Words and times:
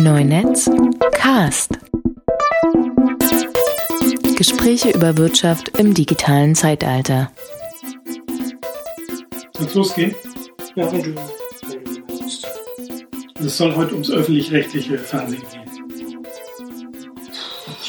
Neunetz 0.00 0.70
Cast. 1.12 1.78
Gespräche 4.36 4.90
über 4.90 5.16
Wirtschaft 5.16 5.76
im 5.78 5.92
digitalen 5.94 6.54
Zeitalter. 6.54 7.32
Soll 9.54 9.66
es 9.66 9.74
losgehen? 9.74 10.14
Ja, 10.76 10.92
wenn 10.92 11.02
du. 11.02 11.14
Es 13.44 13.56
soll 13.56 13.74
heute 13.74 13.94
ums 13.94 14.10
öffentlich-rechtliche 14.10 14.98
Fernsehen 14.98 15.42
gehen. 15.50 15.62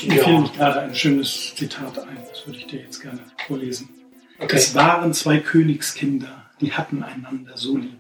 Mir 0.08 0.16
Ja. 0.18 0.24
fiel 0.24 0.34
nämlich 0.34 0.54
gerade 0.54 0.82
ein 0.82 0.96
schönes 0.96 1.54
Zitat 1.56 2.00
ein. 2.00 2.18
Das 2.30 2.46
würde 2.48 2.58
ich 2.60 2.68
dir 2.68 2.82
jetzt 2.82 3.02
gerne 3.02 3.20
vorlesen. 3.48 3.90
Okay. 4.40 4.56
Es 4.56 4.74
waren 4.74 5.14
zwei 5.14 5.38
Königskinder, 5.40 6.46
die 6.62 6.72
hatten 6.74 7.04
einander 7.04 7.56
so 7.56 7.78
lieb. 7.78 8.00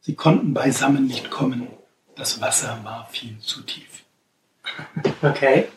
Sie 0.00 0.14
konnten 0.14 0.52
beisammen 0.52 1.06
nicht 1.06 1.30
kommen. 1.30 1.68
Das 2.16 2.40
Wasser 2.40 2.78
war 2.82 3.08
viel 3.10 3.38
zu 3.40 3.62
tief. 3.62 4.02
Okay. 5.22 5.68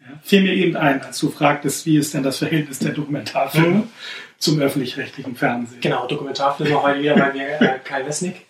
Ja, 0.00 0.06
fiel 0.22 0.42
mir 0.42 0.52
eben 0.52 0.76
ein, 0.76 1.02
als 1.02 1.18
du 1.18 1.30
fragtest, 1.30 1.86
wie 1.86 1.96
ist 1.96 2.14
denn 2.14 2.22
das 2.22 2.38
Verhältnis 2.38 2.78
der 2.78 2.92
Dokumentarfilme 2.92 3.68
Mhm. 3.68 3.90
zum 4.38 4.60
öffentlich-rechtlichen 4.60 5.34
Fernsehen? 5.36 5.80
Genau, 5.80 6.06
Dokumentarfilme 6.06 6.80
heute 6.82 7.00
wieder 7.00 7.16
bei 7.16 7.32
mir, 7.32 7.60
äh, 7.60 7.78
Kai 7.82 8.04
Wesnick. 8.06 8.46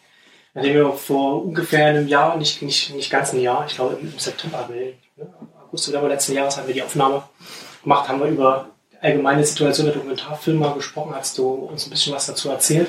Nachdem 0.55 0.75
wir 0.75 0.93
vor 0.93 1.45
ungefähr 1.45 1.87
einem 1.87 2.09
Jahr, 2.09 2.37
nicht, 2.37 2.63
nicht, 2.63 2.95
nicht 2.95 3.11
ganz 3.11 3.33
ein 3.33 3.41
Jahr, 3.41 3.65
ich 3.69 3.75
glaube 3.77 3.97
im 4.01 4.19
September, 4.19 4.69
wir, 4.71 4.95
ne, 5.17 5.33
August, 5.67 5.85
September 5.85 6.09
letzten 6.09 6.33
Jahres 6.35 6.57
haben 6.57 6.67
wir 6.67 6.75
die 6.75 6.83
Aufnahme 6.83 7.23
gemacht, 7.83 8.09
haben 8.09 8.21
wir 8.21 8.27
über 8.29 8.71
die 8.93 8.97
allgemeine 9.03 9.45
Situation 9.45 9.87
der 9.87 9.95
Dokumentarfilme 9.95 10.73
gesprochen, 10.75 11.15
hast 11.15 11.37
du 11.39 11.47
uns 11.47 11.87
ein 11.87 11.91
bisschen 11.91 12.15
was 12.15 12.27
dazu 12.27 12.51
erzählt. 12.51 12.89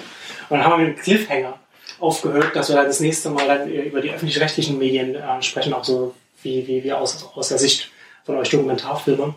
Und 0.49 0.57
dann 0.57 0.65
haben 0.65 0.79
wir 0.81 0.87
mit 0.87 0.97
dem 0.97 1.03
Cliffhanger 1.03 1.59
aufgehört, 1.99 2.55
dass 2.55 2.69
wir 2.69 2.75
dann 2.75 2.85
das 2.87 2.99
nächste 2.99 3.29
Mal 3.29 3.47
dann 3.47 3.69
über 3.69 4.01
die 4.01 4.11
öffentlich-rechtlichen 4.11 4.77
Medien 4.77 5.15
äh, 5.15 5.41
sprechen, 5.41 5.73
auch 5.73 5.83
so 5.83 6.13
wie, 6.43 6.67
wie 6.67 6.83
wir 6.83 6.99
aus, 6.99 7.23
aus 7.35 7.49
der 7.49 7.57
Sicht 7.57 7.89
von 8.25 8.35
euch 8.37 8.49
Dokumentarfilmern. 8.49 9.35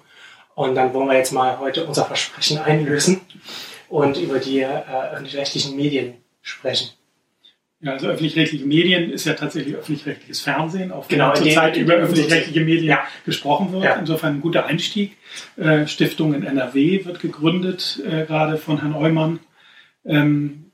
Und 0.54 0.74
dann 0.74 0.92
wollen 0.92 1.08
wir 1.08 1.16
jetzt 1.16 1.32
mal 1.32 1.58
heute 1.58 1.84
unser 1.86 2.04
Versprechen 2.04 2.58
einlösen 2.58 3.20
und 3.88 4.16
über 4.18 4.38
die 4.38 4.60
äh, 4.60 4.66
öffentlich-rechtlichen 5.12 5.76
Medien 5.76 6.14
sprechen. 6.42 6.90
Ja, 7.82 7.92
also 7.92 8.08
öffentlich-rechtliche 8.08 8.66
Medien 8.66 9.10
ist 9.10 9.24
ja 9.24 9.32
tatsächlich 9.32 9.74
öffentlich-rechtliches 9.74 10.40
Fernsehen, 10.42 10.92
auf 10.92 11.08
Genau, 11.08 11.32
dem- 11.32 11.44
zurzeit 11.44 11.78
über 11.78 11.94
öffentlich-rechtliche 11.94 12.60
Medien 12.60 12.84
Ja. 12.90 13.04
gesprochen 13.24 13.72
wird. 13.72 13.84
Ja. 13.84 13.94
Insofern 13.94 14.34
ein 14.34 14.40
guter 14.42 14.66
Einstieg. 14.66 15.16
Äh, 15.56 15.86
Stiftung 15.86 16.34
in 16.34 16.42
NRW 16.44 17.06
wird 17.06 17.20
gegründet, 17.20 18.02
äh, 18.06 18.26
gerade 18.26 18.58
von 18.58 18.80
Herrn 18.80 18.94
Eumann. 18.94 19.38
Ähm, 20.04 20.69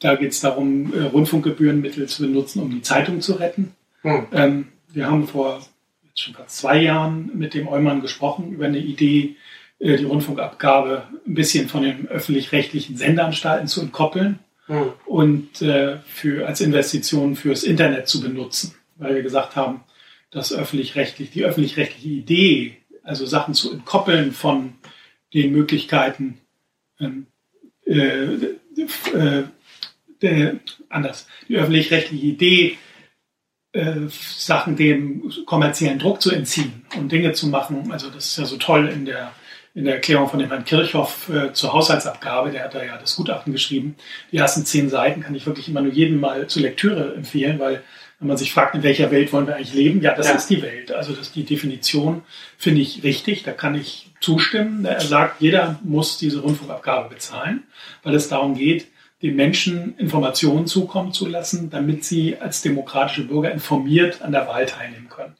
da 0.00 0.16
geht 0.16 0.32
es 0.32 0.40
darum, 0.40 0.92
äh, 0.92 1.02
Rundfunkgebührenmittel 1.02 2.08
zu 2.08 2.22
benutzen, 2.22 2.60
um 2.60 2.70
die 2.70 2.82
Zeitung 2.82 3.20
zu 3.20 3.34
retten. 3.34 3.72
Hm. 4.02 4.26
Ähm, 4.32 4.68
wir 4.88 5.10
haben 5.10 5.28
vor 5.28 5.60
jetzt 6.04 6.20
schon 6.20 6.34
fast 6.34 6.56
zwei 6.56 6.82
Jahren 6.82 7.30
mit 7.34 7.54
dem 7.54 7.68
Eumann 7.68 8.00
gesprochen 8.00 8.52
über 8.52 8.66
eine 8.66 8.78
Idee, 8.78 9.36
äh, 9.78 9.96
die 9.96 10.04
Rundfunkabgabe 10.04 11.04
ein 11.26 11.34
bisschen 11.34 11.68
von 11.68 11.82
den 11.82 12.08
öffentlich-rechtlichen 12.08 12.96
Sendeanstalten 12.96 13.68
zu 13.68 13.80
entkoppeln 13.82 14.40
Hm. 14.70 14.92
und 15.04 15.62
äh, 15.62 15.98
für, 16.06 16.46
als 16.46 16.60
Investition 16.60 17.34
fürs 17.34 17.64
Internet 17.64 18.06
zu 18.06 18.20
benutzen, 18.20 18.76
weil 18.94 19.16
wir 19.16 19.22
gesagt 19.24 19.56
haben, 19.56 19.82
dass 20.30 20.52
öffentlich-rechtlich, 20.52 21.32
die 21.32 21.44
öffentlich-rechtliche 21.44 22.08
Idee, 22.08 22.76
also 23.02 23.26
Sachen 23.26 23.54
zu 23.54 23.72
entkoppeln 23.72 24.30
von 24.30 24.74
den 25.34 25.50
Möglichkeiten, 25.50 26.38
ähm, 27.00 27.26
äh, 27.84 28.36
äh, 30.20 30.28
der, 30.28 30.54
anders, 30.88 31.26
die 31.48 31.56
öffentlich-rechtliche 31.56 32.26
Idee, 32.26 32.78
äh, 33.72 33.92
Sachen 34.08 34.76
dem 34.76 35.30
kommerziellen 35.46 35.98
Druck 35.98 36.20
zu 36.20 36.32
entziehen 36.32 36.84
und 36.96 37.12
Dinge 37.12 37.32
zu 37.32 37.46
machen. 37.48 37.92
Also 37.92 38.10
das 38.10 38.26
ist 38.26 38.38
ja 38.38 38.44
so 38.44 38.56
toll 38.56 38.88
in 38.88 39.04
der, 39.04 39.32
in 39.74 39.84
der 39.84 39.94
Erklärung 39.94 40.28
von 40.28 40.40
dem 40.40 40.48
Herrn 40.48 40.64
Kirchhoff 40.64 41.28
äh, 41.28 41.52
zur 41.52 41.72
Haushaltsabgabe, 41.72 42.50
der 42.50 42.64
hat 42.64 42.74
da 42.74 42.82
ja 42.84 42.96
das 42.98 43.14
Gutachten 43.16 43.52
geschrieben. 43.52 43.94
Die 44.32 44.38
ersten 44.38 44.64
zehn 44.64 44.88
Seiten 44.88 45.20
kann 45.22 45.34
ich 45.34 45.46
wirklich 45.46 45.68
immer 45.68 45.82
nur 45.82 45.92
jedem 45.92 46.18
mal 46.18 46.48
zur 46.48 46.62
Lektüre 46.62 47.14
empfehlen, 47.14 47.58
weil 47.60 47.82
wenn 48.18 48.28
man 48.28 48.36
sich 48.36 48.52
fragt, 48.52 48.74
in 48.74 48.82
welcher 48.82 49.10
Welt 49.10 49.32
wollen 49.32 49.46
wir 49.46 49.56
eigentlich 49.56 49.72
leben, 49.72 50.02
ja, 50.02 50.14
das 50.14 50.26
Ja. 50.28 50.34
ist 50.34 50.50
die 50.50 50.60
Welt. 50.60 50.92
Also 50.92 51.14
das 51.14 51.32
die 51.32 51.44
Definition 51.44 52.22
finde 52.58 52.82
ich 52.82 53.02
richtig, 53.02 53.44
da 53.44 53.52
kann 53.52 53.74
ich 53.74 54.10
zustimmen. 54.20 54.84
Er 54.84 55.00
sagt, 55.00 55.40
jeder 55.40 55.78
muss 55.82 56.18
diese 56.18 56.40
Rundfunkabgabe 56.40 57.08
bezahlen, 57.08 57.62
weil 58.02 58.14
es 58.14 58.28
darum 58.28 58.54
geht, 58.54 58.88
den 59.22 59.36
Menschen 59.36 59.96
Informationen 59.98 60.66
zukommen 60.66 61.12
zu 61.12 61.26
lassen, 61.26 61.70
damit 61.70 62.04
sie 62.04 62.38
als 62.38 62.62
demokratische 62.62 63.24
Bürger 63.24 63.52
informiert 63.52 64.22
an 64.22 64.32
der 64.32 64.46
Wahl 64.46 64.66
teilnehmen 64.66 65.08
können. 65.08 65.36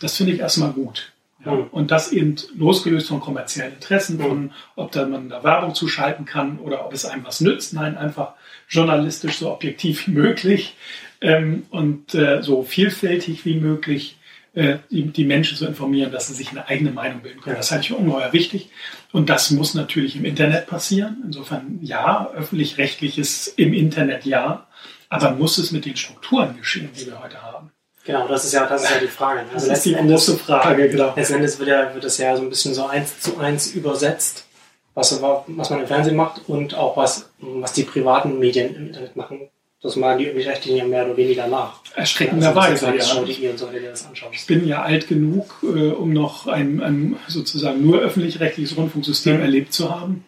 Das 0.00 0.16
finde 0.16 0.32
ich 0.32 0.40
erstmal 0.40 0.72
gut. 0.72 1.12
Ja. 1.44 1.52
Mhm. 1.52 1.66
Und 1.70 1.90
das 1.90 2.12
eben 2.12 2.36
losgelöst 2.56 3.08
von 3.08 3.20
kommerziellen 3.20 3.74
Interessen, 3.74 4.18
von 4.18 4.52
ob 4.76 4.92
da 4.92 5.06
man 5.06 5.28
da 5.28 5.44
Werbung 5.44 5.74
zuschalten 5.74 6.24
kann 6.24 6.58
oder 6.58 6.84
ob 6.84 6.92
es 6.92 7.04
einem 7.04 7.24
was 7.24 7.40
nützt. 7.40 7.74
Nein, 7.74 7.96
einfach 7.96 8.34
journalistisch 8.68 9.38
so 9.38 9.52
objektiv 9.52 10.06
wie 10.06 10.12
möglich 10.12 10.76
ähm, 11.20 11.66
und 11.70 12.14
äh, 12.14 12.42
so 12.42 12.62
vielfältig 12.62 13.44
wie 13.44 13.56
möglich 13.56 14.16
die, 14.54 15.06
die 15.06 15.24
Menschen 15.24 15.56
zu 15.56 15.66
informieren, 15.66 16.12
dass 16.12 16.28
sie 16.28 16.34
sich 16.34 16.50
eine 16.50 16.68
eigene 16.68 16.90
Meinung 16.90 17.22
bilden 17.22 17.40
können. 17.40 17.56
Das 17.56 17.70
halte 17.70 17.82
ich 17.82 17.88
für 17.88 17.96
ungeheuer 17.96 18.32
wichtig. 18.32 18.70
Und 19.10 19.30
das 19.30 19.50
muss 19.50 19.74
natürlich 19.74 20.16
im 20.16 20.24
Internet 20.24 20.66
passieren. 20.66 21.22
Insofern 21.24 21.78
ja, 21.80 22.30
öffentlich-rechtliches 22.34 23.48
im 23.56 23.72
Internet 23.72 24.24
ja, 24.26 24.66
aber 25.08 25.32
muss 25.32 25.58
es 25.58 25.72
mit 25.72 25.84
den 25.84 25.96
Strukturen 25.96 26.56
geschehen, 26.56 26.90
die 26.98 27.06
wir 27.06 27.22
heute 27.22 27.40
haben? 27.42 27.70
Genau, 28.04 28.26
das 28.26 28.44
ist 28.44 28.52
ja, 28.52 28.66
das 28.66 28.82
ist 28.82 28.90
ja 28.90 28.98
die 29.00 29.06
Frage. 29.06 29.44
Das 29.52 29.62
Also 29.62 29.72
ist 29.72 29.84
die 29.84 29.90
letzten 29.90 30.04
Endes, 30.04 30.26
große 30.26 30.38
Frage, 30.38 30.88
genau. 30.88 31.14
letzten 31.14 31.34
Endes 31.34 31.58
wird, 31.58 31.68
ja, 31.68 31.94
wird 31.94 32.04
das 32.04 32.18
ja 32.18 32.36
so 32.36 32.42
ein 32.42 32.48
bisschen 32.48 32.74
so 32.74 32.86
eins 32.86 33.20
zu 33.20 33.38
eins 33.38 33.72
übersetzt, 33.72 34.46
was, 34.94 35.22
was 35.22 35.70
man 35.70 35.80
im 35.80 35.86
Fernsehen 35.86 36.16
macht 36.16 36.48
und 36.48 36.74
auch 36.74 36.96
was, 36.96 37.30
was 37.38 37.72
die 37.72 37.84
privaten 37.84 38.38
Medien 38.38 38.74
im 38.74 38.86
Internet 38.88 39.16
machen. 39.16 39.48
Das 39.82 39.96
machen 39.96 40.18
die 40.18 40.26
öffentlich-rechtlichen 40.26 40.76
ja 40.78 40.84
mehr 40.84 41.04
oder 41.06 41.16
weniger 41.16 41.48
nach. 41.48 41.80
Erschreckenderweise, 41.96 42.86
Also, 42.86 43.24
ja. 43.26 43.50
und 43.50 43.58
so, 43.58 43.72
wenn 43.72 43.84
das 43.84 44.06
anschaust. 44.06 44.32
Ich 44.34 44.46
bin 44.46 44.66
ja 44.66 44.82
alt 44.82 45.08
genug, 45.08 45.56
äh, 45.64 45.88
um 45.90 46.12
noch 46.12 46.46
ein, 46.46 46.80
ein 46.80 47.16
sozusagen 47.26 47.84
nur 47.84 47.98
öffentlich-rechtliches 48.00 48.76
Rundfunksystem 48.76 49.36
Mhm. 49.36 49.42
erlebt 49.42 49.72
zu 49.72 49.90
haben. 49.90 50.24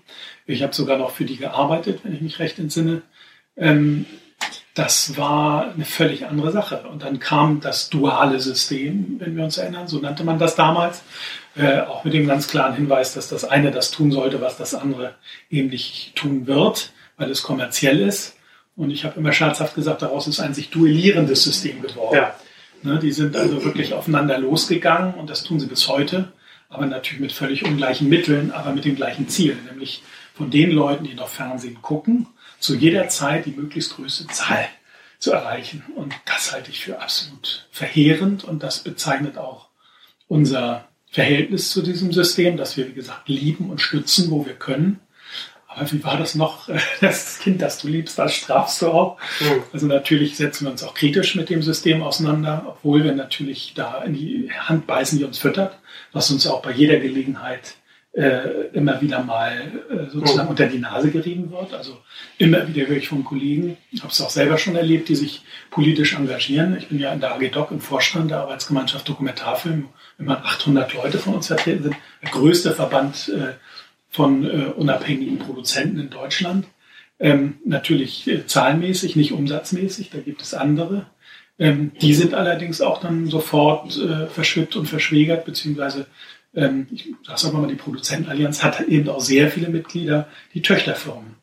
Ich 0.47 0.63
habe 0.63 0.75
sogar 0.75 0.99
noch 0.99 1.11
für 1.13 1.25
die 1.25 1.37
gearbeitet, 1.37 2.01
wenn 2.03 2.15
ich 2.15 2.21
mich 2.21 2.39
recht 2.41 2.59
entsinne. 2.59 3.03
Ähm, 3.57 4.07
das 4.75 5.17
war 5.17 5.73
eine 5.73 5.85
völlig 5.85 6.27
andere 6.27 6.51
Sache. 6.51 6.83
Und 6.91 7.05
dann 7.05 7.21
kam 7.21 7.61
das 7.61 7.89
duale 7.91 8.41
System, 8.41 9.17
wenn 9.21 9.37
wir 9.37 9.45
uns 9.45 9.57
erinnern, 9.57 9.87
so 9.87 10.01
nannte 10.01 10.25
man 10.25 10.41
das 10.41 10.57
damals, 10.57 11.03
äh, 11.55 11.81
auch 11.83 12.03
mit 12.03 12.13
dem 12.13 12.27
ganz 12.27 12.49
klaren 12.49 12.75
Hinweis, 12.75 13.15
dass 13.15 13.29
das 13.29 13.45
eine 13.45 13.71
das 13.71 13.93
tun 13.93 14.11
sollte, 14.11 14.41
was 14.41 14.57
das 14.57 14.75
andere 14.75 15.15
eben 15.49 15.69
nicht 15.69 16.17
tun 16.17 16.49
wird, 16.49 16.93
weil 17.17 17.31
es 17.31 17.45
kommerziell 17.45 18.01
ist. 18.01 18.35
Und 18.77 18.91
ich 18.91 19.05
habe 19.05 19.19
immer 19.19 19.33
scherzhaft 19.33 19.75
gesagt, 19.75 20.03
daraus 20.03 20.27
ist 20.27 20.41
ein 20.41 20.55
sich 20.55 20.71
duellierendes 20.71 21.45
System 21.45 21.81
geworden. 21.81 22.17
Ja. 22.17 22.35
Ne, 22.83 22.99
die 22.99 23.13
sind 23.13 23.37
also 23.37 23.65
wirklich 23.65 23.95
aufeinander 23.95 24.39
losgegangen 24.39 25.15
und 25.15 25.31
das 25.31 25.43
tun 25.43 25.59
sie 25.59 25.67
bis 25.67 25.89
heute, 25.89 26.33
aber 26.69 26.85
natürlich 26.87 27.21
mit 27.21 27.33
völlig 27.33 27.65
ungleichen 27.65 28.09
Mitteln, 28.09 28.51
aber 28.51 28.73
mit 28.73 28.85
dem 28.85 28.97
gleichen 28.97 29.29
Ziel, 29.29 29.57
nämlich 29.71 30.03
von 30.35 30.51
den 30.51 30.71
Leuten, 30.71 31.05
die 31.05 31.15
noch 31.15 31.29
Fernsehen 31.29 31.81
gucken, 31.81 32.27
zu 32.59 32.75
jeder 32.75 33.09
Zeit 33.09 33.47
die 33.47 33.53
möglichst 33.53 33.97
größte 33.97 34.27
Zahl 34.27 34.67
zu 35.19 35.33
erreichen. 35.33 35.83
Und 35.97 36.15
das 36.27 36.53
halte 36.53 36.71
ich 36.71 36.81
für 36.81 37.01
absolut 37.01 37.67
verheerend 37.71 38.45
und 38.45 38.63
das 38.63 38.81
bezeichnet 38.81 39.39
auch 39.39 39.69
unser 40.29 40.89
Verhältnis 41.11 41.71
zu 41.71 41.81
diesem 41.81 42.13
System, 42.13 42.57
das 42.57 42.77
wir, 42.77 42.89
wie 42.89 42.93
gesagt, 42.93 43.29
lieben 43.29 43.71
und 43.71 43.81
stützen, 43.81 44.31
wo 44.31 44.45
wir 44.45 44.55
können. 44.55 45.01
Aber 45.75 45.91
wie 45.93 46.05
war 46.05 46.17
das 46.17 46.35
noch? 46.35 46.69
Das 47.01 47.39
Kind, 47.39 47.61
das 47.61 47.79
du 47.79 47.89
liebst, 47.89 48.19
das 48.19 48.35
strafst 48.35 48.81
du 48.83 48.89
auch. 48.89 49.19
Mhm. 49.41 49.63
Also 49.73 49.87
natürlich 49.87 50.37
setzen 50.37 50.65
wir 50.67 50.71
uns 50.71 50.83
auch 50.83 50.95
kritisch 50.95 51.35
mit 51.35 51.51
dem 51.51 51.63
System 51.63 52.03
auseinander, 52.03 52.65
obwohl 52.67 53.05
wir 53.05 53.15
natürlich 53.15 53.73
da 53.75 54.03
in 54.03 54.15
die 54.15 54.51
Hand 54.53 54.87
beißen, 54.87 55.19
die 55.19 55.25
uns 55.25 55.39
füttert, 55.39 55.79
was 56.13 56.31
uns 56.31 56.47
auch 56.47 56.63
bei 56.63 56.73
jeder 56.73 56.99
Gelegenheit 56.99 57.75
äh, 58.13 58.69
immer 58.73 59.01
wieder 59.01 59.25
mal 59.25 59.73
äh, 59.91 60.09
sozusagen 60.09 60.45
Mhm. 60.47 60.51
unter 60.51 60.67
die 60.67 60.79
Nase 60.79 61.11
gerieben 61.11 61.51
wird. 61.51 61.75
Also 61.75 61.99
immer 62.39 62.67
wieder 62.69 62.87
höre 62.87 62.97
ich 62.97 63.09
von 63.09 63.25
Kollegen, 63.25 63.77
ich 63.91 64.03
habe 64.03 64.13
es 64.13 64.21
auch 64.21 64.31
selber 64.31 64.57
schon 64.57 64.77
erlebt, 64.77 65.09
die 65.09 65.17
sich 65.17 65.43
politisch 65.71 66.15
engagieren. 66.15 66.77
Ich 66.79 66.89
bin 66.89 67.01
ja 67.01 67.13
in 67.13 67.19
der 67.21 67.35
AG 67.35 67.49
Doc 67.51 67.73
im 67.73 67.81
Vorstand 67.81 68.31
der 68.31 68.39
Arbeitsgemeinschaft 68.39 69.09
Dokumentarfilm, 69.09 69.89
immer 70.19 70.45
800 70.45 70.95
Leute 70.95 71.19
von 71.19 71.35
uns 71.35 71.49
vertreten 71.49 71.83
sind, 71.83 71.97
der 72.23 72.31
größte 72.31 72.73
Verband 72.73 73.31
äh, 73.31 73.55
von 74.15 74.45
äh, 74.45 74.67
unabhängigen 74.77 75.39
Produzenten 75.41 75.99
in 75.99 76.09
Deutschland. 76.09 76.67
Ähm, 77.19 77.57
natürlich 77.65 78.29
äh, 78.29 78.47
zahlenmäßig, 78.47 79.17
nicht 79.17 79.33
umsatzmäßig, 79.33 80.11
da 80.11 80.19
gibt 80.19 80.41
es 80.41 80.55
andere. 80.55 81.07
Ähm, 81.59 81.91
die 82.01 82.15
sind 82.15 82.33
allerdings 82.33 82.81
auch 82.81 83.01
dann 83.01 83.27
sofort 83.27 83.97
äh, 83.99 84.29
verschwippt 84.29 84.77
und 84.77 84.87
verschwägert, 84.87 85.45
beziehungsweise 85.45 86.07
ähm, 86.55 86.87
ich 86.93 87.13
sage 87.35 87.57
mal, 87.57 87.67
die 87.67 87.75
Produzentenallianz 87.75 88.63
hat 88.63 88.81
eben 88.83 89.09
auch 89.09 89.21
sehr 89.21 89.51
viele 89.51 89.69
Mitglieder, 89.69 90.29
die 90.55 90.63
Töchterfirmen 90.63 91.35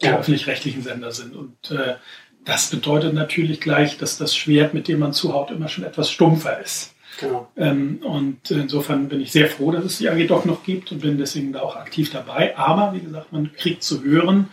der 0.00 0.12
Ja. 0.12 0.18
öffentlich-rechtlichen 0.18 0.82
Sender 0.82 1.10
sind. 1.10 1.34
Und 1.34 1.72
äh, 1.72 1.96
das 2.44 2.70
bedeutet 2.70 3.12
natürlich 3.12 3.60
gleich, 3.60 3.98
dass 3.98 4.18
das 4.18 4.36
Schwert, 4.36 4.72
mit 4.72 4.86
dem 4.86 5.00
man 5.00 5.12
zuhaut, 5.12 5.50
immer 5.50 5.68
schon 5.68 5.84
etwas 5.84 6.10
stumpfer 6.10 6.60
ist. 6.60 6.94
Genau. 7.20 7.48
Ähm, 7.56 8.00
und 8.02 8.50
insofern 8.50 9.08
bin 9.08 9.20
ich 9.20 9.30
sehr 9.30 9.48
froh, 9.48 9.70
dass 9.70 9.84
es 9.84 9.98
die 9.98 10.08
AG 10.08 10.26
doch 10.26 10.44
noch 10.44 10.64
gibt 10.64 10.90
und 10.90 11.00
bin 11.00 11.18
deswegen 11.18 11.52
da 11.52 11.60
auch 11.60 11.76
aktiv 11.76 12.10
dabei. 12.10 12.56
Aber 12.56 12.94
wie 12.94 13.00
gesagt, 13.00 13.32
man 13.32 13.52
kriegt 13.52 13.82
zu 13.82 14.02
hören, 14.02 14.48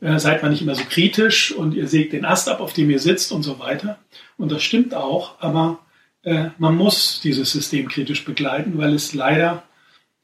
äh, 0.00 0.18
seid 0.18 0.42
man 0.42 0.50
nicht 0.52 0.62
immer 0.62 0.74
so 0.74 0.84
kritisch 0.88 1.52
und 1.52 1.74
ihr 1.74 1.88
sägt 1.88 2.12
den 2.12 2.24
Ast 2.24 2.48
ab, 2.48 2.60
auf 2.60 2.72
dem 2.72 2.90
ihr 2.90 2.98
sitzt 2.98 3.32
und 3.32 3.42
so 3.42 3.58
weiter. 3.58 3.98
Und 4.36 4.52
das 4.52 4.62
stimmt 4.62 4.94
auch, 4.94 5.40
aber 5.40 5.80
äh, 6.22 6.50
man 6.58 6.76
muss 6.76 7.20
dieses 7.22 7.50
System 7.52 7.88
kritisch 7.88 8.24
begleiten, 8.24 8.78
weil 8.78 8.94
es 8.94 9.14
leider, 9.14 9.62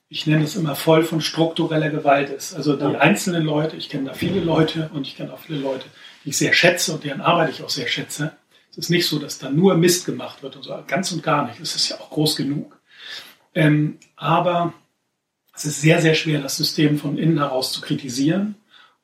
ich 0.08 0.26
nenne 0.26 0.44
es 0.44 0.56
immer 0.56 0.74
voll 0.74 1.02
von 1.02 1.20
struktureller 1.20 1.90
Gewalt 1.90 2.30
ist. 2.30 2.54
Also 2.54 2.76
die 2.76 2.96
einzelnen 2.96 3.44
Leute, 3.44 3.76
ich 3.76 3.88
kenne 3.88 4.06
da 4.06 4.14
viele 4.14 4.40
Leute 4.40 4.90
und 4.92 5.06
ich 5.06 5.16
kenne 5.16 5.32
auch 5.32 5.40
viele 5.40 5.60
Leute, 5.60 5.86
die 6.24 6.30
ich 6.30 6.36
sehr 6.36 6.52
schätze 6.52 6.92
und 6.92 7.04
deren 7.04 7.20
Arbeit 7.20 7.50
ich 7.50 7.62
auch 7.62 7.70
sehr 7.70 7.88
schätze. 7.88 8.32
Es 8.74 8.78
ist 8.78 8.90
nicht 8.90 9.06
so, 9.06 9.20
dass 9.20 9.38
da 9.38 9.50
nur 9.50 9.76
Mist 9.76 10.04
gemacht 10.04 10.42
wird 10.42 10.56
und 10.56 10.64
so, 10.64 10.76
ganz 10.88 11.12
und 11.12 11.22
gar 11.22 11.46
nicht. 11.46 11.60
Es 11.60 11.76
ist 11.76 11.90
ja 11.90 12.00
auch 12.00 12.10
groß 12.10 12.34
genug. 12.34 12.80
Ähm, 13.54 13.98
aber 14.16 14.74
es 15.54 15.64
ist 15.64 15.80
sehr, 15.80 16.02
sehr 16.02 16.16
schwer, 16.16 16.42
das 16.42 16.56
System 16.56 16.98
von 16.98 17.16
innen 17.16 17.38
heraus 17.38 17.72
zu 17.72 17.80
kritisieren. 17.80 18.56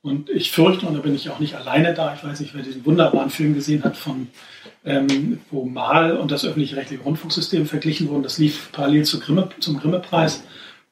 Und 0.02 0.28
ich 0.28 0.50
fürchte, 0.50 0.86
und 0.86 0.94
da 0.94 1.00
bin 1.00 1.14
ich 1.14 1.30
auch 1.30 1.38
nicht 1.38 1.54
alleine 1.54 1.94
da, 1.94 2.14
ich 2.16 2.24
weiß 2.24 2.40
nicht, 2.40 2.52
wer 2.52 2.64
diesen 2.64 2.84
wunderbaren 2.84 3.30
Film 3.30 3.54
gesehen 3.54 3.84
hat, 3.84 3.96
von, 3.96 4.26
ähm, 4.84 5.38
wo 5.52 5.64
Mal 5.64 6.16
und 6.16 6.32
das 6.32 6.44
öffentlich-rechtliche 6.44 7.04
Rundfunksystem 7.04 7.66
verglichen 7.66 8.08
wurden. 8.08 8.24
Das 8.24 8.38
lief 8.38 8.72
parallel 8.72 9.04
zu 9.04 9.20
Grimme, 9.20 9.50
zum 9.60 9.78
Grimme-Preis 9.78 10.42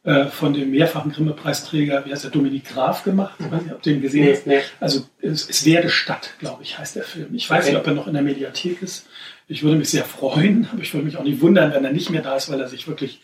äh, 0.08 0.24
von 0.30 0.54
dem 0.54 0.70
mehrfachen 0.70 1.12
Grimme-Preisträger, 1.12 2.06
wie 2.06 2.12
heißt 2.12 2.24
der, 2.24 2.30
Dominik 2.30 2.64
Graf 2.64 3.04
gemacht. 3.04 3.34
Ich 3.38 3.50
weiß 3.50 3.62
nicht, 3.62 3.74
ob 3.74 3.82
du 3.82 3.90
den 3.90 4.00
gesehen 4.00 4.24
nee, 4.24 4.32
hast. 4.32 4.46
Nee. 4.46 4.60
Also 4.80 5.06
es, 5.20 5.46
es 5.50 5.66
werde 5.66 5.90
Stadt, 5.90 6.30
glaube 6.38 6.62
ich, 6.62 6.78
heißt 6.78 6.96
der 6.96 7.02
Film. 7.02 7.34
Ich 7.34 7.50
weiß 7.50 7.64
okay. 7.64 7.72
nicht, 7.72 7.80
ob 7.80 7.86
er 7.86 7.92
noch 7.92 8.06
in 8.06 8.14
der 8.14 8.22
Mediathek 8.22 8.80
ist. 8.80 9.06
Ich 9.48 9.62
würde 9.62 9.76
mich 9.76 9.90
sehr 9.90 10.06
freuen, 10.06 10.66
aber 10.72 10.80
ich 10.80 10.94
würde 10.94 11.04
mich 11.04 11.18
auch 11.18 11.24
nicht 11.24 11.42
wundern, 11.42 11.74
wenn 11.74 11.84
er 11.84 11.92
nicht 11.92 12.08
mehr 12.08 12.22
da 12.22 12.36
ist, 12.36 12.50
weil 12.50 12.58
er 12.58 12.68
sich 12.68 12.88
wirklich 12.88 13.20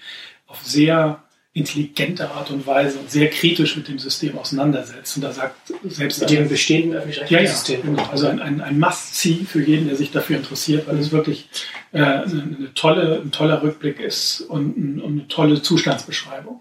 auf 0.46 0.62
sehr 0.62 1.22
intelligente 1.54 2.30
Art 2.30 2.50
und 2.50 2.66
Weise 2.66 2.98
und 2.98 3.10
sehr 3.10 3.30
kritisch 3.30 3.76
mit 3.76 3.88
dem 3.88 3.98
System 3.98 4.36
auseinandersetzt. 4.36 5.16
Und 5.16 5.22
da 5.22 5.32
sagt 5.32 5.72
selbst 5.84 6.20
mit 6.20 6.28
dem 6.28 6.50
bestehenden 6.50 6.98
öffentlich-rechtlichen 6.98 7.44
ja, 7.46 7.50
System. 7.50 7.82
Genau. 7.82 8.04
Also 8.10 8.26
ein, 8.26 8.42
ein, 8.42 8.60
ein 8.60 8.78
Must-See 8.78 9.46
für 9.46 9.62
jeden, 9.62 9.86
der 9.86 9.96
sich 9.96 10.10
dafür 10.10 10.36
interessiert, 10.36 10.86
weil 10.86 10.98
es 10.98 11.12
wirklich 11.12 11.48
äh, 11.92 12.02
eine 12.02 12.72
tolle, 12.74 13.22
ein 13.22 13.30
toller 13.30 13.62
Rückblick 13.62 14.00
ist 14.00 14.42
und, 14.42 14.76
ein, 14.76 15.00
und 15.00 15.12
eine 15.12 15.28
tolle 15.28 15.62
Zustandsbeschreibung. 15.62 16.60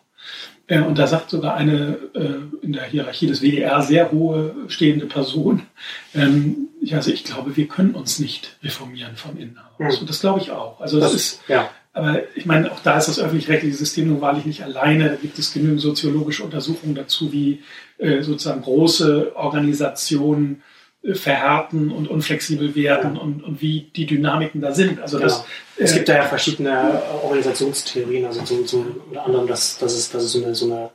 Und 0.82 0.98
da 0.98 1.08
sagt 1.08 1.30
sogar 1.30 1.56
eine 1.56 1.98
äh, 2.16 2.66
in 2.66 2.74
der 2.74 2.84
Hierarchie 2.84 3.28
des 3.28 3.42
WDR 3.42 3.82
sehr 3.82 4.12
hohe 4.12 4.56
stehende 4.68 5.06
Person, 5.06 5.64
ähm, 6.16 6.70
also 6.92 7.12
ich 7.12 7.24
glaube, 7.24 7.56
wir 7.56 7.68
können 7.68 7.96
uns 7.96 8.20
nicht 8.20 8.58
reformieren 8.62 9.16
von 9.16 9.38
innen 9.38 9.56
heraus. 9.56 9.96
Mhm. 9.96 10.02
Und 10.02 10.10
das 10.10 10.20
glaube 10.20 10.40
ich 10.42 10.52
auch. 10.52 10.82
Also 10.82 11.00
das, 11.00 11.14
das 11.14 11.22
ist, 11.22 11.42
ja. 11.48 11.70
Aber 11.94 12.22
ich 12.36 12.46
meine, 12.46 12.72
auch 12.72 12.80
da 12.80 12.98
ist 12.98 13.08
das 13.08 13.20
öffentlich-rechtliche 13.20 13.78
System 13.78 14.08
nun 14.08 14.20
wahrlich 14.20 14.46
nicht 14.46 14.64
alleine. 14.64 15.10
Da 15.10 15.16
gibt 15.16 15.38
es 15.38 15.54
genügend 15.54 15.80
soziologische 15.80 16.44
Untersuchungen 16.44 16.96
dazu, 16.96 17.32
wie 17.32 17.62
äh, 18.00 18.24
sozusagen 18.24 18.64
große 18.64 19.36
Organisationen 19.36 20.64
verhärten 21.12 21.92
und 21.92 22.08
unflexibel 22.08 22.76
werden 22.76 23.16
ja. 23.16 23.22
und, 23.22 23.44
und 23.44 23.62
wie 23.62 23.92
die 23.94 24.06
Dynamiken 24.06 24.62
da 24.62 24.72
sind. 24.72 25.02
Also 25.02 25.18
genau. 25.18 25.30
das, 25.30 25.46
es 25.78 25.92
äh, 25.92 25.96
gibt 25.96 26.10
da 26.10 26.16
ja 26.16 26.24
verschiedene 26.24 27.02
Organisationstheorien, 27.24 28.26
also 28.26 28.42
zum, 28.44 28.66
zum 28.66 29.02
unter 29.10 29.26
anderem, 29.26 29.48
dass, 29.48 29.78
dass, 29.78 29.94
es, 29.94 30.10
dass 30.10 30.24
es 30.24 30.32
so 30.32 30.44
eine, 30.44 30.56
so 30.56 30.66
eine 30.66 30.92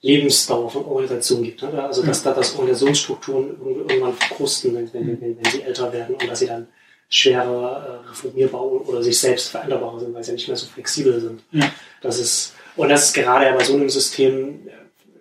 Lebensdauer 0.00 0.70
von 0.70 0.84
Organisationen 0.86 1.44
gibt. 1.44 1.62
Ne? 1.62 1.82
Also 1.82 2.02
dass 2.02 2.22
da 2.22 2.32
das 2.32 2.54
Organisationsstrukturen 2.54 3.56
irgendwann 3.86 4.14
verkrusten, 4.14 4.74
wenn, 4.74 4.92
wenn, 4.94 5.20
wenn, 5.20 5.36
wenn 5.36 5.52
sie 5.52 5.62
älter 5.62 5.92
werden 5.92 6.16
und 6.16 6.30
dass 6.30 6.38
sie 6.38 6.46
dann 6.46 6.66
schwerer 7.10 8.02
äh, 8.06 8.08
reformierbar 8.08 8.62
oder 8.62 9.02
sich 9.02 9.18
selbst 9.18 9.48
veränderbar 9.48 9.98
sind, 10.00 10.14
weil 10.14 10.22
sie 10.24 10.30
ja 10.30 10.34
nicht 10.36 10.48
mehr 10.48 10.56
so 10.56 10.66
flexibel 10.66 11.20
sind. 11.20 11.42
Ja. 11.50 11.70
Das 12.00 12.18
ist, 12.18 12.54
und 12.76 12.88
das 12.88 13.06
ist 13.06 13.12
gerade 13.12 13.52
bei 13.52 13.64
so 13.64 13.74
einem 13.74 13.90
System 13.90 14.68
äh, 14.68 14.70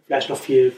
vielleicht 0.06 0.30
noch 0.30 0.38
viel, 0.38 0.74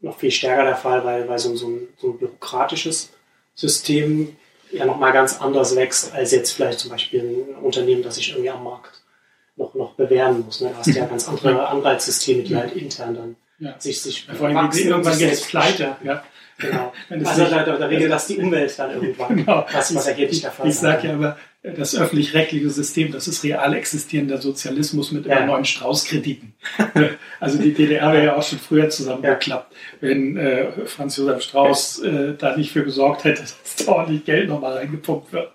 noch 0.00 0.18
viel 0.18 0.30
stärker 0.30 0.64
der 0.64 0.76
Fall, 0.76 1.04
weil, 1.04 1.28
weil 1.28 1.38
so, 1.38 1.54
so, 1.56 1.68
ein, 1.68 1.88
so 1.96 2.08
ein 2.08 2.18
bürokratisches 2.18 3.10
System 3.54 4.36
ja 4.70 4.84
nochmal 4.84 5.12
ganz 5.12 5.40
anders 5.40 5.74
wächst, 5.74 6.14
als 6.14 6.32
jetzt 6.32 6.52
vielleicht 6.52 6.78
zum 6.80 6.90
Beispiel 6.90 7.20
ein 7.20 7.64
Unternehmen, 7.64 8.02
das 8.02 8.16
sich 8.16 8.30
irgendwie 8.30 8.50
am 8.50 8.64
Markt 8.64 9.02
noch, 9.56 9.74
noch 9.74 9.94
bewähren 9.94 10.44
muss. 10.44 10.60
Ne? 10.60 10.70
Da 10.70 10.78
hast 10.78 10.86
du 10.86 10.98
ja 10.98 11.06
ganz 11.06 11.28
andere 11.28 11.66
Anreizsysteme, 11.66 12.42
die 12.42 12.56
halt 12.56 12.74
intern 12.74 13.14
dann 13.14 13.36
ja. 13.58 13.74
sich, 13.78 14.00
sich 14.00 14.26
ja, 14.26 14.34
vor 14.34 14.48
allem 14.48 14.70
irgendwann 14.72 15.18
geht 15.18 15.32
es 15.32 15.42
pleite. 15.42 15.96
Ja. 16.04 16.22
Genau. 16.58 16.92
also 17.24 17.44
da, 17.44 17.62
da, 17.64 17.86
regelt 17.86 18.10
das 18.10 18.26
die 18.26 18.38
Umwelt 18.38 18.76
dann 18.78 18.90
irgendwann. 18.90 19.36
Genau. 19.36 19.66
Was, 19.72 19.94
was 19.94 20.06
ergeblich 20.06 20.40
der 20.40 20.50
Fall 20.50 20.68
Ich 20.68 20.76
sage 20.76 21.08
ja 21.08 21.14
aber, 21.14 21.38
das 21.62 21.96
öffentlich-rechtliche 21.96 22.70
System, 22.70 23.10
das 23.10 23.26
ist 23.26 23.42
real 23.42 23.74
existierender 23.74 24.38
Sozialismus 24.38 25.10
mit 25.10 25.26
immer 25.26 25.44
neuen 25.44 25.64
Straußkrediten. 25.64 26.54
also 27.40 27.58
die 27.58 27.74
DDR 27.74 28.12
wäre 28.12 28.24
ja 28.26 28.36
auch 28.36 28.44
schon 28.44 28.60
früher 28.60 28.88
zusammengeklappt, 28.90 29.72
ja. 29.72 29.78
wenn 30.00 30.36
äh, 30.36 30.86
Franz 30.86 31.16
Josef 31.16 31.42
Strauß 31.42 31.98
äh, 32.04 32.34
da 32.38 32.56
nicht 32.56 32.70
für 32.70 32.84
gesorgt 32.84 33.24
hätte, 33.24 33.42
dass 33.64 33.84
da 33.84 33.90
ordentlich 33.92 34.24
Geld 34.24 34.48
nochmal 34.48 34.74
reingepumpt 34.74 35.32
wird. 35.32 35.50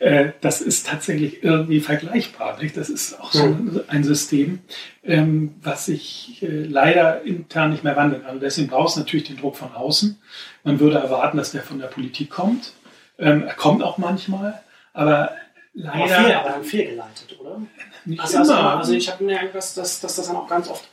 Äh, 0.00 0.32
das 0.42 0.60
ist 0.60 0.86
tatsächlich 0.86 1.42
irgendwie 1.42 1.80
vergleichbar. 1.80 2.60
Nicht? 2.60 2.76
Das 2.76 2.90
ist 2.90 3.18
auch 3.18 3.32
so 3.32 3.44
ein, 3.44 3.80
ein 3.88 4.04
System, 4.04 4.58
ähm, 5.02 5.54
was 5.62 5.86
sich 5.86 6.42
äh, 6.42 6.64
leider 6.64 7.22
intern 7.22 7.70
nicht 7.70 7.84
mehr 7.84 7.96
wandeln 7.96 8.22
kann. 8.22 8.34
Und 8.34 8.42
deswegen 8.42 8.68
braucht 8.68 8.90
es 8.90 8.96
natürlich 8.96 9.28
den 9.28 9.38
Druck 9.38 9.56
von 9.56 9.72
außen. 9.72 10.18
Man 10.62 10.78
würde 10.78 10.98
erwarten, 10.98 11.38
dass 11.38 11.52
der 11.52 11.62
von 11.62 11.78
der 11.78 11.86
Politik 11.86 12.28
kommt. 12.28 12.74
Ähm, 13.18 13.44
er 13.44 13.54
kommt 13.54 13.82
auch 13.82 13.96
manchmal. 13.96 14.60
Aber 14.98 15.30
leider. 15.74 15.94
Aber, 15.94 16.24
viel, 16.24 16.34
aber 16.34 16.50
dann 16.50 16.64
fehlgeleitet, 16.64 17.38
oder? 17.38 17.62
Nicht 18.04 18.20
also, 18.20 18.38
also, 18.38 18.54
also 18.54 18.92
ich 18.94 19.08
habe 19.08 19.22
mir 19.22 19.38
dass, 19.52 19.74
dass, 19.74 20.00
dass 20.00 20.16
das 20.16 20.26
dann 20.26 20.36
auch 20.36 20.48
ganz 20.48 20.68
oft. 20.68 20.88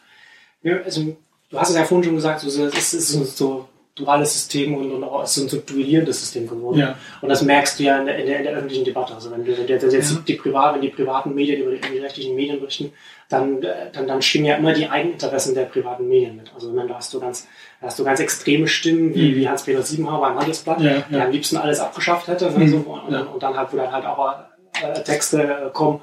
Also, 0.63 1.17
du 1.49 1.59
hast 1.59 1.69
es 1.69 1.75
ja 1.75 1.85
vorhin 1.85 2.03
schon 2.03 2.15
gesagt, 2.15 2.41
so, 2.41 2.65
es 2.67 2.93
ist 2.93 3.07
so, 3.09 3.23
so 3.23 3.69
duales 3.95 4.33
System 4.33 4.75
und, 4.75 4.91
und 4.91 5.03
auch 5.05 5.23
es 5.23 5.37
ist 5.37 5.43
ein 5.43 5.49
so 5.49 5.57
duellierendes 5.57 6.19
System 6.19 6.47
geworden. 6.47 6.79
Ja. 6.79 6.97
Und 7.21 7.29
das 7.29 7.41
merkst 7.41 7.79
du 7.79 7.83
ja 7.83 7.97
in 7.97 8.05
der, 8.05 8.17
in 8.17 8.25
der, 8.25 8.37
in 8.39 8.43
der 8.43 8.53
öffentlichen 8.53 8.83
Debatte. 8.83 9.15
Also 9.15 9.31
wenn 9.31 9.45
du 9.45 9.57
wenn 9.57 9.67
jetzt 9.67 10.11
ja. 10.11 10.17
die, 10.27 10.33
Privat, 10.33 10.75
wenn 10.75 10.81
die 10.81 10.89
privaten 10.89 11.33
Medien 11.33 11.61
über 11.61 11.71
die, 11.71 11.99
rechtlichen 11.99 12.35
Medien 12.35 12.59
berichten, 12.59 12.91
dann, 13.29 13.61
dann, 13.61 14.05
dann 14.05 14.21
schwingen 14.21 14.47
ja 14.47 14.55
immer 14.57 14.73
die 14.73 14.89
Eigeninteressen 14.89 15.55
der 15.55 15.63
privaten 15.63 16.09
Medien 16.09 16.35
mit. 16.35 16.53
Also 16.53 16.75
wenn 16.75 16.89
da 16.89 16.95
hast 16.95 17.13
du 17.13 17.21
ganz, 17.21 17.47
da 17.79 17.87
hast 17.87 17.97
du 17.97 18.03
ganz 18.03 18.19
extreme 18.19 18.67
Stimmen, 18.67 19.15
wie, 19.15 19.31
mhm. 19.31 19.35
wie 19.37 19.47
Hans-Peter 19.47 19.81
Siebenhaber 19.81 20.27
im 20.27 20.39
Handelsblatt, 20.39 20.81
ja, 20.81 20.99
der 21.09 21.25
am 21.25 21.31
liebsten 21.31 21.55
alles 21.55 21.79
abgeschafft 21.79 22.27
hätte. 22.27 22.51
Mhm. 22.51 22.67
So, 22.67 22.77
und, 22.77 23.15
und, 23.15 23.27
und, 23.27 23.43
dann 23.43 23.55
halt, 23.55 23.71
wo 23.71 23.77
dann 23.77 23.93
halt 23.93 24.05
auch 24.05 24.35
äh, 24.83 25.03
Texte 25.03 25.41
äh, 25.41 25.69
kommen, 25.71 26.01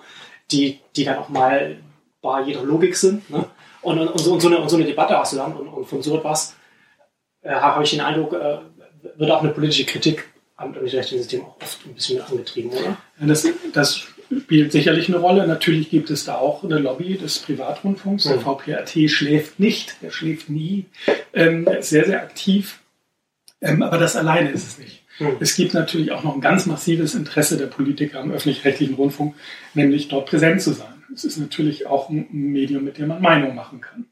die, 0.51 0.81
die 0.97 1.05
dann 1.05 1.19
auch 1.19 1.29
mal 1.29 1.77
bei 2.23 2.41
jeder 2.41 2.63
Logik 2.63 2.97
sind. 2.97 3.29
Ne? 3.29 3.45
Und, 3.83 3.99
und, 3.99 4.09
und, 4.09 4.19
so, 4.19 4.33
und, 4.33 4.41
so 4.41 4.49
eine, 4.49 4.59
und 4.61 4.71
so 4.71 4.77
eine 4.77 4.87
Debatte 4.87 5.19
hast 5.19 5.35
du 5.35 5.37
dann. 5.37 5.53
Und, 5.53 5.69
und 5.69 5.87
von 5.87 6.01
so 6.01 6.17
etwas 6.17 6.57
habe 7.51 7.85
ich 7.85 7.91
den 7.91 8.01
Eindruck, 8.01 8.33
äh, 8.35 8.59
wird 9.17 9.31
auch 9.31 9.43
eine 9.43 9.53
politische 9.53 9.85
Kritik 9.85 10.29
am 10.57 10.71
öffentlich-rechtlichen 10.71 11.23
System 11.23 11.43
auch 11.43 11.57
oft 11.61 11.87
ein 11.87 11.95
bisschen 11.95 12.19
mit 12.19 12.31
angetrieben, 12.31 12.71
oder? 12.71 12.97
Das, 13.21 13.47
das 13.73 14.07
spielt 14.41 14.73
sicherlich 14.73 15.09
eine 15.09 15.19
Rolle. 15.19 15.47
Natürlich 15.47 15.91
gibt 15.91 16.11
es 16.11 16.25
da 16.25 16.37
auch 16.37 16.65
eine 16.65 16.79
Lobby 16.79 17.17
des 17.17 17.41
Privatrundfunks. 17.41 18.25
Der 18.25 18.37
mhm. 18.37 18.43
VPRT 18.43 19.11
schläft 19.11 19.61
nicht, 19.61 19.97
der 20.03 20.11
schläft 20.11 20.49
nie. 20.49 20.87
Ähm, 21.33 21.67
ist 21.67 21.91
sehr, 21.91 22.05
sehr 22.05 22.23
aktiv. 22.23 22.81
Ähm, 23.61 23.83
aber 23.83 23.99
das 23.99 24.17
alleine 24.17 24.51
ist 24.51 24.67
es 24.67 24.79
nicht. 24.79 25.03
Mhm. 25.19 25.37
Es 25.41 25.55
gibt 25.57 25.75
natürlich 25.75 26.13
auch 26.13 26.25
noch 26.25 26.35
ein 26.35 26.41
ganz 26.41 26.67
massives 26.67 27.15
Interesse 27.15 27.57
der 27.57 27.67
Politiker 27.67 28.21
am 28.21 28.33
öffentlich-rechtlichen 28.33 28.95
Rundfunk, 28.95 29.35
nämlich 29.75 30.09
dort 30.09 30.27
präsent 30.27 30.63
zu 30.63 30.73
sein. 30.73 31.03
Es 31.15 31.25
ist 31.25 31.39
natürlich 31.39 31.87
auch 31.87 32.09
ein 32.09 32.27
Medium, 32.31 32.85
mit 32.85 32.99
dem 32.99 33.09
man 33.09 33.21
Meinung 33.21 33.55
machen 33.55 33.81
kann 33.81 34.07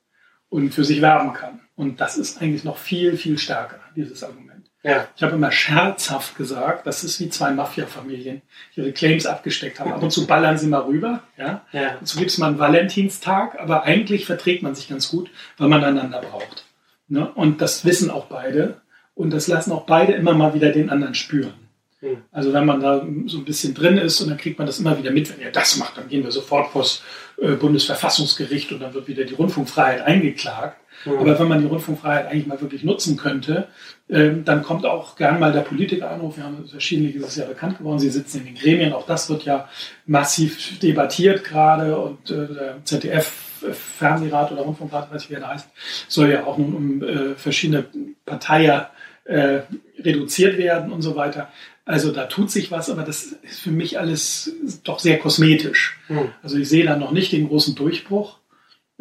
und 0.50 0.74
für 0.74 0.84
sich 0.84 1.00
werben 1.00 1.32
kann. 1.32 1.60
Und 1.80 1.98
das 1.98 2.18
ist 2.18 2.42
eigentlich 2.42 2.62
noch 2.62 2.76
viel, 2.76 3.16
viel 3.16 3.38
stärker, 3.38 3.80
dieses 3.96 4.22
Argument. 4.22 4.70
Ja. 4.82 5.08
Ich 5.16 5.22
habe 5.22 5.34
immer 5.34 5.50
scherzhaft 5.50 6.36
gesagt, 6.36 6.86
das 6.86 7.04
ist 7.04 7.18
wie 7.20 7.30
zwei 7.30 7.52
Mafia-Familien, 7.52 8.42
die 8.76 8.80
ihre 8.80 8.92
Claims 8.92 9.24
abgesteckt 9.24 9.80
haben. 9.80 9.90
Ab 9.90 10.02
und 10.02 10.10
zu 10.10 10.26
ballern 10.26 10.58
sie 10.58 10.66
mal 10.66 10.82
rüber. 10.82 11.22
Ja? 11.38 11.64
Ja. 11.72 11.96
Und 11.98 12.06
so 12.06 12.18
gibt 12.18 12.32
es 12.32 12.36
mal 12.36 12.48
einen 12.48 12.58
Valentinstag, 12.58 13.58
aber 13.58 13.84
eigentlich 13.84 14.26
verträgt 14.26 14.62
man 14.62 14.74
sich 14.74 14.90
ganz 14.90 15.08
gut, 15.08 15.30
weil 15.56 15.68
man 15.68 15.82
einander 15.82 16.20
braucht. 16.20 16.66
Ne? 17.08 17.30
Und 17.32 17.62
das 17.62 17.86
wissen 17.86 18.10
auch 18.10 18.26
beide. 18.26 18.82
Und 19.14 19.30
das 19.30 19.48
lassen 19.48 19.72
auch 19.72 19.86
beide 19.86 20.12
immer 20.12 20.34
mal 20.34 20.52
wieder 20.52 20.72
den 20.72 20.90
anderen 20.90 21.14
spüren. 21.14 21.54
Hm. 22.00 22.18
Also 22.30 22.52
wenn 22.52 22.66
man 22.66 22.82
da 22.82 23.06
so 23.24 23.38
ein 23.38 23.46
bisschen 23.46 23.72
drin 23.72 23.96
ist 23.96 24.20
und 24.20 24.28
dann 24.28 24.36
kriegt 24.36 24.58
man 24.58 24.66
das 24.66 24.80
immer 24.80 24.98
wieder 24.98 25.12
mit, 25.12 25.32
wenn 25.32 25.40
ihr 25.40 25.50
das 25.50 25.78
macht, 25.78 25.96
dann 25.96 26.10
gehen 26.10 26.24
wir 26.24 26.30
sofort 26.30 26.72
vor 26.72 26.82
das 26.82 27.02
äh, 27.40 27.52
Bundesverfassungsgericht 27.52 28.70
und 28.70 28.80
dann 28.80 28.92
wird 28.92 29.08
wieder 29.08 29.24
die 29.24 29.32
Rundfunkfreiheit 29.32 30.02
eingeklagt. 30.02 30.76
Mhm. 31.04 31.18
Aber 31.18 31.38
wenn 31.38 31.48
man 31.48 31.60
die 31.60 31.66
Rundfunkfreiheit 31.66 32.26
eigentlich 32.26 32.46
mal 32.46 32.60
wirklich 32.60 32.84
nutzen 32.84 33.16
könnte, 33.16 33.68
ähm, 34.08 34.44
dann 34.44 34.62
kommt 34.62 34.86
auch 34.86 35.16
gern 35.16 35.38
mal 35.38 35.52
der 35.52 35.60
Politiker 35.60 36.10
anruf. 36.10 36.36
Wir 36.36 36.44
haben 36.44 36.66
verschiedentlich, 36.66 37.20
das 37.20 37.30
ist 37.30 37.36
ja 37.36 37.46
bekannt 37.46 37.78
geworden, 37.78 37.98
Sie 37.98 38.10
sitzen 38.10 38.38
in 38.38 38.46
den 38.46 38.54
Gremien, 38.54 38.92
auch 38.92 39.06
das 39.06 39.30
wird 39.30 39.44
ja 39.44 39.68
massiv 40.06 40.78
debattiert 40.80 41.44
gerade 41.44 41.98
und 41.98 42.30
äh, 42.30 42.46
der 42.46 42.76
ZDF 42.84 43.32
Fernsehrat 43.72 44.52
oder 44.52 44.62
Rundfunkrat, 44.62 45.12
weiß 45.12 45.24
ich, 45.24 45.30
wie 45.30 45.34
er 45.34 45.40
da 45.40 45.48
heißt, 45.48 45.68
soll 46.08 46.30
ja 46.30 46.44
auch 46.44 46.58
nun 46.58 46.74
um 46.74 47.02
äh, 47.02 47.34
verschiedene 47.34 47.84
Parteien 48.24 48.82
äh, 49.24 49.60
reduziert 49.98 50.58
werden 50.58 50.92
und 50.92 51.02
so 51.02 51.14
weiter. 51.14 51.50
Also 51.84 52.12
da 52.12 52.26
tut 52.26 52.50
sich 52.50 52.70
was, 52.70 52.90
aber 52.90 53.02
das 53.02 53.24
ist 53.42 53.60
für 53.60 53.70
mich 53.70 53.98
alles 53.98 54.52
doch 54.84 54.98
sehr 54.98 55.18
kosmetisch. 55.18 55.98
Hm. 56.06 56.30
Also 56.42 56.56
ich 56.56 56.68
sehe 56.68 56.84
da 56.84 56.96
noch 56.96 57.10
nicht 57.10 57.32
den 57.32 57.48
großen 57.48 57.74
Durchbruch. 57.74 58.38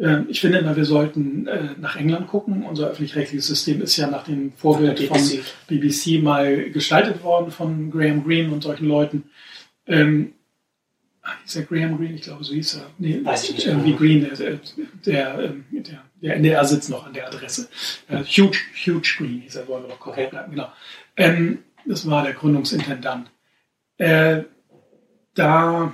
Ähm, 0.00 0.26
Ich 0.28 0.40
finde 0.40 0.58
immer, 0.58 0.74
wir 0.76 0.84
sollten 0.86 1.46
äh, 1.46 1.74
nach 1.78 1.96
England 1.96 2.26
gucken. 2.28 2.64
Unser 2.64 2.88
öffentlich-rechtliches 2.88 3.46
System 3.46 3.80
ist 3.82 3.96
ja 3.96 4.06
nach 4.08 4.24
dem 4.24 4.52
Vorbild 4.54 4.98
von 5.00 5.18
BBC. 5.18 5.42
BBC 5.68 6.22
mal 6.22 6.70
gestaltet 6.70 7.22
worden 7.22 7.50
von 7.50 7.90
Graham 7.90 8.24
Greene 8.24 8.50
und 8.50 8.62
solchen 8.62 8.88
Leuten. 8.88 9.24
Ähm, 9.86 10.32
ah, 11.22 11.32
hieß 11.44 11.56
er 11.56 11.62
Graham 11.64 11.96
Greene? 11.98 12.14
Ich 12.14 12.22
glaube, 12.22 12.42
so 12.44 12.54
hieß 12.54 12.76
er. 12.76 12.90
Nee, 12.98 13.20
Weiß 13.22 13.44
ich 13.50 13.56
nicht. 13.56 13.66
irgendwie 13.66 13.94
Greene, 13.94 14.28
der, 14.30 14.58
der, 15.04 15.38
ähm, 15.38 15.64
der, 15.70 16.02
der 16.22 16.36
NDR 16.36 16.64
sitzt 16.64 16.88
noch 16.90 17.06
an 17.06 17.12
der 17.12 17.26
Adresse. 17.26 17.68
Äh, 18.08 18.22
Huge, 18.24 18.58
Huge 18.86 19.14
Green 19.18 19.40
hieß 19.42 19.56
er, 19.56 19.68
wollen 19.68 19.84
wir 19.84 19.88
doch 19.90 20.00
korrekt 20.00 20.28
Okay. 20.28 20.30
bleiben, 20.36 20.50
genau. 20.52 20.72
Ähm, 21.16 21.58
das 21.86 22.08
war 22.08 22.24
der 22.24 22.32
Gründungsintendant. 22.34 23.30
Äh, 23.98 24.44
da, 25.34 25.92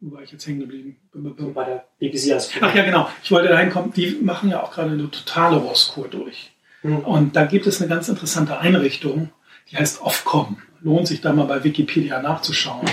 wo 0.00 0.12
war 0.12 0.22
ich 0.22 0.32
jetzt 0.32 0.46
hängen 0.46 0.60
geblieben? 0.60 0.96
Bei 1.14 1.64
der 1.64 1.84
BBC 1.98 2.32
als 2.32 2.50
Ach 2.60 2.74
ja, 2.74 2.84
genau. 2.84 3.08
Ich 3.22 3.30
wollte 3.30 3.48
da 3.48 3.58
hinkommen. 3.58 3.92
Die 3.92 4.18
machen 4.22 4.50
ja 4.50 4.62
auch 4.62 4.72
gerade 4.72 4.90
eine 4.90 5.10
totale 5.10 5.56
Rosskur 5.56 6.08
durch. 6.08 6.52
Hm. 6.82 6.98
Und 6.98 7.36
da 7.36 7.44
gibt 7.44 7.66
es 7.66 7.80
eine 7.80 7.88
ganz 7.88 8.08
interessante 8.08 8.58
Einrichtung, 8.58 9.30
die 9.70 9.76
heißt 9.76 10.02
Ofcom. 10.02 10.58
Lohnt 10.80 11.06
sich 11.06 11.20
da 11.20 11.32
mal 11.32 11.46
bei 11.46 11.64
Wikipedia 11.64 12.20
nachzuschauen. 12.20 12.88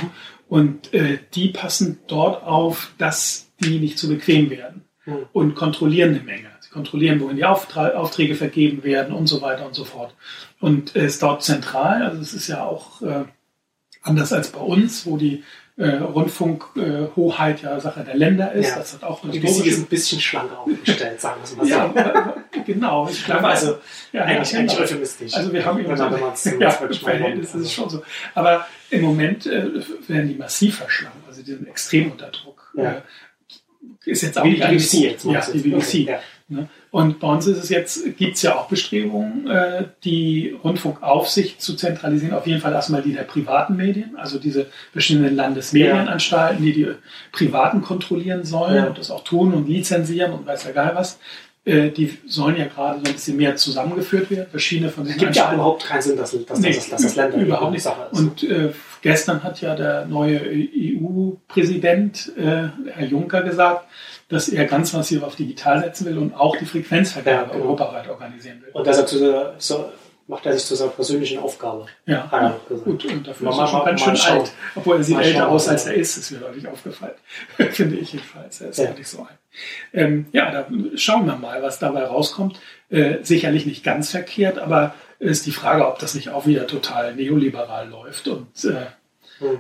Und 0.48 0.94
äh, 0.94 1.20
die 1.34 1.50
passen 1.50 2.00
dort 2.08 2.44
auf, 2.44 2.92
dass 2.98 3.52
die 3.60 3.80
nicht 3.80 3.98
zu 3.98 4.08
bequem 4.08 4.50
werden 4.50 4.86
Hm. 5.06 5.26
und 5.34 5.56
kontrollieren 5.56 6.12
eine 6.12 6.24
Menge. 6.24 6.48
Sie 6.60 6.70
kontrollieren, 6.70 7.20
wohin 7.22 7.36
die 7.36 7.46
Auftra 7.46 7.90
Aufträge 7.90 8.36
vergeben 8.36 8.84
werden 8.84 9.16
und 9.16 9.26
so 9.26 9.42
weiter 9.42 9.66
und 9.66 9.74
so 9.74 9.84
fort. 9.84 10.14
Und 10.60 10.96
es 10.96 11.14
ist 11.14 11.24
dort 11.24 11.44
zentral, 11.44 12.04
also 12.04 12.22
es 12.22 12.36
ist 12.36 12.48
ja 12.48 12.64
auch 12.64 13.02
äh, 13.02 13.24
anders 14.04 14.32
als 14.32 14.52
bei 14.52 14.60
uns, 14.60 15.08
wo 15.08 15.18
die 15.18 15.44
äh, 15.78 15.88
Rundfunkhoheit 15.98 17.62
ja 17.62 17.80
Sache 17.80 18.04
der 18.04 18.16
Länder 18.16 18.52
ist. 18.52 18.70
Ja. 18.70 18.76
Das 18.78 18.94
hat 18.94 19.04
auch 19.04 19.22
BBC 19.22 19.66
ist 19.66 19.80
ein 19.80 19.86
bisschen 19.86 20.20
schlanker 20.20 20.60
aufgestellt, 20.60 21.20
sagen 21.22 21.42
wir 21.44 21.58
mal 21.58 21.66
so. 21.66 22.00
ja, 22.00 22.36
genau. 22.66 23.08
Ich 23.10 23.26
glaube, 23.26 23.48
Also, 23.48 23.78
ja, 24.12 24.24
eigentlich, 24.24 24.52
ja, 24.52 24.60
eigentlich 24.60 24.72
genau. 24.78 24.84
euphemistisch. 24.84 25.34
Also 25.34 25.54
wir 25.54 25.66
haben 25.66 25.80
eben 25.80 25.88
man- 25.98 26.36
so, 26.36 26.50
ja, 26.60 26.70
im 26.72 27.20
nimmt, 27.20 27.44
ist 27.44 27.56
es 27.56 27.72
schon 27.74 27.90
so. 27.90 28.02
Aber 28.36 28.68
im 28.90 29.02
Moment 29.02 29.46
äh, 29.46 29.64
werden 30.08 30.28
die 30.30 30.36
massiv 30.36 30.78
verschlangen. 30.78 31.24
Also 31.28 31.42
die 31.42 31.52
sind 31.52 31.68
extrem 31.68 32.12
unter 32.12 32.28
Druck. 32.30 32.72
Ja. 32.76 32.92
Äh, 32.92 33.02
ist 34.06 34.22
jetzt 34.24 34.38
auch 34.38 34.44
Die 34.44 34.56
BBC 34.56 34.94
jetzt. 34.94 35.26
Ja, 35.26 35.40
die? 35.42 35.60
BBC. 35.60 35.78
Okay. 36.10 36.18
Ne? 36.52 36.68
Und 36.92 37.20
bei 37.20 37.28
uns 37.28 37.48
ist 37.48 37.58
es 37.58 37.70
jetzt, 37.70 38.18
gibt 38.18 38.36
es 38.36 38.42
ja 38.42 38.56
auch 38.58 38.68
Bestrebungen, 38.68 39.48
äh, 39.50 39.86
die 40.04 40.56
Rundfunkaufsicht 40.64 41.62
zu 41.62 41.76
zentralisieren. 41.76 42.34
Auf 42.36 42.46
jeden 42.46 42.60
Fall 42.62 42.74
erstmal 42.74 43.02
die 43.02 43.14
der 43.14 43.24
privaten 43.24 43.76
Medien, 43.78 44.16
also 44.18 44.38
diese 44.38 44.68
verschiedenen 44.92 45.36
Landesmedienanstalten, 45.36 46.64
die 46.64 46.74
die 46.74 46.88
Privaten 47.32 47.82
kontrollieren 47.82 48.44
sollen 48.44 48.76
Ja. 48.76 48.86
und 48.88 48.98
das 48.98 49.10
auch 49.12 49.24
tun 49.24 49.54
und 49.54 49.68
lizenzieren 49.70 50.34
und 50.34 50.46
weiß 50.46 50.66
ja 50.66 50.72
geil 50.72 50.92
was. 50.94 51.20
Äh, 51.64 51.90
die 51.92 52.18
sollen 52.28 52.58
ja 52.58 52.66
gerade 52.66 53.00
so 53.00 53.06
ein 53.06 53.14
bisschen 53.14 53.38
mehr 53.38 53.56
zusammengeführt 53.56 54.32
werden. 54.32 54.48
Verschiedene 54.50 54.90
von 54.90 55.04
Es 55.04 55.10
diesen 55.14 55.20
gibt 55.20 55.36
ja 55.36 55.54
überhaupt 55.54 55.86
keinen 55.86 56.02
Sinn, 56.02 56.18
dass, 56.18 56.32
dass, 56.46 56.60
Nee, 56.60 56.74
dass, 56.74 56.90
dass 56.90 57.04
das 57.04 57.16
Länder 57.16 57.38
überhaupt 57.38 57.72
nicht. 57.72 57.84
Sache 57.84 58.08
ist. 58.12 58.20
Und 58.20 58.44
äh, 58.44 58.74
gestern 59.04 59.44
hat 59.44 59.62
ja 59.62 59.76
der 59.76 60.08
neue 60.08 60.42
EU-Präsident, 60.42 62.32
äh, 62.38 62.70
Herr 62.92 63.06
Juncker, 63.08 63.44
gesagt, 63.44 63.86
dass 64.32 64.50
er 64.50 64.66
ganz 64.66 64.94
massiv 64.94 65.22
auf 65.24 65.36
digital 65.36 65.82
setzen 65.82 66.06
will 66.08 66.18
und 66.18 66.34
auch 66.34 66.56
die 66.58 66.66
Frequenzvergabe 66.66 67.30
Ja, 67.50 67.54
genau. 67.54 67.66
europaweit 67.66 68.10
organisieren 68.10 68.62
will. 68.64 68.70
Und 68.74 68.88
deshalb 68.88 69.08
zu, 69.08 69.54
so, 69.60 69.92
macht 70.28 70.46
er 70.46 70.54
sich 70.54 70.64
zu 70.66 70.76
seiner 70.76 70.92
persönlichen 70.92 71.40
Aufgabe. 71.40 71.86
Ja, 72.06 72.24
gesagt. 72.68 72.84
gut, 72.86 73.06
und 73.06 73.28
dafür 73.28 73.46
Mal- 73.48 73.54
ist 73.54 73.60
er 73.60 73.68
schon 73.68 73.80
mal- 73.80 73.86
ganz 73.86 74.02
schön 74.02 74.16
schauen. 74.16 74.40
alt. 74.40 74.52
Obwohl 74.76 74.98
er 74.98 75.04
sieht 75.04 75.16
Mal 75.18 75.24
älter 75.24 75.40
schauen, 75.42 75.50
aus, 75.50 75.68
als 75.68 75.86
ja. 75.86 75.92
er 75.92 75.98
ist, 75.98 76.18
ist 76.18 76.32
mir 76.32 76.38
deutlich 76.40 76.68
aufgefallen. 76.68 77.14
Finde 77.72 77.98
ich 77.98 78.14
jedenfalls. 78.14 78.62
Er 78.62 78.70
ist 78.70 78.78
Ja. 78.78 78.86
ja. 78.86 78.92
nicht 78.94 79.08
so 79.08 79.20
alt. 79.20 79.38
Ähm, 79.94 80.26
ja, 80.32 80.50
da 80.52 80.68
schauen 80.96 81.26
wir 81.26 81.36
mal, 81.36 81.62
was 81.62 81.80
dabei 81.80 82.04
rauskommt. 82.06 82.60
Äh, 82.90 83.18
sicherlich 83.24 83.66
nicht 83.66 83.84
ganz 83.84 84.12
verkehrt, 84.12 84.58
aber 84.58 84.96
ist 85.20 85.46
die 85.46 85.52
Frage, 85.52 85.86
ob 85.88 86.00
das 86.00 86.16
nicht 86.16 86.30
auch 86.30 86.46
wieder 86.48 86.66
total 86.66 87.14
neoliberal 87.16 87.90
läuft. 87.90 88.28
Und 88.30 88.48
äh, 88.64 88.86
Hm. 89.40 89.60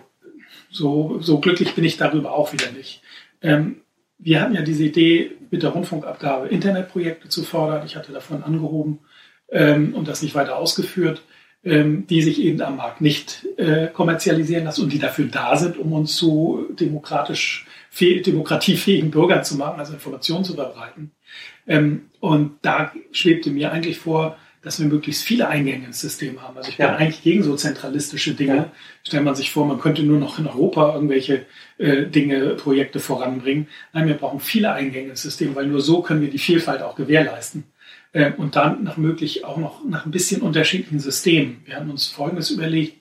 so, 0.71 1.17
so 1.19 1.39
glücklich 1.39 1.75
bin 1.75 1.83
ich 1.83 1.97
darüber 1.97 2.31
auch 2.33 2.53
wieder 2.53 2.71
nicht. 2.71 3.01
Ähm, 3.41 3.80
wir 4.23 4.41
hatten 4.41 4.55
ja 4.55 4.61
diese 4.61 4.83
Idee, 4.83 5.31
mit 5.49 5.63
der 5.63 5.71
Rundfunkabgabe 5.71 6.47
Internetprojekte 6.47 7.27
zu 7.27 7.43
fördern. 7.43 7.85
Ich 7.85 7.95
hatte 7.95 8.13
davon 8.13 8.41
angehoben 8.43 8.99
ähm, 9.49 9.93
und 9.93 10.07
das 10.07 10.21
nicht 10.21 10.33
weiter 10.33 10.57
ausgeführt, 10.57 11.23
ähm, 11.63 12.07
die 12.07 12.21
sich 12.21 12.39
eben 12.41 12.61
am 12.61 12.77
Markt 12.77 13.01
nicht 13.01 13.45
äh, 13.57 13.87
kommerzialisieren 13.87 14.63
lassen 14.63 14.83
und 14.83 14.93
die 14.93 14.99
dafür 14.99 15.25
da 15.25 15.57
sind, 15.57 15.77
um 15.77 15.91
uns 15.91 16.15
zu 16.15 16.67
demokratisch, 16.79 17.67
fäh- 17.93 18.23
demokratiefähigen 18.23 19.11
Bürgern 19.11 19.43
zu 19.43 19.57
machen, 19.57 19.79
also 19.79 19.93
Informationen 19.93 20.45
zu 20.45 20.53
verbreiten. 20.53 21.11
Ähm, 21.67 22.03
und 22.19 22.53
da 22.61 22.93
schwebte 23.11 23.49
mir 23.49 23.71
eigentlich 23.71 23.97
vor, 23.97 24.37
dass 24.63 24.79
wir 24.79 24.87
möglichst 24.87 25.23
viele 25.23 25.47
Eingänge 25.47 25.85
ins 25.87 26.01
System 26.01 26.41
haben. 26.41 26.55
Also 26.57 26.69
ich 26.69 26.77
bin 26.77 26.85
Ja. 26.85 26.95
eigentlich 26.95 27.23
gegen 27.23 27.43
so 27.43 27.55
zentralistische 27.55 28.33
Dinge. 28.33 28.55
Ja. 28.55 28.71
Stellt 29.03 29.23
man 29.23 29.35
sich 29.35 29.51
vor, 29.51 29.65
man 29.65 29.79
könnte 29.79 30.03
nur 30.03 30.19
noch 30.19 30.37
in 30.37 30.47
Europa 30.47 30.93
irgendwelche 30.93 31.45
äh, 31.77 32.05
Dinge, 32.05 32.55
Projekte 32.55 32.99
voranbringen. 32.99 33.67
Nein, 33.93 34.07
wir 34.07 34.15
brauchen 34.15 34.39
viele 34.39 34.71
Eingänge 34.73 35.09
ins 35.09 35.23
System, 35.23 35.55
weil 35.55 35.65
nur 35.67 35.81
so 35.81 36.01
können 36.01 36.21
wir 36.21 36.29
die 36.29 36.37
Vielfalt 36.37 36.81
auch 36.83 36.95
gewährleisten. 36.95 37.63
Ähm, 38.13 38.33
und 38.37 38.55
dann 38.55 38.83
nach 38.83 38.97
möglich 38.97 39.45
auch 39.45 39.57
noch 39.57 39.83
nach 39.83 40.05
ein 40.05 40.11
bisschen 40.11 40.41
unterschiedlichen 40.41 40.99
Systemen. 40.99 41.61
Wir 41.65 41.77
haben 41.77 41.89
uns 41.89 42.07
Folgendes 42.07 42.51
überlegt. 42.51 42.97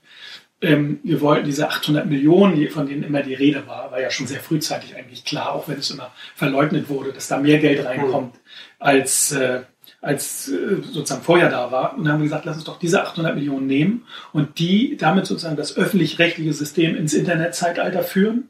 Ähm, 0.63 1.01
wir 1.03 1.21
wollten 1.23 1.47
diese 1.47 1.69
800 1.69 2.07
Millionen, 2.07 2.69
von 2.69 2.87
denen 2.87 3.03
immer 3.03 3.23
die 3.23 3.35
Rede 3.35 3.67
war, 3.67 3.91
war 3.91 4.01
ja 4.01 4.11
schon 4.11 4.27
sehr 4.27 4.41
frühzeitig 4.41 4.95
eigentlich 4.95 5.25
klar, 5.25 5.53
auch 5.53 5.69
wenn 5.69 5.79
es 5.79 5.91
immer 5.91 6.13
verleugnet 6.35 6.89
wurde, 6.91 7.13
dass 7.13 7.29
da 7.29 7.39
mehr 7.39 7.59
Geld 7.59 7.85
reinkommt, 7.85 8.35
als, 8.79 9.33
äh, 9.33 9.61
als 10.01 10.49
äh, 10.49 10.83
sozusagen 10.83 11.23
vorher 11.23 11.51
da 11.51 11.71
war. 11.71 11.97
Und 11.97 12.05
dann 12.05 12.15
haben 12.15 12.21
wir 12.21 12.25
gesagt, 12.25 12.45
lass 12.45 12.57
uns 12.57 12.65
doch 12.65 12.79
diese 12.79 13.03
800 13.03 13.35
Millionen 13.35 13.67
nehmen 13.67 14.07
und 14.33 14.59
die 14.59 14.97
damit 14.97 15.27
sozusagen 15.27 15.57
das 15.57 15.77
öffentlich-rechtliche 15.77 16.53
System 16.53 16.97
ins 16.97 17.13
Internetzeitalter 17.13 18.03
führen 18.03 18.49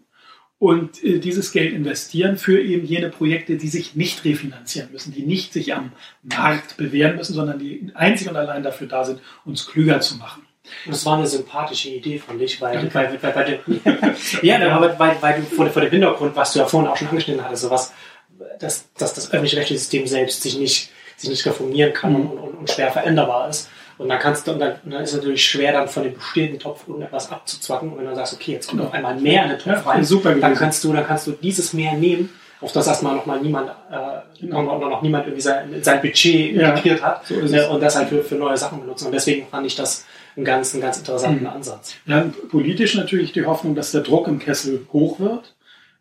und 0.61 1.02
äh, 1.02 1.19
dieses 1.19 1.52
Geld 1.52 1.73
investieren 1.73 2.37
für 2.37 2.61
eben 2.61 2.87
jene 2.87 3.09
Projekte, 3.09 3.57
die 3.57 3.69
sich 3.69 3.97
nicht 3.97 4.25
refinanzieren 4.25 4.92
müssen, 4.92 5.12
die 5.12 5.23
nicht 5.23 5.52
sich 5.52 5.75
am 5.75 5.92
Markt 6.23 6.76
bewähren 6.76 7.16
müssen, 7.16 7.35
sondern 7.35 7.59
die 7.59 7.90
einzig 7.95 8.28
und 8.28 8.37
allein 8.37 8.62
dafür 8.62 8.87
da 8.87 9.04
sind, 9.04 9.21
uns 9.45 9.66
klüger 9.66 10.00
zu 10.00 10.16
machen. 10.16 10.42
Das 10.87 11.04
war 11.07 11.16
eine 11.16 11.26
sympathische 11.26 11.88
Idee 11.88 12.19
von 12.19 12.38
dich, 12.38 12.61
weil, 12.61 12.75
Danke. 12.75 12.95
weil, 12.95 13.19
weil, 13.23 13.35
weil, 13.35 13.61
weil 13.66 14.14
ja, 14.42 14.71
aber 14.71 14.99
weil, 14.99 15.16
weil 15.21 15.40
du 15.40 15.47
vor, 15.47 15.66
vor 15.71 15.83
dem 15.83 15.90
Hintergrund, 15.90 16.37
was 16.37 16.52
du 16.52 16.61
ja 16.61 16.66
vorhin 16.66 16.88
auch 16.88 16.97
schon 16.97 17.09
angeschnitten 17.09 17.45
hattest, 17.45 17.62
sowas, 17.62 17.92
dass, 18.59 18.92
dass 18.95 19.14
das 19.14 19.33
öffentlich-rechtliche 19.33 19.78
System 19.78 20.07
selbst 20.07 20.42
sich 20.42 20.59
nicht, 20.59 20.90
sich 21.21 21.31
nicht 21.31 21.47
reformieren 21.47 21.93
kann 21.93 22.12
Mhm. 22.12 22.31
und, 22.31 22.39
und, 22.39 22.55
und 22.59 22.71
schwer 22.71 22.91
veränderbar 22.91 23.49
ist. 23.49 23.69
Und 23.99 24.09
dann 24.09 24.19
kannst 24.19 24.47
du, 24.47 24.53
und 24.53 24.61
dann, 24.61 24.77
und 24.85 24.93
dann 24.93 25.03
ist 25.03 25.11
es 25.11 25.17
natürlich 25.17 25.45
schwer, 25.45 25.73
dann 25.73 25.87
von 25.87 26.03
dem 26.05 26.15
bestehenden 26.15 26.59
Topf 26.59 26.89
irgendetwas 26.89 27.31
abzuzwacken. 27.31 27.93
Und 27.93 27.99
wenn 27.99 28.07
du 28.07 28.15
sagst, 28.15 28.33
okay, 28.33 28.53
jetzt 28.53 28.69
kommt 28.69 28.79
Genau. 28.81 28.89
auf 28.89 28.95
einmal 28.95 29.15
mehr 29.21 29.43
in 29.45 29.50
den 29.50 29.59
Topf 29.59 29.87
rein, 29.87 30.03
super 30.05 30.35
dann 30.35 30.55
kannst 30.55 30.83
du, 30.85 30.93
dann 30.93 31.07
kannst 31.07 31.27
du 31.27 31.33
dieses 31.33 31.75
mehr 31.75 31.93
nehmen, 31.95 32.31
auf 32.62 32.73
das 32.73 32.87
erstmal 32.87 33.15
noch 33.17 33.27
mal 33.27 33.41
niemand, 33.41 33.69
äh, 33.69 34.41
Genau. 34.41 34.62
noch, 34.62 34.81
noch 34.81 35.03
niemand 35.03 35.27
irgendwie 35.27 35.43
sein, 35.43 35.75
sein 35.83 36.00
Budget 36.00 36.55
Ja, 36.57 36.71
integriert 36.71 37.03
hat 37.03 37.27
so 37.27 37.35
äh, 37.35 37.67
und 37.69 37.83
das 37.83 37.97
halt 37.97 38.09
für, 38.09 38.23
für 38.23 38.37
neue 38.37 38.57
Sachen 38.57 38.81
benutzen. 38.81 39.07
Und 39.07 39.12
deswegen 39.12 39.47
fand 39.49 39.67
ich 39.67 39.77
das 39.77 40.07
einen 40.37 40.45
ganz, 40.47 40.73
einen 40.73 40.83
ganz 40.83 40.97
interessanten 40.99 41.45
Mhm. 41.45 41.50
Ansatz. 41.50 41.95
Ja, 42.07 42.25
politisch 42.50 42.95
natürlich 42.95 43.33
die 43.33 43.45
Hoffnung, 43.45 43.75
dass 43.75 43.93
der 43.93 44.00
Druck 44.00 44.29
im 44.29 44.39
Kessel 44.39 44.87
hoch 44.95 45.21
wird, 45.21 45.55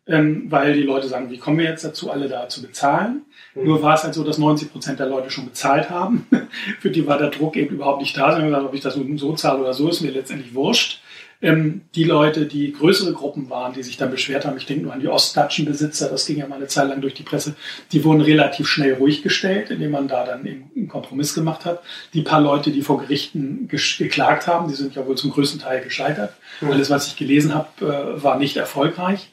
ähm, 0.06 0.46
weil 0.48 0.72
die 0.72 0.82
Leute 0.82 1.08
sagen, 1.08 1.30
wie 1.30 1.38
kommen 1.38 1.58
wir 1.58 1.66
jetzt 1.66 1.84
dazu, 1.84 2.10
alle 2.10 2.28
da 2.28 2.48
zu 2.48 2.62
bezahlen? 2.62 3.26
Mhm. 3.54 3.64
Nur 3.64 3.82
war 3.82 3.94
es 3.94 4.04
halt 4.04 4.14
so, 4.14 4.24
dass 4.24 4.38
90 4.38 4.72
Prozent 4.72 5.00
der 5.00 5.06
Leute 5.06 5.30
schon 5.30 5.46
bezahlt 5.46 5.90
haben. 5.90 6.26
Für 6.80 6.90
die 6.90 7.06
war 7.06 7.18
der 7.18 7.30
Druck 7.30 7.56
eben 7.56 7.76
überhaupt 7.76 8.00
nicht 8.00 8.16
da. 8.16 8.32
Sie 8.32 8.38
haben 8.38 8.46
gesagt, 8.46 8.66
ob 8.66 8.74
ich 8.74 8.80
das 8.80 8.96
nun 8.96 9.18
so 9.18 9.34
zahle 9.34 9.60
oder 9.60 9.74
so, 9.74 9.88
ist 9.88 10.00
mir 10.00 10.10
letztendlich 10.10 10.54
wurscht. 10.54 11.00
Ähm, 11.42 11.82
die 11.94 12.04
Leute, 12.04 12.44
die 12.44 12.70
größere 12.72 13.14
Gruppen 13.14 13.48
waren, 13.48 13.72
die 13.72 13.82
sich 13.82 13.96
dann 13.96 14.10
beschwert 14.10 14.44
haben, 14.44 14.58
ich 14.58 14.66
denke 14.66 14.82
nur 14.82 14.92
an 14.92 15.00
die 15.00 15.08
ostdeutschen 15.08 15.64
Besitzer, 15.64 16.10
das 16.10 16.26
ging 16.26 16.36
ja 16.36 16.46
mal 16.46 16.56
eine 16.56 16.66
Zeit 16.66 16.88
lang 16.88 17.00
durch 17.00 17.14
die 17.14 17.22
Presse, 17.22 17.54
die 17.92 18.04
wurden 18.04 18.20
relativ 18.20 18.68
schnell 18.68 18.94
ruhig 18.94 19.22
gestellt, 19.22 19.70
indem 19.70 19.92
man 19.92 20.06
da 20.06 20.26
dann 20.26 20.44
eben 20.44 20.70
einen 20.76 20.88
Kompromiss 20.88 21.34
gemacht 21.34 21.64
hat. 21.64 21.82
Die 22.12 22.20
paar 22.20 22.42
Leute, 22.42 22.70
die 22.70 22.82
vor 22.82 23.00
Gerichten 23.00 23.68
geklagt 23.68 24.46
haben, 24.48 24.68
die 24.68 24.74
sind 24.74 24.94
ja 24.94 25.06
wohl 25.06 25.16
zum 25.16 25.30
größten 25.30 25.60
Teil 25.60 25.82
gescheitert. 25.82 26.34
Mhm. 26.60 26.72
Alles, 26.72 26.90
was 26.90 27.06
ich 27.06 27.16
gelesen 27.16 27.54
habe, 27.54 27.68
äh, 27.86 28.22
war 28.22 28.38
nicht 28.38 28.58
erfolgreich. 28.58 29.30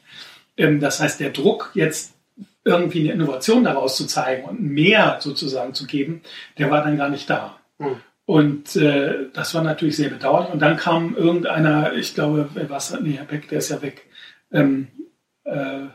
Ähm, 0.56 0.80
das 0.80 1.00
heißt, 1.00 1.20
der 1.20 1.28
Druck, 1.28 1.72
jetzt 1.74 2.14
irgendwie 2.68 3.00
eine 3.00 3.12
Innovation 3.12 3.64
daraus 3.64 3.96
zu 3.96 4.06
zeigen 4.06 4.44
und 4.44 4.60
mehr 4.60 5.18
sozusagen 5.20 5.74
zu 5.74 5.86
geben, 5.86 6.22
der 6.58 6.70
war 6.70 6.82
dann 6.82 6.96
gar 6.96 7.08
nicht 7.08 7.28
da. 7.28 7.58
Mhm. 7.78 7.96
Und 8.26 8.76
äh, 8.76 9.30
das 9.32 9.54
war 9.54 9.62
natürlich 9.62 9.96
sehr 9.96 10.10
bedauerlich. 10.10 10.52
Und 10.52 10.60
dann 10.60 10.76
kam 10.76 11.16
irgendeiner, 11.16 11.94
ich 11.94 12.14
glaube, 12.14 12.50
wer 12.52 12.68
war's? 12.68 12.94
Nee, 13.00 13.12
Herr 13.12 13.24
Beck, 13.24 13.48
der 13.48 13.58
ist 13.58 13.70
ja 13.70 13.80
weg. 13.80 14.06
Ähm, 14.52 14.88
äh, 15.44 15.86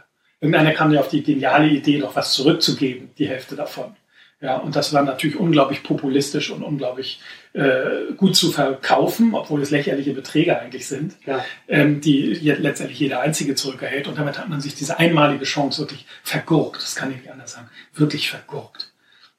irgendeiner 0.42 0.72
kam 0.72 0.92
ja 0.92 1.00
auf 1.00 1.10
die 1.10 1.22
geniale 1.22 1.68
Idee, 1.68 2.00
noch 2.00 2.16
was 2.16 2.34
zurückzugeben, 2.34 3.12
die 3.20 3.28
Hälfte 3.28 3.56
davon. 3.56 3.96
Ja, 4.44 4.58
und 4.58 4.76
das 4.76 4.92
war 4.92 5.04
natürlich 5.04 5.38
unglaublich 5.38 5.84
populistisch 5.84 6.52
und 6.52 6.64
unglaublich 6.64 7.22
äh, 7.54 8.12
gut 8.18 8.36
zu 8.36 8.52
verkaufen, 8.52 9.36
obwohl 9.36 9.62
es 9.62 9.72
lächerliche 9.72 10.12
Beträge 10.12 10.60
eigentlich 10.60 10.86
sind, 10.86 11.16
Ja. 11.26 11.46
ähm, 11.70 12.02
die 12.02 12.34
letztendlich 12.34 13.00
jeder 13.00 13.22
Einzige 13.22 13.56
zurückerhält. 13.56 14.10
Und 14.10 14.18
damit 14.18 14.38
hat 14.38 14.50
man 14.50 14.60
sich 14.60 14.76
diese 14.76 15.00
einmalige 15.00 15.46
Chance 15.46 15.80
wirklich 15.84 16.06
vergurkt. 16.24 16.82
Das 16.84 16.96
kann 16.96 17.10
ich 17.12 17.20
nicht 17.20 17.32
anders 17.32 17.54
sagen. 17.54 17.70
Wirklich 17.94 18.30
vergurkt. 18.30 18.92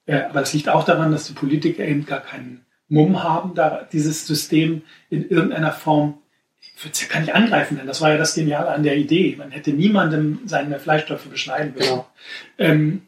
Äh, 0.06 0.22
aber 0.22 0.40
das 0.40 0.54
liegt 0.54 0.70
auch 0.70 0.84
daran, 0.84 1.12
dass 1.12 1.26
die 1.26 1.34
Politiker 1.34 1.84
eben 1.84 2.06
gar 2.06 2.20
keinen 2.20 2.64
Mumm 2.88 3.22
haben, 3.22 3.54
da 3.54 3.86
dieses 3.92 4.26
System 4.26 4.84
in 5.10 5.28
irgendeiner 5.28 5.72
Form 5.72 6.14
ich 6.76 6.82
würde 6.82 6.92
es 6.94 7.02
ja 7.02 7.08
gar 7.08 7.20
nicht 7.20 7.34
angreifen, 7.34 7.76
denn 7.76 7.86
das 7.86 8.00
war 8.00 8.10
ja 8.10 8.16
das 8.16 8.34
Geniale 8.34 8.68
an 8.70 8.82
der 8.82 8.96
Idee. 8.96 9.36
Man 9.36 9.50
hätte 9.50 9.70
niemandem 9.70 10.40
seine 10.46 10.80
Fleischtöpfe 10.80 11.28
beschneiden 11.28 11.74
müssen. 11.74 11.90
Genau. 11.90 12.06
Ähm, 12.56 13.02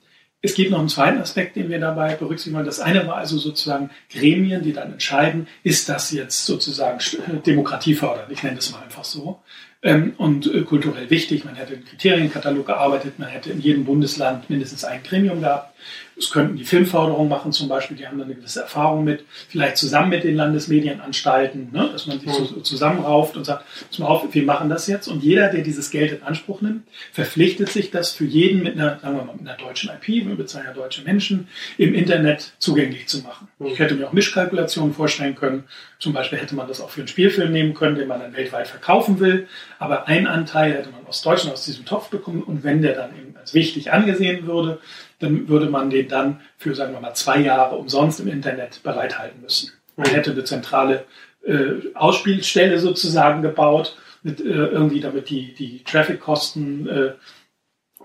es 0.47 0.55
gibt 0.55 0.71
noch 0.71 0.79
einen 0.79 0.89
zweiten 0.89 1.19
Aspekt, 1.19 1.57
den 1.57 1.69
wir 1.69 1.81
dabei 1.81 2.15
berücksichtigen 2.15 2.55
wollen. 2.55 2.67
Das 2.67 2.79
eine 2.79 3.07
war 3.07 3.17
also 3.17 3.37
sozusagen 3.37 3.91
Gremien, 4.13 4.63
die 4.63 4.73
dann 4.73 4.93
entscheiden, 4.93 5.49
ist 5.65 5.89
das 5.89 6.13
jetzt 6.13 6.47
sozusagen 6.47 6.99
demokratiefördernd, 7.45 8.31
ich 8.31 8.43
nenne 8.45 8.59
es 8.59 8.71
mal 8.71 8.83
einfach 8.83 9.05
so, 9.05 9.41
ähm, 9.83 10.15
und 10.19 10.47
äh, 10.47 10.63
kulturell 10.63 11.11
wichtig. 11.11 11.45
Man 11.45 11.57
hätte 11.57 11.75
einen 11.75 11.85
Kriterienkatalog 11.85 12.67
gearbeitet, 12.67 13.19
man 13.19 13.29
hätte 13.29 13.51
in 13.51 13.61
jedem 13.61 13.85
Bundesland 13.85 14.49
mindestens 14.49 14.85
ein 14.85 15.03
Gremium 15.03 15.41
gehabt. 15.41 15.75
Es 16.19 16.31
könnten 16.31 16.57
die 16.57 16.65
Filmförderung 16.65 17.29
machen 17.29 17.53
zum 17.53 17.69
Beispiel, 17.69 17.97
die 17.97 18.07
haben 18.07 18.19
da 18.19 18.25
eine 18.25 18.35
gewisse 18.35 18.63
Erfahrung 18.63 19.05
mit, 19.05 19.25
vielleicht 19.49 19.77
zusammen 19.77 20.11
mit 20.11 20.25
den 20.25 20.35
Landesmedienanstalten, 20.35 21.71
ne, 21.73 21.91
dass 21.93 22.07
man 22.07 22.21
sich 22.21 22.31
so, 22.33 22.45
so 22.45 22.61
zusammenrauft 22.61 23.37
und 23.37 23.45
sagt, 23.45 23.65
pass 23.89 23.99
mal 23.99 24.07
auf, 24.07 24.23
wir 24.33 24.43
machen 24.45 24.71
das 24.71 24.87
jetzt. 24.87 25.09
Und 25.09 25.23
jeder, 25.23 25.49
der 25.49 25.63
dieses 25.63 25.91
Geld 25.91 26.13
in 26.13 26.23
Anspruch 26.23 26.63
nimmt, 26.63 26.85
verpflichtet 27.13 27.69
sich, 27.69 27.91
das 27.91 28.13
für 28.13 28.25
jeden 28.25 28.63
mit 28.63 28.75
einer, 28.75 28.99
sagen 28.99 29.17
wir 29.17 29.25
mal, 29.25 29.35
mit 29.35 29.47
einer 29.47 29.59
deutschen 29.59 29.91
IP, 29.91 30.27
wir 30.27 30.37
bezahlen 30.37 30.67
ja 30.67 30.73
deutsche 30.73 31.03
Menschen, 31.03 31.49
im 31.77 31.95
Internet 31.95 32.53
zugänglich 32.59 33.09
zu 33.09 33.19
machen. 33.19 33.49
Ich 33.65 33.79
hätte 33.79 33.95
mir 33.95 34.09
auch 34.09 34.13
Mischkalkulationen 34.13 34.95
vorstellen 34.95 35.35
können. 35.35 35.65
Zum 35.99 36.13
Beispiel 36.13 36.39
hätte 36.39 36.55
man 36.55 36.69
das 36.69 36.81
auch 36.81 36.91
für 36.91 37.01
einen 37.01 37.09
Spielfilm 37.09 37.53
nehmen 37.53 37.75
können, 37.75 37.97
den 37.97 38.09
man 38.09 38.21
dann 38.21 38.35
weltweit 38.35 38.69
verkaufen 38.69 39.21
will. 39.21 39.49
Aber 39.79 40.09
einen 40.09 40.27
Anteil 40.27 40.73
hätte 40.73 40.91
man 40.91 41.07
aus 41.07 41.23
Deutschland 41.23 41.53
aus 41.53 41.65
diesem 41.65 41.85
Topf 41.85 42.09
bekommen. 42.09 42.43
Und 42.43 42.65
wenn 42.65 42.83
der 42.83 42.95
dann 42.95 43.11
eben 43.17 43.37
als 43.37 43.55
wichtig 43.55 43.93
angesehen 43.93 44.47
würde, 44.47 44.79
dann 45.19 45.49
würde 45.49 45.69
man 45.71 45.91
den 45.91 46.09
dann 46.09 46.41
für, 46.59 46.75
sagen 46.75 46.93
wir 46.93 47.01
mal, 47.01 47.15
zwei 47.15 47.39
Jahre 47.41 47.77
umsonst 47.77 48.21
im 48.21 48.29
Internet 48.29 48.83
bereithalten 48.83 49.41
müssen. 49.41 49.73
Man 49.97 50.09
hätte 50.11 50.33
eine 50.33 50.45
zentrale 50.45 51.05
äh, 51.45 51.95
Ausspielstelle 51.95 52.79
sozusagen 52.79 53.43
gebaut, 53.43 53.97
mit, 54.23 54.41
äh, 54.41 54.45
irgendwie, 54.45 55.01
damit 55.01 55.31
die, 55.31 55.55
die 55.55 55.85
Traffic-Kosten 55.85 56.89
äh, 56.89 57.13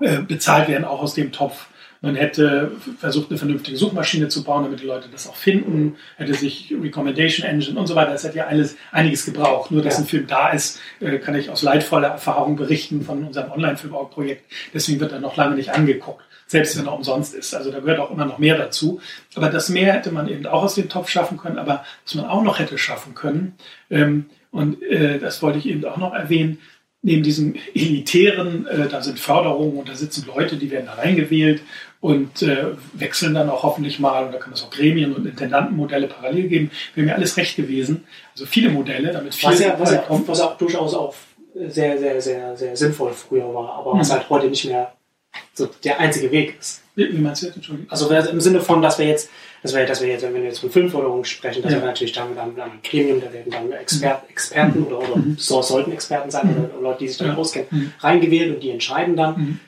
äh, 0.06 0.22
bezahlt 0.22 0.68
werden, 0.68 0.86
auch 0.86 1.02
aus 1.02 1.16
dem 1.16 1.32
Topf. 1.32 1.68
Man 2.04 2.16
hätte 2.16 2.72
versucht, 2.98 3.30
eine 3.30 3.38
vernünftige 3.38 3.78
Suchmaschine 3.78 4.28
zu 4.28 4.44
bauen, 4.44 4.64
damit 4.64 4.80
die 4.82 4.88
Leute 4.88 5.08
das 5.12 5.28
auch 5.28 5.36
finden, 5.36 5.98
hätte 6.18 6.34
sich 6.34 6.74
Recommendation 6.82 7.48
Engine 7.48 7.80
und 7.80 7.86
so 7.86 7.94
weiter. 7.94 8.12
Das 8.12 8.24
hätte 8.24 8.38
ja 8.38 8.48
alles, 8.48 8.76
einiges 8.92 9.26
gebraucht. 9.26 9.70
Nur, 9.70 9.84
dass 9.84 9.98
Ja. 9.98 10.04
ein 10.04 10.08
Film 10.08 10.26
da 10.26 10.50
ist, 10.50 10.80
äh, 11.00 11.20
kann 11.20 11.36
ich 11.36 11.52
aus 11.52 11.62
leidvoller 11.62 12.08
Erfahrung 12.08 12.56
berichten 12.56 13.04
von 13.04 13.24
unserem 13.28 13.52
Online-Film-Projekt. 13.52 14.52
Deswegen 14.74 15.00
wird 15.00 15.12
er 15.12 15.20
noch 15.20 15.38
lange 15.38 15.56
nicht 15.56 15.74
angeguckt, 15.76 16.24
selbst 16.52 16.78
wenn 16.78 16.86
er 16.86 16.94
umsonst 16.94 17.34
ist. 17.34 17.56
Also 17.56 17.72
da 17.72 17.80
gehört 17.80 18.00
auch 18.00 18.12
immer 18.12 18.26
noch 18.26 18.38
mehr 18.38 18.58
dazu. 18.58 19.00
Aber 19.36 19.50
das 19.50 19.70
mehr 19.70 19.94
hätte 19.94 20.12
man 20.12 20.28
eben 20.28 20.46
auch 20.46 20.64
aus 20.64 20.76
dem 20.76 20.90
Topf 20.90 21.10
schaffen 21.10 21.38
können, 21.38 21.58
aber 21.58 21.86
was 22.04 22.16
man 22.16 22.26
auch 22.26 22.44
noch 22.44 22.60
hätte 22.60 22.78
schaffen 22.78 23.16
können, 23.16 23.56
ähm, 23.90 24.26
und 24.52 24.84
äh, 24.84 25.18
das 25.18 25.42
wollte 25.42 25.60
ich 25.60 25.66
eben 25.66 25.86
auch 25.86 25.96
noch 25.96 26.14
erwähnen, 26.14 26.58
neben 27.02 27.24
diesem 27.24 27.56
elitären, 27.74 28.68
äh, 28.68 28.90
da 28.90 29.02
sind 29.02 29.18
Förderungen 29.18 29.78
und 29.78 29.88
da 29.88 29.96
sitzen 29.96 30.26
Leute, 30.28 30.58
die 30.58 30.70
werden 30.70 30.88
da 30.88 30.96
reingewählt 31.02 31.62
und 32.02 32.42
äh, 32.42 32.66
wechseln 32.92 33.34
dann 33.34 33.50
auch 33.50 33.64
hoffentlich 33.64 34.00
mal 34.00 34.26
und 34.26 34.34
da 34.34 34.40
kann 34.40 34.52
es 34.52 34.62
auch 34.62 34.70
Gremien 34.70 35.14
und 35.16 35.26
Intendantenmodelle 35.26 36.08
parallel 36.08 36.50
geben. 36.50 36.72
Wäre 36.96 37.08
mir 37.08 37.16
alles 37.16 37.38
recht 37.38 37.56
gewesen. 37.56 38.04
Also 38.34 38.46
viele 38.46 38.70
Modelle, 38.70 39.14
damit 39.14 39.36
viel 39.36 39.50
Was 39.50 39.60
ja, 39.62 39.80
was, 39.80 39.92
ja, 39.94 40.04
was 40.10 40.42
auch 40.42 40.58
durchaus 40.58 40.94
auch 40.94 41.16
sehr, 41.56 41.98
sehr, 41.98 42.22
sehr, 42.22 42.58
sehr 42.58 42.76
sinnvoll 42.76 43.14
früher 43.14 43.54
war, 43.54 43.74
aber 43.76 43.94
was 43.98 44.10
Mhm. 44.10 44.14
halt 44.14 44.30
heute 44.30 44.48
nicht 44.48 44.66
mehr 44.66 44.92
so 45.54 45.68
der 45.84 46.00
einzige 46.00 46.32
Weg 46.32 46.58
ist. 46.60 46.82
Wie 46.96 47.12
wie 47.14 47.18
meinst 47.20 47.44
du? 47.44 47.48
Entschuldigung. 47.48 47.90
Also 47.92 48.10
im 48.10 48.42
Sinne 48.42 48.62
von, 48.62 48.82
dass 48.82 49.00
wir 49.00 49.06
jetzt, 49.08 49.30
dass 49.64 49.74
wir, 49.76 49.86
dass 49.86 50.02
wir 50.02 50.10
jetzt, 50.10 50.24
wenn 50.24 50.34
wir 50.34 50.44
jetzt 50.44 50.60
von 50.60 50.72
Filmförderung 50.72 51.24
sprechen, 51.24 51.62
dass 51.64 51.72
Ja. 51.72 51.80
wir 51.80 51.86
natürlich 51.86 52.12
dann, 52.14 52.36
dann, 52.36 52.56
dann 52.56 52.72
ein 52.72 52.80
Gremium, 52.84 53.22
da 53.22 53.32
werden 53.32 53.50
dann 53.52 53.72
Exper 53.72 54.24
Experten 54.30 54.84
oder, 54.84 54.98
oder 55.00 55.24
so 55.38 55.62
sollten 55.62 55.92
Experten 55.94 56.30
sein 56.32 56.70
oder 56.74 56.82
Leute, 56.82 57.00
die 57.00 57.08
sich 57.08 57.18
damit 57.18 57.34
Mhm. 57.36 57.40
Auskennen, 57.40 57.68
Mhm. 57.72 57.94
reingewählt 58.00 58.54
und 58.56 58.62
die 58.62 58.72
entscheiden 58.72 59.16
dann. 59.16 59.36
Mhm. 59.40 59.60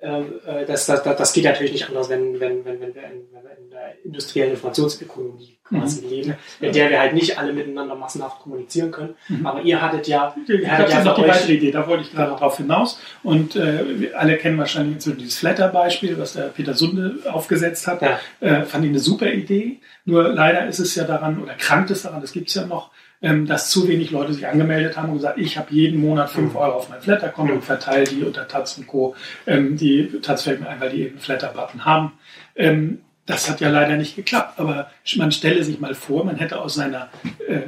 Äh, 0.00 0.20
äh, 0.62 0.66
das, 0.66 0.86
das, 0.86 1.02
das, 1.02 1.16
das 1.16 1.32
geht 1.32 1.44
natürlich 1.44 1.72
nicht 1.72 1.88
anders, 1.88 2.08
wenn, 2.08 2.38
wenn, 2.38 2.64
wenn, 2.64 2.80
wenn, 2.80 2.94
wir, 2.94 3.02
in, 3.02 3.26
wenn 3.32 3.42
wir 3.42 3.58
in 3.58 3.70
der 3.70 4.04
industriellen 4.04 4.52
Informationsökonomie 4.52 5.57
quasi 5.68 6.02
Mhm. 6.04 6.08
leben, 6.10 6.34
in 6.60 6.72
der 6.72 6.90
wir 6.90 7.00
halt 7.00 7.14
nicht 7.14 7.38
alle 7.38 7.52
miteinander 7.52 7.94
massenhaft 7.94 8.40
kommunizieren 8.40 8.90
können. 8.90 9.14
Mhm. 9.28 9.46
Aber 9.46 9.62
ihr 9.62 9.80
hattet 9.80 10.06
ja, 10.08 10.34
Ich 10.44 10.48
ihr 10.48 10.62
das 10.66 10.92
ja 10.92 11.04
noch 11.04 11.14
die 11.16 11.28
weitere 11.28 11.52
Idee. 11.54 11.70
Da 11.70 11.86
wollte 11.86 12.02
ich 12.04 12.12
gerade 12.12 12.28
Genau. 12.28 12.38
drauf 12.38 12.56
hinaus. 12.56 13.00
Und 13.22 13.56
äh, 13.56 14.00
wir 14.00 14.18
alle 14.18 14.36
kennen 14.36 14.58
wahrscheinlich 14.58 14.94
inzwischen 14.94 15.18
dieses 15.18 15.38
Flatter-Beispiel, 15.38 16.18
was 16.18 16.32
der 16.34 16.44
Peter 16.48 16.74
Sunde 16.74 17.16
aufgesetzt 17.30 17.86
hat. 17.86 18.02
Ja. 18.02 18.18
Äh, 18.40 18.64
fand 18.64 18.84
ich 18.84 18.90
eine 18.90 18.98
super 19.00 19.30
Idee. 19.32 19.80
Nur 20.04 20.28
leider 20.28 20.66
ist 20.66 20.78
es 20.78 20.94
ja 20.94 21.04
daran, 21.04 21.42
oder 21.42 21.54
krankt 21.54 21.90
es 21.90 22.02
daran, 22.02 22.20
das 22.20 22.32
gibt 22.32 22.48
es 22.48 22.54
ja 22.54 22.66
noch, 22.66 22.90
ähm, 23.20 23.46
dass 23.46 23.68
zu 23.70 23.88
wenig 23.88 24.10
Leute 24.12 24.32
sich 24.32 24.46
angemeldet 24.46 24.96
haben 24.96 25.08
und 25.08 25.16
gesagt, 25.16 25.38
ich 25.38 25.58
habe 25.58 25.66
jeden 25.74 26.00
Monat 26.00 26.30
5 26.30 26.54
Euro 26.54 26.76
auf 26.76 26.88
mein 26.88 27.00
Flatter-Konto 27.00 27.52
und 27.54 27.64
verteile 27.64 28.04
die 28.04 28.22
unter 28.22 28.46
Taz 28.46 28.78
und 28.78 28.86
Co. 28.86 29.16
Ähm, 29.46 29.76
die 29.76 30.20
Taz 30.22 30.44
fällt 30.44 30.60
mir 30.60 30.68
ein, 30.68 30.80
weil 30.80 30.90
die 30.90 31.02
eben 31.02 31.18
Flatter-Button 31.18 31.84
haben. 31.84 32.12
Ähm, 32.54 33.00
das 33.28 33.48
hat 33.48 33.60
ja 33.60 33.68
leider 33.68 33.96
nicht 33.96 34.16
geklappt, 34.16 34.58
aber 34.58 34.90
man 35.16 35.30
stelle 35.30 35.62
sich 35.62 35.78
mal 35.78 35.94
vor, 35.94 36.24
man 36.24 36.36
hätte 36.36 36.60
aus 36.60 36.74
seiner 36.74 37.10
äh, 37.46 37.60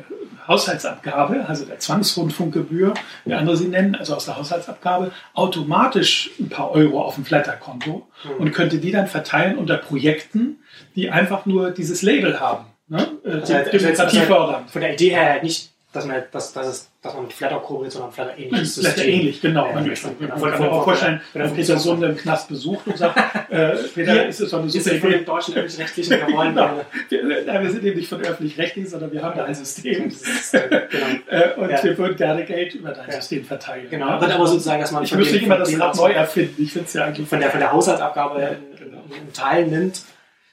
Haushaltsabgabe, 0.49 1.45
also 1.47 1.67
der 1.67 1.79
Zwangsrundfunkgebühr, 1.79 2.95
wie 3.27 3.35
andere 3.35 3.57
sie 3.57 3.69
nennen, 3.69 3.95
also 3.95 4.17
aus 4.17 4.25
der 4.25 4.37
Haushaltsabgabe, 4.37 5.13
automatisch 5.35 6.31
ein 6.41 6.49
paar 6.49 6.73
Euro 6.73 7.03
auf 7.03 7.15
dem 7.15 7.25
Flatter-Konto 7.27 8.09
und 8.39 8.53
könnte 8.53 8.79
die 8.79 8.91
dann 8.91 9.07
verteilen 9.07 9.59
unter 9.59 9.77
Projekten, 9.77 10.59
die 10.97 11.11
einfach 11.11 11.45
nur 11.47 11.71
dieses 11.71 12.01
Label 12.03 12.41
haben. 12.41 12.65
Ne? 12.89 13.07
Äh, 13.25 13.29
Also, 13.29 13.55
also, 13.55 14.03
also, 14.03 14.73
von 14.73 14.81
der 14.81 14.95
Idee 14.95 15.11
her 15.11 15.31
halt 15.31 15.43
nicht, 15.43 15.70
dass 15.93 16.07
man, 16.07 16.23
dass, 16.31 16.53
dass, 16.53 16.67
es, 16.69 16.91
dass 17.03 17.15
man 17.15 17.25
mit 17.25 17.33
Flatter 17.33 17.59
kooperiert, 17.59 17.93
sondern 17.93 18.13
Flatter 18.13 18.39
ähnliches 18.39 18.79
Flatter 18.79 19.05
ähnlich, 19.05 19.41
genau. 19.41 19.67
Ja, 19.67 19.73
Man, 19.75 19.87
ja, 19.87 19.93
man, 20.03 20.17
ja. 20.21 20.29
man 20.29 20.29
kann 20.31 20.39
von- 20.39 20.61
mir 20.61 20.71
auch 20.71 20.75
von- 20.77 20.85
vorstellen, 20.85 21.21
von- 21.33 21.41
wenn 21.41 21.49
von- 21.49 21.57
Peter 21.57 21.79
Sunde 21.79 22.07
im 22.09 22.17
Knast 22.17 22.49
besucht 22.49 22.87
und 22.87 22.97
sagt, 22.99 23.17
äh, 23.51 23.75
Peter, 23.95 24.13
Hier 24.13 24.27
ist 24.29 24.41
es 24.41 24.51
doch 24.51 24.61
eine 24.61 24.71
super 24.71 24.93
es 24.95 25.01
von 25.01 25.09
Idee. 25.11 25.19
den 25.19 25.27
deutschen 25.27 25.55
öffentlich-rechtlichen, 25.55 26.13
wollen 26.33 26.55
Genau. 26.55 26.81
Wir, 27.09 27.45
nein, 27.47 27.63
wir 27.65 27.71
sind 27.71 27.85
eben 27.85 27.97
nicht 27.99 28.09
von 28.09 28.21
öffentlich-rechtlich, 28.21 28.89
sondern 28.89 29.11
wir 29.13 29.23
haben 29.23 29.37
da 29.37 29.45
ein 29.45 29.55
System. 29.55 30.07
Ist, 30.09 30.55
äh, 30.55 30.69
genau. 30.91 31.07
Äh, 31.29 31.55
und 31.61 31.71
Ja. 31.71 31.83
wir 31.83 31.99
würden 31.99 32.17
gerne 32.17 32.45
Geld 32.45 32.75
über 32.75 32.91
dein 32.93 33.09
Ja. 33.09 33.17
System 33.17 33.45
verteilen. 33.45 33.87
Genau, 33.91 34.07
Ja. 34.09 34.13
aber, 34.21 34.47
sozusagen, 34.47 34.81
dass 34.81 34.93
man 34.93 35.03
ich 35.05 35.15
müsste 35.15 35.39
immer 35.39 35.57
das 35.59 35.79
Rad 35.79 35.97
neu 35.97 36.13
erfinden. 36.13 36.63
Ich 36.63 36.73
finde 36.73 36.87
es 36.87 36.93
ja 36.95 37.05
eigentlich 37.05 37.29
von 37.29 37.41
der, 37.41 37.51
von 37.51 37.61
der 37.61 37.73
Haushaltsabgabe 37.73 38.41
Ja, 38.41 38.47
einen, 38.49 38.77
genau. 38.79 38.99
einen 38.99 39.33
Teil 39.33 39.67
nimmt, 39.67 40.03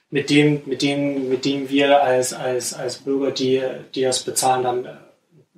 mit 0.10 0.30
dem, 0.30 0.62
mit 0.66 0.82
dem, 0.82 1.28
mit 1.28 1.44
dem 1.44 1.70
wir 1.70 2.02
als, 2.02 2.34
als, 2.34 2.74
als 2.74 3.00
Bürger, 3.00 3.32
die, 3.32 3.62
die 3.94 4.04
das 4.04 4.24
bezahlen, 4.24 4.64
dann 4.64 4.86
äh, 4.86 4.90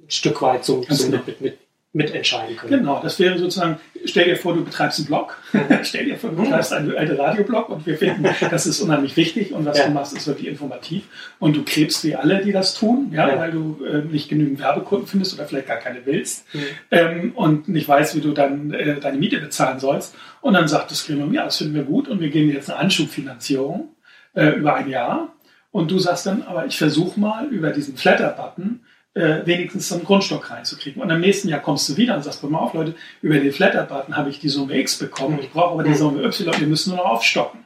Stück 0.09 0.41
weit 0.41 0.65
so, 0.65 0.83
so 0.89 1.05
genau. 1.05 1.17
mit, 1.25 1.27
mit, 1.27 1.41
mit, 1.41 1.57
mitentscheiden 1.91 2.55
können. 2.55 2.79
Genau, 2.81 2.99
das 3.01 3.17
wäre 3.17 3.39
sozusagen, 3.39 3.79
stell 4.05 4.25
dir 4.25 4.35
vor, 4.35 4.53
du 4.53 4.63
betreibst 4.63 4.99
einen 4.99 5.07
Blog, 5.07 5.37
stell 5.81 6.05
dir 6.05 6.17
vor, 6.17 6.29
du 6.29 6.35
betreibst 6.35 6.71
einen 6.71 6.95
alten 6.95 7.15
Radioblog 7.15 7.69
und 7.69 7.87
wir 7.87 7.97
finden, 7.97 8.27
das 8.51 8.67
ist 8.67 8.79
unheimlich 8.79 9.17
wichtig 9.17 9.53
und 9.53 9.65
was 9.65 9.79
Ja. 9.79 9.87
du 9.87 9.91
machst, 9.93 10.15
ist 10.15 10.27
wirklich 10.27 10.47
informativ 10.47 11.05
und 11.39 11.55
du 11.55 11.63
krebst 11.63 12.03
wie 12.03 12.15
alle, 12.15 12.43
die 12.43 12.51
das 12.51 12.75
tun, 12.75 13.11
ja, 13.11 13.27
Ja. 13.27 13.39
weil 13.39 13.51
du 13.51 13.83
äh, 13.83 14.03
nicht 14.03 14.29
genügend 14.29 14.59
Werbekunden 14.59 15.07
findest 15.07 15.33
oder 15.33 15.45
vielleicht 15.47 15.67
gar 15.67 15.77
keine 15.77 16.05
willst 16.05 16.45
Mhm. 16.53 16.59
ähm, 16.91 17.31
und 17.33 17.67
nicht 17.69 17.87
weißt, 17.87 18.15
wie 18.15 18.21
du 18.21 18.33
dann 18.33 18.71
äh, 18.71 18.99
deine 18.99 19.17
Miete 19.17 19.39
bezahlen 19.39 19.79
sollst 19.79 20.13
und 20.41 20.53
dann 20.53 20.67
sagt 20.67 20.91
das 20.91 21.07
Gremium, 21.07 21.33
ja, 21.33 21.43
das 21.45 21.57
finden 21.57 21.73
wir 21.73 21.83
gut 21.83 22.07
und 22.07 22.19
wir 22.19 22.29
geben 22.29 22.49
dir 22.49 22.55
jetzt 22.55 22.69
eine 22.69 22.77
Anschubfinanzierung 22.79 23.95
äh, 24.35 24.49
über 24.49 24.75
ein 24.75 24.89
Jahr 24.89 25.33
und 25.71 25.89
du 25.89 25.97
sagst 25.97 26.27
dann, 26.27 26.43
aber 26.43 26.67
ich 26.67 26.77
versuche 26.77 27.19
mal 27.19 27.47
über 27.47 27.71
diesen 27.71 27.97
Flatter-Button 27.97 28.81
äh, 29.19 29.45
wenigstens 29.45 29.89
so 29.89 29.95
einen 29.95 30.03
Grundstock 30.05 30.49
reinzukriegen. 30.49 31.01
Und 31.01 31.11
am 31.11 31.19
nächsten 31.19 31.49
Jahr 31.49 31.59
kommst 31.59 31.87
du 31.89 31.97
wieder 31.97 32.15
und 32.15 32.23
sagst, 32.23 32.41
pass 32.41 32.49
mal 32.49 32.59
auf, 32.59 32.73
Leute, 32.73 32.95
über 33.21 33.37
den 33.37 33.51
Flatter-Button 33.51 34.15
habe 34.15 34.29
ich 34.29 34.39
die 34.39 34.49
Summe 34.49 34.77
X 34.77 34.97
bekommen, 34.97 35.39
ich 35.41 35.51
brauche 35.51 35.73
aber 35.73 35.83
die 35.83 35.89
Mhm. 35.91 35.95
Summe 35.95 36.23
Y, 36.23 36.59
wir 36.59 36.67
müssen 36.67 36.89
nur 36.95 36.97
noch 37.03 37.11
aufstocken. 37.11 37.65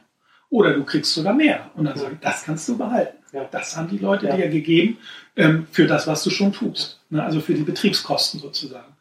Oder 0.50 0.74
du 0.74 0.84
kriegst 0.84 1.12
sogar 1.14 1.32
mehr. 1.34 1.70
Und 1.74 1.84
dann 1.86 1.96
sagen, 1.96 2.18
das 2.20 2.44
kannst 2.44 2.68
du 2.68 2.76
behalten. 2.78 3.16
Ja. 3.32 3.46
Das 3.50 3.76
haben 3.76 3.88
die 3.88 3.98
Leute 3.98 4.26
Ja. 4.26 4.36
dir 4.36 4.48
gegeben 4.48 4.98
ähm, 5.36 5.66
für 5.72 5.86
das, 5.86 6.06
was 6.06 6.22
du 6.22 6.30
schon 6.30 6.52
tust. 6.52 7.00
Ne? 7.10 7.22
Also 7.22 7.40
für 7.40 7.54
die 7.54 7.62
Betriebskosten 7.62 8.38
sozusagen. 8.40 8.92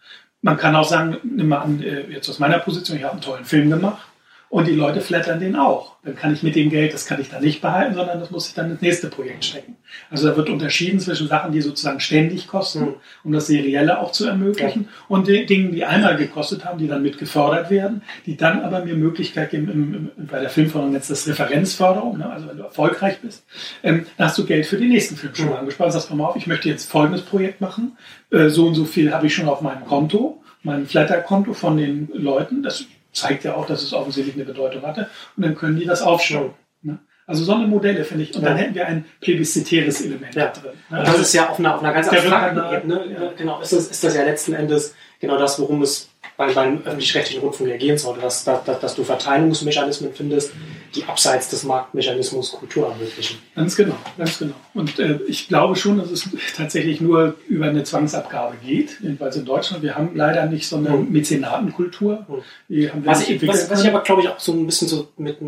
Man 0.41 0.57
kann 0.57 0.75
auch 0.75 0.87
sagen, 0.87 1.17
nimm 1.23 1.49
mal 1.49 1.59
an, 1.59 1.81
äh, 1.83 2.01
jetzt 2.09 2.27
aus 2.29 2.39
meiner 2.39 2.59
Position, 2.59 2.97
ich 2.97 3.03
habe 3.03 3.13
einen 3.13 3.21
tollen 3.21 3.45
Film 3.45 3.69
gemacht 3.69 4.07
Und 4.53 4.67
die 4.67 4.75
Leute 4.75 5.01
flattern 5.01 5.39
den 5.39 5.55
auch. 5.55 5.95
Dann 6.03 6.15
kann 6.15 6.31
ich 6.31 6.43
mit 6.43 6.55
dem 6.55 6.69
Geld, 6.69 6.93
das 6.93 7.07
kann 7.07 7.19
ich 7.19 7.27
dann 7.27 7.41
nicht 7.41 7.59
behalten, 7.59 7.95
sondern 7.95 8.19
das 8.19 8.29
muss 8.29 8.47
ich 8.47 8.53
dann 8.53 8.69
ins 8.69 8.81
nächste 8.81 9.07
Projekt 9.07 9.45
stecken. 9.45 9.77
Also 10.11 10.29
da 10.29 10.37
wird 10.37 10.47
unterschieden 10.47 10.99
zwischen 10.99 11.27
Sachen, 11.27 11.51
die 11.51 11.61
sozusagen 11.61 11.99
ständig 11.99 12.47
kosten, 12.47 12.81
mhm. 12.81 12.95
um 13.23 13.31
das 13.31 13.47
Serielle 13.47 13.99
auch 13.99 14.11
zu 14.11 14.27
ermöglichen, 14.27 14.89
und 15.07 15.27
den 15.27 15.47
Dingen, 15.47 15.71
die 15.71 15.85
einmal 15.85 16.17
gekostet 16.17 16.65
haben, 16.65 16.77
die 16.77 16.87
dann 16.87 17.01
mit 17.01 17.17
gefördert 17.17 17.71
werden, 17.71 18.03
die 18.27 18.37
dann 18.37 18.61
aber 18.61 18.85
mir 18.85 18.93
Möglichkeit 18.93 19.49
geben, 19.49 19.71
im, 19.71 20.11
im, 20.15 20.27
bei 20.27 20.39
der 20.39 20.51
Filmförderung 20.51 20.93
jetzt 20.93 21.09
das 21.09 21.27
Referenzförderung, 21.27 22.19
ne? 22.19 22.29
also 22.29 22.47
wenn 22.47 22.57
du 22.57 22.63
erfolgreich 22.63 23.21
bist, 23.21 23.43
ähm, 23.81 24.05
dann 24.17 24.27
hast 24.27 24.37
du 24.37 24.45
Geld 24.45 24.67
für 24.67 24.77
den 24.77 24.89
nächsten 24.89 25.15
Film 25.15 25.33
schon 25.33 25.47
mhm. 25.47 25.53
angespart. 25.53 25.93
Sagst, 25.93 26.09
komm 26.09 26.19
mal 26.19 26.27
auf, 26.27 26.35
ich 26.35 26.45
möchte 26.45 26.69
jetzt 26.69 26.91
folgendes 26.91 27.23
Projekt 27.23 27.59
machen, 27.59 27.97
äh, 28.29 28.49
so 28.49 28.67
und 28.67 28.75
so 28.75 28.85
viel 28.85 29.11
habe 29.15 29.25
ich 29.25 29.33
schon 29.33 29.49
auf 29.49 29.61
meinem 29.61 29.83
Konto, 29.83 30.43
meinem 30.61 30.85
Flatter-Konto 30.85 31.55
von 31.55 31.75
den 31.75 32.09
Leuten. 32.13 32.61
Das 32.61 32.85
zeigt 33.13 33.43
ja 33.43 33.55
auch, 33.55 33.65
dass 33.65 33.83
es 33.83 33.93
offensichtlich 33.93 34.35
eine 34.35 34.45
Bedeutung 34.45 34.81
hatte. 34.83 35.09
Und 35.37 35.45
dann 35.45 35.55
können 35.55 35.77
die 35.77 35.85
das 35.85 36.01
aufschauen. 36.01 36.53
Ne? 36.81 36.99
Also 37.25 37.45
so 37.45 37.53
eine 37.53 37.67
Modelle 37.67 38.03
finde 38.03 38.25
ich. 38.25 38.35
Und 38.35 38.41
ja. 38.41 38.49
dann 38.49 38.57
hätten 38.57 38.75
wir 38.75 38.85
ein 38.85 39.05
plebiszitäres 39.21 40.01
Element 40.01 40.35
ja. 40.35 40.47
drin. 40.47 40.71
Ne? 40.89 41.03
Das 41.05 41.19
ist 41.19 41.33
ja 41.33 41.49
auf 41.49 41.59
einer, 41.59 41.75
auf 41.75 41.83
einer 41.83 41.93
ganz 41.93 42.09
abstrakten 42.09 42.73
Ebene. 42.73 43.13
Ja. 43.13 43.31
Genau, 43.37 43.61
ist 43.61 43.71
das, 43.71 43.87
ist 43.87 44.03
das 44.03 44.15
ja 44.15 44.23
letzten 44.23 44.53
Endes 44.53 44.93
genau 45.19 45.37
das, 45.37 45.59
worum 45.59 45.81
es 45.81 46.09
bei, 46.35 46.51
beim 46.51 46.81
öffentlich-rechtlichen 46.83 47.41
Rundfunk 47.41 47.69
ja 47.69 47.77
gehen 47.77 47.97
sollte, 47.97 48.21
dass, 48.21 48.43
dass, 48.43 48.63
dass 48.63 48.95
du 48.95 49.03
Verteilungsmechanismen 49.03 50.13
findest, 50.13 50.51
die 50.95 51.03
abseits 51.05 51.49
des 51.49 51.63
Marktmechanismus 51.63 52.51
Kultur 52.51 52.89
ermöglichen. 52.91 53.39
Ganz 53.55 53.75
genau, 53.75 53.95
ganz 54.17 54.39
genau. 54.39 54.55
Und 54.73 54.99
äh, 54.99 55.19
ich 55.27 55.47
glaube 55.47 55.75
schon, 55.75 55.97
dass 55.97 56.11
es 56.11 56.29
tatsächlich 56.55 57.01
nur 57.01 57.35
über 57.47 57.65
eine 57.65 57.83
Zwangsabgabe 57.83 58.57
geht, 58.63 58.99
jedenfalls 59.01 59.35
in 59.35 59.45
Deutschland. 59.45 59.83
Wir 59.83 59.95
haben 59.95 60.15
leider 60.15 60.45
nicht 60.45 60.67
so 60.67 60.77
eine 60.77 60.89
hm. 60.89 61.11
Mäzenatenkultur. 61.11 62.25
Hm. 62.67 63.05
Was, 63.05 63.27
ich, 63.27 63.47
was, 63.47 63.69
was 63.69 63.83
ich 63.83 63.89
aber, 63.89 64.01
glaube 64.01 64.21
ich, 64.21 64.29
auch 64.29 64.39
so 64.39 64.53
ein 64.53 64.65
bisschen 64.65 64.87
so 64.87 65.09
mit, 65.17 65.41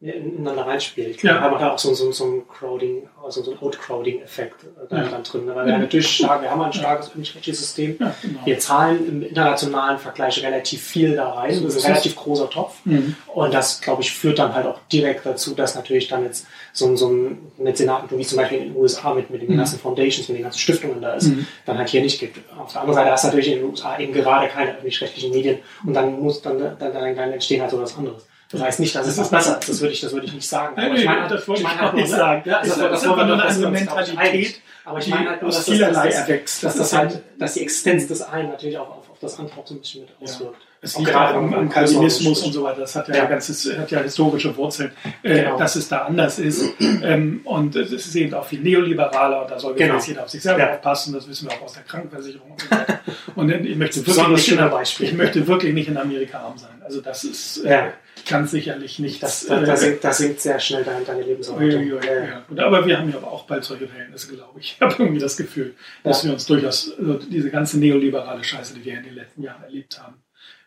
ineinander 0.00 0.66
reinspielt. 0.66 1.22
Ja. 1.22 1.34
wir 1.34 1.40
haben 1.40 1.58
da 1.58 1.72
auch 1.72 1.78
so, 1.78 1.94
so, 1.94 2.12
so 2.12 2.24
ein 2.24 2.48
Crowding, 2.48 3.08
also 3.24 3.42
so 3.42 3.52
ein 3.52 3.58
Outcrowding-Effekt 3.58 4.64
äh, 4.64 4.88
da 4.90 4.96
ja. 4.96 5.18
drin. 5.20 5.46
Weil 5.46 5.66
wir 5.66 5.78
natürlich 5.78 6.16
stark, 6.16 6.42
wir 6.42 6.50
haben 6.50 6.60
ein 6.60 6.72
starkes 6.72 7.08
öffentlich-rechtliches 7.08 7.60
System. 7.60 7.96
Ja, 7.98 8.14
genau. 8.20 8.40
Wir 8.44 8.58
zahlen 8.58 9.08
im 9.08 9.22
internationalen 9.22 9.98
Vergleich 9.98 10.42
relativ 10.42 10.82
viel 10.82 11.16
da 11.16 11.30
rein. 11.30 11.62
Das 11.62 11.74
ist 11.74 11.84
ein 11.84 11.92
relativ 11.92 12.14
großer 12.14 12.50
Topf. 12.50 12.84
Mhm. 12.84 13.16
Und 13.32 13.54
das, 13.54 13.80
glaube 13.80 14.02
ich, 14.02 14.12
führt 14.12 14.38
dann 14.38 14.54
halt 14.54 14.66
auch 14.66 14.80
direkt 14.92 15.24
dazu, 15.24 15.54
dass 15.54 15.74
natürlich 15.74 16.08
dann 16.08 16.24
jetzt 16.24 16.46
so, 16.74 16.94
so 16.94 17.08
ein 17.08 17.38
Mäzenatentum, 17.56 18.18
wie 18.18 18.26
zum 18.26 18.36
Beispiel 18.36 18.58
in 18.58 18.64
den 18.64 18.76
USA 18.76 19.14
mit, 19.14 19.30
mit 19.30 19.40
den 19.40 19.52
mhm. 19.52 19.56
ganzen 19.56 19.78
Foundations, 19.78 20.28
mit 20.28 20.36
den 20.36 20.44
ganzen 20.44 20.58
Stiftungen 20.58 21.00
da 21.00 21.14
ist, 21.14 21.28
mhm. 21.28 21.46
dann 21.64 21.78
halt 21.78 21.88
hier 21.88 22.02
nicht 22.02 22.20
gibt. 22.20 22.38
Auf 22.58 22.72
der 22.72 22.82
anderen 22.82 22.96
Seite 22.96 23.10
hast 23.12 23.24
du 23.24 23.28
natürlich 23.28 23.52
in 23.52 23.60
den 23.60 23.70
USA 23.70 23.98
eben 23.98 24.12
gerade 24.12 24.48
keine 24.48 24.72
öffentlich-rechtlichen 24.72 25.32
Medien 25.32 25.58
und 25.86 25.94
dann 25.94 26.20
muss 26.20 26.42
dann, 26.42 26.58
dann, 26.58 26.78
dann, 26.78 27.16
dann 27.16 27.32
entstehen 27.32 27.62
halt 27.62 27.70
so 27.70 27.80
was 27.80 27.96
anderes. 27.96 28.26
Das 28.56 28.66
heißt 28.66 28.80
nicht, 28.80 28.94
dass 28.94 29.06
es 29.06 29.16
das 29.16 29.30
besser 29.30 29.58
ist. 29.58 29.68
Das 29.68 29.80
würde 29.80 29.92
ich, 29.92 30.00
das 30.00 30.12
würde 30.12 30.26
ich 30.26 30.32
nicht 30.32 30.48
sagen. 30.48 30.74
Nein, 30.76 30.92
nee, 30.92 31.00
ich 31.00 31.04
meine, 31.04 31.28
das 31.28 31.46
wollte 31.46 31.62
ich, 31.62 31.68
meine, 31.68 31.92
nicht 31.94 32.08
sagen. 32.08 32.42
Ja, 32.44 32.60
das, 32.60 32.78
das, 32.78 32.78
das, 32.78 33.08
war 33.08 33.26
nur 33.26 33.42
eine 33.42 33.70
Mentalität, 33.70 34.60
aber 34.84 34.98
ich 34.98 35.08
meine 35.08 35.30
halt 35.30 35.42
nur, 35.42 35.50
dass, 35.50 35.64
vielerlei 35.64 36.08
das, 36.08 36.14
erwächst. 36.16 36.64
Dass, 36.64 36.76
das 36.76 36.92
halt, 36.96 37.22
dass 37.38 37.54
die 37.54 37.62
Existenz 37.62 38.06
des 38.06 38.22
einen 38.22 38.50
natürlich 38.50 38.78
auch 38.78 38.88
auf, 38.88 39.10
auf 39.10 39.18
das 39.20 39.38
andere 39.38 39.60
auch 39.60 39.66
so 39.66 39.74
ein 39.74 39.80
bisschen 39.80 40.02
mit 40.02 40.10
auswirkt. 40.20 40.54
Ja. 40.60 40.66
Es 40.82 40.96
liegt 40.98 41.14
auch 41.14 41.34
am, 41.34 41.52
am 41.52 41.68
Calvinismus 41.68 42.42
und 42.42 42.52
so 42.52 42.62
weiter. 42.62 42.80
Das 42.80 42.94
hat 42.94 43.08
ja, 43.08 43.16
ja. 43.16 43.24
Ganzes, 43.24 43.76
hat 43.76 43.90
ja 43.90 44.00
historische 44.00 44.56
Wurzeln, 44.56 44.92
äh, 45.22 45.42
genau. 45.42 45.58
dass 45.58 45.74
es 45.74 45.88
da 45.88 46.04
anders 46.04 46.38
ist. 46.38 46.64
ähm, 46.80 47.40
und 47.44 47.74
es 47.74 47.90
ist 47.90 48.14
eben 48.14 48.34
auch 48.34 48.44
viel 48.44 48.60
neoliberaler 48.60 49.42
und 49.42 49.50
da 49.50 49.58
soll 49.58 49.74
genau. 49.74 49.98
jeder 49.98 50.22
auf 50.22 50.28
sich 50.28 50.42
selber 50.42 50.60
ja. 50.60 50.74
aufpassen. 50.74 51.14
Das 51.14 51.28
wissen 51.28 51.48
wir 51.48 51.56
auch 51.56 51.62
aus 51.62 51.72
der 51.72 51.82
Krankenversicherung 51.82 52.52
und 52.52 52.60
so 52.60 52.70
weiter. 52.70 53.00
und 53.34 53.50
ich 53.50 53.76
möchte, 53.76 54.06
wirklich 54.06 54.30
nicht 54.30 54.52
in, 54.52 55.06
ich 55.06 55.12
möchte 55.14 55.46
wirklich 55.46 55.74
nicht 55.74 55.88
in 55.88 55.96
Amerika 55.96 56.38
arm 56.38 56.58
sein. 56.58 56.82
Also 56.84 57.00
das 57.00 57.24
ist 57.24 57.64
äh, 57.64 57.70
ja. 57.70 57.92
Ganz 58.26 58.50
sicherlich 58.50 58.98
nicht. 58.98 59.22
Das, 59.22 59.46
das, 59.46 59.66
das, 59.66 59.80
sinkt, 59.80 60.04
das 60.04 60.18
sinkt 60.18 60.40
sehr 60.40 60.58
schnell 60.60 60.84
deine, 60.84 61.04
deine 61.04 61.22
Lebenserwartung. 61.22 61.86
Ja, 61.86 62.00
ja, 62.04 62.44
ja. 62.56 62.66
aber 62.66 62.86
wir 62.86 62.98
haben 62.98 63.10
ja 63.10 63.18
auch 63.18 63.44
bald 63.46 63.64
solche 63.64 63.88
Verhältnisse, 63.88 64.34
glaube 64.34 64.60
ich. 64.60 64.66
Ich 64.76 64.80
habe 64.80 65.02
irgendwie 65.02 65.20
das 65.20 65.36
Gefühl, 65.36 65.74
dass 66.02 66.24
wir 66.24 66.32
uns 66.32 66.46
durchaus 66.46 66.92
also 66.98 67.14
diese 67.14 67.50
ganze 67.50 67.78
neoliberale 67.78 68.44
Scheiße, 68.44 68.74
die 68.74 68.84
wir 68.84 68.98
in 68.98 69.04
den 69.04 69.14
letzten 69.14 69.42
Jahren 69.42 69.62
erlebt 69.62 70.00
haben, 70.02 70.16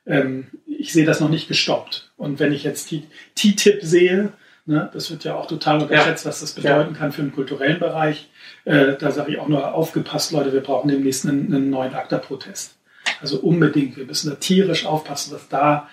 ähm, 0.06 0.48
ich 0.66 0.94
sehe 0.94 1.06
das 1.06 1.20
noch 1.20 1.30
nicht 1.30 1.48
gestoppt. 1.48 2.12
Und 2.18 2.40
wenn 2.40 2.54
ich 2.54 2.64
jetzt 2.64 2.94
TTIP 3.36 3.84
sehe, 3.84 4.34
ne, 4.66 4.90
das 4.94 5.12
wird 5.12 5.24
ja 5.24 5.36
auch 5.36 5.48
total 5.48 5.82
unterschätzt, 5.82 6.26
was 6.26 6.40
das 6.40 6.54
bedeuten 6.54 6.94
kann 6.94 7.12
für 7.12 7.22
den 7.22 7.34
kulturellen 7.34 7.80
Bereich. 7.80 8.30
Äh, 8.66 8.96
da 8.98 9.12
sage 9.12 9.34
ich 9.34 9.40
auch 9.40 9.48
nur 9.48 9.74
aufgepasst, 9.74 10.32
Leute, 10.32 10.54
wir 10.54 10.62
brauchen 10.62 10.90
demnächst 10.90 11.26
einen, 11.26 11.54
einen 11.54 11.70
neuen 11.70 11.94
ACTA-Protest. 11.94 12.76
Also 13.22 13.40
unbedingt, 13.40 13.98
wir 13.98 14.06
müssen 14.06 14.30
da 14.30 14.36
tierisch 14.36 14.86
aufpassen, 14.86 15.32
dass 15.32 15.50
da 15.50 15.90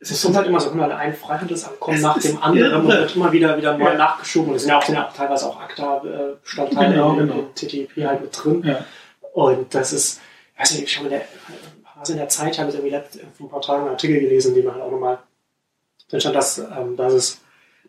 es 0.00 0.10
ist 0.12 0.36
halt 0.36 0.46
immer 0.46 0.60
so, 0.60 0.70
immer 0.70 0.96
ein 0.96 1.12
Freihandelsabkommen 1.12 2.00
nach 2.00 2.18
dem 2.20 2.40
anderen 2.40 2.82
und 2.82 2.88
wird 2.88 3.16
immer 3.16 3.32
wieder, 3.32 3.56
wieder 3.56 3.76
mal 3.76 3.92
ja. 3.92 3.98
nachgeschoben. 3.98 4.54
Es 4.54 4.62
sind 4.62 4.70
ja 4.70 4.78
auch, 4.78 4.82
sind 4.82 4.94
ja 4.94 5.08
auch 5.08 5.12
teilweise 5.12 5.46
auch 5.46 5.60
ACTA-Bestandteile 5.60 6.94
genau, 6.94 7.12
in, 7.12 7.18
genau. 7.18 7.34
in 7.34 7.54
TTIP 7.54 7.96
halt 8.06 8.20
mit 8.20 8.44
drin. 8.44 8.62
Ja. 8.64 8.84
Und 9.32 9.74
das 9.74 9.92
ist, 9.92 10.20
weiß 10.56 10.74
nicht, 10.74 10.84
ich 10.84 10.98
habe 10.98 11.08
der, 11.08 11.22
also 11.98 12.12
in 12.12 12.18
der 12.18 12.28
Zeit, 12.28 12.52
ich 12.52 12.60
habe 12.60 12.70
jetzt 12.70 12.78
irgendwie 12.78 13.00
vor 13.36 13.46
ein 13.46 13.50
paar 13.50 13.60
Tagen 13.60 13.82
einen 13.82 13.90
Artikel 13.90 14.20
gelesen, 14.20 14.50
in 14.50 14.56
dem 14.56 14.66
man 14.66 14.74
halt 14.74 14.84
auch 14.84 14.90
nochmal 14.90 15.18
drin 16.08 16.20
stand, 16.20 16.36
dass, 16.36 16.58
ähm, 16.58 16.96
dass, 16.96 17.12
es, 17.12 17.40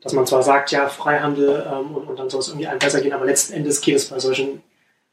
dass 0.01 0.13
man 0.13 0.25
zwar 0.25 0.41
sagt, 0.41 0.71
ja, 0.71 0.89
Freihandel 0.89 1.67
ähm, 1.71 1.95
und, 1.95 2.07
und 2.07 2.17
dann 2.17 2.29
soll 2.29 2.39
es 2.39 2.47
irgendwie 2.47 2.67
allen 2.67 2.79
besser 2.79 3.01
gehen, 3.01 3.13
aber 3.13 3.25
letzten 3.25 3.53
Endes 3.53 3.81
geht 3.81 3.95
es 3.95 4.09
bei 4.09 4.17
solchen, 4.17 4.63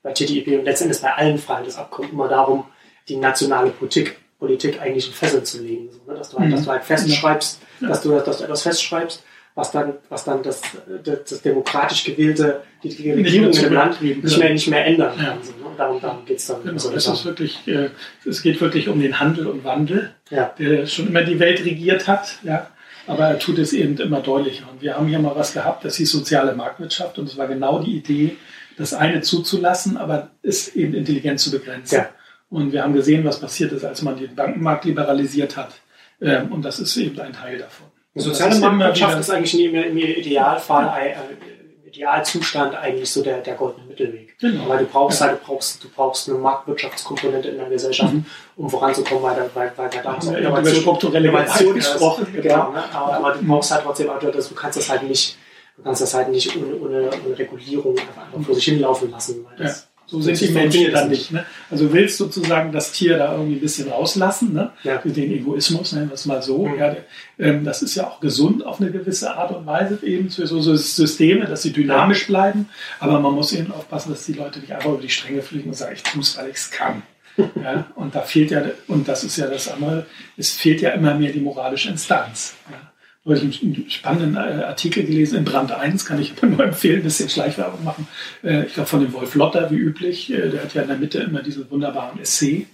bei 0.03 0.13
TTIP 0.13 0.47
und 0.59 0.65
letzten 0.65 0.85
Endes 0.85 1.03
bei 1.03 1.13
allen 1.13 1.37
Freihandelsabkommen 1.37 2.11
immer 2.11 2.29
darum, 2.29 2.65
die 3.09 3.17
nationale 3.17 3.71
Politik 3.71 4.17
Politik 4.39 4.81
eigentlich 4.81 5.07
in 5.07 5.13
Fesseln 5.13 5.45
zu 5.45 5.63
legen. 5.63 5.89
So, 5.91 6.11
ne? 6.11 6.19
dass, 6.19 6.31
du 6.31 6.39
halt, 6.39 6.49
mhm. 6.49 6.53
dass 6.53 6.65
du 6.65 6.71
halt 6.71 6.85
festschreibst, 6.85 7.61
ja. 7.81 7.89
dass, 7.89 8.03
du, 8.03 8.11
dass 8.11 8.39
du 8.39 8.45
etwas 8.45 8.63
festschreibst, 8.63 9.25
was 9.55 9.71
dann, 9.71 9.95
was 10.11 10.25
dann 10.25 10.43
das, 10.43 10.61
das, 11.03 11.25
das 11.25 11.43
demokratisch 11.43 12.05
gewählte, 12.05 12.63
die, 12.83 12.91
die 12.91 13.13
Regierung 13.13 13.53
im 13.53 13.73
Land 13.73 14.03
nicht 14.03 14.39
mehr, 14.39 14.51
nicht 14.51 14.69
mehr 14.69 14.85
ändern 14.85 15.17
kann. 15.17 15.43
So, 15.43 15.53
ne? 15.53 15.75
Darum, 15.79 16.01
darum 16.01 16.25
geht 16.27 16.39
es 16.39 16.47
dann. 16.47 16.63
Genau, 16.63 16.79
so 16.79 16.91
das 16.91 17.07
ist 17.07 17.25
wirklich, 17.25 17.67
äh, 17.67 17.89
es 18.27 18.43
geht 18.43 18.61
wirklich 18.61 18.89
um 18.89 19.01
den 19.01 19.19
Handel 19.19 19.47
und 19.47 19.65
Wandel, 19.65 20.13
der 20.31 20.87
schon 20.87 21.09
immer 21.09 21.23
die 21.23 21.39
Welt 21.39 21.65
regiert 21.65 22.07
hat. 22.07 22.39
Ja? 22.43 22.69
Aber 23.07 23.29
er 23.29 23.39
tut 23.39 23.59
es 23.59 23.73
eben 23.73 23.97
immer 23.99 24.21
deutlicher. 24.21 24.65
Und 24.71 24.83
wir 24.83 24.97
haben 24.97 25.07
hier 25.07 25.19
mal 25.19 25.37
was 25.37 25.55
gehabt, 25.55 25.85
das 25.85 25.97
hieß 25.97 26.11
soziale 26.11 26.55
Marktwirtschaft. 26.55 27.19
Und 27.19 27.29
es 27.29 27.39
war 27.39 27.47
genau 27.47 27.79
die 27.79 27.97
Idee, 27.97 28.37
das 28.77 28.93
eine 28.93 29.23
zuzulassen, 29.23 29.97
aber 29.97 30.31
es 30.43 30.75
eben 30.75 30.93
intelligent 30.93 31.41
zu 31.41 31.51
begrenzen. 31.51 31.97
Ja. 31.97 32.09
Und 32.49 32.73
wir 32.73 32.83
haben 32.83 32.95
gesehen, 32.95 33.25
was 33.25 33.41
passiert 33.41 33.73
ist, 33.73 33.85
als 33.85 34.03
man 34.03 34.19
den 34.19 34.35
Bankenmarkt 34.35 34.85
liberalisiert 34.85 35.57
hat. 35.57 35.73
Ähm, 36.21 36.53
und 36.53 36.63
das 36.65 36.79
ist 36.79 36.97
eben 36.97 37.19
ein 37.21 37.33
Teil 37.33 37.59
davon. 37.59 37.89
Die 38.15 38.21
soziale 38.21 38.59
Marktwirtschaft 38.59 39.21
ist 39.21 39.31
eigentlich 39.31 39.61
im, 39.61 39.97
Idealfall, 39.99 40.91
äh, 40.99 41.13
im 41.13 41.89
Idealzustand 41.89 42.75
eigentlich 42.75 43.11
so 43.11 43.23
der, 43.23 43.43
der 43.43 43.55
goldene 43.55 43.87
Mittelweg. 43.87 44.39
Genau. 44.39 44.69
Weil 44.69 44.79
du 44.79 44.85
brauchst 44.87 45.21
ja. 45.21 45.27
halt, 45.27 45.41
du 45.41 45.47
brauchst, 45.47 45.85
du 45.85 45.89
brauchst 45.89 46.29
eine 46.29 46.39
Marktwirtschaftskomponente 46.39 47.49
in 47.49 47.59
der 47.59 47.69
Gesellschaft, 47.69 48.15
mhm. 48.15 48.25
um 48.57 48.71
voranzukommen, 48.71 49.23
weil, 49.23 49.51
weil, 49.55 49.73
weil 49.77 49.91
da 49.91 50.03
damals 50.03 50.29
auch 50.29 50.35
Innovation, 50.35 50.81
strukturelle 50.81 51.29
Innovation 51.29 51.75
gesprochen. 51.75 52.27
Genau, 52.33 52.73
ne? 52.73 52.85
aber, 52.93 53.13
aber, 53.15 53.33
du 53.33 53.47
brauchst 53.47 53.71
halt 53.71 53.83
trotzdem, 53.85 54.09
also, 54.09 54.31
du 54.31 54.55
kannst 54.55 54.79
das 54.79 54.89
halt 54.89 55.03
nicht, 55.03 55.37
du 55.77 55.83
kannst 55.83 56.01
das 56.01 56.15
halt 56.15 56.31
nicht 56.31 56.57
ohne, 56.57 56.77
ohne, 56.77 57.11
ohne 57.27 57.39
Regulierung 57.39 57.99
einfach 57.99 58.27
vor 58.43 58.55
sich 58.55 58.65
hinlaufen 58.65 59.11
lassen. 59.11 59.45
Weil 59.45 59.57
das, 59.59 59.81
ja. 59.81 59.96
So 60.09 60.21
sind 60.21 60.41
die 60.41 60.49
Menschen 60.51 60.93
dann 60.93 61.09
nicht. 61.09 61.33
Ne? 61.33 61.45
Also 61.69 61.93
willst 61.93 62.19
sozusagen 62.19 62.71
das 62.71 62.93
Tier 62.93 63.19
da 63.19 63.33
irgendwie 63.33 63.57
ein 63.57 63.61
bisschen 63.61 63.89
rauslassen, 63.89 64.53
ne? 64.53 64.71
Ja. 64.85 64.99
den 64.99 65.33
Egoismus, 65.33 65.93
nennen 65.93 66.11
wir 66.11 66.15
es 66.15 66.27
mal 66.27 66.43
so. 66.43 66.67
Mhm. 66.67 66.79
Ja, 66.79 66.97
ähm, 67.39 67.65
das 67.65 67.83
ist 67.83 67.97
ja 67.97 68.07
auch 68.07 68.21
gesund 68.21 68.65
auf 68.65 68.81
eine 68.81 68.93
gewisse 68.93 69.35
Art 69.35 69.55
und 69.55 69.67
Weise 69.67 69.99
eben 70.03 70.31
für 70.31 70.47
so, 70.47 70.61
so 70.61 70.77
Systeme, 70.77 71.47
dass 71.47 71.63
sie 71.63 71.73
dynamisch 71.73 72.29
bleiben. 72.29 72.69
Aber 73.01 73.19
man 73.19 73.35
muss 73.35 73.53
eben 73.53 73.73
aufpassen, 73.73 74.11
dass 74.11 74.25
die 74.27 74.35
Leute 74.35 74.61
nicht 74.61 74.73
einfach 74.73 74.91
über 74.91 75.03
die 75.03 75.09
Stränge 75.09 75.43
fliegen 75.43 75.71
und 75.71 75.75
sagen, 75.75 75.95
ich 75.95 76.03
tue 76.05 76.23
es, 76.23 76.37
weil 76.37 76.51
ich 76.51 76.57
es 76.57 76.71
kann. 76.71 77.03
ja, 77.63 77.87
und 77.97 78.15
da 78.15 78.23
fehlt 78.23 78.51
ja, 78.51 78.63
und 78.89 79.09
das 79.09 79.25
ist 79.25 79.37
ja 79.37 79.47
das 79.47 79.69
andere, 79.69 80.07
es 80.37 80.53
fehlt 80.53 80.81
ja 80.81 80.91
immer 80.91 81.15
mehr 81.15 81.33
die 81.33 81.41
moralische 81.41 81.91
Instanz. 81.91 82.55
Ja 82.71 82.79
habe 83.27 83.45
ich 83.45 83.63
einen 83.63 83.91
spannenden 83.91 84.37
äh, 84.37 84.65
Artikel 84.65 85.05
gelesen 85.05 85.39
in 85.39 85.45
Brand 85.45 85.73
1, 85.73 86.05
kann 86.05 86.21
ich 86.21 86.35
aber 86.37 86.47
nur 86.47 86.65
empfehlen, 86.65 87.01
ein 87.01 87.05
bisschen 87.05 87.29
Schleichwerbung 87.29 87.83
machen. 87.83 88.07
Äh, 88.43 88.67
ich 88.67 88.75
glaube 88.75 88.89
von 88.89 89.01
dem 89.01 89.13
Wolf 89.13 89.35
Lotter, 89.35 89.71
wie 89.71 89.77
üblich. 89.77 90.33
Äh, 90.33 90.51
der 90.51 90.63
hat 90.63 90.75
ja 90.75 90.83
in 90.83 90.89
der 90.89 90.97
Mitte 90.97 91.19
immer 91.19 91.43
diesen 91.43 91.69
wunderbaren 91.71 92.21
Essay. 92.21 92.67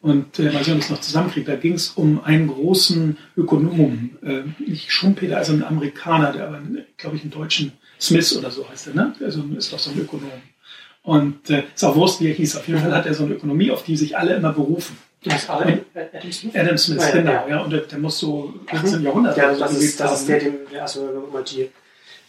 Und 0.00 0.38
äh, 0.38 0.50
mal 0.50 0.64
sehen, 0.64 0.74
ob 0.74 0.78
ich 0.80 0.86
es 0.86 0.90
noch 0.90 1.00
zusammenkriege. 1.00 1.46
Da 1.46 1.56
ging 1.56 1.74
es 1.74 1.90
um 1.90 2.24
einen 2.24 2.48
großen 2.48 3.18
Ökonomen, 3.36 4.18
äh, 4.22 4.42
nicht 4.58 4.90
Schumpeter, 4.90 5.36
also 5.36 5.52
ein 5.52 5.62
Amerikaner, 5.62 6.32
der 6.32 6.48
aber, 6.48 6.60
glaube 6.96 7.16
ich, 7.16 7.22
einen 7.22 7.30
deutschen 7.30 7.72
Smith 8.00 8.36
oder 8.36 8.50
so 8.50 8.68
heißt 8.68 8.88
er, 8.88 8.94
ne? 8.94 9.14
Also 9.22 9.44
ist 9.56 9.72
doch 9.72 9.78
so 9.78 9.90
ein 9.90 10.00
Ökonom. 10.00 10.30
Und 11.02 11.50
äh, 11.50 11.64
ist 11.74 11.84
auch 11.84 11.96
Wurst, 11.96 12.20
wie 12.20 12.28
er 12.28 12.34
hieß. 12.34 12.56
Auf 12.56 12.66
jeden 12.66 12.80
Fall 12.80 12.94
hat 12.94 13.06
er 13.06 13.14
so 13.14 13.24
eine 13.24 13.34
Ökonomie, 13.34 13.70
auf 13.70 13.84
die 13.84 13.96
sich 13.96 14.16
alle 14.16 14.34
immer 14.34 14.52
berufen. 14.52 14.96
Adam, 15.26 15.80
Adam 15.94 16.32
Smith? 16.32 16.56
Adam 16.56 16.78
Smith, 16.78 17.02
ja, 17.02 17.10
genau. 17.10 17.48
Ja. 17.48 17.60
Und 17.60 17.70
der, 17.70 17.80
der, 17.80 17.98
muss 17.98 18.18
so 18.18 18.54
18. 18.66 18.98
Mhm. 19.00 19.04
Jahrhundert 19.04 19.36
ja, 19.36 19.54
das, 19.54 19.76
ist, 19.76 20.00
das 20.00 20.20
ist 20.20 20.28
der, 20.28 20.38
dem, 20.38 20.54
also 20.80 21.28
die, 21.50 21.70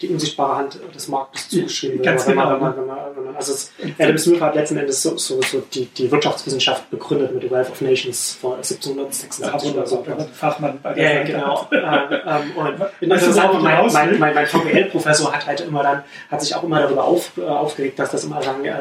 die 0.02 0.10
unsichtbare 0.10 0.58
Hand 0.58 0.80
des 0.94 1.08
Marktes 1.08 1.50
zugeschrieben 1.50 1.98
wird. 1.98 2.06
Ganz 2.06 2.28
wenn 2.28 2.34
genau, 2.34 2.58
man, 2.58 2.76
wenn 2.78 2.86
man, 2.88 2.98
wenn 3.16 3.26
man, 3.26 3.36
also 3.36 3.54
es, 3.54 3.72
Adam 4.00 4.18
Smith 4.18 4.42
hat 4.42 4.56
letzten 4.56 4.78
Endes 4.78 5.02
so, 5.02 5.18
so, 5.18 5.42
so 5.42 5.62
die, 5.74 5.86
die 5.86 6.12
Wirtschaftswissenschaft 6.12 6.90
begründet 6.90 7.34
mit 7.34 7.44
The 7.44 7.52
Wealth 7.52 7.70
of 7.70 7.82
Nations 7.82 8.38
vor 8.40 8.56
1786 8.56 9.74
oder 9.74 9.86
so. 9.86 10.06
Fachmann 10.34 10.80
bei 10.82 10.96
Ja, 10.96 11.14
ja, 11.14 11.24
genau. 11.24 11.68
ähm, 11.72 12.22
ähm, 12.26 12.52
und 12.56 12.76
interessant, 13.02 13.62
mein, 13.62 13.92
mein, 13.92 14.20
mein, 14.20 14.34
mein 14.34 14.48
VWL-Professor 14.48 15.32
hat 15.32 15.46
halt 15.46 15.62
immer 15.62 15.84
dann, 15.84 16.04
hat 16.30 16.42
sich 16.42 16.56
auch 16.56 16.64
immer 16.64 16.80
darüber 16.80 17.04
auf, 17.04 17.32
äh, 17.38 17.42
aufgeregt, 17.42 18.00
dass 18.00 18.12
das 18.12 18.24
immer 18.24 18.42
sagen, 18.42 18.66
äh, 18.66 18.72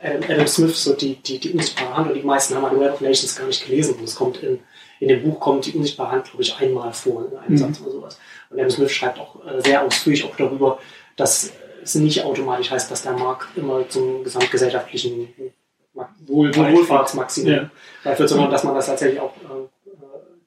Adam, 0.00 0.22
Adam 0.28 0.46
Smith 0.46 0.82
so 0.82 0.94
die, 0.94 1.16
die, 1.16 1.38
die 1.38 1.52
unsichtbare 1.52 1.96
Hand 1.96 2.08
und 2.08 2.14
die 2.14 2.22
meisten 2.22 2.54
haben 2.54 2.68
The 2.70 2.80
Wealth 2.80 2.94
of 2.94 3.00
Nations 3.00 3.36
gar 3.36 3.46
nicht 3.46 3.66
gelesen 3.66 3.96
und 3.96 4.04
es 4.04 4.14
kommt 4.14 4.42
in, 4.42 4.60
in 5.00 5.08
dem 5.08 5.22
Buch 5.22 5.40
kommt 5.40 5.66
die 5.66 5.72
unsichtbare 5.72 6.12
Hand, 6.12 6.24
glaube 6.24 6.42
ich, 6.42 6.56
einmal 6.58 6.92
vor 6.92 7.26
in 7.30 7.36
einem 7.36 7.52
mhm. 7.52 7.58
Satz 7.58 7.80
oder 7.80 7.90
sowas. 7.90 8.18
Und 8.50 8.58
Adam 8.58 8.70
Smith 8.70 8.92
schreibt 8.92 9.18
auch 9.18 9.44
äh, 9.46 9.60
sehr 9.62 9.82
ausführlich 9.82 10.24
auch 10.24 10.36
darüber, 10.36 10.78
dass 11.16 11.52
es 11.82 11.94
nicht 11.94 12.24
automatisch 12.24 12.70
heißt, 12.70 12.90
dass 12.90 13.02
der 13.02 13.12
Markt 13.12 13.56
immer 13.56 13.88
zum 13.88 14.24
gesamtgesellschaftlichen 14.24 15.28
Wohl 16.26 16.54
Wohlfahrtsmaximum 16.54 17.70
ja. 18.04 18.14
führt, 18.14 18.28
sondern 18.28 18.50
dass 18.50 18.62
man 18.64 18.74
das 18.74 18.86
tatsächlich 18.86 19.20
auch, 19.20 19.34
äh, 19.36 19.90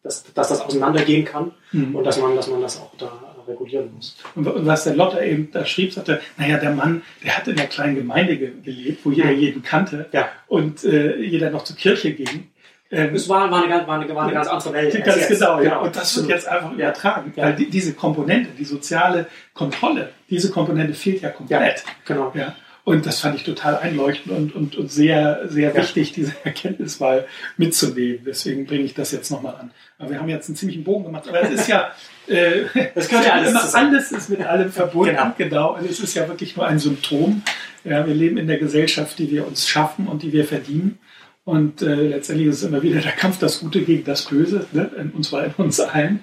dass, 0.04 0.24
dass 0.34 0.50
das 0.50 0.62
auseinandergehen 0.62 1.26
kann 1.26 1.52
mhm. 1.72 1.96
und 1.96 2.04
dass 2.04 2.20
man, 2.20 2.36
dass 2.36 2.48
man 2.48 2.62
das 2.62 2.80
auch 2.80 2.92
da 2.98 3.12
regulieren 3.48 3.94
muss. 3.94 4.18
Und 4.36 4.66
was 4.66 4.84
der 4.84 4.96
Lotter 4.96 5.24
eben 5.24 5.52
da 5.52 5.66
schrieb, 5.66 5.94
sagte, 5.94 6.22
naja, 6.38 6.58
der 6.58 6.72
Mann, 6.72 7.02
der 7.24 7.38
hat 7.38 7.48
in 7.48 7.58
einer 7.58 7.68
kleinen 7.68 7.96
Gemeinde 7.96 8.38
gelebt, 8.38 9.06
wo 9.06 9.12
jeder 9.12 9.32
jeden 9.32 9.64
kannte 9.64 10.10
ja. 10.12 10.30
und 10.48 10.84
äh, 10.84 11.18
jeder 11.18 11.50
noch 11.50 11.64
zur 11.64 11.76
Kirche 11.76 12.14
ging. 12.14 12.51
Ähm, 12.92 13.16
es 13.16 13.30
war, 13.30 13.50
war, 13.50 13.64
eine, 13.64 13.88
war, 13.88 14.00
eine, 14.00 14.16
war 14.16 14.24
eine 14.24 14.34
ganz 14.34 14.48
andere 14.48 14.74
Welt. 14.74 15.06
Ganz 15.06 15.28
genau, 15.28 15.58
ja. 15.58 15.70
Genau. 15.70 15.84
Und 15.86 15.96
das 15.96 16.18
wird 16.18 16.28
jetzt 16.28 16.48
einfach 16.48 16.74
übertragen. 16.74 17.34
Ja. 17.36 17.46
Weil 17.46 17.56
die, 17.56 17.70
diese 17.70 17.94
Komponente, 17.94 18.50
die 18.58 18.66
soziale 18.66 19.28
Kontrolle, 19.54 20.10
diese 20.30 20.52
Komponente 20.52 20.94
fehlt 20.94 21.22
ja 21.22 21.30
komplett. 21.30 21.80
Ja, 21.80 21.92
genau. 22.06 22.32
Ja. 22.36 22.56
Und 22.84 23.06
das 23.06 23.20
fand 23.20 23.36
ich 23.36 23.44
total 23.44 23.78
einleuchtend 23.78 24.36
und, 24.36 24.56
und, 24.56 24.76
und 24.76 24.92
sehr, 24.92 25.42
sehr 25.48 25.70
ja. 25.70 25.76
wichtig, 25.76 26.14
diese 26.14 26.34
Erkenntnis 26.44 27.00
mal 27.00 27.28
mitzunehmen. 27.56 28.24
Deswegen 28.26 28.66
bringe 28.66 28.84
ich 28.84 28.96
das 28.96 29.12
jetzt 29.12 29.30
nochmal 29.30 29.56
an. 29.56 29.72
Aber 30.00 30.10
wir 30.10 30.20
haben 30.20 30.30
jetzt 30.30 30.50
einen 30.50 30.56
ziemlichen 30.56 30.84
Bogen 30.84 31.06
gemacht. 31.06 31.28
Aber 31.30 31.42
es 31.44 31.52
ist 31.52 31.68
ja, 31.68 31.92
äh, 32.28 32.64
das 32.96 33.08
kann 33.08 33.24
ja 33.24 33.34
alles, 33.34 33.50
immer, 33.52 33.76
alles 33.76 34.12
ist 34.12 34.30
mit 34.30 34.42
allem 34.42 34.72
verbunden. 34.72 35.16
Genau. 35.16 35.34
genau. 35.38 35.78
Und 35.78 35.90
es 35.90 36.00
ist 36.00 36.16
ja 36.16 36.28
wirklich 36.28 36.58
nur 36.58 36.66
ein 36.66 36.80
Symptom. 36.80 37.44
Ja, 37.84 38.06
wir 38.06 38.16
leben 38.16 38.38
in 38.38 38.48
der 38.48 38.58
Gesellschaft, 38.58 39.18
die 39.20 39.30
wir 39.30 39.48
uns 39.48 39.70
schaffen 39.70 40.08
und 40.08 40.24
die 40.24 40.34
wir 40.34 40.46
verdienen. 40.46 41.00
Und 41.44 41.82
äh, 41.82 41.96
letztendlich 41.96 42.50
ist 42.50 42.58
es 42.58 42.64
immer 42.64 42.84
wieder 42.84 43.02
der 43.02 43.14
Kampf, 43.14 43.40
das 43.40 43.62
Gute 43.62 43.82
gegen 43.82 44.04
das 44.04 44.26
Böse, 44.26 44.68
ne? 44.74 44.92
und 45.14 45.26
zwar 45.26 45.46
in 45.46 45.54
uns 45.54 45.80
allen, 45.80 46.20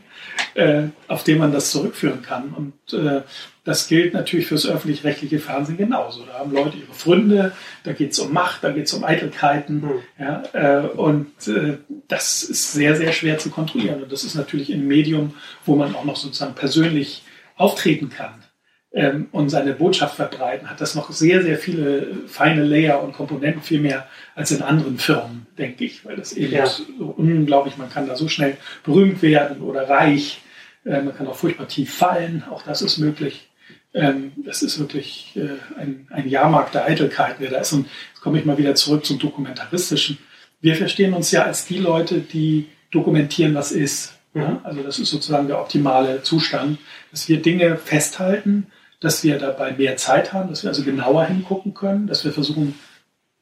äh, 0.55 0.85
auf 1.09 1.25
den 1.25 1.39
man 1.39 1.51
das 1.51 1.73
zurückführen 1.73 2.23
kann. 2.23 2.55
Und 2.55 2.97
äh, 2.97 3.23
das 3.65 3.89
gilt 3.89 4.15
natürlich 4.15 4.47
fürs 4.47 4.65
öffentlich-rechtliche 4.65 5.41
Fernsehen 5.41 5.77
genauso. 5.77 6.25
Da 6.25 6.39
haben 6.39 6.53
Leute 6.53 6.77
ihre 6.77 6.95
Freunde, 6.95 7.53
da 7.83 7.93
geht 7.95 8.13
es 8.13 8.19
um 8.21 8.33
Macht, 8.33 8.63
da 8.63 8.71
geht 8.71 8.87
es 8.87 8.93
um 8.93 9.03
Eitelkeiten. 9.03 9.81
Mhm. 9.81 10.01
Ja, 10.21 10.43
äh, 10.53 10.87
und 10.87 11.49
äh, 11.49 11.79
das 12.07 12.45
ist 12.45 12.73
sehr, 12.73 12.95
sehr 12.95 13.13
schwer 13.13 13.39
zu 13.39 13.51
kontrollieren. 13.51 14.05
Und 14.05 14.13
das 14.13 14.23
ist 14.23 14.37
natürlich 14.37 14.73
ein 14.73 14.87
Medium, 14.87 15.35
wo 15.65 15.75
man 15.75 15.97
auch 15.97 16.05
noch 16.05 16.17
sozusagen 16.17 16.55
persönlich 16.55 17.25
auftreten 17.57 18.09
kann 18.09 18.45
ähm, 18.93 19.29
und 19.33 19.51
seine 19.51 19.75
Botschaft 19.75 20.17
verbreiten, 20.17 20.71
hat 20.71 20.81
das 20.81 20.95
noch 20.95 21.11
sehr, 21.11 21.43
sehr 21.43 21.59
viele 21.59 22.07
feine 22.27 22.65
Layer 22.65 23.03
und 23.03 23.13
Komponenten, 23.13 23.63
viel 23.63 23.81
mehr 23.81 24.07
als 24.35 24.51
in 24.51 24.63
anderen 24.63 24.99
Firmen, 24.99 25.47
denke 25.59 25.85
ich, 25.85 26.05
weil 26.05 26.17
das 26.17 26.33
eben 26.33 26.53
ja. 26.53 26.67
so 26.67 27.15
unglaublich, 27.17 27.77
man 27.77 27.91
kann 27.91 28.07
da 28.07 28.17
so 28.17 28.29
schnell 28.29 28.57
berühmt 28.85 29.21
werden 29.23 29.61
oder 29.61 29.89
reich, 29.89 30.41
äh, 30.85 31.03
man 31.03 31.15
kann 31.15 31.27
auch 31.27 31.37
furchtbar 31.37 31.69
tief 31.69 31.95
fallen, 31.95 32.45
auch 32.51 32.63
das 32.63 32.83
ist 32.83 32.99
möglich. 32.99 33.49
Ähm, 33.95 34.33
das 34.37 34.63
ist 34.63 34.79
wirklich 34.79 35.35
äh, 35.37 35.59
ein, 35.79 36.07
ein 36.11 36.29
Jahrmarkt 36.29 36.75
der 36.75 36.85
Eitelkeit, 36.85 37.37
wer 37.39 37.51
da 37.51 37.59
ist. 37.59 37.73
Und 37.73 37.89
jetzt 38.13 38.21
komme 38.23 38.39
ich 38.39 38.45
mal 38.45 38.59
wieder 38.59 38.75
zurück 38.75 39.05
zum 39.05 39.19
Dokumentaristischen. 39.19 40.19
Wir 40.61 40.77
verstehen 40.77 41.15
uns 41.15 41.31
ja 41.31 41.45
als 41.45 41.67
die 41.67 41.79
Leute, 41.79 42.21
die 42.21 42.67
dokumentieren, 42.91 43.55
was 43.55 43.73
ist. 43.73 44.19
Ja? 44.35 44.61
Also 44.65 44.83
das 44.83 44.99
ist 44.99 45.11
sozusagen 45.11 45.47
der 45.47 45.61
optimale 45.61 46.23
Zustand, 46.23 46.79
dass 47.11 47.29
wir 47.29 47.41
Dinge 47.41 47.77
festhalten, 47.77 48.67
dass 49.01 49.23
wir 49.23 49.39
dabei 49.39 49.73
mehr 49.73 49.97
Zeit 49.97 50.33
haben, 50.33 50.51
dass 50.51 50.63
wir 50.63 50.71
also 50.71 50.83
genauer 50.83 51.25
hingucken 51.27 51.75
können, 51.75 52.07
dass 52.07 52.25
wir 52.25 52.33
versuchen, 52.33 52.75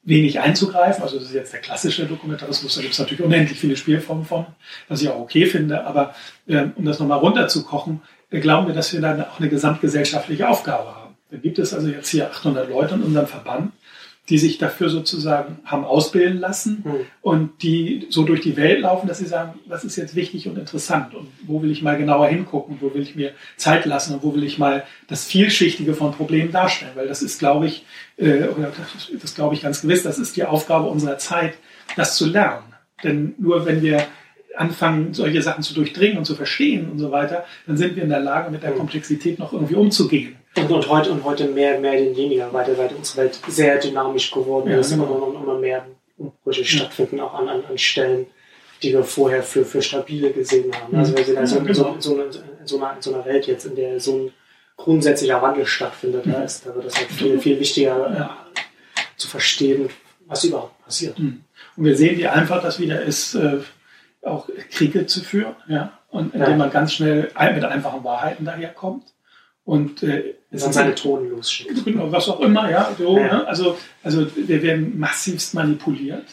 wenig 0.07 0.41
einzugreifen. 0.41 1.03
Also 1.03 1.19
das 1.19 1.27
ist 1.27 1.35
jetzt 1.35 1.53
der 1.53 1.61
klassische 1.61 2.07
Dokumentarismus, 2.07 2.77
da 2.77 2.81
gibt 2.81 2.93
es 2.93 2.99
natürlich 2.99 3.25
unendlich 3.25 3.59
viele 3.59 3.77
Spielformen 3.77 4.25
von, 4.25 4.47
was 4.89 5.03
ich 5.03 5.09
auch 5.09 5.19
okay 5.19 5.47
finde. 5.47 5.85
Aber 5.85 6.15
äh, 6.47 6.67
um 6.77 6.85
das 6.85 7.01
nochmal 7.01 7.19
runterzukochen, 7.19 8.01
äh, 8.31 8.41
glauben 8.41 8.69
wir, 8.69 8.75
dass 8.75 8.93
wir 8.93 9.01
dann 9.01 9.23
auch 9.23 9.41
eine 9.41 9.49
gesamtgesellschaftliche 9.49 10.49
Aufgabe 10.49 10.95
haben. 10.95 11.17
Da 11.31 11.39
gibt 11.39 11.59
es 11.59 11.75
also 11.75 11.89
jetzt 11.89 12.09
hier 12.09 12.31
800 12.31 12.69
Leute 12.71 12.95
in 12.95 13.03
unserem 13.03 13.27
Verband, 13.27 13.73
die 14.29 14.39
sich 14.39 14.59
dafür 14.59 14.89
sozusagen 14.89 15.59
haben 15.65 15.85
ausbilden 15.85 16.39
lassen 16.39 16.83
mhm. 16.85 16.95
und 17.23 17.63
die 17.63 18.07
so 18.11 18.25
durch 18.25 18.41
die 18.41 18.57
Welt 18.57 18.81
laufen, 18.81 19.07
dass 19.07 19.19
sie 19.19 19.27
sagen, 19.27 19.59
was 19.67 19.85
ist 19.85 19.97
jetzt 19.97 20.17
wichtig 20.17 20.49
und 20.49 20.59
interessant 20.59 21.15
und 21.15 21.29
wo 21.47 21.63
will 21.63 21.71
ich 21.71 21.83
mal 21.83 21.97
genauer 21.97 22.27
hingucken, 22.27 22.79
wo 22.81 22.93
will 22.93 23.03
ich 23.03 23.15
mir 23.15 23.33
Zeit 23.57 23.87
lassen 23.87 24.15
und 24.15 24.23
wo 24.23 24.35
will 24.35 24.43
ich 24.43 24.59
mal 24.59 24.85
das 25.07 25.25
Vielschichtige 25.25 25.95
von 25.95 26.13
Problemen 26.13 26.51
darstellen, 26.51 26.93
weil 26.97 27.07
das 27.07 27.23
ist, 27.23 27.39
glaube 27.39 27.67
ich, 27.67 27.85
äh, 28.17 28.49
oder 28.49 28.73
das, 28.77 29.13
das 29.21 29.35
glaube 29.35 29.55
ich 29.55 29.63
ganz 29.63 29.83
gewiss, 29.83 30.03
das 30.03 30.19
ist 30.19 30.37
die 30.37 30.45
Aufgabe 30.45 30.89
unserer 30.89 31.19
Zeit, 31.19 31.55
das 31.95 32.17
zu 32.17 32.27
lernen. 32.27 32.65
Denn 33.05 33.35
nur 33.39 33.65
wenn 33.65 33.83
wir 33.83 34.07
anfangen, 34.57 35.15
solche 35.15 35.43
Sachen 35.43 35.63
zu 35.63 35.75
durchdringen 35.75 36.19
und 36.19 36.25
zu 36.25 36.35
verstehen 36.35 36.91
und 36.91 36.99
so 36.99 37.13
weiter, 37.13 37.45
dann 37.67 37.77
sind 37.77 37.95
wir 37.95 38.03
in 38.03 38.09
der 38.09 38.21
Lage, 38.21 38.51
mit 38.51 38.63
der 38.63 38.71
hm. 38.71 38.79
Komplexität 38.79 39.39
noch 39.39 39.53
irgendwie 39.53 39.75
umzugehen. 39.75 40.37
Und, 40.57 40.71
und, 40.71 40.89
heute, 40.89 41.11
und 41.13 41.25
heute 41.25 41.49
mehr, 41.49 41.79
mehr 41.79 41.93
denn 41.93 42.17
weniger, 42.17 42.51
weil, 42.53 42.77
weil 42.79 42.91
unsere 42.97 43.25
Welt 43.25 43.39
sehr 43.47 43.79
dynamisch 43.79 44.31
geworden 44.31 44.71
ja, 44.71 44.79
ist 44.79 44.91
genau. 44.91 45.05
und 45.05 45.43
immer 45.43 45.59
mehr 45.59 45.87
Umbrüche 46.17 46.63
ja. 46.63 46.67
stattfinden, 46.67 47.21
auch 47.21 47.35
an, 47.35 47.49
an, 47.49 47.65
an 47.69 47.77
Stellen, 47.77 48.27
die 48.83 48.93
wir 48.93 49.05
vorher 49.05 49.43
für, 49.43 49.65
für 49.65 49.83
stabile 49.83 50.33
gesehen 50.33 50.73
haben. 50.75 50.97
Also 50.97 51.17
wir 51.17 51.25
sind 51.25 51.37
also 51.37 51.59
in, 51.59 51.75
so, 51.75 51.89
in, 51.89 52.01
so, 52.01 52.21
in, 52.21 52.33
so 52.65 52.77
einer, 52.79 52.97
in 52.97 53.03
so 53.03 53.15
einer 53.15 53.25
Welt 53.27 53.47
jetzt, 53.47 53.67
in 53.67 53.77
der 53.77 54.01
so 54.01 54.17
ein 54.17 54.33
grundsätzlicher 54.77 55.41
Wandel 55.43 55.67
stattfindet, 55.67 56.25
da, 56.27 56.43
ist, 56.43 56.67
da 56.67 56.75
wird 56.75 56.87
es 56.87 56.97
halt 56.97 57.11
viel, 57.11 57.39
viel 57.39 57.61
wichtiger 57.61 58.15
ja. 58.15 58.47
zu 59.17 59.29
verstehen, 59.29 59.91
was 60.27 60.45
überhaupt 60.45 60.83
passiert. 60.85 61.19
Und 61.19 61.45
wir 61.77 61.97
sehen, 61.97 62.19
wie 62.19 62.27
einfach 62.27 62.63
das 62.63 62.79
wieder 62.79 63.03
ist, 63.03 63.35
äh, 63.35 63.59
auch 64.23 64.49
Kriege 64.71 65.07
zu 65.07 65.21
führen, 65.21 65.55
ja, 65.69 65.93
und 66.11 66.35
indem 66.35 66.59
man 66.59 66.71
ganz 66.71 66.95
schnell 66.95 67.31
mit 67.55 67.65
einfachen 67.65 68.03
Wahrheiten 68.05 68.45
daherkommt 68.45 69.05
und 69.67 70.03
äh, 70.03 70.37
es 70.51 70.63
dann 70.63 70.73
seine 70.73 70.95
Tonen 70.95 71.31
losschickt. 71.31 71.85
Genau, 71.85 72.11
was 72.11 72.29
auch 72.29 72.41
immer, 72.41 72.71
ja. 72.71 72.95
So, 72.97 73.19
ja. 73.19 73.25
Ne? 73.25 73.47
Also, 73.47 73.77
also 74.03 74.27
wir 74.35 74.63
werden 74.63 74.99
massivst 74.99 75.53
manipuliert 75.55 76.25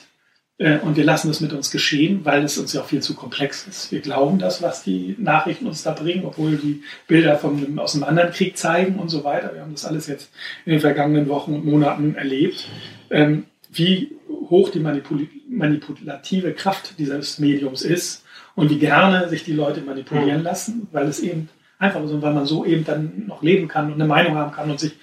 äh, 0.60 0.78
und 0.78 0.96
wir 0.96 1.04
lassen 1.04 1.28
das 1.28 1.42
mit 1.42 1.52
uns 1.52 1.72
geschehen, 1.72 2.24
weil 2.24 2.44
es 2.44 2.60
uns 2.60 2.74
ja 2.74 2.82
auch 2.82 2.86
viel 2.86 3.02
zu 3.02 3.16
komplex 3.16 3.68
ist. 3.68 3.92
Wir 3.92 4.02
glauben 4.02 4.38
das, 4.38 4.62
was 4.62 4.84
die 4.84 5.16
Nachrichten 5.18 5.66
uns 5.66 5.82
da 5.82 5.92
bringen, 5.92 6.26
obwohl 6.26 6.58
die 6.58 6.84
Bilder 7.08 7.38
von, 7.38 7.80
aus 7.80 7.96
einem 7.96 8.04
anderen 8.04 8.32
Krieg 8.32 8.56
zeigen 8.56 9.00
und 9.00 9.10
so 9.10 9.24
weiter. 9.24 9.52
Wir 9.54 9.62
haben 9.62 9.74
das 9.74 9.86
alles 9.86 10.06
jetzt 10.06 10.32
in 10.66 10.74
den 10.74 10.82
vergangenen 10.82 11.28
Wochen 11.28 11.56
und 11.56 11.66
Monaten 11.66 12.14
erlebt. 12.16 12.70
Ähm, 13.10 13.46
wie 13.72 14.12
hoch 14.50 14.70
die 14.70 14.80
manipul 14.80 15.28
manipulative 15.50 16.54
Kraft 16.54 17.00
dieses 17.00 17.40
Mediums 17.40 17.82
ist 17.82 18.24
und 18.56 18.70
wie 18.70 18.78
gerne 18.78 19.30
sich 19.30 19.44
die 19.44 19.54
Leute 19.54 19.82
manipulieren 19.82 20.40
mhm. 20.40 20.44
lassen, 20.44 20.88
weil 20.92 21.08
es 21.08 21.20
eben 21.20 21.50
Einfach 21.80 22.06
so, 22.08 22.22
weil 22.22 22.34
man 22.34 22.46
so 22.46 22.66
eben 22.66 22.86
dann 22.86 23.26
noch 23.28 23.42
leben 23.42 23.68
kann 23.68 23.88
und 23.88 23.94
eine 23.94 24.06
Meinung 24.06 24.36
haben 24.36 24.52
kann 24.52 24.70
und 24.72 24.80
sich 24.80 24.94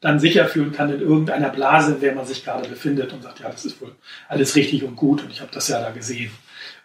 dann 0.00 0.18
sicher 0.18 0.46
fühlen 0.46 0.72
kann 0.72 0.92
in 0.92 1.00
irgendeiner 1.00 1.50
Blase, 1.50 1.94
in 1.94 2.00
der 2.00 2.14
man 2.14 2.26
sich 2.26 2.44
gerade 2.44 2.68
befindet 2.68 3.12
und 3.12 3.22
sagt, 3.22 3.40
ja, 3.40 3.50
das 3.50 3.64
ist 3.64 3.80
wohl 3.82 3.94
alles 4.28 4.56
richtig 4.56 4.82
und 4.82 4.96
gut 4.96 5.22
und 5.22 5.30
ich 5.30 5.40
habe 5.40 5.50
das 5.52 5.68
ja 5.68 5.80
da 5.80 5.90
gesehen. 5.90 6.30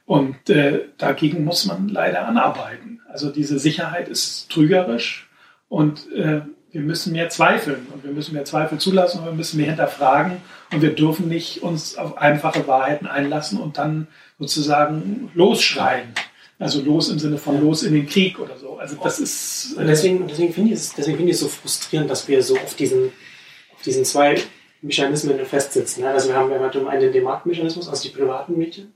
Und 0.06 0.50
äh, 0.50 0.82
dagegen 0.98 1.46
muss 1.46 1.66
man 1.66 1.88
leider 1.88 2.28
anarbeiten. 2.28 3.02
Also 3.10 3.32
diese 3.32 3.58
Sicherheit 3.58 4.08
ist 4.08 4.52
trügerisch 4.52 5.28
und 5.70 6.12
äh, 6.12 6.42
wir 6.72 6.82
müssen 6.82 7.14
mehr 7.14 7.30
zweifeln 7.30 7.88
und 7.94 8.04
wir 8.04 8.12
müssen 8.12 8.34
mehr 8.34 8.44
Zweifel 8.44 8.78
zulassen 8.78 9.20
und 9.20 9.26
wir 9.26 9.32
müssen 9.32 9.58
mehr 9.58 9.68
hinterfragen 9.68 10.42
und 10.74 10.82
wir 10.82 10.94
dürfen 10.94 11.30
nicht 11.30 11.64
uns 11.64 11.98
auf 11.98 12.18
einfache 12.18 12.68
Wahrheiten 12.68 13.08
einlassen 13.08 13.60
und 13.60 13.78
dann 13.78 14.08
sozusagen 14.38 15.32
losschreien. 15.34 16.10
Also 16.58 16.82
los 16.82 17.10
im 17.10 17.20
Sinne 17.20 17.38
von 17.38 17.60
los 17.60 17.84
in 17.84 17.94
den 17.94 18.08
Krieg 18.08 18.40
oder 18.40 18.58
so. 18.58 18.78
Also 18.78 18.96
das 19.04 19.20
ist. 19.20 19.76
Und 19.78 19.88
deswegen, 19.88 20.26
deswegen 20.28 20.54
finde 20.54 20.72
ich 20.72 20.78
es, 20.78 20.94
deswegen 20.94 21.18
finde 21.18 21.32
ich 21.32 21.36
es 21.36 21.42
so 21.42 21.50
frustrierend, 21.50 22.10
dass 22.10 22.28
wir 22.28 22.42
so 22.42 22.56
auf 22.56 22.76
diesen, 22.76 23.12
auf 23.76 23.82
diesen 23.84 24.06
zwei 24.06 24.42
Mechanismen 24.82 25.46
festsitzen. 25.46 26.06
Also 26.06 26.30
wir 26.30 26.36
haben, 26.36 26.50
wir 26.50 26.60
haben 26.60 26.72
zum 26.72 26.88
einen 26.88 27.12
den 27.12 27.24
Marktmechanismus, 27.24 27.90
also 27.90 28.04
die 28.04 28.16
privaten 28.16 28.58
Medien, 28.58 28.94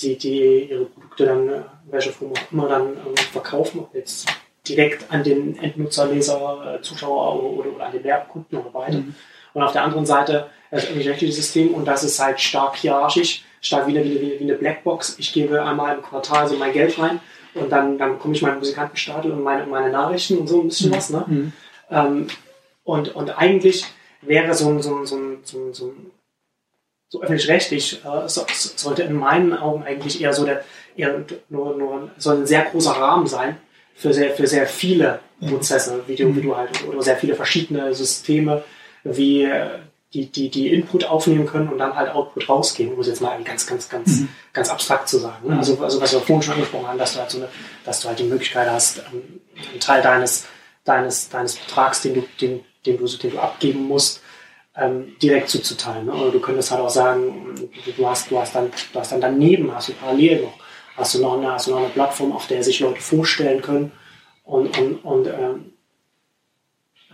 die, 0.00 0.16
die 0.16 0.68
ihre 0.70 0.84
Produkte 0.84 1.26
dann, 1.26 1.48
äh, 1.48 1.62
welche 1.90 2.12
Form 2.12 2.32
auch 2.32 2.52
immer 2.52 2.68
dann 2.68 2.88
ähm, 2.88 3.16
verkaufen, 3.32 3.80
ob 3.80 3.94
jetzt 3.94 4.26
direkt 4.68 5.10
an 5.10 5.24
den 5.24 5.58
Endnutzer, 5.58 6.06
Leser, 6.06 6.76
äh, 6.76 6.82
Zuschauer 6.82 7.42
oder, 7.42 7.74
oder, 7.74 7.86
an 7.86 7.92
den 7.92 8.04
Werbekunden 8.04 8.58
oder 8.58 8.70
beide. 8.70 8.98
Mhm. 8.98 9.14
Und 9.54 9.62
auf 9.62 9.72
der 9.72 9.82
anderen 9.82 10.06
Seite 10.06 10.50
das 10.70 10.84
öffentlich-rechtliche 10.84 11.32
System 11.32 11.74
und 11.74 11.86
das 11.86 12.04
ist 12.04 12.20
halt 12.20 12.40
stark 12.40 12.76
hierarchisch 12.76 13.44
stark 13.60 13.86
wie 13.86 13.98
eine, 13.98 14.04
wie, 14.04 14.38
wie 14.38 14.44
eine 14.44 14.54
Blackbox. 14.54 15.16
Ich 15.18 15.32
gebe 15.32 15.62
einmal 15.62 15.96
im 15.96 16.02
Quartal 16.02 16.48
so 16.48 16.56
mein 16.56 16.72
Geld 16.72 16.98
rein 16.98 17.20
und 17.54 17.70
dann, 17.70 17.98
dann 17.98 18.14
bekomme 18.14 18.34
ich 18.34 18.42
meinen 18.42 18.58
Musikantenstadel 18.58 19.32
und 19.32 19.42
meine, 19.42 19.66
meine 19.66 19.90
Nachrichten 19.90 20.38
und 20.38 20.46
so 20.46 20.60
ein 20.60 20.68
bisschen 20.68 20.90
mhm. 20.90 20.94
was. 20.94 21.10
Ne? 21.10 21.24
Mhm. 21.26 21.52
Ähm, 21.90 22.26
und, 22.84 23.14
und 23.14 23.30
eigentlich 23.30 23.84
wäre 24.20 24.54
so 24.54 24.68
ein, 24.68 24.82
so 24.82 24.94
ein, 24.94 25.06
so 25.06 25.16
ein, 25.16 25.38
so 25.42 25.58
ein, 25.58 25.74
so 25.74 25.86
ein 25.88 26.10
so 27.08 27.22
öffentlich-rechtlich 27.22 28.04
äh, 28.04 28.28
so, 28.28 28.44
sollte 28.48 29.02
in 29.02 29.14
meinen 29.14 29.56
Augen 29.56 29.84
eigentlich 29.84 30.20
eher 30.20 30.32
so 30.32 30.44
der 30.44 30.64
eher 30.96 31.24
nur, 31.48 31.76
nur 31.76 32.10
soll 32.16 32.38
ein 32.38 32.46
sehr 32.46 32.64
großer 32.64 32.92
Rahmen 32.92 33.26
sein 33.26 33.58
für 33.94 34.12
sehr 34.12 34.30
für 34.30 34.46
sehr 34.46 34.66
viele 34.66 35.20
Prozesse, 35.40 36.02
wie 36.06 36.16
du, 36.16 36.34
wie 36.34 36.40
du 36.40 36.56
halt 36.56 36.84
oder 36.86 37.02
sehr 37.02 37.16
viele 37.16 37.34
verschiedene 37.34 37.94
Systeme, 37.94 38.64
wie 39.04 39.44
äh, 39.44 39.78
die, 40.14 40.26
die, 40.26 40.48
die 40.48 40.72
Input 40.72 41.04
aufnehmen 41.04 41.46
können 41.46 41.68
und 41.68 41.78
dann 41.78 41.94
halt 41.94 42.10
Output 42.10 42.48
rausgeben, 42.48 42.94
um 42.94 43.00
es 43.00 43.08
jetzt 43.08 43.20
mal 43.20 43.42
ganz, 43.42 43.66
ganz, 43.66 43.88
ganz, 43.88 44.20
mhm. 44.20 44.28
ganz 44.52 44.70
abstrakt 44.70 45.08
zu 45.08 45.18
sagen. 45.18 45.48
Ne? 45.48 45.58
Also, 45.58 45.78
also 45.82 46.00
was 46.00 46.12
wir 46.12 46.20
vorhin 46.20 46.42
schon 46.42 46.54
angesprochen 46.54 46.86
haben, 46.86 46.98
dass 46.98 47.14
du 47.14 47.20
halt 47.20 47.30
so 47.30 47.38
eine, 47.38 47.48
dass 47.84 48.00
du 48.00 48.08
halt 48.08 48.18
die 48.18 48.24
Möglichkeit 48.24 48.70
hast, 48.70 48.98
ähm, 48.98 49.40
einen 49.70 49.80
Teil 49.80 50.02
deines, 50.02 50.46
deines, 50.84 51.28
deines 51.28 51.56
Betrags, 51.56 52.02
den 52.02 52.14
du, 52.14 52.24
den, 52.40 52.64
den 52.86 52.98
du, 52.98 53.06
den 53.06 53.32
du 53.32 53.38
abgeben 53.38 53.88
musst, 53.88 54.22
ähm, 54.76 55.16
direkt 55.20 55.48
zuzuteilen. 55.48 56.06
Ne? 56.06 56.14
Oder 56.14 56.30
du 56.30 56.40
könntest 56.40 56.70
halt 56.70 56.80
auch 56.80 56.90
sagen, 56.90 57.54
du 57.96 58.08
hast, 58.08 58.30
du 58.30 58.38
hast 58.38 58.54
dann, 58.54 58.70
du 58.92 58.98
hast 58.98 59.12
dann 59.12 59.20
daneben, 59.20 59.74
hast 59.74 59.88
du 59.88 59.92
parallel 59.94 60.42
noch, 60.42 60.54
hast 60.96 61.14
du 61.14 61.20
noch 61.20 61.36
eine, 61.36 61.52
hast 61.52 61.66
du 61.66 61.72
noch 61.72 61.78
eine 61.78 61.88
Plattform, 61.88 62.32
auf 62.32 62.46
der 62.46 62.62
sich 62.62 62.80
Leute 62.80 63.00
vorstellen 63.00 63.60
können 63.60 63.92
und, 64.44 64.78
und, 64.78 64.96
und 65.04 65.26
ähm, 65.26 65.72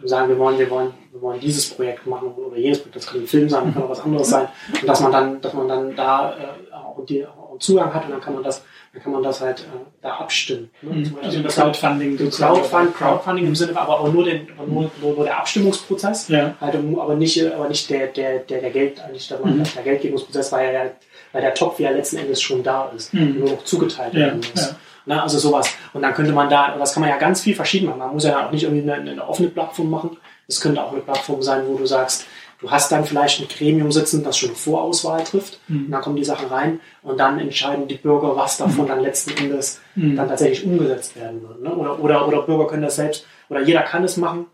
sagen, 0.09 0.29
wir 0.29 0.39
wollen, 0.39 0.59
wir 0.59 0.71
wollen, 0.71 0.93
wir 1.11 1.21
wollen 1.21 1.41
dieses 1.41 1.71
Projekt 1.71 2.07
machen 2.07 2.33
oder 2.35 2.57
jenes 2.57 2.79
Projekt, 2.79 2.97
das 2.97 3.07
kann 3.07 3.21
ein 3.21 3.27
Film 3.27 3.49
sein, 3.49 3.73
kann 3.73 3.83
auch 3.83 3.91
was 3.91 4.01
anderes 4.01 4.29
sein. 4.29 4.49
Und 4.81 4.89
dass 4.89 5.01
man 5.01 5.13
dann, 5.13 5.41
dass 5.41 5.53
man 5.55 5.69
dann 5.69 5.97
da 5.97 6.33
äh, 6.33 6.75
auch, 6.75 7.05
die, 7.07 7.27
auch 7.27 7.59
Zugang 7.59 7.93
hat 7.93 8.05
und 8.05 8.13
dann 8.13 8.21
kann 8.21 8.35
man 8.35 8.43
das, 8.43 8.65
dann 8.93 9.03
kann 9.03 9.13
man 9.13 9.23
das 9.23 9.41
halt 9.41 9.61
äh, 9.61 9.65
da 10.01 10.17
abstimmen. 10.17 10.71
Ne? 10.83 10.95
Mhm. 10.95 11.17
Also 11.23 11.43
das 11.43 11.55
Crowdfunding, 11.55 12.17
Crowdfunding, 12.17 12.95
Crowdfunding 12.95 13.47
im 13.47 13.55
Sinne, 13.55 13.79
aber 13.79 14.01
auch 14.01 14.13
nur, 14.13 14.25
den, 14.25 14.49
nur, 14.67 14.91
nur, 15.01 15.15
nur 15.15 15.25
der 15.25 15.39
Abstimmungsprozess, 15.39 16.29
ja. 16.29 16.55
halt, 16.61 16.75
aber 16.75 17.15
nicht, 17.15 17.45
aber 17.45 17.69
nicht 17.69 17.89
der, 17.91 18.09
der, 18.09 18.41
der, 18.41 18.61
der 18.61 18.71
Geld, 18.71 19.01
eigentlich 19.01 19.29
der, 19.29 19.39
mhm. 19.39 19.63
der 19.75 19.83
Geldgebungsprozess, 19.83 20.53
weil 20.53 20.73
ja 20.73 20.91
weil 21.33 21.43
der 21.43 21.55
Topf 21.55 21.81
ja 21.81 21.91
letzten 21.91 22.19
Endes 22.19 22.41
schon 22.41 22.63
da 22.63 22.91
ist, 22.95 23.13
mhm. 23.13 23.39
nur 23.41 23.51
noch 23.51 23.65
zugeteilt 23.65 24.15
werden 24.15 24.41
muss. 24.41 24.69
Ja. 24.69 24.77
Ne? 25.07 25.23
Also 25.23 25.39
sowas. 25.39 25.75
Und 25.93 26.03
dann 26.03 26.15
könnte 26.15 26.33
man 26.33 26.49
da, 26.49 26.77
das 26.77 26.95
kann 26.95 27.03
man 27.03 27.11
ja 27.11 27.19
ganz 27.19 27.41
viel 27.41 27.55
verschieden 27.55 27.87
machen. 27.87 27.99
Man 27.99 28.15
muss 28.15 28.25
ja 28.25 28.47
auch 28.47 28.51
nicht 28.51 28.65
irgendwie 28.65 28.91
eine, 28.91 29.11
eine 29.11 29.27
offene 29.29 29.49
Plattform 29.49 29.91
machen. 29.91 30.17
Es 30.49 30.61
könnte 30.61 30.83
auch 30.83 30.93
eine 30.93 31.01
Plattform 31.01 31.43
sein, 31.43 31.63
wo 31.67 31.77
du 31.77 31.87
sagst, 31.87 32.27
du 32.61 32.71
hast 32.71 32.93
dann 32.93 33.05
vielleicht 33.05 33.41
ein 33.41 33.49
Gremium 33.49 33.91
sitzen, 33.93 34.23
das 34.23 34.39
schon 34.39 34.55
Vorauswahl 34.55 35.25
trifft. 35.25 35.61
Mhm. 35.69 35.87
Und 35.87 35.91
dann 35.91 36.03
kommen 36.03 36.17
die 36.17 36.25
Sachen 36.25 36.49
rein 36.49 36.81
und 37.03 37.19
dann 37.19 37.39
entscheiden 37.39 37.89
die 37.89 37.97
Bürger, 37.97 38.37
was 38.37 38.57
davon 38.57 38.85
mhm. 38.85 38.89
dann 38.89 39.01
letzten 39.01 39.37
Endes 39.37 39.81
mhm. 39.95 40.17
dann 40.17 40.29
tatsächlich 40.29 40.65
umgesetzt 40.65 41.17
werden 41.17 41.43
wird. 41.43 41.61
Ne? 41.63 41.75
Oder, 41.75 41.99
oder, 42.01 42.29
oder 42.29 42.43
Bürger 42.43 42.69
können 42.69 42.83
das 42.83 42.97
selbst, 42.97 43.27
oder 43.49 43.61
jeder 43.61 43.83
kann 43.83 44.05
es 44.05 44.17
machen. 44.17 44.47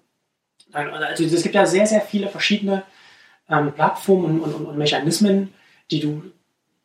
Also 0.73 1.25
es 1.25 1.43
gibt 1.43 1.55
ja 1.55 1.65
sehr, 1.65 1.87
sehr 1.87 2.03
viele 2.03 2.29
verschiedene 2.29 2.83
ähm, 3.49 3.73
Plattformen 3.73 4.41
und, 4.41 4.55
und, 4.55 4.67
und 4.67 4.79
Mechanismen, 4.79 5.55
die 5.91 6.01
du, 6.01 6.23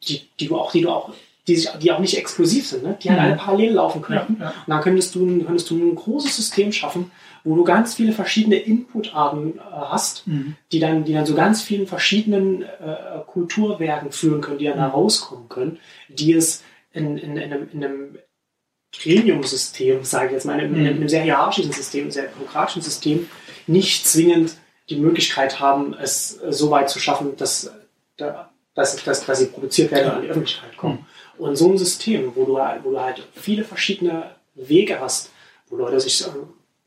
die, 0.07 0.29
die 0.39 0.47
du 0.47 0.57
auch, 0.57 0.71
die 0.71 0.81
du 0.81 0.89
auch 0.89 1.11
die, 1.47 1.57
sich, 1.57 1.69
die 1.71 1.91
auch 1.91 1.99
nicht 1.99 2.17
exklusiv 2.17 2.67
sind, 2.67 2.83
ne? 2.83 2.97
die 3.01 3.09
halt 3.09 3.19
mhm. 3.19 3.25
alle 3.25 3.35
parallel 3.35 3.73
laufen 3.73 4.01
können. 4.01 4.37
Ja, 4.39 4.45
ja. 4.45 4.49
Und 4.51 4.67
dann 4.67 4.81
könntest 4.81 5.13
du, 5.15 5.43
könntest 5.43 5.69
du 5.69 5.75
ein 5.75 5.95
großes 5.95 6.35
System 6.35 6.71
schaffen, 6.71 7.11
wo 7.43 7.55
du 7.55 7.63
ganz 7.63 7.95
viele 7.95 8.13
verschiedene 8.13 8.55
Inputarten 8.55 9.57
äh, 9.57 9.61
hast, 9.61 10.25
mhm. 10.25 10.55
die, 10.71 10.79
dann, 10.79 11.03
die 11.03 11.13
dann 11.13 11.25
so 11.25 11.35
ganz 11.35 11.61
vielen 11.61 11.87
verschiedenen 11.87 12.63
äh, 12.63 12.95
Kulturwerken 13.27 14.11
führen 14.11 14.41
können, 14.41 14.57
die 14.57 14.65
dann 14.65 14.75
mhm. 14.75 14.81
da 14.81 14.87
rauskommen 14.87 15.49
können, 15.49 15.79
die 16.07 16.33
es 16.33 16.63
in, 16.93 17.17
in, 17.17 17.35
in 17.35 17.51
einem, 17.51 17.69
in 17.73 17.83
einem 17.83 18.17
Gremium-System, 18.97 20.03
sage 20.03 20.27
ich 20.27 20.31
jetzt 20.33 20.45
mal, 20.45 20.59
in, 20.59 20.75
in, 20.75 20.87
einem 20.87 21.01
mhm. 21.01 21.09
sehr 21.09 21.23
hierarchischen 21.23 21.73
System, 21.73 22.09
sehr 22.11 22.25
bürokratischen 22.25 22.81
System, 22.81 23.27
nicht 23.67 24.07
zwingend 24.07 24.55
die 24.89 24.97
Möglichkeit 24.97 25.59
haben, 25.59 25.93
es 25.93 26.39
so 26.49 26.69
weit 26.71 26.89
zu 26.89 26.99
schaffen, 26.99 27.35
dass, 27.37 27.71
dass, 28.17 29.03
dass, 29.03 29.25
dass 29.25 29.39
sie 29.39 29.47
produziert 29.47 29.91
werden 29.91 30.11
und 30.11 30.15
an 30.15 30.21
die 30.21 30.29
Öffentlichkeit 30.29 30.77
kommen. 30.77 31.05
Und 31.37 31.55
so 31.55 31.71
ein 31.71 31.77
System, 31.77 32.31
wo 32.35 32.45
du, 32.45 32.53
wo 32.83 32.91
du 32.91 32.99
halt 32.99 33.27
viele 33.33 33.63
verschiedene 33.63 34.35
Wege 34.55 34.99
hast, 34.99 35.31
wo 35.67 35.77
Leute 35.77 35.99
sich, 35.99 36.23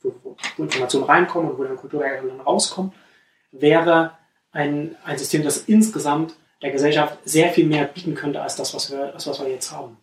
wo, 0.03 0.15
wo 0.57 0.63
Informationen 0.63 1.07
reinkommen 1.07 1.51
und 1.51 1.59
wo 1.59 1.65
dann 1.65 1.77
Kulturwerke 1.77 2.27
dann 2.27 2.41
rauskommen, 2.41 2.93
wäre 3.53 4.13
ein, 4.53 4.97
ein 5.05 5.19
System, 5.19 5.43
das 5.43 5.59
insgesamt 5.59 6.35
der 6.63 6.71
Gesellschaft 6.71 7.19
sehr 7.25 7.51
viel 7.51 7.67
mehr 7.67 7.85
bieten 7.85 8.15
könnte 8.15 8.41
als 8.41 8.57
das, 8.57 8.75
was 8.75 8.91
wir, 8.91 9.09
das, 9.09 9.27
was 9.27 9.41
wir 9.41 9.49
jetzt 9.49 9.71
haben. 9.73 9.99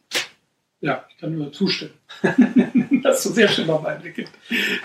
Ja, 0.82 1.06
ich 1.10 1.18
kann 1.18 1.36
nur 1.36 1.52
zustimmen. 1.52 1.94
das 3.04 3.18
ist 3.18 3.24
so 3.24 3.32
sehr 3.32 3.48
schön 3.48 3.70
einen 3.70 4.02
Blick 4.02 4.28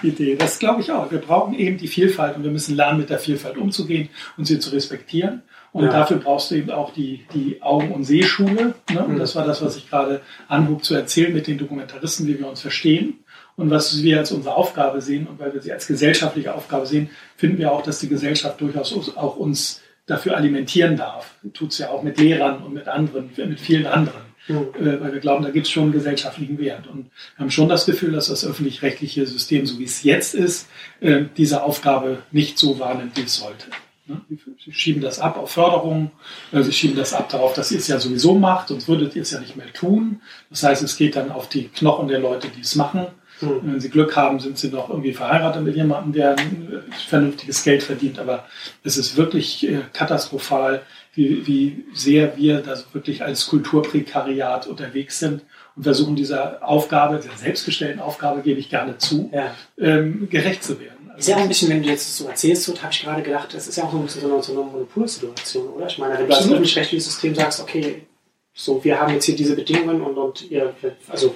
Idee. 0.02 0.36
Das 0.36 0.58
glaube 0.58 0.80
ich 0.80 0.90
auch. 0.90 1.10
Wir 1.10 1.18
brauchen 1.18 1.54
eben 1.54 1.78
die 1.78 1.88
Vielfalt 1.88 2.36
und 2.36 2.44
wir 2.44 2.50
müssen 2.50 2.76
lernen, 2.76 3.00
mit 3.00 3.10
der 3.10 3.18
Vielfalt 3.18 3.56
umzugehen 3.56 4.08
und 4.36 4.44
sie 4.44 4.58
zu 4.58 4.70
respektieren. 4.70 5.42
Und 5.72 5.84
ja. 5.84 5.92
dafür 5.92 6.16
brauchst 6.16 6.50
du 6.50 6.56
eben 6.56 6.70
auch 6.70 6.92
die, 6.92 7.26
die 7.34 7.62
Augen- 7.62 7.92
und 7.92 8.04
Sehschule. 8.04 8.74
Ne? 8.90 9.04
Und 9.04 9.14
mhm. 9.14 9.18
das 9.18 9.36
war 9.36 9.46
das, 9.46 9.62
was 9.62 9.76
ich 9.76 9.88
gerade 9.88 10.22
anhob 10.48 10.84
zu 10.84 10.94
erzählen 10.94 11.32
mit 11.32 11.46
den 11.46 11.58
Dokumentaristen, 11.58 12.26
wie 12.26 12.38
wir 12.38 12.48
uns 12.48 12.60
verstehen. 12.60 13.24
Und 13.56 13.70
was 13.70 14.02
wir 14.02 14.18
als 14.18 14.32
unsere 14.32 14.54
Aufgabe 14.54 15.00
sehen 15.00 15.26
und 15.26 15.40
weil 15.40 15.52
wir 15.52 15.60
sie 15.60 15.72
als 15.72 15.86
gesellschaftliche 15.86 16.54
Aufgabe 16.54 16.86
sehen, 16.86 17.10
finden 17.36 17.58
wir 17.58 17.72
auch, 17.72 17.82
dass 17.82 17.98
die 17.98 18.08
Gesellschaft 18.08 18.60
durchaus 18.60 19.16
auch 19.16 19.36
uns 19.36 19.82
dafür 20.06 20.36
alimentieren 20.36 20.96
darf. 20.96 21.34
Tut 21.52 21.72
es 21.72 21.78
ja 21.78 21.90
auch 21.90 22.02
mit 22.02 22.18
Lehrern 22.18 22.62
und 22.62 22.72
mit 22.72 22.88
anderen, 22.88 23.30
mit 23.36 23.60
vielen 23.60 23.86
anderen. 23.86 24.27
Mhm. 24.48 24.74
Äh, 24.74 25.00
weil 25.00 25.12
wir 25.12 25.20
glauben, 25.20 25.44
da 25.44 25.50
gibt 25.50 25.66
es 25.66 25.72
schon 25.72 25.84
einen 25.84 25.92
gesellschaftlichen 25.92 26.58
Wert. 26.58 26.86
Und 26.86 27.10
wir 27.36 27.44
haben 27.44 27.50
schon 27.50 27.68
das 27.68 27.86
Gefühl, 27.86 28.12
dass 28.12 28.28
das 28.28 28.44
öffentlich-rechtliche 28.44 29.26
System, 29.26 29.66
so 29.66 29.78
wie 29.78 29.84
es 29.84 30.02
jetzt 30.02 30.34
ist, 30.34 30.68
äh, 31.00 31.24
diese 31.36 31.62
Aufgabe 31.62 32.22
nicht 32.32 32.58
so 32.58 32.78
wahrnimmt, 32.78 33.16
wie 33.16 33.22
es 33.22 33.36
sollte. 33.36 33.66
Ne? 34.06 34.20
Sie 34.64 34.72
schieben 34.72 35.02
das 35.02 35.20
ab 35.20 35.36
auf 35.36 35.50
Förderung, 35.50 36.10
äh, 36.52 36.62
sie 36.62 36.72
schieben 36.72 36.96
das 36.96 37.12
ab 37.12 37.28
darauf, 37.28 37.52
dass 37.52 37.70
ihr 37.70 37.78
es 37.78 37.88
ja 37.88 38.00
sowieso 38.00 38.34
macht, 38.34 38.68
sonst 38.68 38.88
würdet 38.88 39.14
ihr 39.14 39.22
es 39.22 39.30
ja 39.30 39.40
nicht 39.40 39.56
mehr 39.56 39.72
tun. 39.72 40.20
Das 40.50 40.62
heißt, 40.62 40.82
es 40.82 40.96
geht 40.96 41.16
dann 41.16 41.30
auf 41.30 41.48
die 41.48 41.68
Knochen 41.68 42.08
der 42.08 42.18
Leute, 42.18 42.48
die 42.48 42.62
es 42.62 42.74
machen. 42.74 43.06
Mhm. 43.40 43.60
Wenn 43.62 43.80
sie 43.80 43.90
Glück 43.90 44.16
haben, 44.16 44.40
sind 44.40 44.58
sie 44.58 44.68
noch 44.68 44.88
irgendwie 44.88 45.12
verheiratet 45.12 45.62
mit 45.62 45.76
jemandem, 45.76 46.12
der 46.12 46.36
ein 46.36 46.68
äh, 46.72 46.94
vernünftiges 47.08 47.62
Geld 47.62 47.82
verdient. 47.82 48.18
Aber 48.18 48.46
es 48.82 48.96
ist 48.96 49.16
wirklich 49.16 49.68
äh, 49.68 49.80
katastrophal, 49.92 50.82
wie, 51.18 51.46
wie 51.48 51.84
sehr 51.92 52.36
wir 52.36 52.60
da 52.60 52.76
wirklich 52.92 53.24
als 53.24 53.48
Kulturprekariat 53.48 54.68
unterwegs 54.68 55.18
sind 55.18 55.42
und 55.74 55.82
versuchen 55.82 56.14
dieser 56.14 56.66
Aufgabe, 56.66 57.18
dieser 57.18 57.36
selbstgestellten 57.36 58.00
Aufgabe, 58.00 58.40
gebe 58.40 58.60
ich 58.60 58.70
gerne 58.70 58.98
zu, 58.98 59.28
ja. 59.32 59.52
ähm, 59.78 60.28
gerecht 60.30 60.62
zu 60.62 60.78
werden. 60.78 61.10
Ist 61.18 61.26
ja 61.26 61.36
auch 61.36 61.40
ein 61.40 61.48
bisschen, 61.48 61.70
wenn 61.70 61.82
du 61.82 61.88
jetzt 61.88 62.16
so 62.16 62.28
erzählst, 62.28 62.68
habe 62.80 62.92
ich 62.92 63.02
gerade 63.02 63.22
gedacht, 63.22 63.52
das 63.52 63.66
ist 63.66 63.76
ja 63.76 63.82
auch 63.82 63.90
so 63.90 63.98
ein 63.98 64.04
bisschen 64.04 64.20
so 64.20 64.32
eine, 64.32 64.42
so 64.42 64.52
eine 64.52 64.70
Monopolsituation, 64.70 65.68
oder? 65.70 65.88
Ich 65.88 65.98
meine, 65.98 66.16
wenn 66.16 66.28
du 66.28 66.34
als 66.34 66.46
öffentlich-rechtliches 66.46 67.06
System 67.06 67.34
sagst, 67.34 67.60
okay, 67.60 68.06
so, 68.54 68.82
wir 68.84 69.00
haben 69.00 69.12
jetzt 69.12 69.24
hier 69.24 69.34
diese 69.34 69.56
Bedingungen 69.56 70.00
und, 70.00 70.16
und 70.16 70.48
ihr, 70.48 70.72
also, 71.08 71.34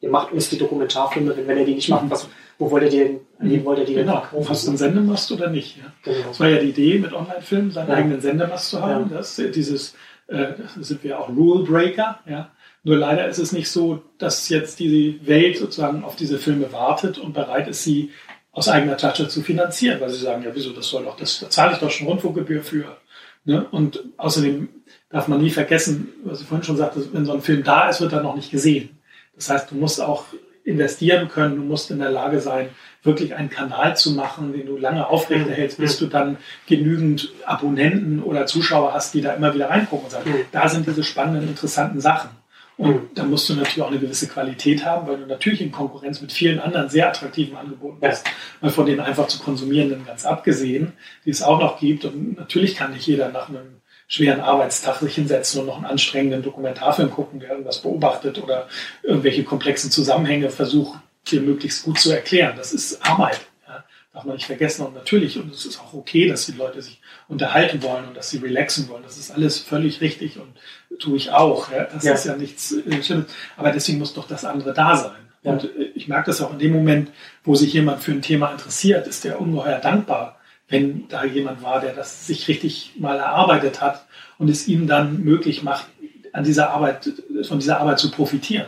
ihr 0.00 0.08
macht 0.08 0.32
uns 0.32 0.48
die 0.48 0.56
Dokumentarfilme, 0.56 1.36
wenn, 1.36 1.46
wenn 1.46 1.58
ihr 1.58 1.66
die 1.66 1.74
nicht 1.74 1.90
macht, 1.90 2.08
was, 2.08 2.26
wo 2.58 2.70
wollt 2.70 2.84
ihr 2.84 2.90
die 2.90 3.20
denn, 3.38 3.46
an 3.46 3.52
wen 3.52 3.64
wollt 3.64 3.78
ihr 3.80 3.84
die 3.84 3.94
genau. 3.94 4.20
verkaufen? 4.20 4.48
Hast 4.48 4.64
du 4.64 4.70
einen 4.70 4.78
Sendemast 4.78 5.32
oder 5.32 5.50
nicht? 5.50 5.78
Ja? 5.78 5.84
Genau. 6.02 6.28
Das 6.28 6.40
war 6.40 6.48
ja 6.48 6.58
die 6.58 6.70
Idee, 6.70 6.98
mit 6.98 7.12
Online-Filmen 7.12 7.70
seinen 7.70 7.88
ja. 7.88 7.94
eigenen 7.94 8.20
Sendemast 8.20 8.70
zu 8.70 8.82
haben. 8.82 9.10
Ja. 9.10 9.18
Das, 9.18 9.36
dieses, 9.36 9.94
äh, 10.28 10.54
sind 10.80 11.02
wir 11.04 11.18
auch 11.18 11.28
Rule 11.28 11.64
Breaker, 11.64 12.20
ja. 12.26 12.50
Nur 12.84 12.96
leider 12.96 13.26
ist 13.26 13.38
es 13.38 13.52
nicht 13.52 13.70
so, 13.70 14.02
dass 14.18 14.48
jetzt 14.48 14.78
die 14.78 15.20
Welt 15.26 15.58
sozusagen 15.58 16.04
auf 16.04 16.16
diese 16.16 16.38
Filme 16.38 16.72
wartet 16.72 17.18
und 17.18 17.32
bereit 17.32 17.68
ist, 17.68 17.82
sie 17.82 18.12
aus 18.52 18.68
eigener 18.68 18.96
Tasche 18.96 19.28
zu 19.28 19.42
finanzieren, 19.42 20.00
weil 20.00 20.10
sie 20.10 20.18
sagen, 20.18 20.42
ja, 20.42 20.50
wieso, 20.54 20.72
das 20.72 20.88
soll 20.88 21.04
doch, 21.04 21.16
das 21.16 21.40
da 21.40 21.50
zahle 21.50 21.72
ich 21.72 21.78
doch 21.78 21.90
schon 21.90 22.06
Rundfunkgebühr 22.06 22.62
für. 22.62 22.96
Ne? 23.44 23.66
Und 23.70 24.04
außerdem 24.16 24.68
darf 25.10 25.28
man 25.28 25.40
nie 25.40 25.50
vergessen, 25.50 26.08
was 26.24 26.40
ich 26.40 26.46
vorhin 26.46 26.64
schon 26.64 26.76
sagte, 26.76 27.02
wenn 27.12 27.26
so 27.26 27.32
ein 27.32 27.42
Film 27.42 27.62
da 27.62 27.88
ist, 27.88 28.00
wird 28.00 28.12
er 28.12 28.22
noch 28.22 28.36
nicht 28.36 28.50
gesehen. 28.50 28.98
Das 29.34 29.50
heißt, 29.50 29.70
du 29.70 29.74
musst 29.74 30.00
auch 30.00 30.24
investieren 30.64 31.28
können, 31.28 31.56
du 31.56 31.62
musst 31.62 31.90
in 31.90 31.98
der 31.98 32.10
Lage 32.10 32.40
sein, 32.40 32.68
wirklich 33.02 33.34
einen 33.34 33.50
Kanal 33.50 33.96
zu 33.96 34.12
machen, 34.12 34.52
den 34.52 34.66
du 34.66 34.76
lange 34.76 35.06
aufrechterhältst, 35.06 35.78
bis 35.78 35.98
du 35.98 36.06
dann 36.06 36.36
genügend 36.66 37.32
Abonnenten 37.46 38.22
oder 38.22 38.46
Zuschauer 38.46 38.92
hast, 38.92 39.14
die 39.14 39.20
da 39.20 39.32
immer 39.34 39.54
wieder 39.54 39.70
reingucken 39.70 40.06
und 40.06 40.10
sagen, 40.10 40.34
da 40.52 40.68
sind 40.68 40.86
diese 40.86 41.04
spannenden, 41.04 41.48
interessanten 41.48 42.00
Sachen. 42.00 42.30
Und 42.76 43.18
da 43.18 43.24
musst 43.24 43.48
du 43.48 43.54
natürlich 43.54 43.82
auch 43.82 43.90
eine 43.90 43.98
gewisse 43.98 44.28
Qualität 44.28 44.84
haben, 44.84 45.08
weil 45.08 45.16
du 45.16 45.26
natürlich 45.26 45.60
in 45.60 45.72
Konkurrenz 45.72 46.20
mit 46.20 46.30
vielen 46.30 46.60
anderen 46.60 46.88
sehr 46.88 47.08
attraktiven 47.08 47.56
Angeboten 47.56 47.98
bist, 47.98 48.24
weil 48.60 48.70
von 48.70 48.86
denen 48.86 49.00
einfach 49.00 49.26
zu 49.26 49.40
konsumierenden 49.40 50.06
ganz 50.06 50.24
abgesehen, 50.24 50.92
die 51.24 51.30
es 51.30 51.42
auch 51.42 51.58
noch 51.58 51.80
gibt. 51.80 52.04
Und 52.04 52.38
natürlich 52.38 52.76
kann 52.76 52.92
nicht 52.92 53.04
jeder 53.04 53.30
nach 53.30 53.48
einem 53.48 53.80
schweren 54.06 54.40
Arbeitstag 54.40 55.00
sich 55.00 55.16
hinsetzen 55.16 55.60
und 55.60 55.66
noch 55.66 55.76
einen 55.76 55.86
anstrengenden 55.86 56.42
Dokumentarfilm 56.42 57.10
gucken, 57.10 57.40
der 57.40 57.50
irgendwas 57.50 57.82
beobachtet 57.82 58.40
oder 58.40 58.68
irgendwelche 59.02 59.42
komplexen 59.42 59.90
Zusammenhänge 59.90 60.48
versucht, 60.48 61.00
dir 61.30 61.40
möglichst 61.40 61.84
gut 61.84 61.98
zu 61.98 62.10
erklären. 62.12 62.54
Das 62.56 62.72
ist 62.72 63.04
Arbeit. 63.04 63.40
Ja, 63.66 63.84
darf 64.12 64.24
man 64.24 64.34
nicht 64.34 64.46
vergessen. 64.46 64.86
Und 64.86 64.94
natürlich, 64.94 65.38
und 65.38 65.52
es 65.52 65.66
ist 65.66 65.80
auch 65.80 65.94
okay, 65.94 66.28
dass 66.28 66.46
die 66.46 66.52
Leute 66.52 66.82
sich 66.82 67.00
unterhalten 67.28 67.82
wollen 67.82 68.08
und 68.08 68.16
dass 68.16 68.30
sie 68.30 68.38
relaxen 68.38 68.88
wollen. 68.88 69.02
Das 69.02 69.18
ist 69.18 69.30
alles 69.30 69.58
völlig 69.58 70.00
richtig 70.00 70.38
und 70.38 70.54
tue 70.98 71.16
ich 71.16 71.30
auch. 71.30 71.70
Ja? 71.70 71.84
Das 71.84 72.04
ja. 72.04 72.14
ist 72.14 72.26
ja 72.26 72.36
nichts 72.36 72.72
äh, 72.72 73.02
Schlimmes. 73.02 73.26
Aber 73.56 73.70
deswegen 73.70 73.98
muss 73.98 74.14
doch 74.14 74.26
das 74.26 74.44
andere 74.44 74.72
da 74.72 74.96
sein. 74.96 75.28
Und 75.42 75.64
äh, 75.64 75.90
ich 75.94 76.08
merke 76.08 76.26
das 76.26 76.40
auch 76.40 76.52
in 76.52 76.58
dem 76.58 76.72
Moment, 76.72 77.10
wo 77.44 77.54
sich 77.54 77.72
jemand 77.72 78.02
für 78.02 78.12
ein 78.12 78.22
Thema 78.22 78.50
interessiert, 78.50 79.06
ist 79.06 79.24
der 79.24 79.40
ungeheuer 79.40 79.78
dankbar, 79.78 80.38
wenn 80.68 81.08
da 81.08 81.24
jemand 81.24 81.62
war, 81.62 81.80
der 81.80 81.94
das 81.94 82.26
sich 82.26 82.48
richtig 82.48 82.92
mal 82.98 83.18
erarbeitet 83.18 83.80
hat 83.80 84.06
und 84.38 84.48
es 84.48 84.68
ihm 84.68 84.86
dann 84.86 85.22
möglich 85.22 85.62
macht, 85.62 85.86
an 86.32 86.44
dieser 86.44 86.70
Arbeit, 86.70 87.10
von 87.42 87.58
dieser 87.58 87.80
Arbeit 87.80 87.98
zu 87.98 88.10
profitieren. 88.10 88.66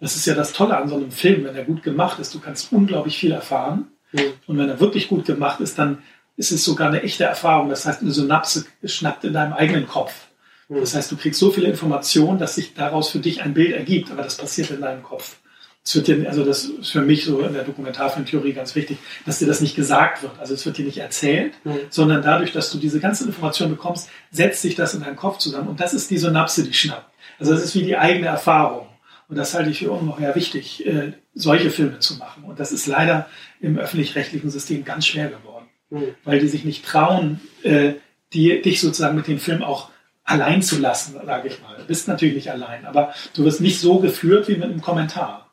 Das 0.00 0.16
ist 0.16 0.26
ja 0.26 0.34
das 0.34 0.52
Tolle 0.52 0.76
an 0.76 0.88
so 0.88 0.96
einem 0.96 1.10
Film, 1.10 1.44
wenn 1.44 1.56
er 1.56 1.64
gut 1.64 1.82
gemacht 1.82 2.18
ist. 2.18 2.34
Du 2.34 2.40
kannst 2.40 2.72
unglaublich 2.72 3.18
viel 3.18 3.32
erfahren. 3.32 3.88
Mhm. 4.12 4.20
Und 4.46 4.58
wenn 4.58 4.68
er 4.68 4.80
wirklich 4.80 5.08
gut 5.08 5.24
gemacht 5.24 5.60
ist, 5.60 5.78
dann 5.78 6.02
ist 6.36 6.52
es 6.52 6.64
sogar 6.64 6.88
eine 6.88 7.02
echte 7.02 7.24
Erfahrung. 7.24 7.68
Das 7.68 7.84
heißt, 7.84 8.02
eine 8.02 8.12
Synapse 8.12 8.64
schnappt 8.84 9.24
in 9.24 9.32
deinem 9.32 9.52
eigenen 9.52 9.86
Kopf. 9.88 10.28
Mhm. 10.68 10.80
Das 10.80 10.94
heißt, 10.94 11.10
du 11.10 11.16
kriegst 11.16 11.40
so 11.40 11.50
viele 11.50 11.68
Informationen, 11.68 12.38
dass 12.38 12.54
sich 12.54 12.74
daraus 12.74 13.10
für 13.10 13.18
dich 13.18 13.42
ein 13.42 13.54
Bild 13.54 13.72
ergibt, 13.72 14.10
aber 14.10 14.22
das 14.22 14.36
passiert 14.36 14.70
in 14.70 14.80
deinem 14.80 15.02
Kopf. 15.02 15.36
Das 15.84 15.94
wird 15.94 16.06
dir, 16.06 16.28
also 16.28 16.44
das 16.44 16.64
ist 16.64 16.90
für 16.90 17.00
mich 17.00 17.24
so 17.24 17.40
in 17.40 17.54
der 17.54 17.64
Dokumentarfilmtheorie 17.64 18.52
ganz 18.52 18.74
wichtig, 18.74 18.98
dass 19.24 19.38
dir 19.38 19.46
das 19.46 19.62
nicht 19.62 19.74
gesagt 19.74 20.22
wird. 20.22 20.38
Also 20.38 20.52
es 20.52 20.66
wird 20.66 20.76
dir 20.76 20.84
nicht 20.84 20.98
erzählt, 20.98 21.54
mhm. 21.64 21.78
sondern 21.88 22.22
dadurch, 22.22 22.52
dass 22.52 22.70
du 22.70 22.78
diese 22.78 23.00
ganzen 23.00 23.26
Informationen 23.26 23.72
bekommst, 23.72 24.10
setzt 24.30 24.62
sich 24.62 24.74
das 24.74 24.94
in 24.94 25.00
deinem 25.00 25.16
Kopf 25.16 25.38
zusammen. 25.38 25.68
Und 25.68 25.80
das 25.80 25.94
ist 25.94 26.10
die 26.10 26.18
Synapse, 26.18 26.62
die 26.62 26.74
schnappt. 26.74 27.10
Also 27.38 27.52
das 27.52 27.64
ist 27.64 27.74
wie 27.74 27.84
die 27.84 27.96
eigene 27.96 28.26
Erfahrung. 28.26 28.86
Und 29.28 29.36
das 29.36 29.54
halte 29.54 29.70
ich 29.70 29.80
für 29.80 29.90
ungeheuer 29.90 30.34
wichtig, 30.34 30.86
äh, 30.86 31.12
solche 31.34 31.70
Filme 31.70 31.98
zu 31.98 32.16
machen. 32.16 32.44
Und 32.44 32.58
das 32.58 32.72
ist 32.72 32.86
leider 32.86 33.28
im 33.60 33.78
öffentlich-rechtlichen 33.78 34.50
System 34.50 34.84
ganz 34.84 35.06
schwer 35.06 35.28
geworden, 35.28 35.66
mhm. 35.90 36.14
weil 36.24 36.40
die 36.40 36.48
sich 36.48 36.64
nicht 36.64 36.84
trauen, 36.84 37.40
äh, 37.62 37.94
die, 38.32 38.62
dich 38.62 38.80
sozusagen 38.80 39.16
mit 39.16 39.26
dem 39.26 39.38
Film 39.38 39.62
auch 39.62 39.90
allein 40.24 40.62
zu 40.62 40.78
lassen, 40.78 41.14
sage 41.24 41.48
ich 41.48 41.60
mal. 41.60 41.76
Du 41.76 41.84
bist 41.84 42.08
natürlich 42.08 42.34
nicht 42.36 42.50
allein, 42.50 42.86
aber 42.86 43.14
du 43.34 43.44
wirst 43.44 43.60
nicht 43.60 43.80
so 43.80 43.98
geführt 43.98 44.48
wie 44.48 44.54
mit 44.54 44.64
einem 44.64 44.80
Kommentar. 44.80 45.50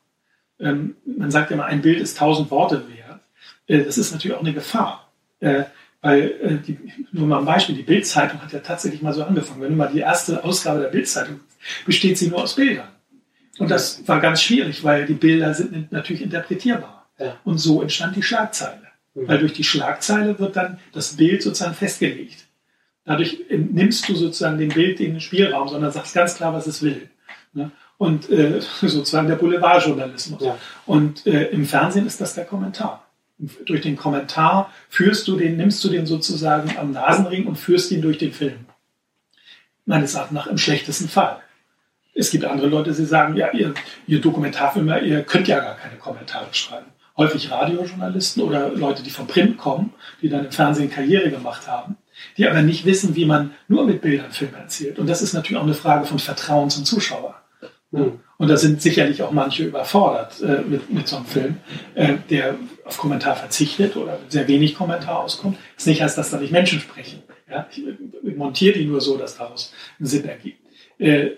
Ähm, 0.60 0.96
man 1.06 1.32
sagt 1.32 1.52
immer, 1.52 1.66
ein 1.66 1.82
Bild 1.82 2.00
ist 2.00 2.18
tausend 2.18 2.52
Worte 2.52 2.84
wert. 2.88 3.20
Äh, 3.68 3.84
das 3.84 3.98
ist 3.98 4.14
natürlich 4.14 4.38
auch 4.38 4.42
eine 4.42 4.54
Gefahr. 4.54 5.12
Weil, 6.02 6.62
die, 6.66 6.78
nur 7.12 7.28
mal 7.28 7.40
ein 7.40 7.46
Beispiel, 7.46 7.76
die 7.76 7.84
Bildzeitung 7.84 8.42
hat 8.42 8.52
ja 8.54 8.60
tatsächlich 8.60 9.02
mal 9.02 9.14
so 9.14 9.24
angefangen. 9.24 9.62
Wenn 9.62 9.72
du 9.72 9.76
mal 9.76 9.92
die 9.92 10.00
erste 10.00 10.44
Ausgabe 10.44 10.80
der 10.80 10.88
Bildzeitung 10.88 11.42
besteht 11.86 12.18
sie 12.18 12.30
nur 12.30 12.42
aus 12.42 12.56
Bildern. 12.56 12.95
Und 13.58 13.72
das 13.72 14.08
war 14.08 14.20
ganz 14.20 14.42
schwierig, 14.42 14.84
weil 14.84 15.06
die 15.06 15.14
Bilder 15.14 15.54
sind 15.54 15.92
natürlich 15.92 16.22
interpretierbar. 16.22 17.08
Ja. 17.20 17.38
Und 17.44 17.58
so 17.58 17.82
entstand 17.82 18.16
die 18.16 18.24
Schlagzeile. 18.24 18.82
Mhm. 19.14 19.28
Weil 19.28 19.40
durch 19.40 19.54
die 19.54 19.64
Schlagzeile 19.64 20.38
wird 20.40 20.56
dann 20.56 20.80
das 20.92 21.16
Bild 21.16 21.42
sozusagen 21.42 21.74
festgelegt. 21.74 22.46
Dadurch 23.06 23.40
nimmst 23.50 24.10
du 24.10 24.16
sozusagen 24.16 24.58
dem 24.58 24.70
Bild 24.70 25.00
den 25.00 25.20
Spielraum, 25.22 25.68
sondern 25.68 25.92
sagst 25.92 26.16
ganz 26.16 26.36
klar, 26.36 26.54
was 26.54 26.68
es 26.68 26.82
will. 26.82 27.10
Ne? 27.54 27.72
Und 27.98 28.30
äh, 28.30 28.60
sozusagen 28.82 29.28
der 29.28 29.36
Boulevardjournalismus. 29.36 30.44
Ja. 30.44 30.58
Und 30.86 31.26
äh, 31.28 31.46
im 31.50 31.66
Fernsehen 31.66 32.08
ist 32.08 32.20
das 32.20 32.34
der 32.34 32.46
Kommentar. 32.46 33.08
Durch 33.66 33.82
den 33.82 33.98
Kommentar 33.98 34.72
führst 34.90 35.28
du 35.28 35.38
den, 35.38 35.58
nimmst 35.58 35.84
du 35.84 35.90
den 35.90 36.06
sozusagen 36.06 36.78
am 36.78 36.92
Nasenring 36.92 37.46
und 37.48 37.58
führst 37.58 37.92
ihn 37.92 38.02
durch 38.02 38.18
den 38.18 38.32
Film. 38.32 38.66
Meines 39.86 40.16
Erachtens 40.16 40.36
nach 40.36 40.48
im 40.48 40.58
schlechtesten 40.58 41.10
Fall. 41.10 41.42
Es 42.16 42.32
gibt 42.32 42.46
andere 42.46 42.68
Leute, 42.68 42.94
die 42.94 43.06
sagen, 43.06 43.36
ja, 43.36 43.52
ihr, 43.52 43.74
ihr 44.08 44.22
Dokumentarfilmer, 44.22 45.02
ihr 45.02 45.24
könnt 45.24 45.48
ja 45.50 45.60
gar 45.60 45.76
keine 45.76 45.98
Kommentare 45.98 46.48
schreiben. 46.54 46.88
Häufig 47.18 47.52
Radiojournalisten 47.52 48.42
oder 48.42 48.70
Leute, 48.70 49.04
die 49.04 49.10
vom 49.10 49.28
Print 49.28 49.58
kommen, 49.58 49.94
die 50.22 50.30
dann 50.30 50.46
im 50.46 50.52
Fernsehen 50.52 50.90
Karriere 50.90 51.30
gemacht 51.30 51.68
haben, 51.68 51.98
die 52.38 52.48
aber 52.48 52.62
nicht 52.62 52.86
wissen, 52.86 53.16
wie 53.16 53.26
man 53.26 53.52
nur 53.68 53.86
mit 53.86 54.02
Bildern 54.02 54.32
Filme 54.32 54.58
erzählt. 54.58 54.98
Und 54.98 55.08
das 55.08 55.22
ist 55.22 55.34
natürlich 55.34 55.60
auch 55.60 55.66
eine 55.66 55.74
Frage 55.74 56.06
von 56.06 56.20
Vertrauen 56.20 56.70
zum 56.70 56.86
Zuschauer. 56.86 57.36
Mhm. 57.92 58.20
Und 58.38 58.50
da 58.50 58.58
sind 58.58 58.82
sicherlich 58.82 59.22
auch 59.22 59.32
manche 59.32 59.64
überfordert 59.64 60.42
äh, 60.42 60.62
mit, 60.68 60.90
mit 60.92 61.08
so 61.08 61.18
einem 61.18 61.26
Film, 61.26 61.58
äh, 61.96 62.16
der 62.30 62.56
auf 62.84 62.98
Kommentar 62.98 63.36
verzichtet 63.36 63.96
oder 63.96 64.20
sehr 64.30 64.48
wenig 64.48 64.76
Kommentar 64.76 65.20
auskommt. 65.20 65.58
Das 65.76 65.86
nicht 65.86 66.02
heißt, 66.02 66.18
dass 66.18 66.32
da 66.32 66.38
nicht 66.38 66.52
Menschen 66.52 66.80
sprechen. 66.80 67.24
Ja? 67.50 67.68
Ich, 67.72 67.82
ich 68.24 68.36
montiere 68.36 68.78
die 68.78 68.86
nur 68.86 69.00
so, 69.00 69.18
dass 69.18 69.38
daraus 69.38 69.74
einen 70.00 70.08
Sinn 70.08 70.26
ergibt. 70.26 70.60
Äh, 70.98 71.32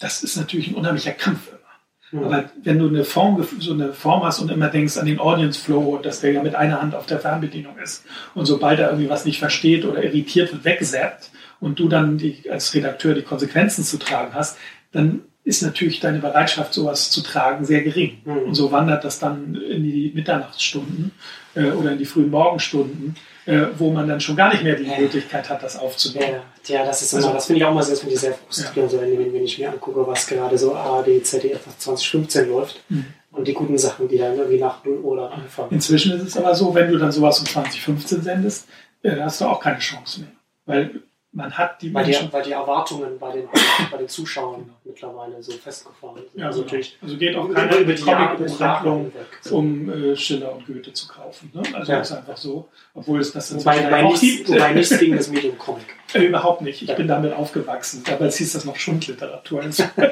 das 0.00 0.22
ist 0.24 0.36
natürlich 0.36 0.68
ein 0.68 0.74
unheimlicher 0.74 1.12
Kampf 1.12 1.48
immer. 1.48 2.20
Mhm. 2.22 2.24
Aber 2.26 2.50
wenn 2.62 2.78
du 2.78 2.88
eine 2.88 3.04
Form, 3.04 3.46
so 3.60 3.72
eine 3.72 3.92
Form 3.92 4.24
hast 4.24 4.40
und 4.40 4.50
immer 4.50 4.68
denkst 4.68 4.96
an 4.96 5.06
den 5.06 5.20
Audience 5.20 5.60
Flow, 5.60 5.98
dass 5.98 6.20
der 6.20 6.32
ja 6.32 6.42
mit 6.42 6.56
einer 6.56 6.82
Hand 6.82 6.94
auf 6.94 7.06
der 7.06 7.20
Fernbedienung 7.20 7.78
ist 7.78 8.04
und 8.34 8.46
sobald 8.46 8.80
er 8.80 8.88
irgendwie 8.88 9.08
was 9.08 9.24
nicht 9.24 9.38
versteht 9.38 9.84
oder 9.84 10.02
irritiert 10.02 10.52
wird, 10.52 10.64
wegsappt 10.64 11.30
und 11.60 11.78
du 11.78 11.88
dann 11.88 12.18
die, 12.18 12.50
als 12.50 12.74
Redakteur 12.74 13.14
die 13.14 13.22
Konsequenzen 13.22 13.84
zu 13.84 13.98
tragen 13.98 14.34
hast, 14.34 14.58
dann 14.92 15.20
ist 15.44 15.62
natürlich 15.62 16.00
deine 16.00 16.18
Bereitschaft, 16.18 16.74
sowas 16.74 17.10
zu 17.10 17.22
tragen, 17.22 17.64
sehr 17.64 17.82
gering. 17.82 18.18
Mhm. 18.24 18.38
Und 18.38 18.54
so 18.54 18.72
wandert 18.72 19.04
das 19.04 19.18
dann 19.18 19.54
in 19.54 19.82
die 19.82 20.12
Mitternachtsstunden 20.14 21.12
äh, 21.54 21.70
oder 21.70 21.92
in 21.92 21.98
die 21.98 22.04
frühen 22.04 22.30
Morgenstunden, 22.30 23.16
äh, 23.50 23.66
wo 23.78 23.90
man 23.90 24.06
dann 24.08 24.20
schon 24.20 24.36
gar 24.36 24.50
nicht 24.52 24.62
mehr 24.62 24.76
die 24.76 24.86
Möglichkeit 24.86 25.50
hat, 25.50 25.62
das 25.62 25.76
aufzunehmen. 25.76 26.40
Ja, 26.66 26.76
ja 26.76 26.84
das 26.84 27.02
ist 27.02 27.12
immer, 27.12 27.22
also, 27.22 27.34
das 27.34 27.46
finde 27.46 27.60
ich 27.60 27.64
auch 27.64 27.74
mal 27.74 27.82
ich 27.82 28.20
sehr 28.20 28.34
frustrierend, 28.34 28.92
ja. 28.92 29.00
wenn, 29.00 29.32
wenn, 29.32 29.44
ich 29.44 29.58
mir 29.58 29.70
angucke, 29.70 30.06
was 30.06 30.26
gerade 30.26 30.56
so 30.56 30.74
ARD, 30.74 31.24
ZDF 31.24 31.60
2015 31.78 32.48
läuft. 32.48 32.80
Mhm. 32.88 33.06
Und 33.32 33.46
die 33.46 33.54
guten 33.54 33.78
Sachen, 33.78 34.08
die 34.08 34.18
dann 34.18 34.36
irgendwie 34.36 34.58
nach 34.58 34.84
0 34.84 34.98
Uhr 34.98 35.16
dann 35.16 35.32
anfangen. 35.32 35.70
Inzwischen 35.70 36.12
ist 36.12 36.22
es 36.22 36.36
aber 36.36 36.54
so, 36.54 36.74
wenn 36.74 36.90
du 36.90 36.98
dann 36.98 37.12
sowas 37.12 37.38
um 37.38 37.46
2015 37.46 38.22
sendest, 38.22 38.68
äh, 39.02 39.16
hast 39.20 39.40
du 39.40 39.46
auch 39.46 39.60
keine 39.60 39.78
Chance 39.78 40.20
mehr. 40.20 40.30
Weil 40.66 41.02
man 41.32 41.56
hat 41.56 41.80
die 41.80 41.94
weil 41.94 42.04
Menschen. 42.04 42.26
Die, 42.26 42.32
weil 42.32 42.42
die 42.42 42.52
Erwartungen 42.52 43.18
bei 43.18 43.32
den, 43.32 43.48
bei 43.90 43.98
den 43.98 44.08
Zuschauern 44.08 44.62
genau. 44.62 44.76
mittlerweile 44.84 45.42
so 45.42 45.52
festgefahren 45.52 46.16
sind. 46.16 46.28
Ja, 46.34 46.46
also, 46.46 46.60
genau. 46.60 46.66
natürlich 46.66 46.98
also 47.00 47.16
geht 47.16 47.36
auch 47.36 47.52
keine 47.52 47.76
über 47.76 47.92
die 47.92 48.02
Comic-Buchhandlung, 48.02 49.12
um 49.50 49.90
äh, 49.90 50.16
Schiller 50.16 50.52
und 50.52 50.66
Goethe 50.66 50.92
zu 50.92 51.06
kaufen. 51.06 51.50
Ne? 51.54 51.62
Also 51.72 51.92
ja. 51.92 52.00
ist 52.00 52.12
einfach 52.12 52.36
so. 52.36 52.68
Obwohl 52.94 53.20
es 53.20 53.32
das 53.32 53.54
wobei, 53.54 53.84
wobei 53.84 54.04
auch 54.04 54.10
nichts, 54.10 54.20
gibt. 54.20 54.48
Wobei 54.48 54.72
nichts 54.72 54.98
gegen 54.98 55.16
das 55.16 55.28
Medium 55.30 55.56
Comic. 55.56 55.86
Äh, 56.14 56.24
überhaupt 56.24 56.62
nicht. 56.62 56.82
Ich 56.82 56.94
bin 56.96 57.08
damit 57.08 57.32
aufgewachsen. 57.32 58.02
Damals 58.04 58.36
hieß 58.38 58.52
das 58.52 58.64
noch 58.64 58.76
Schundliteratur. 58.76 59.62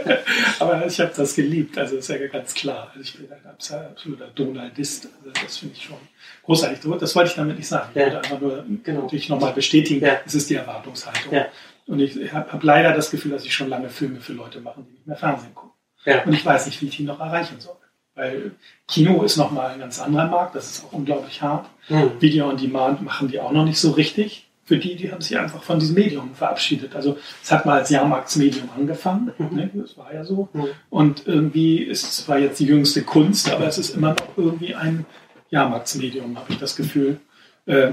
Aber 0.59 0.87
ich 0.87 1.01
habe 1.01 1.13
das 1.17 1.35
geliebt. 1.35 1.79
Also 1.79 1.97
ist 1.97 2.09
ja 2.09 2.19
ganz 2.29 2.55
klar. 2.55 2.89
Also 2.95 3.01
ich 3.01 3.17
bin 3.17 3.31
ein 3.33 3.47
absoluter 3.47 4.29
Donaldist. 4.35 5.09
Also 5.19 5.31
das 5.45 5.59
finde 5.59 5.75
ich 5.77 5.85
schon 5.85 5.97
großartig. 6.45 6.81
Das 7.01 7.17
wollte 7.17 7.31
ich 7.31 7.37
damit 7.37 7.57
nicht 7.59 7.69
sagen. 7.69 7.91
Ich 7.95 8.01
wollte 8.01 8.19
einfach 8.19 8.41
nur 8.41 8.65
genau. 8.83 9.07
dich 9.07 9.29
nochmal 9.29 9.53
bestätigen, 9.53 10.05
ja. 10.05 10.21
es 10.25 10.35
ist 10.35 10.51
die 10.51 10.55
Erwartungshaltung. 10.55 11.33
Ja. 11.33 11.47
Und 11.87 12.01
ich 12.01 12.33
habe 12.33 12.53
hab 12.53 12.63
leider 12.63 12.93
das 12.93 13.11
Gefühl, 13.11 13.33
dass 13.33 13.45
ich 13.45 13.55
schon 13.55 13.69
lange 13.69 13.89
Filme 13.89 14.21
für 14.21 14.35
Leute 14.35 14.61
mache, 14.61 14.83
die 14.83 14.93
nicht 14.93 15.07
mehr 15.07 15.17
Fernsehen 15.17 15.55
gucken. 15.55 15.73
Ja. 16.05 16.23
Und 16.25 16.33
ich 16.33 16.45
weiß 16.45 16.67
nicht, 16.67 16.81
wie 16.83 16.89
ich 16.89 16.97
die 16.97 17.05
noch 17.05 17.21
erreichen 17.21 17.61
soll. 17.61 17.77
Weil 18.15 18.53
Kino 18.89 19.23
ist 19.23 19.37
nochmal 19.37 19.71
ein 19.71 19.79
ganz 19.79 20.01
anderer 20.01 20.27
Markt, 20.27 20.57
das 20.57 20.71
ist 20.71 20.85
auch 20.85 20.93
unglaublich 20.93 21.41
hart. 21.41 21.69
Mhm. 21.89 22.21
Video 22.21 22.49
on 22.49 22.57
Demand 22.57 23.01
machen 23.01 23.29
die 23.29 23.39
auch 23.39 23.53
noch 23.53 23.65
nicht 23.65 23.79
so 23.79 23.93
richtig. 23.93 24.48
Für 24.69 24.77
die, 24.77 24.97
die 24.97 25.11
haben 25.11 25.23
sich 25.23 25.39
einfach 25.39 25.63
von 25.63 25.79
diesem 25.79 25.95
Medium 25.95 26.35
verabschiedet. 26.35 26.95
Also 26.95 27.17
es 27.43 27.51
hat 27.51 27.65
mal 27.65 27.79
als 27.79 27.89
Jahrmarktsmedium 27.89 28.69
angefangen, 28.77 29.33
mhm. 29.39 29.57
ne? 29.57 29.71
das 29.73 29.97
war 29.97 30.13
ja 30.13 30.25
so. 30.25 30.51
Mhm. 30.53 30.67
Und 30.91 31.27
irgendwie 31.27 31.83
ist 31.83 32.05
es 32.05 32.25
zwar 32.27 32.39
jetzt 32.39 32.61
die 32.61 32.67
jüngste 32.67 33.03
Kunst, 33.03 33.51
aber 33.51 33.67
es 33.67 33.79
ist 33.79 33.97
immer 33.97 34.11
noch 34.11 34.37
irgendwie 34.37 34.75
ein 34.75 35.07
Jahrmarktsmedium, 35.49 36.39
habe 36.39 36.53
ich 36.53 36.59
das 36.59 36.77
Gefühl. 36.77 37.19
Äh, 37.65 37.93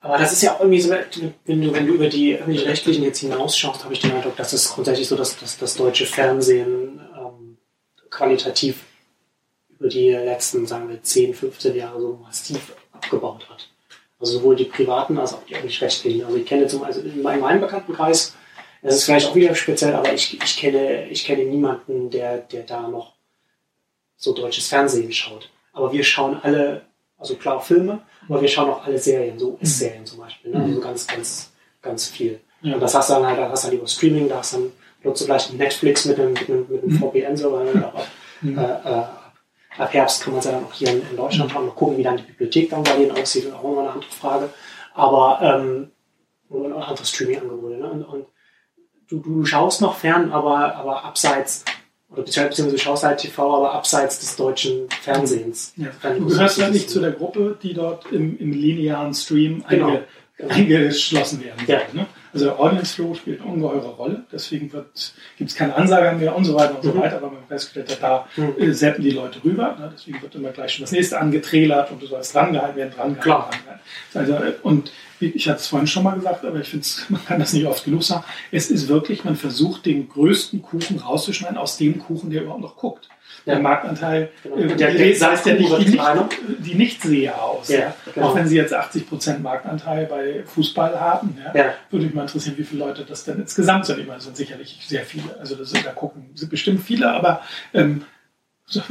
aber 0.00 0.18
das 0.18 0.32
ist 0.32 0.42
ja 0.42 0.54
auch 0.54 0.60
irgendwie 0.60 0.80
so, 0.80 0.90
wenn 1.44 1.62
du, 1.62 1.72
wenn 1.72 1.86
du 1.86 1.94
über 1.94 2.08
die 2.08 2.36
öffentlich-rechtlichen 2.36 3.04
jetzt 3.04 3.20
hinausschaust, 3.20 3.84
habe 3.84 3.94
ich 3.94 4.00
den 4.00 4.10
Eindruck, 4.10 4.36
dass 4.36 4.52
es 4.52 4.72
grundsätzlich 4.72 5.06
so, 5.06 5.14
dass, 5.14 5.38
dass 5.38 5.58
das 5.58 5.76
deutsche 5.76 6.06
Fernsehen 6.06 7.00
ähm, 7.16 7.58
qualitativ 8.10 8.84
über 9.78 9.88
die 9.88 10.10
letzten, 10.10 10.66
sagen 10.66 10.88
wir, 10.88 11.00
10, 11.00 11.34
15 11.34 11.76
Jahre 11.76 12.00
so 12.00 12.18
massiv 12.20 12.74
abgebaut 12.92 13.48
hat. 13.48 13.69
Also 14.20 14.38
sowohl 14.38 14.56
die 14.56 14.64
privaten 14.64 15.18
als 15.18 15.32
auch 15.32 15.42
die 15.44 15.54
öffentlich-rechtlichen. 15.54 16.24
Also 16.24 16.36
ich 16.36 16.46
kenne 16.46 16.66
zum 16.66 16.82
also 16.84 17.00
in 17.00 17.22
meinem 17.22 17.60
Bekanntenkreis, 17.60 18.34
das 18.82 18.94
ist 18.94 19.04
vielleicht 19.04 19.28
auch 19.28 19.34
wieder 19.34 19.54
speziell, 19.54 19.94
aber 19.94 20.12
ich, 20.12 20.40
ich, 20.42 20.56
kenne, 20.56 21.08
ich 21.08 21.24
kenne 21.24 21.44
niemanden, 21.44 22.10
der, 22.10 22.38
der 22.38 22.62
da 22.62 22.88
noch 22.88 23.14
so 24.16 24.34
deutsches 24.34 24.68
Fernsehen 24.68 25.12
schaut. 25.12 25.50
Aber 25.72 25.92
wir 25.92 26.04
schauen 26.04 26.38
alle, 26.42 26.82
also 27.18 27.34
klar 27.36 27.60
Filme, 27.60 28.02
aber 28.28 28.40
wir 28.40 28.48
schauen 28.48 28.70
auch 28.70 28.84
alle 28.84 28.98
Serien, 28.98 29.38
so 29.38 29.52
US-Serien 29.52 30.06
zum 30.06 30.18
Beispiel. 30.20 30.50
Ne? 30.50 30.58
Mhm. 30.58 30.64
Also 30.64 30.80
ganz, 30.80 31.06
ganz, 31.06 31.52
ganz 31.82 32.06
viel. 32.06 32.40
Ja. 32.62 32.74
Und 32.74 32.80
das 32.80 32.94
hast 32.94 33.10
du 33.10 33.14
dann 33.14 33.26
halt, 33.26 33.38
da 33.38 33.50
hast 33.50 33.64
du 33.64 33.68
halt 33.68 33.78
über 33.78 33.88
Streaming, 33.88 34.28
da 34.28 34.38
hast 34.38 34.54
du 34.54 34.58
dann 34.58 34.72
nutzt 35.02 35.22
du 35.22 35.26
gleich 35.26 35.52
Netflix 35.52 36.04
mit 36.04 36.18
einem, 36.18 36.32
mit 36.32 36.48
einem, 36.48 36.66
mit 36.68 36.82
einem 36.82 36.92
mhm. 36.92 36.98
VPN-Server. 36.98 37.92
Mhm. 38.42 38.56
äh, 38.56 38.62
äh, 38.62 39.02
ab 39.78 39.92
Herbst 39.92 40.22
kann 40.22 40.32
man 40.32 40.40
es 40.40 40.46
ja 40.46 40.52
dann 40.52 40.64
auch 40.64 40.72
hier 40.72 40.88
in, 40.90 41.16
Deutschland 41.16 41.54
haben. 41.54 41.66
Mal 41.66 41.72
gucken, 41.72 41.96
wie 41.96 42.02
dann 42.02 42.16
die 42.16 42.22
Bibliothek 42.24 42.70
dann 42.70 42.82
bei 42.82 42.96
denen 42.96 43.12
aussieht, 43.12 43.52
auch 43.52 43.64
immer 43.64 43.80
eine 43.80 43.90
andere 43.90 44.10
Frage. 44.10 44.50
Aber 44.94 45.40
ähm, 45.42 45.90
und 46.48 46.72
andere 46.72 47.06
Streaming-Angebote. 47.06 47.76
Ne? 47.76 47.90
Und, 47.90 48.04
und 48.04 48.26
du, 49.08 49.18
du 49.18 49.44
schaust 49.44 49.80
noch 49.80 49.96
fern, 49.96 50.32
aber, 50.32 50.74
aber 50.76 51.04
abseits 51.04 51.64
oder 52.10 52.22
beziehungsweise 52.22 52.78
schaust 52.78 53.04
halt 53.04 53.20
TV, 53.20 53.56
aber 53.56 53.72
abseits 53.72 54.18
des 54.18 54.34
deutschen 54.34 54.88
Fernsehens. 55.02 55.72
Ja. 55.76 55.90
Du 56.12 56.26
gehörst 56.26 56.58
ja 56.58 56.68
nicht 56.68 56.90
zu 56.90 57.00
der 57.00 57.12
Gruppe, 57.12 57.56
die 57.62 57.72
dort 57.72 58.10
im, 58.10 58.36
im 58.38 58.52
linearen 58.52 59.14
Stream 59.14 59.64
genau. 59.68 59.86
einge, 59.86 60.06
eingeschlossen 60.48 61.44
werden 61.44 61.60
ja. 61.68 61.80
Ne? 61.92 62.06
Also 62.32 62.46
der 62.46 62.60
Audience 62.60 62.94
Flow 62.94 63.14
spielt 63.14 63.40
eine 63.40 63.50
ungeheure 63.50 63.88
Rolle. 63.88 64.24
Deswegen 64.30 64.70
gibt 64.70 65.50
es 65.50 65.54
keine 65.56 65.74
Ansager 65.74 66.12
mehr 66.12 66.34
und 66.36 66.44
so 66.44 66.54
weiter 66.54 66.76
und 66.76 66.82
so 66.84 66.92
Mhm. 66.92 67.00
weiter, 67.00 67.20
weil 67.22 67.30
man 67.30 67.46
festgestellt 67.48 67.90
hat, 67.90 68.02
da 68.02 68.42
Mhm. 68.42 68.54
äh, 68.58 68.72
zappen 68.72 69.02
die 69.02 69.10
Leute 69.10 69.42
rüber. 69.44 69.76
Ne? 69.78 69.90
Deswegen 69.94 70.22
wird 70.22 70.34
immer 70.36 70.50
gleich 70.50 70.72
schon 70.74 70.84
das 70.84 70.92
nächste 70.92 71.18
angeträlert 71.20 71.90
und 71.90 72.00
du 72.02 72.06
sollst 72.06 72.34
drangehalten 72.34 72.76
werden, 72.76 72.92
drangehalten. 72.94 73.22
Klar. 73.22 73.50
drangehalten. 74.12 74.42
Also, 74.42 74.50
äh, 74.50 74.52
und 74.62 74.92
ich 75.18 75.48
hatte 75.48 75.58
es 75.58 75.66
vorhin 75.66 75.86
schon 75.86 76.04
mal 76.04 76.14
gesagt, 76.14 76.44
aber 76.44 76.60
ich 76.60 76.68
finde, 76.68 76.86
man 77.08 77.24
kann 77.24 77.40
das 77.40 77.52
nicht 77.52 77.66
oft 77.66 77.84
genug 77.84 78.02
sagen. 78.04 78.24
Es 78.52 78.70
ist 78.70 78.88
wirklich, 78.88 79.24
man 79.24 79.36
versucht, 79.36 79.84
den 79.86 80.08
größten 80.08 80.62
Kuchen 80.62 80.98
rauszuschneiden 80.98 81.58
aus 81.58 81.76
dem 81.78 81.98
Kuchen, 81.98 82.30
der 82.30 82.42
überhaupt 82.42 82.62
noch 82.62 82.76
guckt. 82.76 83.08
Ja. 83.50 83.54
Der 83.56 83.62
Marktanteil, 83.62 84.28
Genau. 84.42 84.56
äh, 84.56 84.66
der- 84.76 84.90
die 84.92 84.96
der 85.18 85.30
heißt 85.30 85.46
ja 85.46 85.54
nicht 85.54 85.78
die, 85.78 85.90
nicht, 85.90 86.00
die 86.60 86.74
Nichtseher 86.74 87.42
aus. 87.42 87.68
Ja, 87.68 87.78
Ja, 87.78 87.94
genau. 88.14 88.26
Auch 88.28 88.34
wenn 88.36 88.46
sie 88.46 88.56
jetzt 88.56 88.72
80% 88.74 89.42
Marktanteil 89.42 90.06
bei 90.06 90.42
Fußball 90.46 90.98
haben, 91.00 91.36
ja, 91.44 91.60
Ja. 91.64 91.74
würde 91.90 92.06
mich 92.06 92.14
mal 92.14 92.22
interessieren, 92.22 92.56
wie 92.58 92.64
viele 92.64 92.80
Leute 92.84 93.04
das 93.04 93.24
denn 93.24 93.38
insgesamt 93.40 93.86
sind. 93.86 93.98
Ich 93.98 94.06
meine, 94.06 94.18
es 94.18 94.24
sind 94.24 94.36
sicherlich 94.36 94.78
sehr 94.86 95.04
viele. 95.04 95.36
Also 95.38 95.54
das, 95.56 95.72
da 95.72 95.90
gucken 95.90 96.30
sind 96.34 96.50
bestimmt 96.50 96.82
viele, 96.82 97.10
aber 97.10 97.42
ähm, 97.74 98.02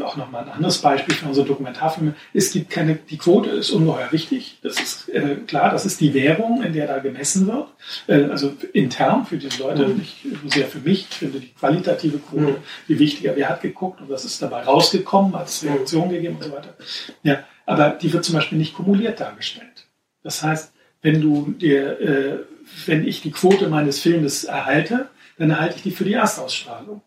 auch 0.04 0.18
nochmal 0.18 0.44
ein 0.44 0.50
anderes 0.50 0.80
Beispiel 0.80 1.16
für 1.16 1.26
unsere 1.28 1.46
Dokumentarfilme. 1.48 2.14
Es 2.34 2.52
gibt 2.52 2.70
keine, 2.70 2.96
die 2.96 3.18
Quote 3.18 3.50
ist 3.52 3.70
ungeheuer 3.72 4.12
wichtig. 4.12 4.58
Das 4.62 4.80
ist 4.80 5.10
äh, 5.10 5.36
klar, 5.48 5.72
das 5.72 5.86
ist 5.86 6.02
die 6.02 6.14
Währung, 6.14 6.62
in 6.64 6.74
der 6.74 6.88
da 6.88 7.00
gemessen 7.00 7.48
wird. 7.48 7.68
Äh, 8.08 8.26
also 8.30 8.54
intern 8.74 9.26
für 9.26 9.38
diese 9.38 9.62
Leute, 9.64 9.88
Mhm. 9.88 9.98
nicht 9.98 10.18
so 10.44 10.50
sehr 10.50 10.68
für 10.68 10.80
mich. 10.80 11.08
Ich 11.10 11.18
finde 11.18 11.40
die 11.40 11.54
qualitative 11.54 12.20
Quote 12.20 12.42
Mhm. 12.44 12.56
viel 12.88 13.00
wichtiger. 13.00 13.36
Wer 13.36 13.50
hat 13.50 13.62
geguckt 13.62 14.02
und 14.02 14.10
was 14.10 14.26
ist 14.26 14.42
dabei 14.42 14.64
rausgekommen, 14.64 15.34
hat 15.38 15.48
es 15.48 15.64
Mhm. 15.64 15.70
Reaktion 15.70 16.10
gegeben 16.10 16.36
und 16.36 16.44
so 16.44 16.52
weiter. 16.52 16.76
Ja, 17.24 17.44
aber 17.66 17.92
die 17.92 18.12
wird 18.12 18.26
zum 18.26 18.36
Beispiel 18.36 18.58
nicht 18.58 18.74
kumuliert 18.74 19.20
dargestellt. 19.20 19.88
Das 20.24 20.44
heißt, 20.44 20.74
wenn 21.02 21.22
du 21.22 21.52
dir, 21.58 22.00
äh, 22.02 22.40
wenn 22.86 23.08
ich 23.08 23.22
die 23.22 23.32
Quote 23.32 23.70
meines 23.70 24.00
Filmes 24.00 24.44
erhalte, 24.44 25.08
dann 25.38 25.52
erhalte 25.52 25.78
ich 25.78 25.84
die 25.84 25.92
für 25.92 26.04
die 26.04 26.14
Erstausstrahlung. 26.14 27.02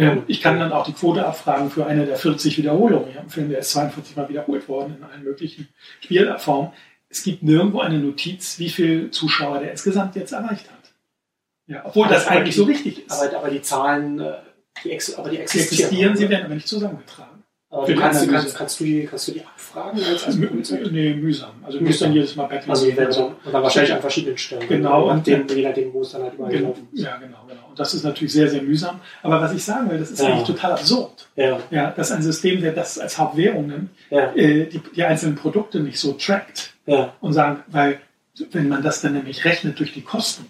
Ähm, 0.00 0.22
ich 0.26 0.40
kann 0.40 0.58
dann 0.58 0.72
auch 0.72 0.84
die 0.86 0.92
Quote 0.92 1.24
abfragen 1.26 1.70
für 1.70 1.86
eine 1.86 2.06
der 2.06 2.16
40 2.16 2.58
Wiederholungen. 2.58 3.08
Ich 3.08 3.14
habe 3.14 3.20
einen 3.22 3.30
Film, 3.30 3.48
der 3.50 3.58
ist 3.60 3.70
42 3.72 4.16
Mal 4.16 4.28
wiederholt 4.28 4.68
worden 4.68 4.96
in 4.98 5.04
allen 5.04 5.22
möglichen 5.24 5.68
Spielformen. 6.00 6.72
Es 7.08 7.22
gibt 7.22 7.42
nirgendwo 7.42 7.80
eine 7.80 7.98
Notiz, 7.98 8.58
wie 8.58 8.68
viele 8.70 9.10
Zuschauer 9.10 9.58
der 9.60 9.72
insgesamt 9.72 10.16
jetzt 10.16 10.32
erreicht 10.32 10.70
hat. 10.70 10.92
Ja, 11.66 11.82
obwohl 11.84 12.06
Aber 12.06 12.14
das 12.14 12.26
eigentlich 12.26 12.54
die- 12.54 12.60
so 12.60 12.68
wichtig 12.68 13.06
ist. 13.06 13.12
Aber, 13.12 13.36
aber 13.38 13.50
die 13.50 13.62
Zahlen, 13.62 14.18
äh, 14.20 14.32
die, 14.84 14.98
aber 15.16 15.30
die 15.30 15.38
existieren. 15.38 15.88
existieren, 15.88 16.16
sie 16.16 16.28
werden 16.28 16.44
aber 16.46 16.54
nicht 16.54 16.66
zusammengetragen. 16.68 17.29
Aber 17.72 17.86
du 17.86 17.94
kannst, 17.94 18.26
du 18.26 18.32
kannst, 18.32 18.56
kannst, 18.56 18.80
du 18.80 18.84
die, 18.84 19.04
kannst 19.04 19.28
du 19.28 19.32
die 19.32 19.42
abfragen 19.42 20.02
als, 20.02 20.24
als 20.24 20.36
Also, 20.40 20.90
nee, 20.90 21.14
mühsam. 21.14 21.50
Also 21.62 21.78
du 21.78 21.84
musst 21.84 22.02
dann 22.02 22.12
jedes 22.12 22.34
Mal 22.34 22.46
back 22.46 22.64
Also, 22.66 22.86
wenn 22.96 23.10
du, 23.10 23.26
und 23.26 23.36
dann 23.52 23.62
wahrscheinlich 23.62 23.92
an 23.92 24.00
verschiedenen 24.00 24.38
Stellen. 24.38 24.66
Genau, 24.66 25.08
Und 25.08 25.24
dem, 25.24 25.46
je 25.46 25.62
nachdem, 25.68 25.92
wo 25.92 26.02
es 26.02 26.10
dann 26.10 26.22
halt 26.22 26.34
überall 26.34 26.50
Genau, 26.50 26.74
ja, 26.92 27.16
genau, 27.18 27.38
genau. 27.46 27.68
Und 27.68 27.78
das 27.78 27.94
ist 27.94 28.02
natürlich 28.02 28.32
sehr, 28.32 28.48
sehr 28.50 28.62
mühsam. 28.62 29.00
Aber 29.22 29.40
was 29.40 29.52
ich 29.52 29.62
sagen 29.62 29.88
will, 29.88 29.98
das 29.98 30.10
ist 30.10 30.20
Ja. 30.20 30.26
eigentlich 30.26 30.48
total 30.48 30.72
absurd. 30.72 31.28
Ja, 31.36 31.60
Ja, 31.70 31.90
dass 31.92 32.10
ein 32.10 32.22
System, 32.22 32.60
der 32.60 32.72
das 32.72 32.98
als 32.98 33.16
Hauptwährung 33.16 33.68
nimmt, 33.68 33.90
ja, 34.10 34.34
äh, 34.34 34.66
die, 34.66 34.80
die 34.96 35.04
einzelnen 35.04 35.36
Produkte 35.36 35.78
nicht 35.78 36.00
so 36.00 36.14
trackt 36.14 36.72
ja. 36.86 37.14
und 37.20 37.34
sagen, 37.34 37.62
weil 37.68 38.00
wenn 38.50 38.68
man 38.68 38.82
das 38.82 39.00
dann 39.00 39.12
nämlich 39.12 39.44
rechnet 39.44 39.78
durch 39.78 39.92
die 39.92 40.02
Kosten, 40.02 40.46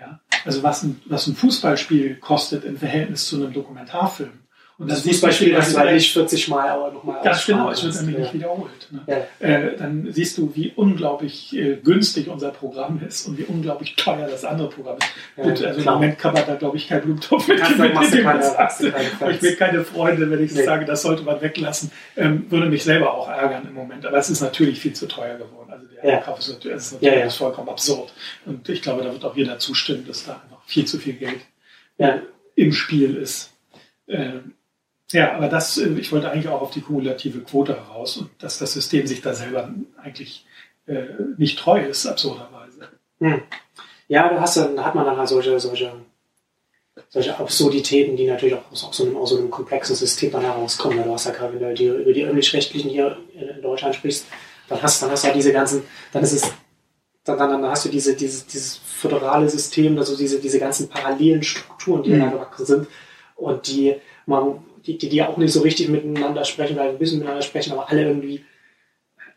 ja, 0.00 0.20
also 0.46 0.62
was 0.62 0.82
ein, 0.84 1.02
was 1.04 1.26
ein 1.26 1.34
Fußballspiel 1.36 2.16
kostet 2.16 2.64
im 2.64 2.78
Verhältnis 2.78 3.26
zu 3.26 3.36
einem 3.36 3.52
Dokumentarfilm. 3.52 4.32
Und 4.78 4.90
Das 4.90 5.00
Fußballspiel, 5.02 5.52
das 5.54 5.72
du 5.72 5.78
halt 5.78 5.94
nicht 5.94 6.12
40 6.12 6.48
Mal, 6.48 6.68
aber 6.68 6.92
nochmal 6.92 7.22
Ganz 7.24 7.46
genau, 7.46 7.70
es 7.70 7.82
wird 7.82 7.94
nämlich 8.02 8.18
nicht 8.18 8.34
wiederholt. 8.34 8.88
Ne? 8.90 9.26
Ja. 9.40 9.46
Äh, 9.48 9.76
dann 9.78 10.06
siehst 10.12 10.36
du, 10.36 10.52
wie 10.54 10.70
unglaublich 10.76 11.56
äh, 11.56 11.76
günstig 11.76 12.28
unser 12.28 12.50
Programm 12.50 13.00
ist 13.08 13.26
und 13.26 13.38
wie 13.38 13.44
unglaublich 13.44 13.96
teuer 13.96 14.28
das 14.28 14.44
andere 14.44 14.68
Programm 14.68 14.98
ist. 14.98 15.08
Ja, 15.38 15.42
Gut, 15.44 15.64
also 15.64 15.76
im 15.78 15.82
klar. 15.82 15.94
Moment 15.94 16.18
kann 16.18 16.34
man 16.34 16.44
da, 16.46 16.56
glaube 16.56 16.76
ich, 16.76 16.88
keinen 16.88 17.02
Blumentopf 17.04 17.48
mit 17.48 17.58
Kannst 17.58 17.78
du- 17.78 17.88
machst 17.88 18.12
du 18.12 18.16
dem 18.18 18.24
keine- 18.26 18.38
das 18.40 18.56
machst 18.58 18.80
du 18.80 18.84
sagst. 18.90 18.96
keine 18.96 19.10
Aber 19.20 19.30
Ich 19.30 19.40
bin 19.40 19.56
keine 19.56 19.84
Freunde, 19.84 20.30
wenn 20.30 20.44
ich 20.44 20.52
Nee. 20.52 20.64
sage, 20.64 20.84
das 20.84 21.00
sollte 21.00 21.22
man 21.22 21.40
weglassen. 21.40 21.90
Ähm, 22.14 22.44
würde 22.50 22.66
mich 22.68 22.84
selber 22.84 23.14
auch 23.14 23.30
ärgern 23.30 23.66
im 23.66 23.72
Moment. 23.72 24.04
Aber 24.04 24.18
es 24.18 24.28
ist 24.28 24.42
natürlich 24.42 24.78
viel 24.78 24.92
zu 24.92 25.06
teuer 25.08 25.38
geworden. 25.38 25.70
Also 25.72 25.86
der 25.86 26.04
Ja. 26.10 26.18
Einkauf 26.18 26.38
ist 26.38 26.48
natürlich, 26.50 26.76
ist 26.76 26.92
natürlich 26.92 27.14
Ja, 27.14 27.18
ja. 27.20 27.24
das 27.24 27.36
vollkommen 27.36 27.70
absurd. 27.70 28.12
Und 28.44 28.68
ich 28.68 28.82
glaube, 28.82 29.02
da 29.04 29.10
wird 29.10 29.24
auch 29.24 29.34
jeder 29.36 29.58
zustimmen, 29.58 30.04
dass 30.06 30.26
da 30.26 30.32
einfach 30.34 30.62
viel 30.66 30.84
zu 30.84 30.98
viel 30.98 31.14
Geld 31.14 31.40
Ja. 31.96 32.20
im 32.56 32.74
Spiel 32.74 33.16
ist. 33.16 33.52
Ähm, 34.08 34.52
ja, 35.12 35.34
aber 35.34 35.48
das, 35.48 35.78
äh, 35.78 35.88
ich 35.98 36.12
wollte 36.12 36.30
eigentlich 36.30 36.48
auch 36.48 36.62
auf 36.62 36.70
die 36.70 36.80
kumulative 36.80 37.40
Quote 37.40 37.76
heraus 37.76 38.16
und 38.16 38.30
dass 38.38 38.58
das 38.58 38.72
System 38.72 39.06
sich 39.06 39.22
da 39.22 39.34
selber 39.34 39.72
eigentlich 40.02 40.44
äh, 40.86 41.04
nicht 41.36 41.58
treu 41.58 41.80
ist, 41.80 42.06
absurderweise. 42.06 42.88
Hm. 43.20 43.42
Ja, 44.08 44.28
da 44.28 44.40
hast 44.40 44.56
du, 44.56 44.60
dann 44.62 44.84
hat 44.84 44.94
man 44.94 45.04
dann 45.04 45.16
halt 45.16 45.28
solche, 45.28 45.58
solche, 45.58 45.92
solche 47.08 47.38
Absurditäten, 47.38 48.16
die 48.16 48.26
natürlich 48.26 48.54
auch 48.54 48.70
aus, 48.70 48.84
aus, 48.84 48.96
so, 48.96 49.04
einem, 49.04 49.16
aus 49.16 49.30
so 49.30 49.38
einem 49.38 49.50
komplexen 49.50 49.96
System 49.96 50.30
dann 50.30 50.42
herauskommen. 50.42 51.02
Du 51.02 51.12
hast 51.12 51.26
ja 51.26 51.32
gerade, 51.32 51.54
wenn 51.54 51.68
du 51.68 51.74
die, 51.74 51.86
über 51.86 52.12
die 52.12 52.24
öffentlich-rechtlichen 52.24 52.90
hier 52.90 53.16
in, 53.34 53.62
Deutschland 53.62 53.94
sprichst, 53.94 54.26
dann 54.68 54.82
hast, 54.82 55.02
dann 55.02 55.10
hast 55.10 55.22
du 55.22 55.26
halt 55.26 55.36
diese 55.36 55.52
ganzen, 55.52 55.82
dann 56.12 56.22
ist 56.22 56.32
es, 56.32 56.42
dann, 57.24 57.38
dann, 57.38 57.50
dann 57.50 57.70
hast 57.70 57.84
du 57.84 57.88
diese, 57.88 58.14
dieses, 58.14 58.46
dieses 58.46 58.76
föderale 58.76 59.48
System, 59.48 59.98
also 59.98 60.16
diese, 60.16 60.40
diese 60.40 60.58
ganzen 60.58 60.88
parallelen 60.88 61.42
Strukturen, 61.42 62.02
die 62.02 62.10
Mhm. 62.10 62.20
da 62.20 62.26
gewachsen 62.28 62.66
sind 62.66 62.88
und 63.36 63.66
die 63.66 63.96
man, 64.26 64.64
die, 64.86 64.98
die, 64.98 65.08
die 65.08 65.22
auch 65.22 65.36
nicht 65.36 65.52
so 65.52 65.60
richtig 65.60 65.88
miteinander 65.88 66.44
sprechen, 66.44 66.76
weil 66.76 66.90
ein 66.90 66.98
bisschen 66.98 67.18
miteinander 67.18 67.42
sprechen, 67.42 67.72
aber 67.72 67.88
alle 67.90 68.04
irgendwie 68.06 68.44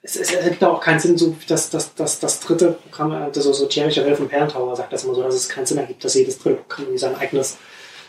es, 0.01 0.15
es 0.15 0.31
ergibt 0.31 0.63
auch 0.63 0.79
keinen 0.79 0.99
Sinn, 0.99 1.17
so 1.17 1.35
dass 1.47 1.69
das, 1.69 1.93
das, 1.95 2.19
das 2.19 2.39
dritte 2.39 2.71
Programm, 2.71 3.31
das 3.33 3.43
so, 3.43 3.51
so 3.51 3.65
Thierry 3.65 3.91
Charel 3.91 4.15
von 4.15 4.29
Perlentauer 4.29 4.75
sagt 4.75 4.93
das 4.93 5.03
immer 5.03 5.13
so, 5.15 5.23
dass 5.23 5.35
es 5.35 5.49
keinen 5.49 5.65
Sinn 5.65 5.77
ergibt, 5.77 6.03
dass 6.03 6.13
jedes 6.13 6.39
dritte 6.39 6.57
Programm 6.57 6.85
irgendwie 6.85 6.99
sein 6.99 7.15
eigenes 7.15 7.57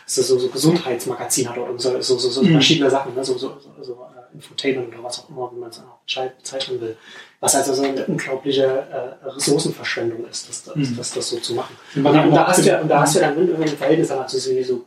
so, 0.05 0.21
so, 0.21 0.39
so 0.39 0.49
Gesundheitsmagazin 0.49 1.49
hat 1.49 1.57
oder 1.57 1.77
so, 1.77 2.01
so, 2.01 2.17
so, 2.17 2.29
so 2.29 2.43
Mhm. 2.43 2.51
verschiedene 2.53 2.89
Sachen, 2.89 3.13
ne? 3.15 3.23
so, 3.23 3.37
so, 3.37 3.57
so, 3.59 3.83
so 3.83 3.93
äh, 3.93 4.35
Infotainment 4.35 4.89
oder 4.93 5.03
was 5.03 5.19
auch 5.19 5.29
immer, 5.29 5.51
wie 5.53 5.59
man 5.59 5.69
es 5.69 5.79
auch 5.79 6.31
bezeichnen 6.37 6.81
will. 6.81 6.97
Was 7.39 7.55
also 7.55 7.73
so 7.73 7.83
eine 7.83 8.05
unglaubliche 8.05 8.63
äh, 8.65 9.25
Ressourcenverschwendung 9.27 10.25
ist, 10.27 10.49
das, 10.49 10.63
das, 10.63 10.75
Mhm. 10.75 10.97
das, 10.97 11.13
das 11.13 11.29
so 11.29 11.37
zu 11.37 11.53
machen. 11.53 11.75
Und, 11.95 12.05
und, 12.05 12.31
da 12.31 12.47
hast 12.47 12.63
du 12.65 12.67
ja, 12.69 12.81
und 12.81 12.89
da 12.89 13.01
hast 13.01 13.15
du 13.15 13.19
dann 13.19 13.37
ein 13.37 13.67
Verhältnis 13.67 14.09
dann 14.09 14.19
dazu, 14.19 14.37
so, 14.37 14.85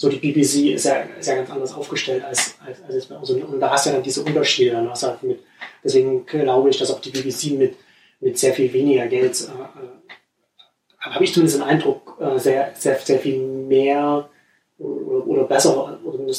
so 0.00 0.08
die 0.08 0.18
BBC 0.18 0.74
ist 0.74 0.84
ja, 0.84 1.00
ist 1.18 1.26
ja 1.26 1.34
ganz 1.34 1.50
anders 1.50 1.74
aufgestellt 1.74 2.24
als, 2.24 2.56
als, 2.64 2.80
als 2.84 2.94
jetzt 2.94 3.08
bei 3.08 3.16
uns. 3.16 3.30
Und, 3.30 3.58
da 3.58 3.68
hast 3.68 3.84
du 3.84 3.90
ja 3.90 3.96
dann 3.96 4.04
diese 4.04 4.22
Unterschiede. 4.22 4.70
Dann 4.70 4.88
hast 4.88 5.02
du 5.02 5.08
halt 5.08 5.22
mit, 5.24 5.40
deswegen 5.82 6.24
glaube 6.24 6.70
ich, 6.70 6.78
dass 6.78 6.92
auch 6.92 7.00
die 7.00 7.10
BBC 7.10 7.58
mit, 7.58 7.74
mit 8.20 8.38
sehr 8.38 8.54
viel 8.54 8.72
weniger 8.72 9.08
Geld, 9.08 9.40
äh, 9.40 9.44
äh, 9.44 11.10
habe 11.10 11.24
ich 11.24 11.34
zumindest 11.34 11.58
den 11.58 11.66
Eindruck, 11.66 12.16
äh, 12.20 12.38
sehr, 12.38 12.72
sehr, 12.76 12.96
sehr 13.00 13.18
viel 13.18 13.38
mehr 13.38 14.30
oder, 14.78 15.26
oder 15.26 15.44
bessere 15.44 15.98
oder 16.04 16.32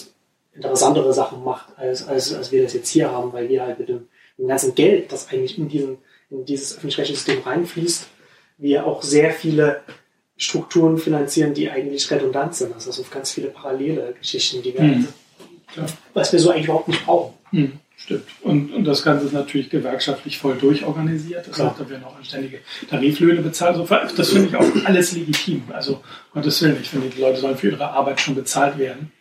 interessantere 0.53 1.13
Sachen 1.13 1.43
macht, 1.43 1.77
als, 1.77 2.07
als, 2.07 2.33
als 2.33 2.53
wir 2.53 2.63
das 2.63 2.73
jetzt 2.73 2.89
hier 2.89 3.11
haben, 3.11 3.33
weil 3.33 3.49
wir 3.49 3.63
halt 3.63 3.77
mit 3.77 3.89
dem, 3.89 4.07
mit 4.37 4.45
dem 4.45 4.47
ganzen 4.47 4.73
Geld, 4.73 5.11
das 5.11 5.29
eigentlich 5.29 5.57
in, 5.57 5.67
diesen, 5.67 5.97
in 6.29 6.45
dieses 6.45 6.77
öffentlich-rechtliche 6.77 7.17
System 7.17 7.41
reinfließt, 7.41 8.07
wir 8.57 8.85
auch 8.85 9.03
sehr 9.03 9.31
viele 9.31 9.81
Strukturen 10.39 10.97
finanzieren, 10.97 11.53
die 11.53 11.69
eigentlich 11.69 12.09
redundant 12.09 12.55
sind. 12.55 12.73
Also 12.73 12.91
so 12.91 13.05
ganz 13.11 13.31
viele 13.31 13.49
parallele 13.49 14.15
Geschichten, 14.17 14.63
die 14.63 14.73
wir, 14.73 14.81
Mhm. 14.81 15.07
Was 16.15 16.33
wir 16.33 16.39
so 16.39 16.49
eigentlich 16.49 16.65
überhaupt 16.65 16.87
nicht 16.87 17.05
brauchen. 17.05 17.35
Hm, 17.51 17.73
stimmt. 17.95 18.23
Und, 18.41 18.73
und 18.73 18.85
das 18.85 19.03
Ganze 19.03 19.27
ist 19.27 19.33
natürlich 19.33 19.69
gewerkschaftlich 19.69 20.39
voll 20.39 20.55
durchorganisiert. 20.55 21.47
Das 21.47 21.55
Klar. 21.55 21.69
heißt, 21.69 21.81
da 21.81 21.89
werden 21.89 22.03
auch 22.05 22.17
anständige 22.17 22.59
Tariflöhne 22.89 23.41
bezahlt. 23.41 23.77
Das 24.17 24.29
finde 24.29 24.47
ich 24.47 24.55
auch 24.55 24.85
alles 24.85 25.11
legitim. 25.11 25.63
Also, 25.71 26.01
Gottes 26.33 26.59
Willen, 26.63 26.77
ich 26.81 26.89
finde, 26.89 27.09
die 27.09 27.21
Leute 27.21 27.39
sollen 27.39 27.55
für 27.55 27.69
ihre 27.69 27.87
Arbeit 27.91 28.19
schon 28.19 28.33
bezahlt 28.33 28.79
werden. 28.79 29.11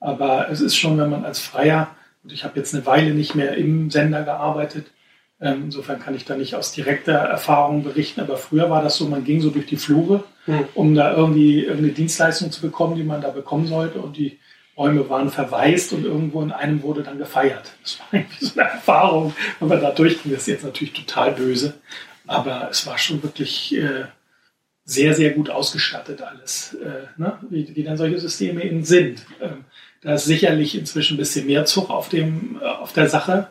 Aber 0.00 0.50
es 0.50 0.60
ist 0.60 0.74
schon, 0.74 0.98
wenn 0.98 1.10
man 1.10 1.24
als 1.24 1.38
Freier, 1.38 1.94
und 2.24 2.32
ich 2.32 2.42
habe 2.42 2.58
jetzt 2.58 2.74
eine 2.74 2.84
Weile 2.84 3.14
nicht 3.14 3.36
mehr 3.36 3.54
im 3.56 3.90
Sender 3.90 4.24
gearbeitet, 4.24 4.86
ähm, 5.40 5.62
insofern 5.66 6.00
kann 6.00 6.14
ich 6.16 6.24
da 6.24 6.36
nicht 6.36 6.56
aus 6.56 6.72
direkter 6.72 7.12
Erfahrung 7.14 7.84
berichten, 7.84 8.20
aber 8.20 8.36
früher 8.36 8.70
war 8.70 8.82
das 8.82 8.96
so, 8.96 9.06
man 9.06 9.24
ging 9.24 9.40
so 9.40 9.50
durch 9.50 9.66
die 9.66 9.76
Flure, 9.76 10.24
Hm. 10.46 10.64
um 10.74 10.94
da 10.94 11.14
irgendwie 11.14 11.60
irgendeine 11.60 11.92
Dienstleistung 11.92 12.50
zu 12.50 12.62
bekommen, 12.62 12.96
die 12.96 13.04
man 13.04 13.20
da 13.20 13.30
bekommen 13.30 13.68
sollte. 13.68 14.00
Und 14.00 14.16
die 14.16 14.40
Räume 14.76 15.08
waren 15.08 15.30
verwaist 15.30 15.92
und 15.92 16.04
irgendwo 16.04 16.42
in 16.42 16.50
einem 16.50 16.82
wurde 16.82 17.02
dann 17.02 17.18
gefeiert. 17.18 17.70
Das 17.82 18.00
war 18.00 18.06
irgendwie 18.12 18.44
so 18.44 18.60
eine 18.60 18.70
Erfahrung, 18.70 19.34
wenn 19.60 19.68
man 19.68 19.80
da 19.80 19.90
durchging. 19.90 20.32
Das 20.32 20.42
ist 20.42 20.48
jetzt 20.48 20.64
natürlich 20.64 20.94
total 20.94 21.32
böse, 21.32 21.74
aber 22.26 22.68
es 22.70 22.86
war 22.86 22.98
schon 22.98 23.22
wirklich 23.22 23.76
äh, 23.76 24.06
sehr, 24.84 25.14
sehr 25.14 25.30
gut 25.30 25.50
ausgestattet 25.50 26.22
alles, 26.22 26.74
äh, 26.74 27.06
ne? 27.16 27.38
wie, 27.48 27.74
wie 27.76 27.84
dann 27.84 27.96
solche 27.96 28.18
Systeme 28.18 28.64
eben 28.64 28.84
sind. 28.84 29.24
Ähm, 29.40 29.64
da 30.00 30.14
ist 30.14 30.24
sicherlich 30.24 30.76
inzwischen 30.76 31.14
ein 31.14 31.18
bisschen 31.18 31.46
mehr 31.46 31.64
Zug 31.64 31.90
auf, 31.90 32.08
dem, 32.08 32.58
äh, 32.60 32.66
auf 32.66 32.92
der 32.92 33.08
Sache, 33.08 33.48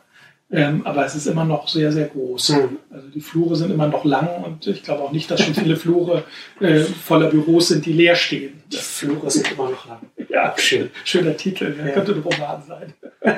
ähm, 0.51 0.85
aber 0.85 1.05
es 1.05 1.15
ist 1.15 1.27
immer 1.27 1.45
noch 1.45 1.67
sehr, 1.69 1.91
sehr 1.91 2.07
groß. 2.07 2.49
Mhm. 2.49 2.77
Also 2.89 3.07
die 3.07 3.21
Flure 3.21 3.55
sind 3.55 3.71
immer 3.71 3.87
noch 3.87 4.03
lang 4.03 4.43
und 4.43 4.67
ich 4.67 4.83
glaube 4.83 5.03
auch 5.03 5.11
nicht, 5.11 5.31
dass 5.31 5.41
schon 5.41 5.53
viele 5.53 5.77
Flure 5.77 6.25
äh, 6.59 6.79
voller 6.79 7.29
Büros 7.29 7.69
sind, 7.69 7.85
die 7.85 7.93
leer 7.93 8.15
stehen. 8.15 8.61
Die 8.71 8.77
Flure 8.77 9.31
sind 9.31 9.49
immer 9.51 9.69
noch 9.69 9.87
lang. 9.87 9.99
Ja, 10.29 10.53
schön. 10.57 10.89
Schöner 11.05 11.37
Titel, 11.37 11.73
ja. 11.77 11.91
Könnte 11.91 12.13
ein 12.13 12.21
Roman 12.21 12.61
sein. 12.63 12.93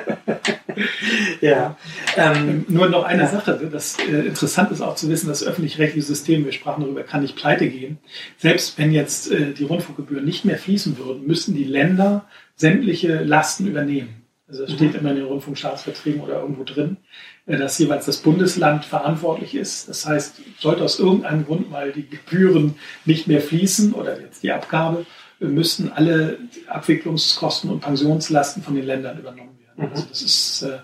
ja. 1.40 1.76
Ähm, 2.16 2.64
Nur 2.68 2.88
noch 2.88 3.04
eine 3.04 3.22
ja. 3.22 3.28
Sache, 3.28 3.60
das 3.70 3.96
äh, 4.00 4.26
interessant 4.26 4.72
ist 4.72 4.80
auch 4.80 4.96
zu 4.96 5.08
wissen, 5.08 5.28
das 5.28 5.44
öffentlich-rechtliche 5.44 6.06
System, 6.06 6.44
wir 6.44 6.52
sprachen 6.52 6.82
darüber, 6.82 7.04
kann 7.04 7.22
nicht 7.22 7.36
pleite 7.36 7.68
gehen. 7.68 7.98
Selbst 8.38 8.76
wenn 8.76 8.92
jetzt 8.92 9.30
äh, 9.30 9.52
die 9.52 9.64
Rundfunkgebühren 9.64 10.24
nicht 10.24 10.44
mehr 10.44 10.58
fließen 10.58 10.98
würden, 10.98 11.26
müssten 11.26 11.54
die 11.54 11.64
Länder 11.64 12.26
sämtliche 12.56 13.22
Lasten 13.22 13.66
übernehmen. 13.66 14.23
Also 14.46 14.62
das 14.62 14.72
steht 14.74 14.94
immer 14.94 15.10
in 15.10 15.16
den 15.16 15.24
Rundfunkstaatsverträgen 15.24 16.20
oder 16.20 16.40
irgendwo 16.40 16.64
drin, 16.64 16.98
äh, 17.46 17.56
dass 17.56 17.78
jeweils 17.78 18.06
das 18.06 18.18
Bundesland 18.18 18.84
verantwortlich 18.84 19.54
ist. 19.54 19.88
Das 19.88 20.06
heißt, 20.06 20.40
sollte 20.58 20.84
aus 20.84 20.98
irgendeinem 20.98 21.46
Grund 21.46 21.70
mal 21.70 21.92
die 21.92 22.06
Gebühren 22.06 22.76
nicht 23.04 23.26
mehr 23.26 23.40
fließen 23.40 23.94
oder 23.94 24.20
jetzt 24.20 24.42
die 24.42 24.52
Abgabe, 24.52 25.06
müssten 25.40 25.90
alle 25.90 26.38
Abwicklungskosten 26.68 27.70
und 27.70 27.80
Pensionslasten 27.80 28.62
von 28.62 28.74
den 28.74 28.86
Ländern 28.86 29.18
übernommen 29.18 29.58
werden. 29.58 29.88
Mhm. 29.88 29.92
Also 29.92 30.06
das 30.08 30.22
ist, 30.22 30.62
äh, 30.62 30.78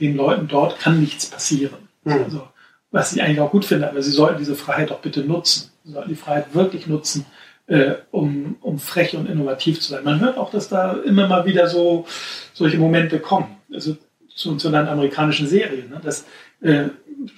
den 0.00 0.16
Leuten 0.16 0.48
dort 0.48 0.78
kann 0.78 1.00
nichts 1.00 1.26
passieren. 1.26 1.88
Mhm. 2.04 2.12
Also, 2.24 2.48
was 2.90 3.12
ich 3.12 3.22
eigentlich 3.22 3.40
auch 3.40 3.50
gut 3.50 3.64
finde, 3.64 3.90
aber 3.90 4.00
sie 4.00 4.10
sollten 4.10 4.38
diese 4.38 4.54
Freiheit 4.54 4.90
doch 4.90 5.00
bitte 5.00 5.20
nutzen. 5.20 5.70
Sie 5.84 5.92
sollten 5.92 6.08
die 6.08 6.16
Freiheit 6.16 6.54
wirklich 6.54 6.86
nutzen, 6.86 7.26
äh, 7.66 7.94
um, 8.10 8.56
um 8.60 8.78
frech 8.78 9.16
und 9.16 9.28
innovativ 9.28 9.80
zu 9.80 9.90
sein. 9.90 10.04
Man 10.04 10.20
hört 10.20 10.38
auch, 10.38 10.50
dass 10.50 10.68
da 10.68 10.92
immer 10.92 11.28
mal 11.28 11.46
wieder 11.46 11.68
so 11.68 12.06
solche 12.52 12.78
Momente 12.78 13.18
kommen. 13.18 13.56
Also 13.72 13.96
zu, 14.34 14.56
zu 14.56 14.68
einer 14.68 14.88
amerikanischen 14.88 15.48
Serie. 15.48 15.88
Ne? 15.88 16.00
Das 16.02 16.26
äh, 16.60 16.88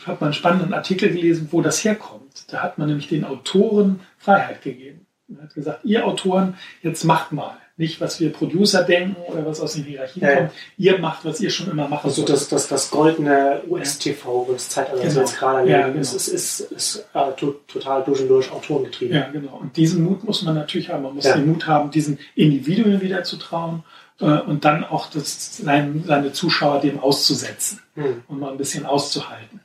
hat 0.04 0.20
man 0.20 0.28
einen 0.28 0.34
spannenden 0.34 0.74
Artikel 0.74 1.10
gelesen, 1.10 1.48
wo 1.50 1.62
das 1.62 1.82
herkommt. 1.84 2.52
Da 2.52 2.62
hat 2.62 2.78
man 2.78 2.88
nämlich 2.88 3.08
den 3.08 3.24
Autoren 3.24 4.00
Freiheit 4.18 4.62
gegeben. 4.62 5.06
Er 5.34 5.44
hat 5.44 5.54
gesagt, 5.54 5.84
ihr 5.84 6.06
Autoren, 6.06 6.56
jetzt 6.82 7.04
macht 7.04 7.32
mal. 7.32 7.56
Nicht, 7.78 8.00
was 8.00 8.20
wir 8.20 8.32
Producer 8.32 8.82
denken 8.82 9.16
oder 9.28 9.46
was 9.46 9.60
aus 9.60 9.74
den 9.74 9.84
Hierarchien 9.84 10.26
ja. 10.26 10.36
kommt. 10.36 10.50
Ihr 10.76 10.98
macht, 10.98 11.24
was 11.24 11.40
ihr 11.40 11.48
schon 11.48 11.70
immer 11.70 11.88
macht. 11.88 12.04
Also 12.04 12.24
das, 12.24 12.48
das, 12.48 12.68
das 12.68 12.90
goldene 12.90 13.62
US-TV, 13.68 14.48
das 14.52 14.68
Zeitalter, 14.68 15.00
genau. 15.00 15.06
das 15.06 15.30
jetzt 15.30 15.38
gerade 15.38 15.70
ja, 15.70 15.86
genau. 15.86 16.00
ist, 16.00 16.12
ist, 16.12 16.28
ist, 16.28 16.60
ist 16.60 17.08
äh, 17.14 17.32
total 17.68 18.02
durch 18.04 18.20
und 18.20 18.28
durch 18.28 18.50
autorengetrieben. 18.50 19.16
Ja, 19.16 19.28
genau. 19.30 19.58
Und 19.62 19.76
diesen 19.76 20.04
Mut 20.04 20.24
muss 20.24 20.42
man 20.42 20.56
natürlich 20.56 20.90
haben. 20.90 21.04
Man 21.04 21.14
muss 21.14 21.24
ja. 21.24 21.36
den 21.36 21.46
Mut 21.46 21.66
haben, 21.66 21.90
diesen 21.90 22.18
Individuen 22.34 23.00
wieder 23.00 23.22
zu 23.22 23.36
trauen 23.36 23.84
äh, 24.20 24.24
und 24.24 24.64
dann 24.64 24.84
auch 24.84 25.08
das, 25.10 25.56
sein, 25.58 26.02
seine 26.06 26.32
Zuschauer 26.32 26.80
dem 26.80 26.98
auszusetzen 26.98 27.80
hm. 27.94 28.24
und 28.26 28.40
mal 28.40 28.50
ein 28.50 28.58
bisschen 28.58 28.86
auszuhalten. 28.86 29.60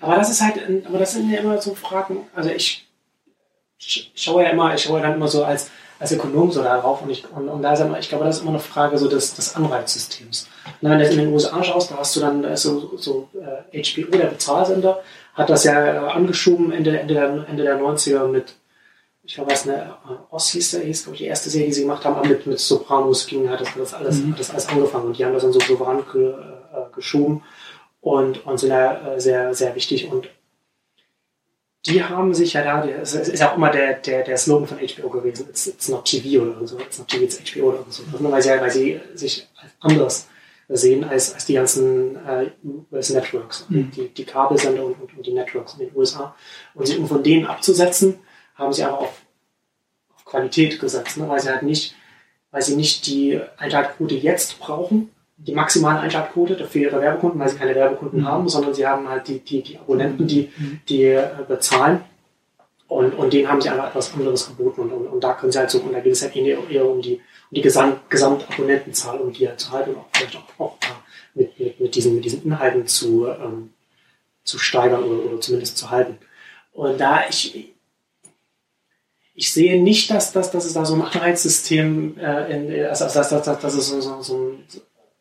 Aber 0.00 0.16
das 0.16 0.30
ist 0.30 0.42
halt, 0.42 0.86
aber 0.86 0.98
das 0.98 1.12
sind 1.12 1.30
ja 1.30 1.40
immer 1.40 1.60
so 1.60 1.74
Fragen, 1.74 2.18
also 2.34 2.50
ich 2.50 2.86
schaue 3.78 4.42
ja 4.42 4.50
immer, 4.50 4.74
ich 4.74 4.82
schaue 4.82 5.00
dann 5.00 5.14
immer 5.14 5.28
so 5.28 5.44
als, 5.44 5.70
als 6.04 6.12
Ökonom 6.12 6.52
so 6.52 6.62
darauf 6.62 7.00
und 7.00 7.08
ich, 7.08 7.24
und, 7.34 7.48
und 7.48 7.62
da 7.62 7.72
ist 7.72 7.80
immer, 7.80 7.98
ich 7.98 8.10
glaube, 8.10 8.26
das 8.26 8.36
ist 8.36 8.42
immer 8.42 8.50
eine 8.50 8.60
Frage 8.60 8.98
so 8.98 9.08
des, 9.08 9.34
des 9.34 9.56
Anreizsystems. 9.56 10.48
Und 10.82 10.90
wenn 10.90 10.98
du 10.98 11.06
in 11.06 11.18
den 11.18 11.32
USA 11.32 11.64
schaust, 11.64 11.90
da 11.90 11.96
hast 11.96 12.14
du 12.14 12.20
dann 12.20 12.42
da 12.42 12.54
so, 12.56 12.96
so 12.98 13.28
äh, 13.72 13.82
HBO, 13.82 14.16
der 14.16 14.26
Bezahlsender, 14.26 15.02
hat 15.32 15.48
das 15.48 15.64
ja 15.64 15.82
äh, 15.82 15.96
angeschoben 15.96 16.72
Ende, 16.72 16.98
Ende, 16.98 17.14
der, 17.14 17.46
Ende 17.48 17.62
der 17.62 17.80
90er 17.80 18.26
mit, 18.26 18.54
ich 19.22 19.36
glaube, 19.36 19.50
was 19.50 19.66
eine 19.66 19.76
äh, 19.76 20.34
Oz 20.34 20.50
hieß, 20.50 20.72
der 20.72 20.82
hieß, 20.82 21.04
glaube 21.04 21.14
ich, 21.14 21.22
die 21.22 21.28
erste 21.28 21.48
Serie, 21.48 21.68
die 21.68 21.72
sie 21.72 21.82
gemacht 21.82 22.04
haben, 22.04 22.28
mit, 22.28 22.46
mit 22.46 22.60
Sopranos 22.60 23.26
ging, 23.26 23.48
hat 23.48 23.62
das, 23.62 23.68
das, 23.74 23.94
alles, 23.94 24.18
mhm. 24.18 24.32
hat 24.32 24.40
das 24.40 24.50
alles 24.50 24.68
angefangen 24.68 25.06
und 25.06 25.18
die 25.18 25.24
haben 25.24 25.32
das 25.32 25.42
dann 25.42 25.54
so 25.54 25.60
souverän 25.60 26.02
ge, 26.12 26.32
äh, 26.32 26.94
geschoben 26.94 27.42
und, 28.02 28.44
und 28.46 28.58
sind 28.58 28.70
da 28.70 29.18
sehr, 29.18 29.54
sehr 29.54 29.74
wichtig 29.74 30.12
und 30.12 30.28
die 31.86 32.02
haben 32.02 32.32
sich 32.32 32.54
ja 32.54 32.62
da, 32.62 32.84
es 32.84 33.14
ist 33.14 33.40
ja 33.40 33.50
auch 33.50 33.56
immer 33.56 33.70
der, 33.70 33.94
der, 33.94 34.22
der 34.24 34.38
Slogan 34.38 34.66
von 34.66 34.78
HBO 34.78 35.10
gewesen, 35.10 35.46
it's, 35.50 35.66
it's 35.66 35.88
not 35.88 36.04
TV 36.06 36.42
oder 36.42 36.66
so, 36.66 36.78
it's 36.78 36.98
not 36.98 37.08
TV, 37.08 37.24
it's 37.24 37.38
HBO 37.38 37.70
oder 37.70 37.84
so. 37.88 38.02
Also 38.10 38.30
weil, 38.30 38.42
sie, 38.42 38.50
weil 38.50 38.70
sie 38.70 39.00
sich 39.14 39.46
anders 39.80 40.28
sehen 40.68 41.04
als, 41.04 41.34
als 41.34 41.44
die 41.44 41.54
ganzen 41.54 42.16
äh, 42.26 42.50
US 42.90 43.10
Networks, 43.10 43.66
mhm. 43.68 43.90
die, 43.90 44.08
die 44.08 44.24
Kabelsender 44.24 44.84
und, 44.84 44.96
und, 44.98 45.26
die 45.26 45.32
Networks 45.32 45.74
in 45.74 45.80
den 45.80 45.96
USA. 45.96 46.34
Und 46.72 46.86
sie, 46.86 46.96
um 46.96 47.06
von 47.06 47.22
denen 47.22 47.46
abzusetzen, 47.46 48.18
haben 48.54 48.72
sie 48.72 48.84
aber 48.84 49.00
auf, 49.00 49.22
auf 50.16 50.24
Qualität 50.24 50.80
gesetzt, 50.80 51.18
ne? 51.18 51.28
weil 51.28 51.40
sie 51.40 51.50
halt 51.50 51.64
nicht, 51.64 51.94
weil 52.50 52.62
sie 52.62 52.76
nicht 52.76 53.06
die 53.06 53.38
Einschaltquote 53.58 54.14
jetzt 54.14 54.58
brauchen, 54.58 55.10
die 55.36 55.54
maximale 55.54 56.00
Einschaltquote 56.00 56.64
für 56.66 56.78
ihre 56.78 57.00
Werbekunden, 57.00 57.40
weil 57.40 57.48
sie 57.48 57.56
keine 57.56 57.74
Werbekunden 57.74 58.20
mhm. 58.20 58.28
haben, 58.28 58.48
sondern 58.48 58.74
sie 58.74 58.86
haben 58.86 59.08
halt 59.08 59.28
die, 59.28 59.40
die, 59.40 59.62
die 59.62 59.78
Abonnenten, 59.78 60.26
die, 60.26 60.50
mhm. 60.56 60.80
die 60.88 61.04
äh, 61.04 61.28
bezahlen. 61.46 62.00
Und, 62.86 63.14
und 63.14 63.32
denen 63.32 63.48
haben 63.48 63.60
sie 63.60 63.70
einfach 63.70 63.88
etwas 63.88 64.14
anderes 64.14 64.46
geboten. 64.46 64.82
Und, 64.82 64.92
und, 64.92 65.06
und 65.06 65.24
da 65.24 65.32
können 65.32 65.50
sie 65.50 65.58
halt 65.58 65.70
so, 65.70 65.80
und 65.80 65.92
da 65.92 66.00
geht 66.00 66.12
es 66.12 66.22
halt 66.22 66.36
eher, 66.36 66.58
eher 66.70 66.88
um 66.88 67.02
die, 67.02 67.14
um 67.14 67.54
die 67.54 67.62
Gesamt, 67.62 68.08
Gesamtabonnentenzahl, 68.10 69.18
um 69.18 69.32
die 69.32 69.48
halt 69.48 69.58
zu 69.58 69.72
halten 69.72 69.90
und 69.90 69.98
auch 69.98 70.06
vielleicht 70.12 70.36
auch, 70.36 70.60
auch 70.60 70.76
mit, 71.34 71.58
mit, 71.58 71.80
mit, 71.80 71.94
diesen, 71.94 72.14
mit 72.14 72.24
diesen 72.24 72.44
Inhalten 72.44 72.86
zu, 72.86 73.26
ähm, 73.26 73.70
zu 74.44 74.58
steigern 74.58 75.02
oder, 75.02 75.24
oder 75.24 75.40
zumindest 75.40 75.76
zu 75.78 75.90
halten. 75.90 76.18
Und 76.72 77.00
da 77.00 77.22
ich, 77.28 77.74
ich 79.34 79.52
sehe 79.52 79.82
nicht, 79.82 80.10
dass, 80.10 80.32
dass, 80.32 80.52
dass 80.52 80.64
es 80.64 80.74
da 80.74 80.84
so 80.84 80.94
ein 80.94 81.02
Anreizsystem, 81.02 82.18
äh, 82.18 82.52
in, 82.54 82.86
also 82.86 83.04
dass, 83.04 83.14
dass, 83.14 83.30
dass, 83.30 83.60
dass 83.60 83.74
es 83.74 83.88
so, 83.88 84.00
so, 84.00 84.22
so 84.22 84.36
ein 84.36 84.64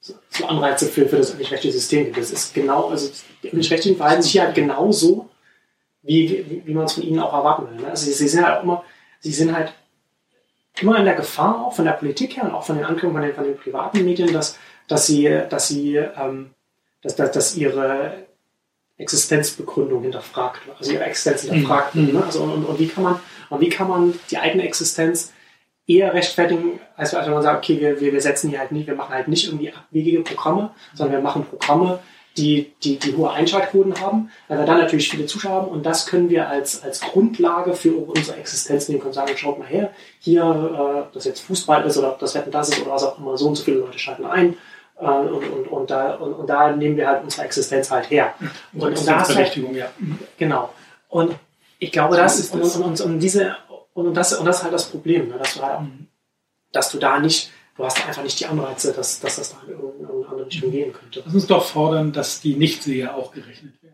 so 0.03 0.45
Anreize 0.47 0.87
für, 0.87 1.07
für 1.07 1.17
das 1.17 1.29
öffentlich-rechtliche 1.29 1.77
System 1.77 2.05
gibt. 2.05 2.17
Das 2.17 2.31
ist 2.31 2.53
genau, 2.53 2.89
also 2.89 3.09
die 3.41 3.47
öffentlich-rechtlichen 3.47 3.97
verhalten 3.97 4.21
sich 4.21 4.33
ja 4.33 4.51
genauso, 4.51 5.29
wie, 6.01 6.45
wie, 6.49 6.61
wie 6.65 6.73
man 6.73 6.85
es 6.85 6.93
von 6.93 7.03
ihnen 7.03 7.19
auch 7.19 7.33
erwarten 7.33 7.69
will. 7.69 7.81
Ne? 7.81 7.89
Also 7.89 8.05
sie, 8.05 8.13
sie, 8.13 8.27
sind 8.27 8.45
halt 8.45 8.63
immer, 8.63 8.83
sie 9.21 9.31
sind 9.31 9.55
halt 9.55 9.73
immer 10.81 10.97
in 10.97 11.05
der 11.05 11.15
Gefahr, 11.15 11.65
auch 11.65 11.73
von 11.73 11.85
der 11.85 11.93
Politik 11.93 12.35
her 12.35 12.43
und 12.43 12.51
auch 12.51 12.65
von 12.65 12.75
den 12.75 12.83
Ankündigungen 12.83 13.21
von 13.21 13.27
den, 13.29 13.35
von 13.35 13.43
den 13.45 13.57
privaten 13.57 14.03
Medien, 14.03 14.33
dass, 14.33 14.57
dass 14.89 15.07
sie, 15.07 15.41
dass 15.49 15.69
sie, 15.69 15.95
ähm, 15.95 16.49
dass, 17.01 17.15
dass, 17.15 17.31
dass 17.31 17.55
ihre 17.55 18.25
Existenzbegründung 18.97 20.01
hinterfragt 20.03 20.67
wird, 20.67 20.77
also 20.77 20.91
ihre 20.91 21.05
Existenz 21.05 21.43
hinterfragt 21.43 21.95
wird. 21.95 22.07
Mhm. 22.07 22.19
Ne? 22.19 22.25
Also, 22.25 22.43
und, 22.43 22.65
und, 22.65 22.77
wie 22.77 22.87
kann 22.87 23.03
man, 23.03 23.19
und 23.49 23.61
wie 23.61 23.69
kann 23.69 23.87
man 23.87 24.19
die 24.29 24.37
eigene 24.37 24.63
Existenz 24.63 25.31
eher 25.88 26.13
rechtfertigen, 26.13 26.79
als, 26.95 27.13
als 27.13 27.25
wenn 27.25 27.34
man 27.34 27.43
sagt, 27.43 27.63
okay, 27.63 27.79
wir, 27.79 27.99
wir, 27.99 28.13
wir 28.13 28.21
setzen 28.21 28.49
hier 28.49 28.59
halt 28.59 28.71
nicht, 28.71 28.88
wir 28.88 28.95
machen 28.95 29.13
halt 29.13 29.27
nicht 29.27 29.47
irgendwie 29.47 29.73
abwegige 29.73 30.21
Programme, 30.21 30.71
sondern 30.93 31.17
wir 31.17 31.23
machen 31.23 31.45
Programme, 31.45 31.99
die, 32.38 32.73
die, 32.84 32.97
die 32.97 33.15
hohe 33.15 33.31
Einschaltquoten 33.31 33.99
haben, 34.01 34.31
weil 34.47 34.57
wir 34.57 34.65
dann 34.65 34.79
natürlich 34.79 35.09
viele 35.09 35.27
Zuschauer 35.27 35.53
haben 35.53 35.67
und 35.67 35.86
das 35.86 36.07
können 36.07 36.29
wir 36.29 36.49
als, 36.49 36.81
als 36.81 37.01
Grundlage 37.01 37.73
für 37.73 37.93
unsere 37.95 38.38
Existenz 38.38 38.89
nehmen 38.89 39.01
und 39.01 39.13
sagen, 39.13 39.38
schaut 39.38 39.59
mal 39.59 39.67
her, 39.67 39.91
hier, 40.19 40.41
äh, 40.43 41.13
das 41.13 41.25
jetzt 41.25 41.41
Fußball 41.41 41.86
ist 41.86 41.97
oder 41.97 42.11
ob 42.11 42.19
das 42.19 42.34
Wetten 42.34 42.49
das 42.49 42.69
ist 42.69 42.81
oder 42.81 42.91
was 42.91 43.03
auch 43.03 43.19
immer, 43.19 43.38
so 43.38 43.47
und 43.47 43.55
so 43.55 43.63
viele 43.63 43.77
Leute 43.77 43.99
schalten 43.99 44.25
ein. 44.25 44.57
Äh, 44.99 45.05
und, 45.05 45.47
und, 45.47 45.67
und, 45.67 45.91
da, 45.91 46.15
und, 46.15 46.34
und 46.34 46.49
da 46.49 46.71
nehmen 46.71 46.97
wir 46.97 47.07
halt 47.07 47.23
unsere 47.23 47.45
Existenz 47.45 47.91
halt 47.91 48.09
her. 48.09 48.34
Und, 48.73 48.97
und 48.97 49.07
da 49.07 49.21
ist 49.21 49.36
halt, 49.36 49.55
ja. 49.55 49.88
Genau. 50.38 50.73
Und 51.09 51.36
ich 51.77 51.91
glaube, 51.91 52.15
das, 52.15 52.39
ist, 52.39 52.53
und, 52.53 52.63
und, 52.84 53.01
und, 53.01 53.19
diese, 53.19 53.57
und 53.93 54.13
das, 54.13 54.33
und 54.33 54.45
das 54.45 54.57
ist 54.57 54.63
halt 54.63 54.73
das 54.73 54.89
Problem, 54.89 55.29
ne? 55.29 55.37
dass, 55.37 55.55
du 55.55 55.61
halt, 55.61 55.81
dass 56.71 56.91
du 56.91 56.97
da 56.97 57.19
nicht, 57.19 57.51
du 57.77 57.85
hast 57.85 58.05
einfach 58.07 58.23
nicht 58.23 58.39
die 58.39 58.45
Anreize, 58.45 58.93
dass, 58.93 59.19
dass 59.19 59.35
das 59.35 59.51
da 59.51 59.57
in 59.67 59.73
irgendeine 59.73 60.27
andere 60.27 60.45
Richtung 60.47 60.71
gehen 60.71 60.93
könnte. 60.93 61.21
Lass 61.25 61.33
uns 61.33 61.47
doch 61.47 61.65
fordern, 61.65 62.11
dass 62.11 62.41
die 62.41 62.55
Nichtseher 62.55 63.15
auch 63.15 63.31
gerechnet 63.31 63.81
werden. 63.83 63.93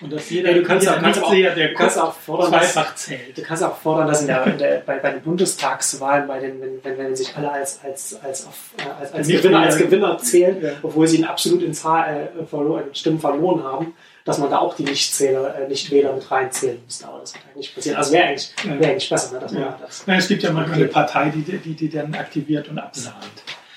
Und 0.00 0.12
dass 0.12 0.30
jeder, 0.30 0.50
ja, 0.50 0.56
du 0.56 0.62
kannst 0.62 0.88
auch, 0.88 1.00
Nichtseher, 1.00 1.54
der 1.54 1.74
kannst 1.74 1.98
auch 1.98 2.14
fordern, 2.14 2.48
zweifach 2.48 2.92
dass, 2.92 3.04
zählt. 3.04 3.36
Du 3.36 3.42
kannst 3.42 3.62
auch 3.62 3.76
fordern, 3.76 4.08
dass 4.08 4.22
in 4.22 4.26
der, 4.28 4.46
in 4.46 4.58
der, 4.58 4.80
bei, 4.80 4.98
bei 4.98 5.10
den 5.10 5.22
Bundestagswahlen, 5.22 6.26
bei 6.26 6.40
den, 6.40 6.60
wenn, 6.60 6.82
wenn, 6.82 6.98
wenn 6.98 7.16
sich 7.16 7.36
alle 7.36 7.52
als, 7.52 7.80
als, 7.84 8.18
als, 8.22 8.48
als, 8.98 9.12
als, 9.12 9.28
Gewinner, 9.28 9.60
als 9.60 9.76
Gewinner 9.76 10.18
zählen, 10.18 10.62
ja. 10.62 10.72
obwohl 10.82 11.06
sie 11.06 11.18
in 11.18 11.24
absolut 11.24 11.62
in, 11.62 11.74
Zahl, 11.74 12.30
äh, 12.38 12.46
verloren, 12.46 12.88
in 12.88 12.94
Stimmen 12.94 13.20
verloren 13.20 13.62
haben, 13.62 13.94
dass 14.24 14.38
man 14.38 14.50
da 14.50 14.58
auch 14.58 14.74
die 14.74 14.84
Nichtzähler, 14.84 15.54
äh, 15.54 15.68
Nichtwähler 15.68 16.12
mit 16.12 16.30
reinzählen 16.30 16.78
müsste. 16.84 17.06
Aber 17.08 17.20
das 17.20 17.34
wird 17.34 17.44
eigentlich 17.44 17.56
nicht 17.56 17.74
passieren. 17.74 17.96
Also 17.96 18.12
wäre 18.12 18.24
eigentlich, 18.24 18.50
wär 18.64 18.90
eigentlich 18.90 19.10
besser, 19.10 19.34
ne, 19.34 19.40
dass 19.40 19.52
man 19.52 19.62
ja. 19.62 19.78
das. 19.80 20.04
Ja, 20.06 20.14
es 20.14 20.28
gibt 20.28 20.42
ja 20.42 20.52
manchmal 20.52 20.76
eine 20.76 20.88
Partei, 20.88 21.30
die, 21.30 21.42
die, 21.42 21.74
die 21.74 21.88
dann 21.88 22.14
aktiviert 22.14 22.68
und 22.68 22.78
absahnt. 22.78 23.16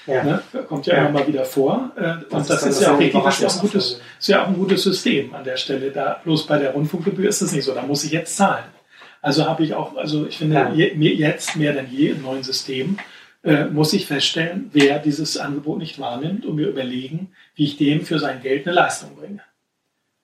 Ja. 0.05 0.23
Ne? 0.23 0.43
Kommt 0.67 0.85
ja, 0.85 0.95
ja. 0.95 1.01
immer 1.01 1.19
mal 1.19 1.27
wieder 1.27 1.45
vor. 1.45 1.91
Äh, 1.95 2.23
und 2.33 2.33
das, 2.33 2.47
das 2.47 2.63
ist, 2.63 2.81
ja 2.81 2.93
auch, 2.93 2.99
das 3.23 3.39
ist, 3.39 3.55
ein 3.55 3.61
gutes, 3.61 4.01
ist 4.19 4.27
ja 4.27 4.43
auch 4.43 4.47
ein 4.47 4.55
gutes 4.55 4.83
System 4.83 5.33
an 5.33 5.43
der 5.43 5.57
Stelle. 5.57 5.91
Da, 5.91 6.19
bloß 6.23 6.45
bei 6.45 6.57
der 6.57 6.71
Rundfunkgebühr 6.71 7.29
ist 7.29 7.41
das 7.41 7.53
nicht 7.53 7.63
so. 7.63 7.73
Da 7.73 7.83
muss 7.83 8.03
ich 8.03 8.11
jetzt 8.11 8.35
zahlen. 8.35 8.65
Also 9.21 9.45
habe 9.45 9.63
ich 9.63 9.73
auch, 9.73 9.95
also 9.95 10.27
ich 10.27 10.37
finde, 10.37 10.55
ja. 10.55 10.73
je, 10.73 11.13
jetzt 11.13 11.55
mehr 11.55 11.71
denn 11.71 11.87
je 11.89 12.09
im 12.09 12.21
neuen 12.23 12.43
System 12.43 12.97
äh, 13.43 13.65
muss 13.65 13.93
ich 13.93 14.05
feststellen, 14.05 14.69
wer 14.73 14.99
dieses 14.99 15.37
Angebot 15.37 15.77
nicht 15.77 15.97
wahrnimmt 15.99 16.45
und 16.45 16.55
mir 16.55 16.67
überlegen, 16.67 17.31
wie 17.55 17.63
ich 17.63 17.77
dem 17.77 18.05
für 18.05 18.19
sein 18.19 18.41
Geld 18.41 18.67
eine 18.67 18.75
Leistung 18.75 19.15
bringe. 19.15 19.41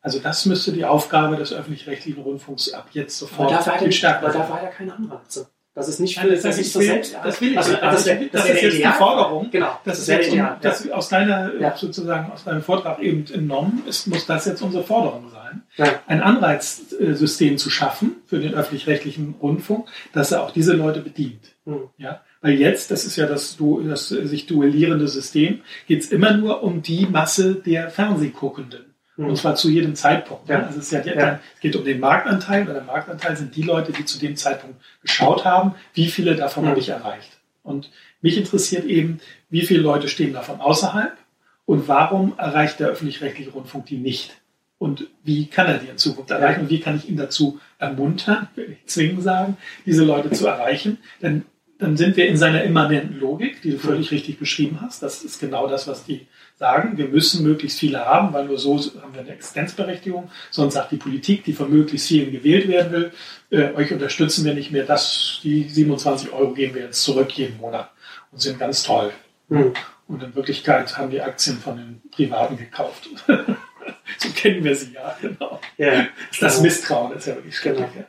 Also 0.02 0.20
das 0.20 0.46
müsste 0.46 0.72
die 0.72 0.86
Aufgabe 0.86 1.36
des 1.36 1.52
öffentlich-rechtlichen 1.52 2.22
Rundfunks 2.22 2.72
ab 2.74 2.88
jetzt 2.94 3.18
sofort 3.18 3.52
aber 3.52 3.80
viel 3.80 3.92
stärker 3.92 4.32
sein. 4.32 4.42
Aber 4.42 4.50
dafür 4.50 4.56
hat 4.56 4.64
er 4.64 4.70
keine 4.70 4.96
Anreize. 4.96 5.50
Das 5.76 5.88
ist 5.88 6.00
nicht 6.00 6.20
für, 6.20 6.28
das, 6.28 6.42
das, 6.42 6.58
ist 6.58 6.74
so 6.74 6.82
selbst. 6.82 7.16
Das 7.24 7.40
will 7.40 7.52
ich. 7.52 7.58
Also, 7.58 7.74
das, 7.74 8.04
das, 8.04 8.20
das, 8.32 8.50
ist 8.50 8.62
jetzt 8.62 8.78
die 8.80 8.84
Forderung. 8.84 9.50
Genau. 9.50 9.80
Das, 9.86 10.00
ist 10.00 10.08
jetzt 10.08 10.28
ideal, 10.28 10.58
das 10.62 10.90
aus 10.90 11.08
deiner 11.10 11.54
ja. 11.56 11.78
sozusagen 11.78 12.32
aus 12.32 12.44
deinem 12.44 12.62
Vortrag 12.62 13.00
eben 13.00 13.26
entnommen 13.32 13.84
ist, 13.88 14.08
muss 14.08 14.26
das 14.26 14.46
jetzt 14.46 14.62
unsere 14.62 14.84
Forderung 14.84 15.30
sein, 15.30 15.64
ja. 15.78 16.00
ein 16.08 16.22
Anreizsystem 16.22 17.58
zu 17.58 17.70
schaffen 17.70 18.18
für 18.26 18.40
den 18.40 18.56
öffentlich-rechtlichen 18.56 19.36
Rundfunk, 19.42 19.88
dass 20.12 20.32
er 20.32 20.44
auch 20.44 20.52
diese 20.52 20.74
Leute 20.74 21.00
bedient. 21.02 21.56
Mhm. 21.64 21.90
Ja, 21.98 22.24
Weil 22.42 22.56
jetzt, 22.56 22.92
das 22.92 23.06
ist 23.06 23.16
ja 23.16 23.28
das, 23.28 23.58
das 23.86 24.10
sich 24.10 24.48
duellierende 24.48 25.08
System, 25.08 25.62
geht 25.88 26.02
es 26.02 26.12
immer 26.12 26.34
nur 26.34 26.64
um 26.64 26.82
die 26.82 27.06
Masse 27.06 27.56
der 27.56 27.90
Fernsehguckenden. 27.90 28.89
Mhm. 29.20 29.32
Und 29.32 29.36
zwar 29.36 29.56
zu 29.56 29.70
jedem 29.70 29.96
Zeitpunkt. 29.96 30.48
Ja. 30.48 30.64
Also 30.64 30.80
es, 30.80 30.92
ja, 30.92 31.02
ja. 31.04 31.40
es 31.54 31.60
geht 31.60 31.76
um 31.76 31.84
den 31.84 32.00
Marktanteil, 32.00 32.66
weil 32.66 32.74
der 32.74 32.84
Marktanteil 32.84 33.36
sind 33.36 33.54
die 33.54 33.64
Leute, 33.64 33.92
die 33.92 34.06
zu 34.06 34.18
dem 34.18 34.38
Zeitpunkt 34.38 34.78
geschaut 35.02 35.44
haben, 35.44 35.76
wie 35.94 36.08
viele 36.08 36.38
davon 36.38 36.64
mhm. 36.64 36.70
habe 36.70 36.80
ich 36.80 36.88
erreicht. 36.88 37.38
Und 37.62 37.92
mich 38.22 38.38
interessiert 38.38 38.86
eben, 38.86 39.20
wie 39.50 39.64
viele 39.64 39.82
Leute 39.82 40.08
stehen 40.08 40.32
davon 40.32 40.62
außerhalb 40.62 41.18
und 41.66 41.90
warum 41.90 42.34
erreicht 42.38 42.80
der 42.80 42.88
öffentlich-rechtliche 42.88 43.52
Rundfunk 43.52 43.88
die 43.88 43.98
nicht? 43.98 44.40
Und 44.78 45.08
wie 45.24 45.48
kann 45.48 45.68
er 45.68 45.80
die 45.80 45.88
in 45.88 45.98
Zukunft 45.98 46.32
erreichen? 46.32 46.62
Und 46.62 46.70
wie 46.70 46.80
kann 46.80 46.96
ich 46.96 47.10
ihn 47.10 47.18
dazu 47.18 47.60
ermuntern, 47.78 48.48
will 48.56 48.72
ich 48.72 48.86
zwingen 48.86 49.22
sagen, 49.22 49.58
diese 49.86 50.06
Leute 50.06 50.32
zu 50.32 50.48
erreichen? 50.48 50.98
Denn 51.22 51.44
dann 51.78 51.98
sind 51.98 52.16
wir 52.16 52.28
in 52.28 52.38
seiner 52.38 52.64
immanenten 52.64 53.20
Logik, 53.20 53.62
die 53.62 53.72
du 53.72 53.80
völlig 53.80 54.12
richtig 54.12 54.40
beschrieben 54.40 54.80
hast. 54.80 55.04
Das 55.04 55.24
ist 55.24 55.40
genau 55.40 55.68
das, 55.68 55.88
was 55.88 56.06
die 56.06 56.28
sagen. 56.60 56.98
Wir 56.98 57.08
müssen 57.08 57.44
möglichst 57.44 57.80
viele 57.80 58.06
haben, 58.06 58.34
weil 58.34 58.46
nur 58.46 58.60
so 58.60 58.78
haben 59.02 59.14
wir 59.14 59.22
eine 59.22 59.32
Existenzberechtigung. 59.32 60.30
Sonst 60.52 60.76
sagt 60.76 60.92
die 60.92 60.98
Politik, 60.98 61.46
die 61.46 61.54
von 61.54 61.72
möglichst 61.72 62.08
vielen 62.08 62.32
gewählt 62.32 62.68
werden 62.68 62.92
will, 62.92 63.12
äh, 63.50 63.74
euch 63.74 63.92
unterstützen 63.92 64.46
wir 64.46 64.54
nicht 64.54 64.72
mehr. 64.72 64.86
Das, 64.86 65.40
die 65.44 65.64
27 65.64 66.32
Euro 66.32 66.54
geben 66.54 66.76
wir 66.76 66.84
jetzt 66.84 67.02
zurück 67.02 67.32
jeden 67.32 67.58
Monat 67.58 67.90
und 68.32 68.42
sind 68.42 68.60
ganz 68.60 68.84
toll. 68.84 69.12
Mhm. 69.48 69.74
Und 70.08 70.24
in 70.24 70.36
Wirklichkeit 70.36 70.98
haben 70.98 71.10
die 71.10 71.22
Aktien 71.22 71.58
von 71.58 71.78
den 71.78 72.02
Privaten 72.12 72.58
gekauft. 72.58 73.10
so 74.18 74.30
kennen 74.36 74.64
wir 74.64 74.76
sie 74.76 74.94
ja, 74.94 75.18
genau. 75.22 75.60
Ja, 75.78 76.08
das 76.40 76.56
genau. 76.56 76.64
Misstrauen 76.64 77.14
ist 77.14 77.28
ja 77.28 77.36
wirklich 77.36 77.58
schrecklich. 77.58 77.88
Genau. 77.94 78.02
Ja 78.02 78.06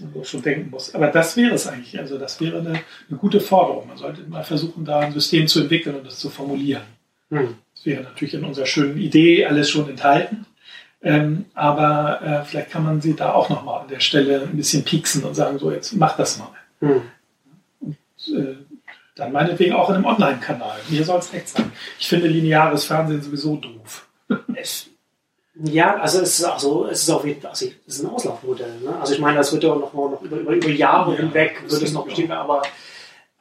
man 0.00 0.24
schon 0.24 0.42
denken 0.42 0.70
muss. 0.70 0.94
Aber 0.94 1.08
das 1.08 1.36
wäre 1.36 1.54
es 1.54 1.66
eigentlich. 1.66 1.98
Also 1.98 2.18
das 2.18 2.40
wäre 2.40 2.58
eine, 2.58 2.70
eine, 2.70 3.18
gute 3.18 3.40
Forderung. 3.40 3.86
Man 3.86 3.96
sollte 3.96 4.22
mal 4.22 4.44
versuchen, 4.44 4.84
da 4.84 5.00
ein 5.00 5.12
System 5.12 5.46
zu 5.46 5.60
entwickeln 5.60 5.96
und 5.96 6.06
das 6.06 6.18
zu 6.18 6.30
formulieren. 6.30 6.82
Hm. 7.30 7.56
Das 7.82 7.86
wäre 7.86 8.04
natürlich 8.04 8.34
in 8.34 8.44
unserer 8.44 8.66
schönen 8.66 8.96
Idee 8.96 9.44
alles 9.44 9.68
schon 9.68 9.90
enthalten. 9.90 10.46
Ähm, 11.02 11.46
aber 11.54 12.22
äh, 12.22 12.44
vielleicht 12.44 12.70
kann 12.70 12.84
man 12.84 13.00
sie 13.00 13.16
da 13.16 13.32
auch 13.32 13.48
nochmal 13.48 13.80
an 13.80 13.88
der 13.88 13.98
Stelle 13.98 14.42
ein 14.42 14.56
bisschen 14.56 14.84
pieksen 14.84 15.24
und 15.24 15.34
sagen, 15.34 15.58
so 15.58 15.72
jetzt 15.72 15.92
mach 15.94 16.16
das 16.16 16.38
mal. 16.38 16.50
Hm. 16.78 17.02
Und, 17.80 17.96
äh, 18.36 18.54
dann 19.16 19.32
meinetwegen 19.32 19.74
auch 19.74 19.88
in 19.90 19.96
einem 19.96 20.04
Online-Kanal. 20.04 20.78
Mir 20.88 21.04
soll 21.04 21.18
es 21.18 21.34
echt 21.34 21.48
sein. 21.48 21.72
Ich 21.98 22.08
finde 22.08 22.28
lineares 22.28 22.84
Fernsehen 22.84 23.20
sowieso 23.20 23.56
doof. 23.56 24.06
Es 24.54 24.86
ja, 25.54 25.96
also 25.96 26.20
es 26.20 26.38
ist 26.38 26.44
auch 26.46 26.58
so, 26.58 26.86
es 26.86 27.02
ist 27.02 27.10
auf 27.10 27.26
jeden 27.26 27.40
Fall, 27.42 27.50
also 27.50 27.66
es 27.86 27.96
ist 27.96 28.04
ein 28.04 28.10
Auslaufmodell. 28.10 28.80
Ne? 28.80 28.96
Also 28.98 29.12
ich 29.12 29.20
meine, 29.20 29.36
das 29.36 29.52
wird 29.52 29.62
ja 29.62 29.74
noch, 29.74 29.92
noch 29.92 30.22
über, 30.22 30.38
über, 30.38 30.52
über 30.52 30.70
Jahre 30.70 31.12
ja, 31.12 31.18
hinweg, 31.18 31.62
wird 31.68 31.82
es 31.82 31.92
noch 31.92 32.06
bestehen, 32.06 32.32
aber, 32.32 32.62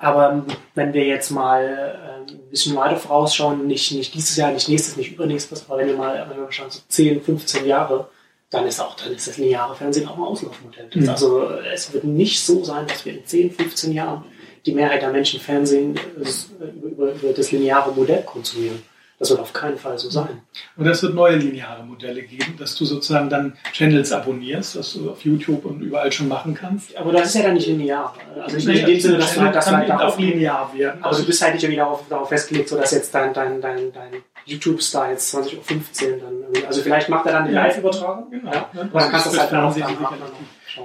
aber 0.02 0.44
wenn 0.74 0.94
wir 0.94 1.06
jetzt 1.06 1.30
mal 1.30 1.64
äh, 1.64 2.32
ein 2.32 2.50
bisschen 2.50 2.76
weiter 2.76 2.98
vorausschauen, 2.98 3.68
nicht, 3.68 3.92
nicht 3.92 4.14
dieses 4.14 4.36
Jahr, 4.36 4.52
nicht 4.52 4.68
nächstes, 4.68 4.98
nicht 4.98 5.12
übernächstes, 5.12 5.66
aber 5.70 5.78
wenn 5.78 5.88
wir 5.88 5.96
mal, 5.96 6.28
wenn 6.30 6.38
wir 6.38 6.52
schauen, 6.52 6.72
so 6.72 6.80
10, 6.88 7.22
15 7.22 7.68
Jahre, 7.68 8.10
dann 8.50 8.66
ist 8.66 8.80
auch, 8.80 8.96
dann 8.96 9.14
ist 9.14 9.28
das 9.28 9.38
lineare 9.38 9.76
Fernsehen 9.76 10.08
auch 10.08 10.18
ein 10.18 10.24
Auslaufmodell. 10.24 10.90
Mhm. 10.94 11.08
Also 11.08 11.50
es 11.74 11.94
wird 11.94 12.04
nicht 12.04 12.44
so 12.44 12.64
sein, 12.64 12.88
dass 12.88 13.06
wir 13.06 13.14
in 13.14 13.26
10, 13.26 13.52
15 13.52 13.94
Jahren 13.94 14.26
die 14.66 14.74
Mehrheit 14.74 15.04
der 15.04 15.12
Menschen 15.12 15.40
Fernsehen 15.40 15.96
äh, 15.96 16.66
über, 16.86 17.14
über 17.14 17.34
das 17.34 17.52
lineare 17.52 17.92
Modell 17.92 18.24
konsumieren. 18.24 18.82
Das 19.22 19.30
wird 19.30 19.40
auf 19.40 19.54
keinen 19.54 19.78
Fall 19.78 20.00
so 20.00 20.10
sein. 20.10 20.42
Und 20.76 20.88
es 20.88 21.04
wird 21.04 21.14
neue 21.14 21.36
lineare 21.36 21.84
Modelle 21.84 22.24
geben, 22.24 22.56
dass 22.58 22.74
du 22.74 22.86
sozusagen 22.86 23.30
dann 23.30 23.56
Channels 23.72 24.12
abonnierst, 24.12 24.80
was 24.80 24.94
du 24.94 25.12
auf 25.12 25.24
YouTube 25.24 25.64
und 25.66 25.80
überall 25.80 26.12
schon 26.12 26.28
machen 26.28 26.56
kannst. 26.56 26.98
Aber 26.98 27.12
das 27.12 27.28
ist 27.28 27.36
ja 27.36 27.44
dann 27.44 27.54
nicht 27.54 27.68
linear. 27.68 28.16
Also 28.42 28.56
nicht, 28.56 28.66
naja, 28.66 28.80
in 28.80 28.86
dem 28.88 29.00
Sinne, 29.00 29.18
dass 29.20 29.36
du 29.36 29.42
halt, 29.42 29.54
dass 29.54 29.72
halt 29.72 29.92
auch 29.92 30.18
linear 30.18 30.74
werden. 30.74 31.04
Aber 31.04 31.16
du 31.16 31.24
bist 31.24 31.40
halt 31.40 31.54
nicht 31.54 31.62
irgendwie 31.62 31.78
darauf, 31.78 32.02
darauf 32.10 32.30
festgelegt, 32.30 32.70
so 32.70 32.78
dass 32.78 32.90
jetzt 32.90 33.14
dein, 33.14 33.32
dein, 33.32 33.62
dein, 33.62 33.94
dein 33.94 34.24
YouTube-Star 34.46 35.12
jetzt 35.12 35.36
20.15 35.36 36.14
Uhr 36.14 36.18
dann 36.18 36.66
Also 36.66 36.82
vielleicht 36.82 37.08
macht 37.08 37.28
er 37.28 37.34
dann 37.34 37.48
die 37.48 37.54
Live-Übertragung. 37.54 38.32
Genau. 38.32 38.52
Ja. 38.52 38.70
Und 38.74 38.92
dann 38.96 39.12
kannst 39.12 39.28
du 39.28 39.30
das 39.30 39.40
halt 39.40 39.52
dann 39.52 39.66
auch 39.66 39.76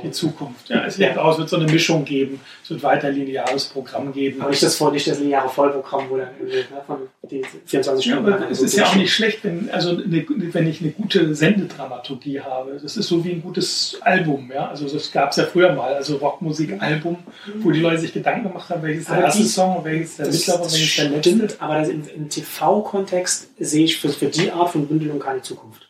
die 0.02 0.10
Zukunft. 0.10 0.68
Ja, 0.68 0.84
es 0.84 0.98
wird, 0.98 1.16
es 1.16 1.38
wird 1.38 1.48
so 1.48 1.56
eine 1.56 1.70
Mischung 1.70 2.04
geben. 2.04 2.40
Es 2.62 2.70
wird 2.70 2.82
weiter 2.82 3.10
lineares 3.10 3.66
Programm 3.66 4.12
geben. 4.12 4.40
Aber 4.40 4.50
nicht 4.50 4.62
das, 4.62 4.80
nicht 4.80 5.06
das 5.06 5.20
lineare 5.20 5.48
Vollprogramm, 5.48 6.10
wo 6.10 6.16
dann 6.16 6.28
ne, 6.42 6.64
von 6.86 6.98
die 7.30 7.42
24 7.66 8.04
Stunden. 8.04 8.28
Ja, 8.28 8.36
aber 8.36 8.50
es 8.50 8.60
ist 8.60 8.76
ja 8.76 8.86
auch 8.86 8.96
nicht 8.96 9.12
schlecht, 9.12 9.44
wenn, 9.44 9.70
also 9.70 9.90
eine, 9.90 10.26
wenn 10.28 10.66
ich 10.66 10.80
eine 10.80 10.90
gute 10.90 11.34
Sendedramaturgie 11.34 12.40
habe. 12.40 12.78
Das 12.82 12.96
ist 12.96 13.08
so 13.08 13.24
wie 13.24 13.32
ein 13.32 13.42
gutes 13.42 13.98
Album. 14.02 14.50
Ja? 14.52 14.68
Also 14.68 14.88
das 14.88 15.12
gab 15.12 15.30
es 15.30 15.36
ja 15.36 15.44
früher 15.44 15.72
mal, 15.72 15.94
also 15.94 16.16
Rockmusik-Album, 16.16 17.18
wo 17.58 17.70
die 17.70 17.80
Leute 17.80 18.00
sich 18.00 18.12
Gedanken 18.12 18.48
gemacht 18.48 18.68
haben, 18.70 18.82
welches 18.82 19.06
aber 19.06 19.16
der 19.16 19.24
erste 19.26 19.42
die, 19.42 19.48
Song, 19.48 19.84
welches 19.84 20.16
der 20.16 20.26
mittlere, 20.26 20.60
welches 20.60 20.96
der 20.96 21.10
letzte. 21.10 21.60
Aber 21.60 21.78
das 21.78 21.88
im, 21.88 22.02
im 22.14 22.28
TV-Kontext 22.28 23.48
sehe 23.58 23.84
ich 23.84 23.98
für, 23.98 24.08
für 24.08 24.26
die 24.26 24.50
Art 24.50 24.70
von 24.70 24.86
Bündelung 24.86 25.18
keine 25.18 25.42
Zukunft. 25.42 25.85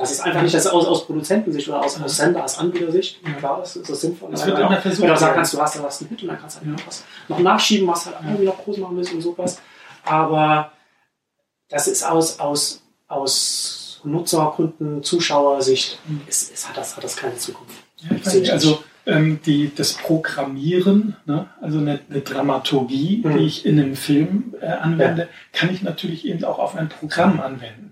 Das 0.00 0.12
ist 0.12 0.20
einfach 0.20 0.42
nicht 0.42 0.54
das 0.54 0.66
aus, 0.66 0.86
aus 0.86 1.04
Produzentensicht 1.04 1.68
oder 1.68 1.84
aus, 1.84 2.00
aus 2.00 2.16
Sender, 2.16 2.42
aus 2.42 2.56
Anbietersicht. 2.56 3.20
Ja. 3.22 3.32
Klar, 3.34 3.58
das 3.60 3.76
ist 3.76 3.88
das 3.88 4.00
sinnvoll. 4.00 4.30
Das 4.30 4.46
wird 4.46 4.58
immer 4.58 4.80
versucht. 4.80 5.02
Wenn 5.02 5.10
du 5.10 5.18
sagen 5.18 5.34
kannst, 5.34 5.52
du 5.52 5.60
hast 5.60 5.76
da 5.76 5.82
was 5.82 6.00
mit 6.00 6.22
und 6.22 6.28
dann 6.28 6.40
kannst 6.40 6.56
du 6.56 6.66
halt 6.66 6.80
ja. 6.80 6.86
was 6.86 7.04
noch 7.28 7.38
nachschieben, 7.38 7.86
was 7.86 8.06
halt 8.06 8.16
irgendwie 8.24 8.46
noch 8.46 8.58
groß 8.64 8.78
machen 8.78 8.96
willst 8.96 9.12
und 9.12 9.20
sowas. 9.20 9.60
Aber 10.04 10.72
das 11.68 11.86
ist 11.86 12.02
aus, 12.02 12.40
aus, 12.40 12.82
aus 13.08 14.00
Nutzer, 14.04 14.52
Kunden, 14.56 15.02
Zuschauersicht, 15.02 15.98
mhm. 16.06 16.22
ist, 16.26 16.50
ist, 16.50 16.68
hat, 16.68 16.76
das, 16.76 16.96
hat 16.96 17.04
das 17.04 17.16
keine 17.16 17.36
Zukunft. 17.36 17.74
Ja, 17.98 18.16
ich 18.16 18.50
also 18.50 18.82
ähm, 19.06 19.40
die, 19.44 19.70
das 19.74 19.92
Programmieren, 19.94 21.16
ne? 21.26 21.48
also 21.60 21.78
eine, 21.78 22.00
eine 22.08 22.20
Dramaturgie, 22.20 23.22
mhm. 23.22 23.36
die 23.36 23.44
ich 23.44 23.66
in 23.66 23.78
einem 23.78 23.96
Film 23.96 24.54
äh, 24.60 24.66
anwende, 24.66 25.28
kann 25.52 25.70
ich 25.72 25.82
natürlich 25.82 26.26
eben 26.26 26.44
auch 26.44 26.58
auf 26.58 26.74
ein 26.74 26.88
Programm 26.88 27.40
anwenden. 27.40 27.89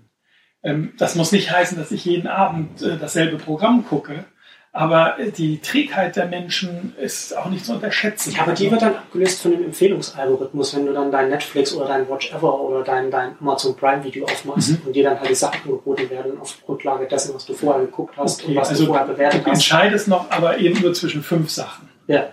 Ähm, 0.62 0.92
das 0.98 1.14
muss 1.14 1.32
nicht 1.32 1.50
heißen, 1.50 1.78
dass 1.78 1.90
ich 1.92 2.04
jeden 2.04 2.26
Abend 2.26 2.82
äh, 2.82 2.96
dasselbe 2.98 3.36
Programm 3.36 3.84
gucke, 3.86 4.24
aber 4.72 5.18
äh, 5.18 5.30
die 5.30 5.60
Trägheit 5.60 6.16
der 6.16 6.26
Menschen 6.26 6.94
ist 7.00 7.36
auch 7.36 7.46
nicht 7.46 7.64
zu 7.64 7.72
unterschätzen. 7.72 8.32
Ja, 8.32 8.42
aber 8.42 8.52
die 8.52 8.70
wird 8.70 8.82
dann 8.82 8.96
abgelöst 8.96 9.40
von 9.40 9.52
dem 9.52 9.64
Empfehlungsalgorithmus, 9.64 10.76
wenn 10.76 10.86
du 10.86 10.92
dann 10.92 11.10
dein 11.10 11.30
Netflix 11.30 11.72
oder 11.74 11.86
dein 11.86 12.08
Watch 12.08 12.32
Ever 12.32 12.60
oder 12.60 12.82
dein, 12.82 13.10
dein 13.10 13.36
Amazon 13.40 13.76
Prime 13.76 14.04
Video 14.04 14.24
aufmachst 14.24 14.70
mhm. 14.70 14.86
und 14.86 14.92
dir 14.94 15.04
dann 15.04 15.18
halt 15.18 15.30
die 15.30 15.34
Sachen 15.34 15.62
angeboten 15.62 16.10
werden 16.10 16.38
auf 16.40 16.58
Grundlage 16.64 17.06
dessen, 17.06 17.34
was 17.34 17.46
du 17.46 17.54
vorher 17.54 17.84
geguckt 17.84 18.16
hast 18.16 18.42
okay, 18.42 18.52
und 18.52 18.56
was 18.56 18.68
also 18.70 18.84
du 18.84 18.88
vorher 18.88 19.06
bewertet 19.06 19.40
du 19.44 19.50
hast. 19.50 19.68
Du 19.68 19.74
entscheidest 19.74 20.08
noch 20.08 20.30
aber 20.30 20.58
eben 20.58 20.80
nur 20.80 20.92
zwischen 20.92 21.22
fünf 21.22 21.50
Sachen. 21.50 21.88
Ja. 22.06 22.30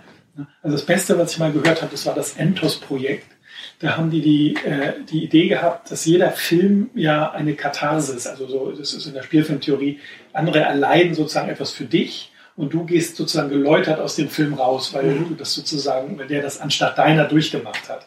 Also 0.62 0.76
das 0.76 0.84
Beste, 0.84 1.18
was 1.18 1.32
ich 1.32 1.38
mal 1.38 1.52
gehört 1.52 1.80
habe, 1.80 1.90
das 1.90 2.04
war 2.04 2.14
das 2.14 2.36
Entos-Projekt 2.36 3.35
da 3.78 3.96
haben 3.96 4.10
die 4.10 4.22
die, 4.22 4.56
äh, 4.64 4.94
die 5.10 5.24
Idee 5.24 5.48
gehabt, 5.48 5.90
dass 5.90 6.04
jeder 6.04 6.30
Film 6.30 6.90
ja 6.94 7.30
eine 7.30 7.54
Katharsis, 7.54 8.26
also 8.26 8.46
so, 8.46 8.72
das 8.72 8.94
ist 8.94 9.06
in 9.06 9.14
der 9.14 9.22
Spielfilmtheorie, 9.22 10.00
andere 10.32 10.60
erleiden 10.60 11.14
sozusagen 11.14 11.50
etwas 11.50 11.72
für 11.72 11.84
dich 11.84 12.32
und 12.56 12.72
du 12.72 12.84
gehst 12.84 13.16
sozusagen 13.16 13.50
geläutert 13.50 14.00
aus 14.00 14.16
dem 14.16 14.28
Film 14.28 14.54
raus, 14.54 14.94
weil 14.94 15.04
mhm. 15.04 15.28
du 15.28 15.34
das 15.34 15.52
sozusagen, 15.52 16.18
weil 16.18 16.26
der 16.26 16.42
das 16.42 16.60
anstatt 16.60 16.96
deiner 16.96 17.24
durchgemacht 17.24 17.88
hat. 17.88 18.06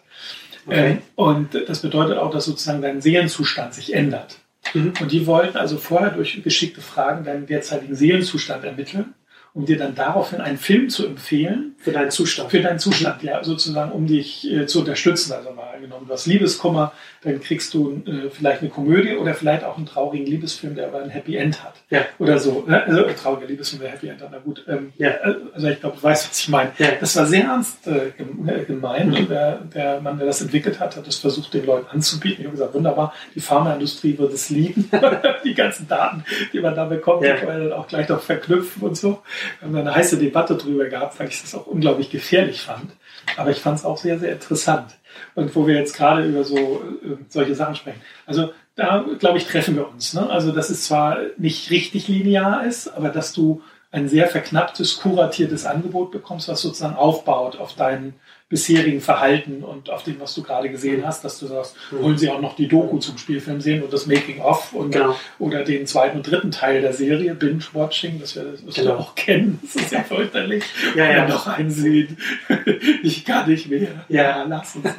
Okay. 0.66 0.92
Äh, 0.92 0.98
und 1.16 1.50
das 1.68 1.82
bedeutet 1.82 2.18
auch, 2.18 2.32
dass 2.32 2.46
sozusagen 2.46 2.82
dein 2.82 3.02
Seelenzustand 3.02 3.74
sich 3.76 3.94
ändert. 3.94 4.40
Mhm. 4.74 4.94
Und 5.00 5.12
die 5.12 5.28
wollten 5.28 5.58
also 5.58 5.78
vorher 5.78 6.10
durch 6.10 6.42
geschickte 6.44 6.82
Fragen 6.82 7.24
deinen 7.24 7.46
derzeitigen 7.46 7.96
Seelenzustand 7.96 8.64
ermitteln 8.64 9.14
um 9.54 9.66
dir 9.66 9.78
dann 9.78 9.96
daraufhin 9.96 10.42
einen 10.42 10.58
Film 10.58 10.90
zu 10.90 11.06
empfehlen. 11.06 11.76
Für 11.78 11.92
deinen 11.92 12.12
Zustand. 12.12 12.52
Für 12.52 12.62
deinen 12.62 12.80
Zustand, 12.80 13.24
ja, 13.24 13.44
sozusagen, 13.44 13.92
um 13.92 14.06
dich 14.06 14.50
äh, 14.52 14.66
zu 14.68 14.80
unterstützen. 14.80 15.32
Also 15.34 15.52
mal 15.52 15.74
angenommen, 15.74 16.06
du 16.08 16.14
hast 16.14 16.26
Liebeskummer, 16.26 16.92
dann 17.24 17.40
kriegst 17.40 17.74
du 17.74 18.02
äh, 18.06 18.30
vielleicht 18.30 18.62
eine 18.62 18.70
Komödie 18.70 19.16
oder 19.16 19.34
vielleicht 19.34 19.64
auch 19.64 19.78
einen 19.78 19.86
traurigen 19.86 20.26
Liebesfilm, 20.26 20.76
der 20.76 20.88
aber 20.88 21.02
ein 21.02 21.10
Happy 21.10 21.38
End 21.38 21.64
hat. 21.64 21.76
Ja. 21.90 22.02
Oder 22.20 22.38
so. 22.38 22.66
Ne? 22.68 22.84
Also 22.84 23.06
ein 23.06 23.16
trauriger 23.16 23.48
Liebesfilm, 23.48 23.82
der 23.82 23.92
Happy 23.92 24.08
End 24.08 24.22
hat. 24.22 24.30
Na 24.32 24.40
gut. 24.40 24.66
Ähm, 24.68 24.94
ja. 24.98 25.12
Also 25.54 25.68
ich 25.68 25.80
glaube, 25.80 25.96
du 25.98 26.04
weißt, 26.04 26.30
was 26.30 26.40
ich 26.40 26.50
meine. 26.50 26.72
Ja. 26.78 26.90
Das 27.00 27.16
war 27.16 27.26
sehr 27.26 27.46
ernst 27.46 27.88
äh, 27.88 28.10
äh 28.10 28.66
gemeint. 28.66 29.20
Mhm. 29.20 29.28
Der, 29.30 29.56
der 29.74 30.02
Mann, 30.02 30.18
der 30.18 30.28
das 30.28 30.42
entwickelt 30.42 30.80
hat, 30.80 30.96
hat 30.98 31.08
das 31.08 31.16
versucht, 31.16 31.54
den 31.54 31.66
Leuten 31.66 31.88
anzubieten. 31.88 32.42
Ich 32.42 32.46
habe 32.46 32.58
gesagt, 32.58 32.74
wunderbar, 32.74 33.14
die 33.36 33.40
Pharmaindustrie 33.40 34.18
wird 34.18 34.34
es 34.34 34.50
lieben. 34.50 34.90
die 35.44 35.54
ganzen 35.54 35.88
Daten, 35.88 36.24
die 36.54 36.60
man 36.60 36.76
da 36.76 36.86
bekommt, 36.86 37.24
ja. 37.24 37.34
die 37.34 37.40
kann 37.40 37.48
man 37.48 37.70
dann 37.70 37.74
auch 37.74 37.88
gleich 37.88 38.08
noch 38.10 38.22
verknüpfen 38.22 38.84
und 38.84 38.98
so. 38.98 39.22
Wir 39.60 39.68
haben 39.68 39.76
eine 39.76 39.96
heiße 39.96 40.18
Debatte 40.18 40.56
drüber 40.56 40.86
gehabt, 40.86 41.20
weil 41.20 41.30
ich 41.30 41.42
das 41.42 41.56
auch 41.56 41.68
unglaublich 41.68 42.10
gefährlich 42.10 42.62
fand. 42.62 42.92
Aber 43.38 43.52
ich 43.52 43.60
fand 43.60 43.80
es 43.80 43.86
auch 43.86 43.98
sehr, 43.98 44.20
sehr 44.20 44.32
interessant. 44.34 44.98
Und 45.36 45.56
wo 45.56 45.68
wir 45.68 45.76
jetzt 45.76 45.96
gerade 45.96 46.26
über 46.26 46.44
so 46.44 46.58
äh, 46.58 47.18
solche 47.28 47.56
Sachen 47.56 47.76
sprechen. 47.76 48.02
Also 48.26 48.54
da, 48.76 49.06
glaube 49.20 49.38
ich, 49.38 49.46
treffen 49.46 49.76
wir 49.76 49.90
uns. 49.90 50.14
Ne? 50.14 50.30
Also 50.30 50.52
dass 50.52 50.70
es 50.70 50.84
zwar 50.84 51.18
nicht 51.38 51.70
richtig 51.70 52.08
linear 52.08 52.66
ist, 52.66 52.88
aber 52.88 53.10
dass 53.10 53.34
du 53.34 53.62
ein 53.92 54.08
sehr 54.08 54.28
verknapptes, 54.28 54.98
kuratiertes 55.00 55.66
Angebot 55.66 56.12
bekommst, 56.12 56.48
was 56.48 56.62
sozusagen 56.62 56.96
aufbaut 56.96 57.58
auf 57.60 57.74
deinen 57.74 58.14
bisherigen 58.48 59.00
Verhalten 59.00 59.64
und 59.64 59.92
auf 59.92 60.02
dem, 60.04 60.20
was 60.20 60.34
du 60.34 60.42
gerade 60.42 60.70
gesehen 60.70 61.06
hast, 61.06 61.24
dass 61.24 61.38
du 61.40 61.46
sagst, 61.46 61.76
Mhm. 61.92 62.02
wollen 62.04 62.18
sie 62.18 62.30
auch 62.32 62.42
noch 62.42 62.56
die 62.56 62.68
Doku 62.68 62.98
zum 62.98 63.18
Spielfilm 63.20 63.62
sehen 63.62 63.84
und 63.84 63.94
das 63.94 64.08
Making-of 64.08 64.74
Genau. 64.90 65.16
oder 65.38 65.64
den 65.64 65.86
zweiten 65.86 66.18
und 66.18 66.24
dritten 66.30 66.50
Teil 66.50 66.82
der 66.82 66.94
Serie, 66.94 67.36
Binge-Watching, 67.36 68.20
das 68.20 68.36
wir, 68.36 68.44
das 68.46 68.64
wir 68.66 68.84
Genau. 68.84 68.96
auch 68.98 69.14
kennen. 69.14 69.60
Das 69.62 69.76
ist 69.84 69.92
ja 69.92 70.02
fürchterlich. 70.04 70.64
Ja, 70.96 71.12
ja. 71.12 71.24
Und 71.24 71.30
noch 71.30 71.46
einsehen, 71.46 72.18
ich 73.04 73.24
kann 73.24 73.48
nicht 73.50 73.70
mehr. 73.70 74.04
Ja. 74.08 74.44
lass 74.48 74.76
uns. 74.76 74.86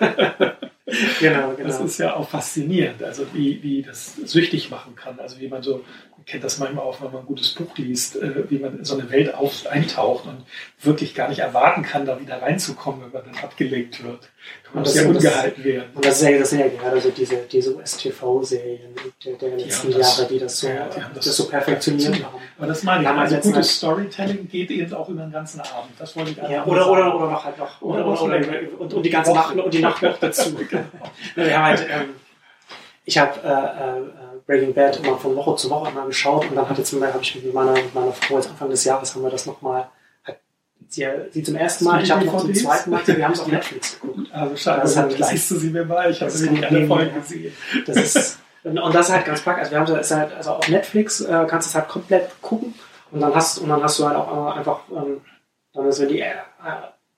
Genau, 1.21 1.53
Das 1.53 1.77
genau. 1.77 1.85
ist 1.85 1.99
ja 1.99 2.17
auch 2.17 2.29
faszinierend, 2.29 3.01
also 3.05 3.25
wie, 3.33 3.63
wie 3.63 3.81
das 3.83 4.17
süchtig 4.25 4.71
machen 4.73 4.97
kann. 4.97 5.21
Also 5.21 5.39
wie 5.39 5.47
man 5.47 5.63
so, 5.63 5.85
kennt 6.31 6.45
das 6.45 6.59
manchmal 6.59 6.85
auch, 6.85 7.01
wenn 7.03 7.11
man 7.11 7.23
ein 7.23 7.27
gutes 7.27 7.51
Buch 7.55 7.77
liest, 7.77 8.15
äh, 8.17 8.49
wie 8.51 8.59
man 8.59 8.79
in 8.79 8.85
so 8.85 8.95
eine 8.99 9.11
Welt 9.11 9.35
auf, 9.35 9.67
eintaucht 9.67 10.27
und 10.27 10.45
wirklich 10.81 11.15
gar 11.15 11.29
nicht 11.29 11.41
erwarten 11.41 11.83
kann, 11.83 12.07
da 12.07 12.21
wieder 12.21 12.41
reinzukommen, 12.41 13.01
wenn 13.03 13.11
man 13.13 13.33
dann 13.33 13.43
abgelenkt 13.45 14.03
wird. 14.05 14.21
Kann 14.63 14.75
man 14.75 14.79
Und 14.79 14.87
das- 14.87 14.95
das- 14.95 15.05
ungehalten 15.05 15.65
werden. 15.65 15.91
Und 15.95 16.05
das 16.05 16.23
ist 16.23 16.29
ja, 16.29 16.39
das 16.39 16.51
sind 16.51 16.61
ja 16.61 16.69
gerade 16.69 17.01
so 17.01 17.11
diese, 17.11 17.37
diese 17.51 17.75
US-TV-Serien 17.77 18.95
der, 19.25 19.33
der 19.35 19.57
letzten 19.59 19.91
das- 19.93 20.17
Jahre, 20.19 20.29
die 20.33 20.39
das 20.39 20.59
so, 20.59 20.69
ja, 20.69 20.89
die 20.89 21.01
das, 21.15 21.25
das 21.27 21.37
so 21.37 21.49
perfektioniert 21.49 22.25
haben. 22.25 22.35
Aber 22.59 22.67
das 22.69 22.83
meine 22.85 23.03
ich. 23.03 23.09
Ja, 23.09 23.17
Also 23.17 23.37
gutes 23.39 23.77
Storytelling 23.77 24.49
geht 24.49 24.71
eben 24.71 24.95
auch 24.95 25.09
über 25.09 25.23
den 25.23 25.33
ganzen 25.33 25.61
Abend. 25.61 25.93
Das 25.99 26.17
wollte 26.17 26.31
ich 26.31 26.39
einfach 26.41 26.51
Ja, 26.53 26.65
oder, 26.65 26.81
sagen. 26.83 26.91
oder, 26.93 27.17
oder 27.17 27.31
noch 27.31 27.45
halt 27.45 27.59
noch, 27.59 27.83
oder, 27.83 28.07
Oder 28.07 28.23
oder, 28.23 28.37
oder, 28.39 28.59
und, 28.79 28.95
und 28.95 29.03
die 29.03 29.11
ganze 29.11 29.33
Nacht, 29.33 29.57
und 29.57 29.75
die 29.75 29.81
Nacht 29.81 30.01
noch 30.03 30.19
dazu. 30.21 30.57
Wir 31.35 31.57
haben 31.59 31.65
halt, 31.65 31.81
ähm, 31.91 32.11
ich 33.05 33.19
habe 33.19 33.41
äh, 33.43 33.49
äh, 33.49 34.30
Breaking 34.47 34.75
Bad 34.75 34.99
immer 35.05 35.17
von 35.17 35.35
Woche 35.37 35.57
zu 35.57 35.71
Woche 35.71 35.91
immer 35.91 36.07
geschaut 36.07 36.45
und 36.49 36.57
dann 36.57 36.69
hat 36.69 36.79
jetzt 36.79 36.93
habe 36.93 37.19
ich 37.23 37.35
mit 37.45 37.55
meiner, 37.55 37.73
mit 37.73 37.95
meiner 37.95 38.13
Frau 38.13 38.37
jetzt 38.37 38.49
Anfang 38.51 38.71
des 38.71 38.85
Jahres 38.85 39.15
haben 39.15 39.23
wir 39.23 39.31
das 39.31 39.47
nochmal, 39.47 39.89
sie, 40.89 41.07
sie 41.31 41.43
zum 41.43 41.55
ersten 41.57 41.85
Mal, 41.85 42.03
ich 42.03 42.11
habe 42.11 42.25
noch 42.25 42.41
zum 42.41 42.55
zweiten 42.55 42.91
Mal, 42.91 43.01
wir 43.07 43.25
haben 43.25 43.33
es 43.33 43.41
auf 43.41 43.47
Netflix 43.49 44.01
geguckt. 44.01 44.33
Also 44.33 44.57
schade, 44.57 44.83
Das 44.83 44.97
hat- 44.97 45.19
leistest 45.19 45.51
du 45.53 45.57
sie 45.57 45.71
mir 45.71 45.85
mal. 45.85 46.11
Ich 46.11 46.21
habe 46.21 46.33
nämlich 46.33 46.61
kann 46.63 46.75
alle 46.77 46.87
Folgen 46.87 47.15
gesehen. 47.15 47.53
Das 47.87 47.97
ist, 47.97 48.39
und, 48.65 48.79
und 48.79 48.95
das 48.95 49.09
ist 49.09 49.15
halt 49.15 49.25
ganz 49.27 49.41
praktisch. 49.41 49.61
Also 49.61 49.71
wir 49.73 49.79
haben 49.81 49.87
das 49.95 50.11
halt, 50.11 50.33
also 50.35 50.51
auf 50.51 50.69
Netflix 50.69 51.21
äh, 51.21 51.47
kannst 51.49 51.69
du 51.69 51.71
es 51.71 51.75
halt 51.75 51.89
komplett 51.89 52.29
gucken 52.43 52.75
und 53.11 53.21
dann 53.21 53.35
hast, 53.35 53.59
und 53.59 53.69
dann 53.69 53.83
hast 53.83 53.99
du 53.99 54.07
halt 54.07 54.17
auch 54.17 54.55
äh, 54.55 54.59
einfach, 54.59 54.81
ähm, 54.91 55.21
dann 55.73 55.87
ist, 55.87 56.01
wenn 56.01 56.09
die 56.09 56.21
äh, 56.21 56.33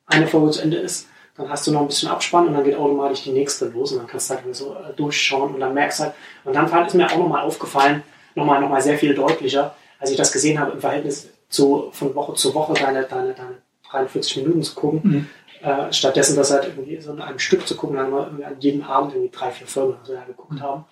eine 0.07 0.27
Folge 0.27 0.51
zu 0.53 0.62
Ende 0.62 0.77
ist, 0.79 1.09
dann 1.37 1.49
hast 1.49 1.66
du 1.66 1.72
noch 1.72 1.80
ein 1.80 1.87
bisschen 1.87 2.09
Abspann 2.11 2.47
und 2.49 2.55
dann 2.55 2.64
geht 2.64 2.76
automatisch 2.76 3.22
die 3.22 3.33
nächste 3.33 3.66
los 3.66 3.93
und 3.93 3.99
dann 3.99 4.07
kannst 4.07 4.28
du 4.30 4.35
halt 4.35 4.55
so 4.57 4.74
äh, 4.74 4.93
durchschauen 4.95 5.55
und 5.55 5.61
dann 5.61 5.72
merkst 5.74 6.01
du 6.01 6.05
halt, 6.05 6.14
und 6.45 6.55
dann 6.55 6.68
fand, 6.68 6.87
ist 6.89 6.95
mir 6.95 7.07
auch 7.11 7.16
nochmal 7.16 7.43
aufgefallen, 7.43 8.03
nochmal 8.35 8.61
noch 8.61 8.68
mal 8.68 8.83
sehr 8.83 8.99
viel 8.99 9.14
deutlicher, 9.14 9.74
als 9.99 10.11
ich 10.11 10.16
das 10.16 10.30
gesehen 10.33 10.59
habe 10.61 10.72
im 10.72 10.80
Verhältnis 10.80 11.28
zu, 11.49 11.89
von 11.93 12.14
Woche 12.14 12.35
zu 12.35 12.55
Woche 12.55 12.74
deine, 12.74 13.05
deine, 13.05 13.35
deine 13.35 13.62
43 13.91 14.39
Minuten 14.39 14.62
zu 14.62 14.74
gucken, 14.74 15.01
Mhm. 15.05 15.28
äh, 15.66 15.93
stattdessen 15.93 16.37
das 16.37 16.51
halt 16.51 16.64
irgendwie 16.64 17.01
so 17.01 17.12
in 17.12 17.20
einem 17.20 17.39
Stück 17.39 17.66
zu 17.66 17.76
gucken, 17.76 17.97
dann 17.97 18.11
mal 18.11 18.24
irgendwie 18.24 18.45
an 18.45 18.57
jedem 18.61 18.83
Abend 18.85 19.12
irgendwie 19.14 19.30
drei, 19.30 19.51
vier 19.51 19.66
Folgen 19.66 19.97
so 20.03 20.12
ja, 20.14 20.24
geguckt 20.24 20.61
haben, 20.61 20.85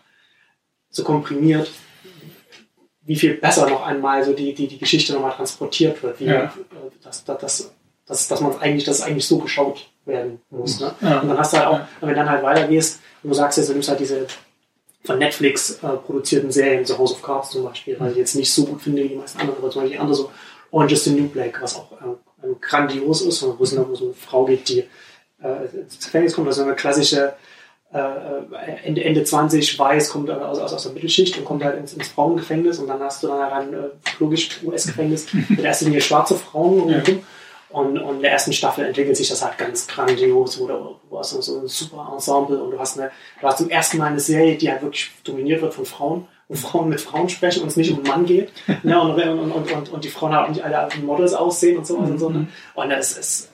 so 0.91 1.03
komprimiert, 1.05 1.71
wie 3.03 3.17
viel 3.17 3.35
besser 3.35 3.69
noch 3.69 3.87
einmal 3.87 4.25
so 4.25 4.33
die, 4.33 4.55
die, 4.55 4.69
die 4.69 4.79
Geschichte 4.79 5.13
nochmal 5.13 5.33
transportiert 5.33 6.03
wird, 6.03 6.21
wie, 6.21 6.27
Ja. 6.27 6.45
äh, 6.45 6.51
dass, 7.03 7.25
dass, 7.25 7.39
dass, 7.39 7.75
dass, 8.07 8.29
dass 8.29 8.41
man 8.41 8.59
eigentlich, 8.61 8.85
dass 8.85 8.99
es 8.99 9.03
eigentlich 9.03 9.27
so 9.27 9.39
geschaut 9.39 9.90
werden 10.07 10.41
muss. 10.51 10.81
Ne? 10.81 10.93
Ja. 11.01 11.21
Und 11.21 11.29
dann 11.29 11.39
hast 11.39 11.53
du 11.53 11.59
halt 11.59 11.67
auch, 11.69 11.81
wenn 12.01 12.09
du 12.11 12.15
dann 12.15 12.29
halt 12.31 12.43
weitergehst, 12.43 13.01
und 13.23 13.31
du 13.31 13.35
sagst 13.35 13.59
jetzt, 13.59 13.69
du 13.69 13.73
nimmst 13.75 13.89
halt 13.89 14.01
diese 14.01 14.27
von 15.05 15.19
Netflix 15.19 15.79
äh, 15.83 15.89
produzierten 15.89 16.51
Serien, 16.51 16.85
so 16.85 16.99
House 16.99 17.13
of 17.13 17.23
Cards 17.23 17.51
zum 17.51 17.65
Beispiel, 17.65 17.99
weil 17.99 18.11
ich 18.13 18.19
jetzt 18.19 18.35
nicht 18.35 18.53
so 18.53 18.65
gut 18.65 18.83
finde 18.83 19.03
wie 19.03 19.09
die 19.09 19.15
meisten 19.15 19.41
anderen, 19.41 19.59
aber 19.59 19.71
zum 19.71 19.83
Beispiel 19.83 19.97
die 19.97 20.01
andere 20.01 20.17
so 20.17 20.31
Orange 20.71 20.93
is 20.93 21.05
the 21.05 21.11
New 21.11 21.29
Black, 21.29 21.61
was 21.63 21.77
auch 21.77 21.91
ähm, 22.03 22.57
grandios 22.61 23.23
ist, 23.23 23.43
wo 23.43 23.63
es 23.63 23.73
um 23.73 23.97
so 23.97 24.05
eine 24.07 24.15
Frau 24.15 24.45
geht, 24.45 24.69
die 24.69 24.85
äh, 25.43 25.65
ins 25.75 25.99
Gefängnis 26.05 26.35
kommt, 26.35 26.47
also 26.49 26.63
eine 26.63 26.75
klassische 26.75 27.33
äh, 27.93 27.99
Ende, 28.85 29.03
Ende 29.03 29.25
20 29.25 29.79
weiß, 29.79 30.11
kommt 30.11 30.31
aus, 30.31 30.59
aus, 30.59 30.73
aus 30.75 30.83
der 30.85 30.93
Mittelschicht 30.93 31.37
und 31.39 31.45
kommt 31.45 31.65
halt 31.65 31.79
ins, 31.79 31.93
ins 31.95 32.09
Frauengefängnis 32.09 32.79
und 32.79 32.87
dann 32.87 33.01
hast 33.01 33.23
du 33.23 33.29
dann 33.29 33.41
ein 33.41 33.75
äh, 33.75 33.89
logisch 34.21 34.61
US-Gefängnis 34.63 35.27
mit 35.49 35.61
erster 35.65 35.87
Linie 35.87 36.01
schwarze 36.01 36.37
Frauen 36.37 36.89
Ja. 36.89 36.97
rundherum. 36.97 37.23
Und, 37.73 37.99
und 37.99 38.17
in 38.17 38.23
der 38.23 38.33
ersten 38.33 38.53
Staffel 38.53 38.85
entwickelt 38.85 39.17
sich 39.17 39.29
das 39.29 39.45
halt 39.45 39.57
ganz 39.57 39.87
grandios, 39.87 40.59
wo 40.61 40.67
du, 40.67 40.97
hast 41.19 41.31
so 41.31 41.61
ein 41.61 41.69
super 41.69 42.11
Ensemble 42.13 42.61
und 42.63 42.73
du 42.73 42.79
hast, 42.81 42.99
eine, 42.99 43.11
du 43.41 43.47
hast 43.47 43.59
zum 43.59 43.71
ersten 43.71 43.99
Mal 43.99 44.07
eine 44.07 44.19
Serie, 44.21 44.57
die 44.57 44.69
halt 44.71 44.83
wirklich 44.83 45.11
dominiert 45.23 45.63
wird 45.63 45.73
von 45.75 45.85
Frauen, 45.87 46.27
wo 46.49 46.55
Frauen 46.57 46.89
mit 46.89 47.01
Frauen 47.01 47.29
sprechen 47.29 47.63
und 47.63 47.69
es 47.69 47.77
nicht 47.77 47.93
um 47.93 47.99
einen 47.99 48.09
Mann 48.09 48.27
geht. 48.27 48.51
ne, 48.83 49.01
und, 49.01 49.13
und, 49.23 49.53
und, 49.53 49.71
und, 49.73 49.89
und 49.89 50.05
die 50.05 50.09
Frauen 50.09 50.35
halt 50.35 50.47
auch 50.47 50.49
nicht 50.49 50.65
alle 50.65 50.89
wie 50.95 51.03
Models 51.03 51.33
aussehen 51.35 51.79
und 51.79 51.87
sowas 51.87 52.11
und 52.11 52.19
so. 52.19 52.29
Ne? 52.31 52.49
Und 52.75 52.91
das 52.91 53.17
ist 53.17 53.51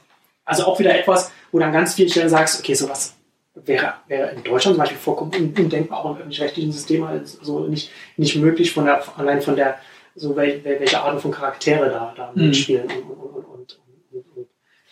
also 0.46 0.64
auch 0.64 0.78
wieder 0.78 0.98
etwas, 0.98 1.30
wo 1.52 1.58
du 1.58 1.64
an 1.66 1.72
ganz 1.72 1.94
vielen 1.94 2.08
Stellen 2.08 2.28
sagst, 2.30 2.58
okay, 2.58 2.72
sowas 2.74 3.14
wäre, 3.54 3.94
wäre 4.06 4.30
in 4.30 4.42
Deutschland 4.44 4.76
zum 4.76 4.80
Beispiel 4.82 4.98
vollkommen 4.98 5.32
un- 5.34 5.54
undenkbar, 5.58 5.98
auch 6.04 6.10
im 6.12 6.16
öffentlich-rechtlichen 6.18 6.72
System 6.72 7.06
halt 7.06 7.26
so 7.28 7.60
nicht, 7.66 7.90
nicht 8.16 8.36
möglich, 8.36 8.72
von 8.72 8.84
der, 8.86 9.02
allein 9.18 9.42
von 9.42 9.56
der, 9.56 9.76
so 10.14 10.34
wel, 10.36 10.64
wel, 10.64 10.80
welche 10.80 11.00
Arten 11.00 11.18
von 11.20 11.30
Charaktere 11.32 11.90
da, 11.90 12.14
da 12.16 12.32
Mhm. 12.34 12.46
mitspielen 12.48 12.84
und, 12.84 12.92
und, 12.92 13.00
und, 13.00 13.10
und, 13.10 13.10
und, 13.10 13.18
und 13.18 13.25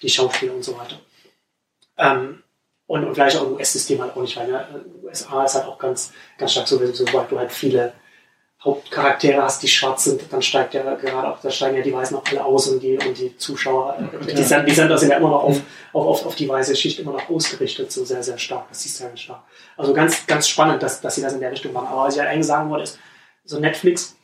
die 0.05 0.09
Schauspieler 0.11 0.55
und 0.55 0.62
so 0.64 0.76
weiter. 0.78 0.96
Ähm, 1.98 2.42
und, 2.86 3.05
und 3.05 3.14
vielleicht 3.14 3.36
auch 3.38 3.46
im 3.46 3.55
US-System 3.55 4.00
halt 4.02 4.14
auch 4.16 4.20
nicht, 4.22 4.36
weil 4.36 4.46
ne, 4.48 4.84
USA 5.02 5.44
ist 5.44 5.55
halt 5.55 5.66
auch 5.66 5.78
ganz, 5.78 6.12
ganz 6.38 6.52
stark 6.52 6.68
so, 6.68 6.78
sobald 6.92 7.30
du 7.30 7.38
halt 7.38 7.50
viele 7.50 7.92
Hauptcharaktere 8.62 9.42
hast, 9.42 9.62
die 9.62 9.68
schwarz 9.68 10.05
sind, 10.05 10.22
dann 10.32 10.40
steigt 10.40 10.72
ja 10.74 10.94
gerade 10.94 11.28
auch, 11.28 11.40
da 11.40 11.50
steigen 11.50 11.76
ja 11.76 11.82
die 11.82 11.92
Weißen 11.92 12.16
auch 12.16 12.24
alle 12.30 12.44
aus 12.44 12.68
und 12.68 12.82
die, 12.82 12.96
und 12.98 13.16
die 13.18 13.36
Zuschauer, 13.36 13.98
äh, 13.98 14.34
die. 14.34 14.42
Send- 14.42 14.66
die 14.68 14.72
Sender 14.74 14.96
sind 14.96 15.11
ja 15.11 15.18
immer 15.18 15.28
noch 15.30 15.42
auf, 15.44 15.61
auf, 15.92 16.07
auf, 16.07 16.26
auf 16.26 16.34
die 16.34 16.48
weiße 16.48 16.74
Schicht 16.74 16.98
immer 16.98 17.12
noch 17.12 17.28
ausgerichtet, 17.28 17.92
so 17.92 18.05
sehr, 18.07 18.22
sehr 18.22 18.38
stark. 18.38 18.68
Das 18.70 18.82
siehst 18.82 18.98
du 18.98 19.05
ja 19.05 19.09
ganz 19.11 19.20
stark. 19.20 19.42
Also 19.76 19.92
ganz, 19.92 20.26
ganz 20.26 20.48
spannend, 20.48 20.82
dass, 20.82 21.00
dass 21.02 21.14
sie 21.14 21.20
das 21.22 21.34
in 21.34 21.40
der 21.40 21.52
Richtung 21.52 21.72
machen. 21.74 21.88
Aber 21.88 22.05
was 22.05 22.14
ich 22.14 22.20
halt 22.20 22.30
eigentlich 22.30 22.46
sagen 22.46 22.70
wollte, 22.70 22.84
ist, 22.84 22.98
so 23.44 23.59
Netflix 23.61 24.16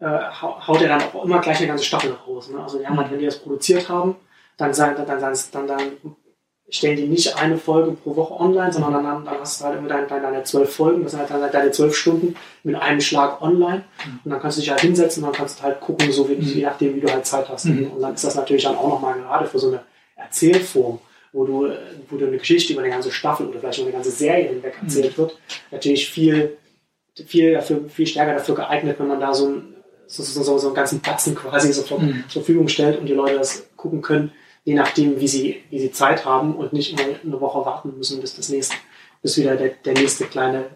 äh, 0.00 0.06
hau- 0.06 0.66
haut 0.66 0.80
ja 0.82 0.88
dann 0.88 1.02
auch 1.02 1.24
immer 1.24 1.40
gleich 1.40 1.58
eine 1.58 1.68
ganze 1.68 1.84
Staffel 1.84 2.12
raus. 2.26 2.50
Ne? 2.50 2.62
Also 2.62 2.78
die 2.78 2.86
haben 2.86 2.98
halt, 2.98 3.10
wenn 3.10 3.18
die 3.18 3.24
das 3.26 3.38
produziert 3.38 3.88
haben, 3.88 4.16
dann, 4.56 4.74
sagen, 4.74 4.96
dann, 4.96 5.20
dann, 5.20 5.34
dann, 5.52 5.66
dann 5.66 5.80
stellen 6.68 6.96
die 6.96 7.06
nicht 7.06 7.36
eine 7.36 7.58
Folge 7.58 7.92
pro 7.92 8.16
Woche 8.16 8.40
online, 8.40 8.72
sondern 8.72 9.04
dann, 9.04 9.24
dann 9.24 9.40
hast 9.40 9.60
du 9.60 9.64
halt 9.66 9.78
immer 9.78 9.88
deine, 9.88 10.06
deine 10.06 10.44
zwölf 10.44 10.74
Folgen, 10.74 11.02
das 11.02 11.12
sind 11.12 11.20
halt 11.20 11.30
dann 11.30 11.52
deine 11.52 11.70
zwölf 11.70 11.94
Stunden 11.94 12.36
mit 12.62 12.74
einem 12.76 13.00
Schlag 13.00 13.42
online. 13.42 13.84
Und 14.24 14.30
dann 14.30 14.40
kannst 14.40 14.56
du 14.56 14.62
dich 14.62 14.70
halt 14.70 14.80
hinsetzen 14.80 15.22
und 15.22 15.30
dann 15.30 15.36
kannst 15.36 15.58
du 15.58 15.62
halt 15.62 15.80
gucken, 15.80 16.10
so 16.10 16.28
wie, 16.28 16.34
je 16.34 16.62
nachdem, 16.64 16.96
wie 16.96 17.00
du 17.00 17.12
halt 17.12 17.26
Zeit 17.26 17.48
hast. 17.48 17.66
Mhm. 17.66 17.90
Und 17.92 18.00
dann 18.00 18.14
ist 18.14 18.24
das 18.24 18.34
natürlich 18.34 18.64
dann 18.64 18.76
auch 18.76 18.88
nochmal 18.88 19.18
gerade 19.20 19.46
für 19.46 19.58
so 19.58 19.68
eine 19.68 19.82
Erzählform, 20.16 21.00
wo 21.32 21.44
du, 21.44 21.68
wo 22.08 22.16
du 22.16 22.26
eine 22.26 22.38
Geschichte 22.38 22.72
über 22.72 22.82
eine 22.82 22.90
ganze 22.90 23.10
Staffel 23.10 23.46
oder 23.46 23.58
vielleicht 23.60 23.78
über 23.78 23.88
eine 23.88 23.96
ganze 23.96 24.10
Serie 24.10 24.48
hinweg 24.48 24.74
erzählt 24.80 25.18
wird, 25.18 25.36
natürlich 25.70 26.08
viel, 26.08 26.56
viel, 27.26 27.52
dafür, 27.52 27.88
viel 27.88 28.06
stärker 28.06 28.34
dafür 28.34 28.54
geeignet, 28.54 28.98
wenn 28.98 29.08
man 29.08 29.20
da 29.20 29.34
so, 29.34 29.48
ein, 29.48 29.74
so, 30.06 30.22
so, 30.22 30.42
so, 30.42 30.58
so 30.58 30.68
einen 30.68 30.76
ganzen 30.76 31.00
Batzen 31.00 31.34
quasi 31.34 31.72
sofort 31.72 32.02
Mhm. 32.02 32.24
zur 32.28 32.42
Verfügung 32.42 32.68
stellt 32.68 32.98
und 32.98 33.06
die 33.06 33.14
Leute 33.14 33.36
das 33.36 33.66
gucken 33.76 34.00
können, 34.00 34.32
je 34.64 34.74
nachdem, 34.74 35.20
wie 35.20 35.28
sie, 35.28 35.62
wie 35.70 35.78
sie 35.78 35.92
Zeit 35.92 36.24
haben 36.24 36.56
und 36.56 36.72
nicht 36.72 36.92
immer 36.92 37.14
eine 37.22 37.40
Woche 37.40 37.64
warten 37.64 37.96
müssen, 37.96 38.20
bis 38.20 38.34
das 38.36 38.48
nächste, 38.48 38.76
bis 39.22 39.38
wieder 39.38 39.56
der, 39.56 39.70
der 39.84 39.94
nächste 39.94 40.24
kleine 40.24 40.66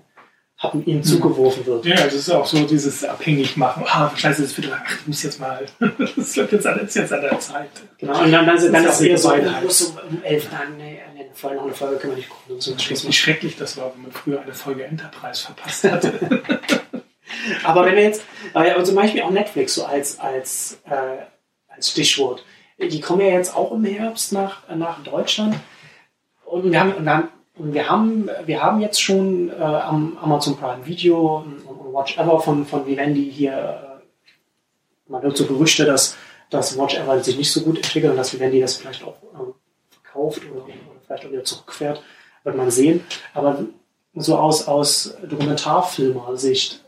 Happen 0.59 0.85
ihnen 0.87 1.05
zugeworfen 1.05 1.65
wird. 1.67 1.85
Ja, 1.87 1.95
das 1.95 2.15
ist 2.15 2.31
auch 2.31 2.45
so 2.45 2.65
dieses 2.67 3.05
abhängig 3.05 3.57
machen. 3.57 3.85
Ah, 3.87 4.11
scheiße, 4.15 4.43
das 4.43 4.57
wird. 4.57 4.73
Ach, 4.73 4.99
ich 5.01 5.07
muss 5.07 5.23
jetzt 5.23 5.39
mal. 5.39 5.65
Das 6.17 6.37
wird 6.37 6.51
jetzt 6.51 6.67
an, 6.67 6.81
ist 6.81 6.97
jetzt 6.97 7.13
an 7.13 7.21
der 7.21 7.39
Zeit. 7.39 7.71
Genau, 7.99 8.25
und 8.25 8.33
dann, 8.33 8.45
dann, 8.45 8.73
dann, 8.73 8.85
Das 8.85 9.01
ist 9.01 9.01
es 9.01 9.07
ja 9.07 9.11
eher 9.13 9.19
so, 9.19 9.31
du 9.31 9.65
musst 9.65 9.79
so 9.79 10.01
um 10.11 10.23
elf, 10.25 10.49
nein, 10.51 10.77
nee, 10.77 10.99
vorher 11.39 11.59
noch 11.59 11.67
eine 11.67 11.75
Folge 11.75 11.97
können 11.97 12.13
wir 12.15 12.17
nicht 12.19 12.29
gucken, 12.29 12.61
Schluss 12.61 12.91
ist 12.91 13.09
wie 13.09 13.13
schrecklich 13.13 13.57
das 13.57 13.77
war, 13.77 13.93
wenn 13.95 14.03
man 14.03 14.13
früher 14.13 14.41
eine 14.41 14.53
Folge 14.53 14.85
Enterprise 14.85 15.45
verpasst 15.45 15.85
hatte. 15.85 16.43
Aber 17.65 17.87
wenn 17.87 17.97
wir 17.97 18.03
jetzt, 18.03 18.23
äh, 18.55 18.75
und 18.75 18.85
zum 18.85 18.97
Beispiel 18.97 19.23
auch 19.23 19.31
Netflix 19.31 19.75
so 19.75 19.85
als, 19.85 20.19
als, 20.19 20.81
äh, 20.87 21.25
als 21.69 21.91
Stichwort, 21.91 22.45
die 22.79 23.01
kommen 23.01 23.21
ja 23.21 23.29
jetzt 23.29 23.57
auch 23.57 23.73
im 23.73 23.85
Herbst 23.85 24.33
nach, 24.33 24.69
nach 24.75 25.03
Deutschland 25.03 25.57
und 26.45 26.71
wir 26.71 26.81
haben, 26.81 26.93
und 26.95 27.05
dann, 27.05 27.29
wir 27.57 27.89
haben, 27.89 28.31
wir 28.47 28.63
haben 28.63 28.81
jetzt 28.81 29.03
schon 29.03 29.51
äh, 29.51 29.55
am 29.55 30.17
Amazon 30.21 30.57
Prime 30.57 30.87
Video 30.87 31.39
und, 31.39 31.61
und 31.63 31.93
Watch 31.93 32.17
Ever 32.17 32.41
von, 32.41 32.65
von 32.65 32.87
Vivendi 32.87 33.31
hier, 33.31 33.53
äh, 33.53 35.11
man 35.11 35.23
hört 35.23 35.37
so 35.37 35.47
Gerüchte, 35.47 35.85
dass, 35.85 36.17
dass 36.51 36.79
Watch 36.79 36.97
Ever 36.97 37.23
sich 37.23 37.37
nicht 37.37 37.53
so 37.53 37.63
gut 37.63 37.77
entwickelt 37.77 38.13
und 38.13 38.17
dass 38.17 38.33
Vivendi 38.33 38.61
das 38.61 38.77
vielleicht 38.77 39.03
auch 39.03 39.17
ähm, 39.35 39.55
verkauft 39.91 40.43
oder, 40.51 40.65
oder 40.65 40.75
vielleicht 41.05 41.27
auch 41.27 41.33
wieder 41.33 41.45
zurückfährt, 41.45 42.03
wird 42.45 42.57
man 42.57 42.71
sehen. 42.71 43.05
Aber 43.35 43.65
so 44.15 44.37
aus, 44.37 44.67
aus 44.67 45.17
Dokumentarfilmer-Sicht, 45.29 46.85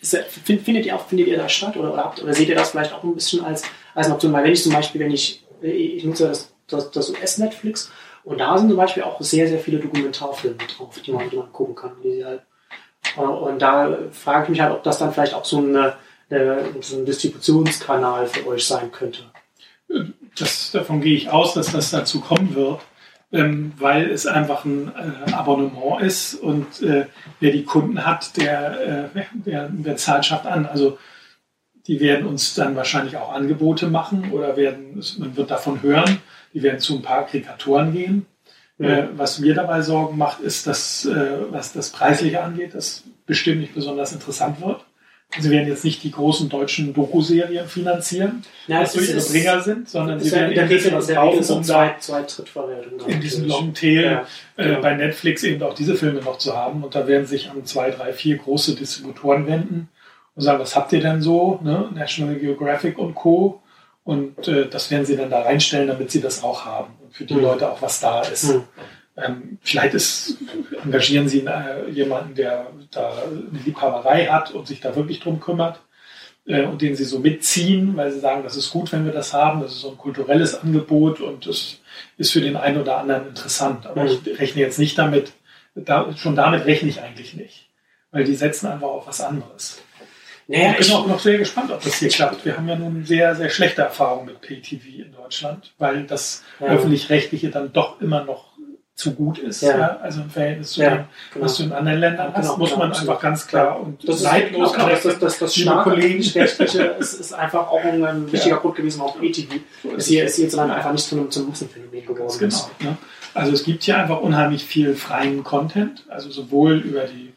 findet, 0.00 0.86
ihr 0.86 0.96
auch, 0.96 1.06
findet 1.06 1.28
ihr 1.28 1.38
das 1.38 1.52
statt 1.52 1.76
oder, 1.76 1.92
oder, 1.92 2.04
habt, 2.04 2.22
oder 2.22 2.34
seht 2.34 2.48
ihr 2.48 2.54
das 2.54 2.70
vielleicht 2.70 2.92
auch 2.92 3.02
ein 3.02 3.14
bisschen 3.14 3.44
als, 3.44 3.62
als 3.94 4.06
eine 4.06 4.14
Option? 4.14 4.32
Weil 4.32 4.44
wenn 4.44 4.52
ich 4.52 4.62
zum 4.62 4.72
Beispiel, 4.72 5.00
wenn 5.00 5.10
ich, 5.10 5.44
ich 5.62 6.04
nutze 6.04 6.28
das, 6.28 6.54
das, 6.66 6.90
das 6.90 7.10
US-Netflix 7.10 7.90
und 8.24 8.38
da 8.38 8.56
sind 8.56 8.68
zum 8.68 8.76
Beispiel 8.76 9.02
auch 9.02 9.20
sehr, 9.20 9.48
sehr 9.48 9.58
viele 9.58 9.78
Dokumentarfilme 9.78 10.56
drauf, 10.56 10.98
die 11.00 11.12
man, 11.12 11.28
die 11.28 11.36
man 11.36 11.52
gucken 11.52 11.74
kann. 11.74 11.92
Halt, 12.24 12.42
äh, 13.16 13.20
und 13.20 13.60
da 13.60 13.96
frage 14.12 14.44
ich 14.44 14.48
mich 14.50 14.60
halt, 14.60 14.72
ob 14.72 14.82
das 14.82 14.98
dann 14.98 15.12
vielleicht 15.12 15.34
auch 15.34 15.44
so 15.44 15.58
eine, 15.58 15.94
äh, 16.30 16.56
so 16.80 16.96
ein 16.96 17.04
Distributionskanal 17.04 18.26
für 18.26 18.46
euch 18.46 18.66
sein 18.66 18.90
könnte. 18.90 19.20
Das, 20.38 20.70
davon 20.72 21.00
gehe 21.00 21.16
ich 21.16 21.30
aus, 21.30 21.54
dass 21.54 21.70
das 21.70 21.90
dazu 21.90 22.20
kommen 22.20 22.54
wird, 22.54 22.80
ähm, 23.30 23.72
weil 23.78 24.10
es 24.10 24.26
einfach 24.26 24.64
ein 24.64 24.90
äh, 25.28 25.32
Abonnement 25.32 26.00
ist 26.00 26.34
und 26.34 26.82
äh, 26.82 27.06
wer 27.40 27.52
die 27.52 27.64
Kunden 27.64 28.06
hat, 28.06 28.36
der, 28.38 29.10
der, 29.34 29.68
der 29.68 29.96
zahlt 29.96 30.24
schafft 30.24 30.46
an. 30.46 30.66
Also 30.66 30.98
die 31.86 32.00
werden 32.00 32.26
uns 32.26 32.54
dann 32.54 32.76
wahrscheinlich 32.76 33.16
auch 33.16 33.32
Angebote 33.32 33.88
machen 33.88 34.30
oder 34.32 34.56
werden, 34.56 35.02
man 35.18 35.36
wird 35.36 35.50
davon 35.50 35.82
hören, 35.82 36.18
die 36.54 36.62
werden 36.62 36.80
zu 36.80 36.96
ein 36.96 37.02
paar 37.02 37.20
Aggregatoren 37.20 37.92
gehen. 37.92 38.26
Mhm. 38.78 38.84
Äh, 38.86 39.04
was 39.16 39.38
mir 39.38 39.54
dabei 39.54 39.82
Sorgen 39.82 40.16
macht, 40.18 40.40
ist, 40.40 40.66
dass, 40.66 41.04
äh, 41.04 41.14
was 41.50 41.72
das 41.72 41.90
Preisliche 41.90 42.42
angeht, 42.42 42.74
das 42.74 43.04
bestimmt 43.26 43.60
nicht 43.60 43.74
besonders 43.74 44.12
interessant 44.12 44.60
wird. 44.60 44.84
Sie 45.38 45.50
werden 45.50 45.66
jetzt 45.66 45.84
nicht 45.84 46.02
die 46.04 46.12
großen 46.12 46.48
deutschen 46.48 46.92
Doku-Serien 46.94 47.66
finanzieren, 47.66 48.44
Ja, 48.68 48.80
was 48.82 48.94
ist- 48.94 49.08
durchaus 49.08 49.32
Bringer 49.32 49.60
sind, 49.62 49.88
sondern 49.88 50.20
sie 50.20 50.30
werden 50.30 50.50
in 50.50 50.54
der 50.54 50.62
ein 50.64 50.68
bisschen 50.68 50.94
Regel, 50.94 51.08
was 51.08 51.14
kaufen, 51.14 51.54
um 51.54 51.58
da 51.62 51.64
zwei, 51.64 51.94
zwei 51.98 52.22
Trittverwertungen. 52.22 53.06
in 53.08 53.20
diesem 53.20 53.46
natürlich. 53.48 53.60
Longtail 53.60 54.02
Ja, 54.04 54.26
äh, 54.56 54.68
genau. 54.68 54.80
bei 54.80 54.94
Netflix 54.94 55.42
eben 55.42 55.62
auch 55.62 55.74
diese 55.74 55.96
Filme 55.96 56.20
noch 56.20 56.38
zu 56.38 56.54
haben. 56.56 56.84
Und 56.84 56.94
da 56.94 57.08
werden 57.08 57.26
sich 57.26 57.50
an 57.50 57.64
zwei, 57.64 57.90
drei, 57.90 58.12
vier 58.12 58.36
große 58.36 58.76
Distributoren 58.76 59.46
wenden 59.48 59.88
und 60.34 60.42
sagen, 60.42 60.58
was 60.60 60.74
habt 60.76 60.92
ihr 60.92 61.00
denn 61.00 61.22
so? 61.22 61.58
Ne? 61.62 61.90
National 61.94 62.36
Geographic 62.36 62.98
und 62.98 63.14
Co. 63.14 63.62
Und 64.02 64.48
äh, 64.48 64.68
das 64.68 64.90
werden 64.90 65.06
sie 65.06 65.16
dann 65.16 65.30
da 65.30 65.42
reinstellen, 65.42 65.88
damit 65.88 66.10
sie 66.10 66.20
das 66.20 66.42
auch 66.42 66.64
haben 66.66 66.92
und 67.02 67.14
für 67.14 67.24
die 67.24 67.34
Mhm. 67.34 67.42
Leute 67.42 67.70
auch 67.70 67.80
was 67.80 68.00
da 68.00 68.20
ist. 68.22 68.52
Mhm. 68.52 68.64
Ähm, 69.16 69.58
vielleicht 69.62 69.94
ist, 69.94 70.36
engagieren 70.84 71.28
sie 71.28 71.46
äh, 71.46 71.88
jemanden, 71.90 72.34
der 72.34 72.66
da 72.90 73.12
eine 73.12 73.60
Liebhaberei 73.64 74.26
hat 74.26 74.50
und 74.50 74.66
sich 74.66 74.80
da 74.80 74.94
wirklich 74.96 75.20
drum 75.20 75.38
kümmert 75.40 75.80
äh, 76.46 76.64
und 76.64 76.82
den 76.82 76.96
sie 76.96 77.04
so 77.04 77.20
mitziehen, 77.20 77.96
weil 77.96 78.10
sie 78.12 78.18
sagen, 78.20 78.42
das 78.42 78.56
ist 78.56 78.70
gut, 78.70 78.92
wenn 78.92 79.04
wir 79.06 79.12
das 79.12 79.32
haben, 79.32 79.62
das 79.62 79.72
ist 79.72 79.80
so 79.82 79.90
ein 79.90 79.96
kulturelles 79.98 80.60
Angebot 80.60 81.20
und 81.20 81.46
das 81.46 81.78
ist 82.18 82.32
für 82.32 82.40
den 82.40 82.56
einen 82.56 82.80
oder 82.82 82.98
anderen 82.98 83.28
interessant. 83.28 83.86
Aber 83.86 84.02
Mhm. 84.02 84.08
ich 84.26 84.38
rechne 84.40 84.60
jetzt 84.62 84.78
nicht 84.80 84.98
damit, 84.98 85.32
da, 85.76 86.12
schon 86.16 86.36
damit 86.36 86.66
rechne 86.66 86.88
ich 86.90 87.00
eigentlich 87.00 87.34
nicht, 87.34 87.68
weil 88.10 88.24
die 88.24 88.34
setzen 88.34 88.66
einfach 88.66 88.88
auf 88.88 89.06
was 89.06 89.20
anderes. 89.22 89.80
Naja, 90.46 90.70
ich 90.72 90.76
bin 90.78 90.86
ich, 90.86 90.92
auch 90.94 91.06
noch 91.06 91.20
sehr 91.20 91.38
gespannt, 91.38 91.70
ob 91.70 91.82
das 91.82 91.94
hier 91.96 92.08
klappt. 92.08 92.44
Wir 92.44 92.56
haben 92.56 92.68
ja 92.68 92.76
nun 92.76 93.04
sehr, 93.04 93.34
sehr 93.34 93.48
schlechte 93.48 93.82
Erfahrungen 93.82 94.26
mit 94.26 94.40
PayTV 94.40 94.84
in 94.98 95.12
Deutschland, 95.12 95.72
weil 95.78 96.04
das 96.04 96.42
Ja. 96.60 96.66
öffentlich-rechtliche 96.66 97.50
dann 97.50 97.72
doch 97.72 98.00
immer 98.00 98.24
noch 98.24 98.54
zu 98.96 99.12
gut 99.14 99.38
ist. 99.38 99.60
Ja. 99.62 99.76
Ja. 99.76 99.96
Also 100.02 100.20
im 100.20 100.30
Verhältnis 100.30 100.72
zu 100.72 100.82
Ja, 100.82 100.90
dem, 100.90 101.04
genau. 101.32 101.44
was 101.46 101.56
du 101.56 101.64
in 101.64 101.72
anderen 101.72 101.98
Ländern 101.98 102.32
Genau, 102.32 102.36
hast, 102.48 102.58
muss 102.58 102.68
genau, 102.70 102.78
man 102.80 102.90
absolut. 102.90 103.10
einfach 103.10 103.22
ganz 103.22 103.46
klar 103.48 103.80
und 103.80 104.08
das 104.08 104.16
ist 104.16 104.22
neidlos 104.22 104.72
genau, 104.72 104.88
das, 104.88 105.02
das, 105.02 105.18
das, 105.18 105.38
das 105.40 105.56
Liebe 105.56 105.70
starke 105.70 105.90
Kollegen. 105.90 106.22
Rechtliche 106.22 106.82
ist, 107.00 107.14
ist 107.14 107.32
einfach 107.32 107.66
auch 107.68 107.82
ein, 107.82 108.04
ein 108.04 108.30
wichtiger. 108.30 108.56
Grund 108.58 108.76
gewesen, 108.76 109.00
warum 109.00 109.20
ATV 109.20 109.48
So 109.82 109.90
ist 109.96 110.06
hier, 110.06 110.24
ist 110.24 110.36
hierzulande 110.36 110.74
einfach 110.74 110.92
nicht 110.92 111.04
zu 111.08 111.16
einem, 111.16 111.28
zum 111.30 111.48
Massenphänomen 111.48 112.06
geworden 112.06 112.36
genau. 112.38 112.70
Ne? 112.80 112.96
Also 113.34 113.50
es 113.52 113.64
gibt 113.64 113.82
hier 113.82 113.98
einfach 113.98 114.20
unheimlich 114.20 114.64
viel 114.64 114.94
freien 114.94 115.42
Content, 115.42 116.04
also 116.08 116.30
sowohl 116.30 116.74
über 116.76 117.00
die 117.06 117.33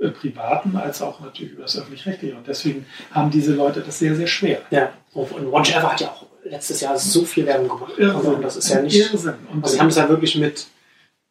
äh, 0.00 0.08
privaten 0.10 0.76
als 0.76 1.02
auch 1.02 1.20
natürlich 1.20 1.52
über 1.54 1.62
das 1.62 1.78
öffentlich-rechtliche. 1.78 2.36
Und 2.36 2.46
deswegen 2.46 2.86
haben 3.12 3.30
diese 3.30 3.54
Leute 3.54 3.80
das 3.80 3.98
sehr, 3.98 4.14
sehr 4.14 4.26
schwer. 4.26 4.62
Ja, 4.70 4.92
und, 5.14 5.30
Watch 5.52 5.72
Ever 5.74 5.92
hat 5.92 6.00
ja 6.00 6.08
auch 6.08 6.26
letztes 6.44 6.80
Jahr 6.80 6.96
so 6.98 7.24
viel 7.24 7.46
Werbung 7.46 7.68
gemacht. 7.68 7.92
Irrsinn. 7.98 8.16
Also 8.16 8.34
das 8.36 8.56
ist 8.56 8.68
ja 8.68 8.82
nicht. 8.82 8.96
Irrsinn. 9.12 9.34
Und 9.52 9.62
Also 9.64 9.74
sie 9.74 9.80
haben 9.80 9.88
es 9.88 9.96
ja 9.96 10.08
wirklich 10.08 10.36
mit 10.36 10.66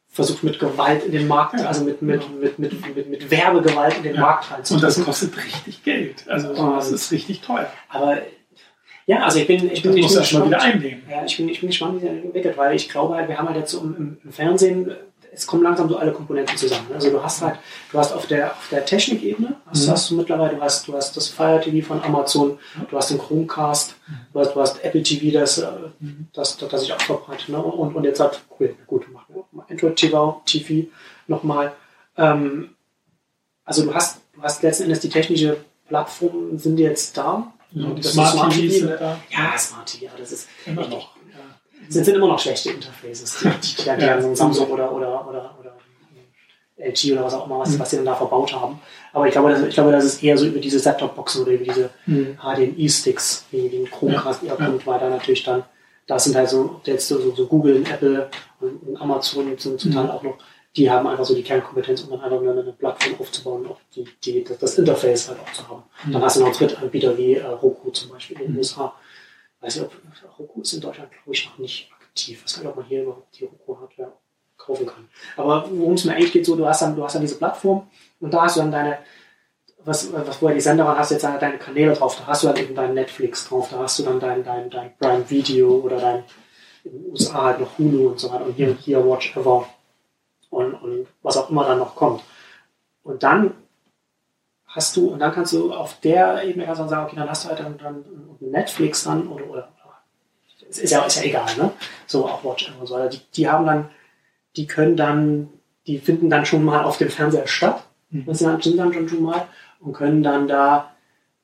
versucht 0.09 0.43
mit 0.43 0.59
Gewalt 0.59 1.03
in 1.05 1.11
den 1.11 1.28
Markt, 1.28 1.59
Ja. 1.59 1.66
also 1.68 1.84
mit, 1.84 2.01
mit, 2.01 2.22
mit, 2.39 2.57
mit, 2.57 2.95
mit, 2.95 3.09
mit 3.09 3.30
Werbegewalt 3.32 3.97
in 3.97 4.03
den 4.03 4.16
Ja. 4.16 4.22
Markt 4.22 4.72
Und 4.72 4.82
das 4.82 5.03
kostet 5.03 5.36
richtig 5.38 5.84
Geld. 5.84 6.24
Also 6.30 6.53
das 6.53 6.89
ist 6.91 7.11
richtig 7.11 7.41
teuer. 7.41 7.70
Aber 7.89 8.20
ja, 9.07 9.24
also 9.24 9.39
ich 9.39 9.45
bin, 9.47 9.70
ich 9.70 9.84
bin, 9.84 9.91
Das 9.91 9.97
ich 9.97 10.01
muss 10.03 10.13
bin 10.32 10.39
mal 10.39 10.45
wieder 10.47 10.57
gespannt. 10.57 10.74
einnehmen. 10.76 11.03
Ja, 11.11 11.26
ich 11.26 11.36
bin, 11.38 11.49
ich 11.49 11.59
bin 11.59 11.68
gespannt, 11.70 12.01
wie 12.01 12.05
das 12.07 12.16
entwickelt, 12.16 12.57
weil 12.57 12.76
ich 12.76 12.88
glaube 12.89 13.16
halt, 13.16 13.28
wir 13.28 13.38
haben 13.38 13.47
halt 13.49 13.57
jetzt 13.57 13.74
im, 13.74 13.95
im- 13.97 14.18
im 14.24 14.32
Fernsehen, 14.32 14.95
es 15.36 15.45
kommen 15.45 15.63
langsam 15.63 15.89
so 15.89 15.97
alle 15.97 16.11
Komponenten 16.13 16.55
zusammen. 16.57 16.88
Also 16.93 17.09
du 17.09 17.21
hast 17.21 17.41
halt, 17.41 17.59
du 17.91 17.97
hast 17.99 18.13
auf 18.13 18.25
der, 18.27 18.51
auf 18.51 18.67
der 18.71 18.86
Technikebene, 18.86 19.55
hast, 19.67 19.86
Mhm. 19.88 19.91
hast 19.91 20.09
du 20.09 20.15
mittlerweile, 20.15 20.55
du 20.55 20.61
hast, 20.61 20.88
du 20.88 20.93
hast 20.93 21.15
das 21.17 21.27
Fire 21.27 21.59
TV 21.61 21.86
von 21.86 22.01
Amazon, 22.03 22.57
du 22.89 22.97
hast 22.97 23.09
den 23.11 23.17
Chromecast, 23.19 23.95
du 24.33 24.39
hast, 24.39 24.55
du 24.55 24.61
hast 24.61 24.83
Apple 24.83 25.03
TV, 25.03 25.38
das, 25.38 25.57
äh, 25.57 25.67
Mhm. 25.99 26.27
das, 26.33 26.57
das, 26.57 26.69
das 26.69 26.81
sich 26.81 26.93
auch 26.93 27.01
verbreitet. 27.01 27.49
Ne? 27.49 27.61
Und, 27.61 27.95
und 27.95 28.03
jetzt 28.05 28.19
hat, 28.19 28.41
cool, 28.59 28.75
gut, 28.88 29.11
machen 29.11 29.36
wir 29.36 29.43
mal 29.51 29.65
Android 29.69 29.95
TV, 29.97 30.41
TV 30.45 30.88
nochmal. 31.27 31.73
Ähm, 32.17 32.69
also 33.65 33.83
du 33.83 33.93
hast, 33.93 34.21
du 34.33 34.41
hast 34.41 34.63
letzten 34.63 34.83
Endes 34.83 34.99
die 35.01 35.09
technische 35.09 35.57
Plattform, 35.88 36.57
sind 36.57 36.77
jetzt 36.79 37.17
da. 37.17 37.51
Ja, 37.71 37.89
die 37.89 38.01
Das 38.01 38.13
Smart, 38.13 38.27
ist 38.27 38.33
Smart 38.39 38.53
TV, 38.53 38.88
da. 38.88 39.19
Ja, 39.29 39.57
Smart 39.57 39.86
TV, 39.88 40.07
aber 40.11 40.19
das 40.19 40.31
ist 40.31 40.47
Immer 40.65 40.88
noch. 40.88 41.14
Sind, 41.89 42.03
sind 42.05 42.15
immer 42.15 42.27
noch 42.27 42.39
schlechte 42.39 42.71
Interfaces, 42.71 43.38
die, 43.39 43.45
die, 43.49 43.75
die, 43.75 43.83
die 43.83 44.05
Ja. 44.05 44.15
ein 44.15 44.36
Samsung 44.36 44.69
oder, 44.69 44.91
oder, 44.93 45.27
oder, 45.27 45.55
oder 45.59 45.75
LG 46.77 47.13
oder 47.13 47.23
was 47.23 47.33
auch 47.33 47.45
immer, 47.45 47.59
was, 47.59 47.69
Mhm. 47.71 47.79
was 47.79 47.89
die 47.89 47.95
dann 47.97 48.05
da 48.05 48.15
verbaut 48.15 48.53
haben. 48.53 48.79
Aber 49.13 49.25
ich 49.27 49.31
glaube, 49.31 49.49
das, 49.49 49.61
ich 49.63 49.73
glaube, 49.73 49.91
das 49.91 50.03
ist 50.03 50.21
eher 50.23 50.38
so 50.38 50.45
über 50.45 50.59
diese 50.59 50.79
Set-Top-Boxen 50.79 51.43
oder 51.43 51.53
über 51.53 51.63
diese 51.63 51.89
Mhm. 52.05 52.38
HDMI-Sticks, 52.41 53.45
wie 53.51 53.67
ein 53.67 53.89
Chromecast 53.89 54.43
eher 54.43 54.55
kommt, 54.55 54.86
weil 54.86 54.99
da 54.99 55.09
natürlich 55.09 55.43
dann, 55.43 55.63
da 56.07 56.19
sind 56.19 56.36
halt 56.36 56.49
so, 56.49 56.81
jetzt 56.83 57.07
so, 57.07 57.31
so 57.33 57.47
Google 57.47 57.77
und 57.77 57.89
Apple 57.89 58.29
und, 58.59 58.75
und 58.88 59.01
Amazon 59.01 59.55
sind 59.57 59.79
zum 59.79 59.91
Mhm. 59.91 59.95
Teil 59.95 60.11
auch 60.11 60.21
noch, 60.23 60.38
die 60.75 60.91
haben 60.91 61.07
einfach 61.07 61.23
so 61.23 61.33
die 61.33 61.43
Kernkompetenz, 61.43 62.01
um 62.01 62.09
dann 62.09 62.19
einfach 62.19 62.41
eine, 62.41 62.51
eine 62.51 62.73
Plattform 62.73 63.15
aufzubauen 63.19 63.61
und 63.65 63.71
auch 63.71 63.79
die, 63.95 64.05
die, 64.25 64.43
das, 64.43 64.57
das 64.57 64.77
Interface 64.77 65.29
halt 65.29 65.39
auch 65.39 65.53
zu 65.53 65.67
haben. 65.69 65.83
Mhm. 66.05 66.11
Dann 66.11 66.21
hast 66.23 66.36
du 66.36 66.41
noch 66.41 66.53
Drittanbieter 66.53 67.17
wie 67.17 67.36
äh, 67.36 67.45
Roku 67.45 67.91
zum 67.91 68.09
Beispiel 68.09 68.36
in 68.41 68.43
den 68.47 68.51
Mhm. 68.51 68.57
USA. 68.57 68.93
Weiß 69.66 69.78
nicht, 69.78 69.86
ob 69.86 70.39
Roku 70.39 70.61
ist 70.61 70.74
in 70.74 70.82
Deutschland, 70.82 71.11
glaube 71.11 71.32
ich, 71.32 71.45
noch 71.47 71.57
nicht 71.57 71.89
aktiv. 71.91 72.38
Ich 72.38 72.43
weiß 72.45 72.55
gar 72.55 72.61
nicht, 72.61 72.70
ob 72.70 72.76
man 72.76 72.86
hier 72.86 73.01
überhaupt 73.01 73.39
die 73.39 73.45
Roku-Hardware 73.45 74.13
kaufen 74.57 74.86
kann. 74.86 75.09
Aber 75.38 75.68
worum 75.72 75.93
es 75.93 76.05
mir 76.05 76.13
eigentlich 76.13 76.34
geht, 76.34 76.45
so, 76.45 76.55
du 76.55 76.68
hast 76.68 76.84
dann, 76.84 76.95
du 76.95 77.03
hast 77.03 77.13
dann 77.13 77.24
diese 77.24 77.38
Plattform 77.38 77.88
und 78.20 78.32
da 78.32 78.43
hast 78.43 78.57
du 78.57 78.61
dann 78.61 78.72
deine, 78.72 78.99
was, 79.84 80.13
was 80.13 80.38
vorher 80.38 80.55
die 80.55 80.61
Sender 80.61 80.86
waren, 80.86 80.97
hast 80.97 81.09
du 81.09 81.16
jetzt 81.16 81.24
dann 81.24 81.39
deine 81.39 81.57
Kanäle 81.57 81.93
drauf, 81.93 82.16
da 82.16 82.28
hast 82.28 82.43
du 82.43 82.47
dann 82.47 82.57
eben 82.57 82.76
dein 82.76 82.93
Netflix 82.93 83.47
drauf, 83.47 83.70
da 83.72 83.80
hast 83.80 83.97
du 83.97 84.03
dann 84.03 84.20
dein, 84.20 84.43
dein, 84.43 84.70
dein 84.70 84.95
Prime 84.97 85.28
Video 85.30 85.78
oder 85.78 85.97
dein 85.97 86.24
in 86.84 86.91
den 86.91 87.11
USA 87.11 87.45
halt 87.45 87.59
noch 87.59 87.78
Hulu 87.80 88.09
und 88.09 88.20
so 88.20 88.32
weiter 88.32 88.45
und 88.45 88.53
hier, 88.53 88.76
hier 88.80 89.03
Watch 89.03 89.36
Ever 89.36 89.68
und, 90.51 90.76
und 90.76 91.07
was 91.24 91.38
auch 91.38 91.49
immer 91.49 91.66
dann 91.66 91.80
noch 91.80 91.95
kommt. 91.95 92.22
Und 93.03 93.24
dann 93.24 93.55
hast 94.76 94.95
du, 94.97 95.07
und 95.07 95.19
dann 95.19 95.32
kannst 95.32 95.53
du 95.53 95.73
auf 95.73 95.99
der 96.01 96.43
Ebene 96.43 96.65
kannst 96.65 96.80
du 96.80 96.84
dann 96.84 96.89
sagen, 96.89 97.05
okay, 97.05 97.15
dann 97.15 97.30
hast 97.30 97.45
du 97.45 97.49
halt 97.49 97.59
dann, 97.59 97.78
dann 97.78 98.05
Netflix 98.41 99.05
dann 99.05 99.28
oder, 99.28 99.49
oder 99.49 99.69
ist 100.69 100.80
ist 100.80 100.91
ja, 100.91 101.03
ist 101.03 101.17
ja 101.17 101.23
egal, 101.23 101.55
ne? 101.57 101.71
So 102.05 102.26
auch 102.26 102.43
Watch 102.43 102.73
und 102.80 102.88
so 102.88 102.95
weiter. 102.95 103.09
Die, 103.09 103.21
die 103.36 103.47
haben 103.47 103.65
dann, 103.65 103.89
die 104.57 104.67
können 104.67 104.97
dann, 104.97 105.49
die 105.88 105.99
finden 105.99 106.30
dann 106.30 106.45
schon 106.45 106.63
mal 106.63 106.84
auf 106.84 106.97
dem 106.97 107.09
Fernseher 107.09 107.47
statt. 107.47 107.84
Mhm. 108.09 108.26
Das 108.26 108.39
sind 108.39 108.49
dann, 108.78 108.93
schon, 108.93 109.07
schon 109.07 109.23
mal 109.23 109.47
und 109.80 109.93
können 109.93 110.23
dann 110.23 110.47
da 110.47 110.91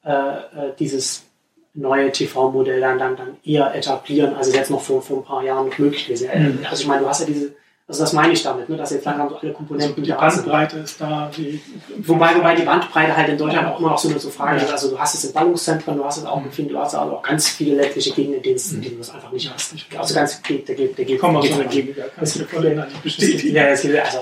äh, 0.03 0.11
äh, 0.11 0.75
dieses 0.77 1.25
neue 1.73 2.11
TV-Modell 2.11 2.81
dann, 2.81 2.99
dann, 2.99 3.15
dann 3.15 3.37
eher 3.43 3.73
etablieren, 3.73 4.35
als 4.35 4.47
es 4.47 4.55
jetzt 4.55 4.71
noch 4.71 4.81
vor, 4.81 5.01
vor 5.01 5.19
ein 5.19 5.23
paar 5.23 5.43
Jahren 5.43 5.69
möglich 5.77 6.05
gewesen 6.05 6.27
wäre. 6.27 6.39
Mhm. 6.39 6.65
Also 6.69 6.81
ich 6.81 6.87
meine, 6.87 7.03
du 7.03 7.07
hast 7.07 7.21
ja 7.21 7.27
diese, 7.27 7.55
also 7.91 8.03
das 8.03 8.13
meine 8.13 8.31
ich 8.31 8.41
damit, 8.41 8.69
ne, 8.69 8.77
dass 8.77 8.91
jetzt 8.91 9.03
langsam 9.03 9.27
so 9.27 9.35
alle 9.35 9.47
Also 9.49 9.57
Komponenten 9.57 10.01
die 10.03 10.09
da 10.11 10.31
sind. 10.31 10.45
Bandbreite 10.45 10.77
ist 10.79 11.01
da. 11.01 11.29
Wobei, 11.99 12.35
wobei 12.37 12.55
die 12.55 12.61
Bandbreite 12.63 13.17
halt 13.17 13.27
in 13.29 13.37
Deutschland 13.37 13.67
auch 13.67 13.79
immer 13.79 13.89
noch 13.89 13.97
so 13.97 14.07
eine 14.09 14.17
so 14.17 14.29
Frage 14.29 14.57
Ja. 14.59 14.63
ist. 14.63 14.71
Also 14.71 14.89
du 14.91 14.97
hast 14.97 15.13
es 15.15 15.25
in 15.25 15.33
Ballungszentren, 15.33 15.97
du 15.97 16.05
hast 16.05 16.17
es 16.17 16.25
auch 16.25 16.41
in 16.43 16.51
vielen, 16.51 16.69
du 16.69 16.77
hast 16.79 16.95
aber 16.95 17.17
auch 17.17 17.21
ganz 17.23 17.49
viele 17.49 17.75
ländliche 17.75 18.11
Gegenden, 18.11 18.37
in 18.37 18.43
denen 18.43 18.57
in 18.75 18.81
denen 18.81 18.93
du 18.93 18.97
das 18.99 19.09
einfach 19.09 19.31
nicht 19.33 19.51
hast. 19.53 19.75
Also 19.97 20.15
ganz, 20.15 20.41
der 20.41 20.55
geht, 20.57 20.67
der 20.69 20.75
geht, 20.75 20.97
der 20.97 21.05
geht. 21.05 21.21
Aus 21.21 21.43
geht 21.43 21.53
so 21.53 22.01
kannst 22.15 22.35
du 22.39 22.45
voll 22.45 22.75
nicht 22.75 23.03
bestätigen. 23.03 23.55
Ja, 23.55 23.63
es 23.67 23.81
gibt, 23.81 23.97
also, 23.99 24.19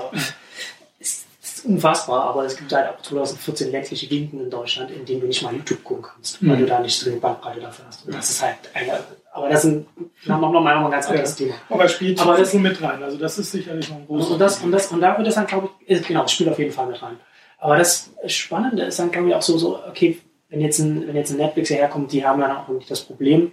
es 0.98 1.24
ist 1.42 1.64
unfassbar, 1.64 2.24
aber 2.24 2.44
es 2.46 2.56
gibt 2.56 2.72
halt 2.72 2.88
auch 2.88 3.00
2014 3.02 3.70
ländliche 3.70 4.06
Gegenden 4.08 4.40
in 4.46 4.50
Deutschland, 4.50 4.90
in 4.90 5.04
denen 5.04 5.20
du 5.20 5.26
nicht 5.28 5.42
mal 5.42 5.54
YouTube 5.54 5.84
gucken 5.84 6.06
kannst, 6.12 6.38
weil 6.44 6.56
Mhm. 6.56 6.60
du 6.60 6.66
da 6.66 6.80
nicht 6.80 7.04
dringend 7.04 7.20
Bandbreite 7.20 7.60
dafür 7.60 7.84
hast. 7.86 8.04
Und 8.06 8.14
das 8.14 8.30
ist 8.30 8.42
halt, 8.42 8.56
eine, 8.74 8.98
aber 9.32 9.48
das 9.48 9.64
ist 9.64 9.70
ein, 9.70 9.86
noch, 10.26 10.40
noch 10.40 10.64
ein 10.64 10.90
ganz 10.90 11.06
anderes 11.08 11.36
Thema. 11.36 11.54
Aber 11.68 11.88
spielt 11.88 12.20
Aber 12.20 12.36
das- 12.36 12.52
mit 12.54 12.82
rein. 12.82 13.02
Also 13.02 13.16
das 13.16 13.38
ist 13.38 13.52
sicherlich 13.52 13.88
noch 13.88 13.96
ein 13.96 14.06
großes 14.06 14.30
Und 14.30 14.38
das, 14.38 14.58
und 14.62 14.72
das, 14.72 14.86
und 14.88 15.00
da 15.00 15.16
wird 15.16 15.28
es 15.28 15.34
dann, 15.36 15.46
glaube 15.46 15.70
ich, 15.86 16.02
genau, 16.06 16.22
das 16.22 16.32
spielt 16.32 16.50
auf 16.50 16.58
jeden 16.58 16.72
Fall 16.72 16.86
mit 16.86 17.00
rein. 17.00 17.18
Aber 17.58 17.76
das 17.76 18.10
Spannende 18.26 18.84
ist 18.84 18.98
dann, 18.98 19.10
glaube 19.10 19.28
ich, 19.28 19.34
auch 19.34 19.42
so, 19.42 19.56
so, 19.58 19.78
okay, 19.88 20.18
wenn 20.48 20.60
jetzt 20.60 20.78
ein, 20.80 21.06
wenn 21.06 21.14
jetzt 21.14 21.30
ein 21.30 21.36
Netflix 21.36 21.68
hierher 21.68 21.88
kommt, 21.88 22.10
die 22.12 22.26
haben 22.26 22.40
dann 22.40 22.56
auch 22.56 22.68
nicht 22.68 22.90
das 22.90 23.02
Problem, 23.02 23.52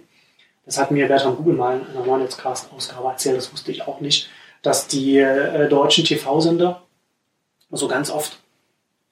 das 0.64 0.78
hat 0.78 0.90
mir 0.90 1.06
Bertram 1.06 1.36
Google 1.36 1.54
mal 1.54 1.80
in 1.80 1.96
einer 1.96 2.06
One-Cast-Ausgabe 2.06 3.08
erzählt, 3.08 3.36
das 3.36 3.52
wusste 3.52 3.70
ich 3.70 3.86
auch 3.86 4.00
nicht, 4.00 4.28
dass 4.62 4.88
die 4.88 5.18
äh, 5.18 5.68
deutschen 5.68 6.04
TV-Sender 6.04 6.82
so 7.70 7.86
ganz 7.86 8.10
oft 8.10 8.40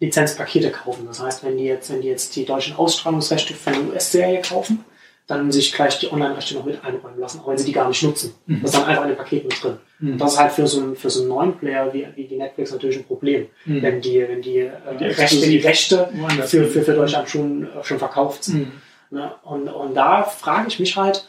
Lizenzpakete 0.00 0.70
kaufen. 0.70 1.06
Das 1.06 1.22
heißt, 1.22 1.44
wenn 1.44 1.56
die 1.56 1.64
jetzt, 1.64 1.90
wenn 1.90 2.00
die 2.02 2.08
jetzt 2.08 2.34
die 2.36 2.44
deutschen 2.44 2.76
Ausstrahlungsrechte 2.76 3.54
für 3.54 3.70
eine 3.70 3.82
US-Serie 3.90 4.42
kaufen, 4.42 4.84
dann 5.26 5.50
sich 5.50 5.72
gleich 5.72 5.98
die 5.98 6.12
Online-Rechte 6.12 6.54
noch 6.54 6.64
mit 6.64 6.84
einräumen 6.84 7.18
lassen, 7.18 7.40
auch 7.40 7.48
wenn 7.48 7.58
sie 7.58 7.64
die 7.64 7.72
gar 7.72 7.88
nicht 7.88 8.02
nutzen. 8.02 8.32
Mhm. 8.46 8.62
Das 8.62 8.70
ist 8.70 8.78
dann 8.78 8.88
einfach 8.88 9.02
in 9.02 9.08
dem 9.08 9.16
Paket 9.16 9.44
mit 9.44 9.62
drin. 9.62 9.76
Mhm. 9.98 10.18
Das 10.18 10.34
ist 10.34 10.38
halt 10.38 10.52
für 10.52 10.66
so 10.68 10.80
einen, 10.80 10.94
für 10.96 11.10
so 11.10 11.20
einen 11.20 11.28
neuen 11.30 11.58
Player 11.58 11.92
wie, 11.92 12.06
wie 12.14 12.24
die 12.28 12.36
Netflix 12.36 12.70
natürlich 12.70 12.98
ein 12.98 13.04
Problem, 13.04 13.48
Mhm. 13.64 13.82
wenn 13.82 14.00
die, 14.00 14.20
wenn 14.20 14.40
die, 14.42 14.58
äh, 14.58 14.70
die 14.98 15.04
Rechte, 15.04 15.46
die 15.48 15.58
Rechte 15.58 16.08
für, 16.46 16.66
für, 16.66 16.82
für 16.82 16.94
Deutschland 16.94 17.28
schon, 17.28 17.64
äh, 17.64 17.82
schon 17.82 17.98
verkauft 17.98 18.44
sind. 18.44 18.66
Mhm. 18.66 18.72
Ne? 19.18 19.32
Und, 19.42 19.68
und 19.68 19.94
da 19.94 20.22
frage 20.22 20.68
ich 20.68 20.78
mich 20.78 20.96
halt, 20.96 21.28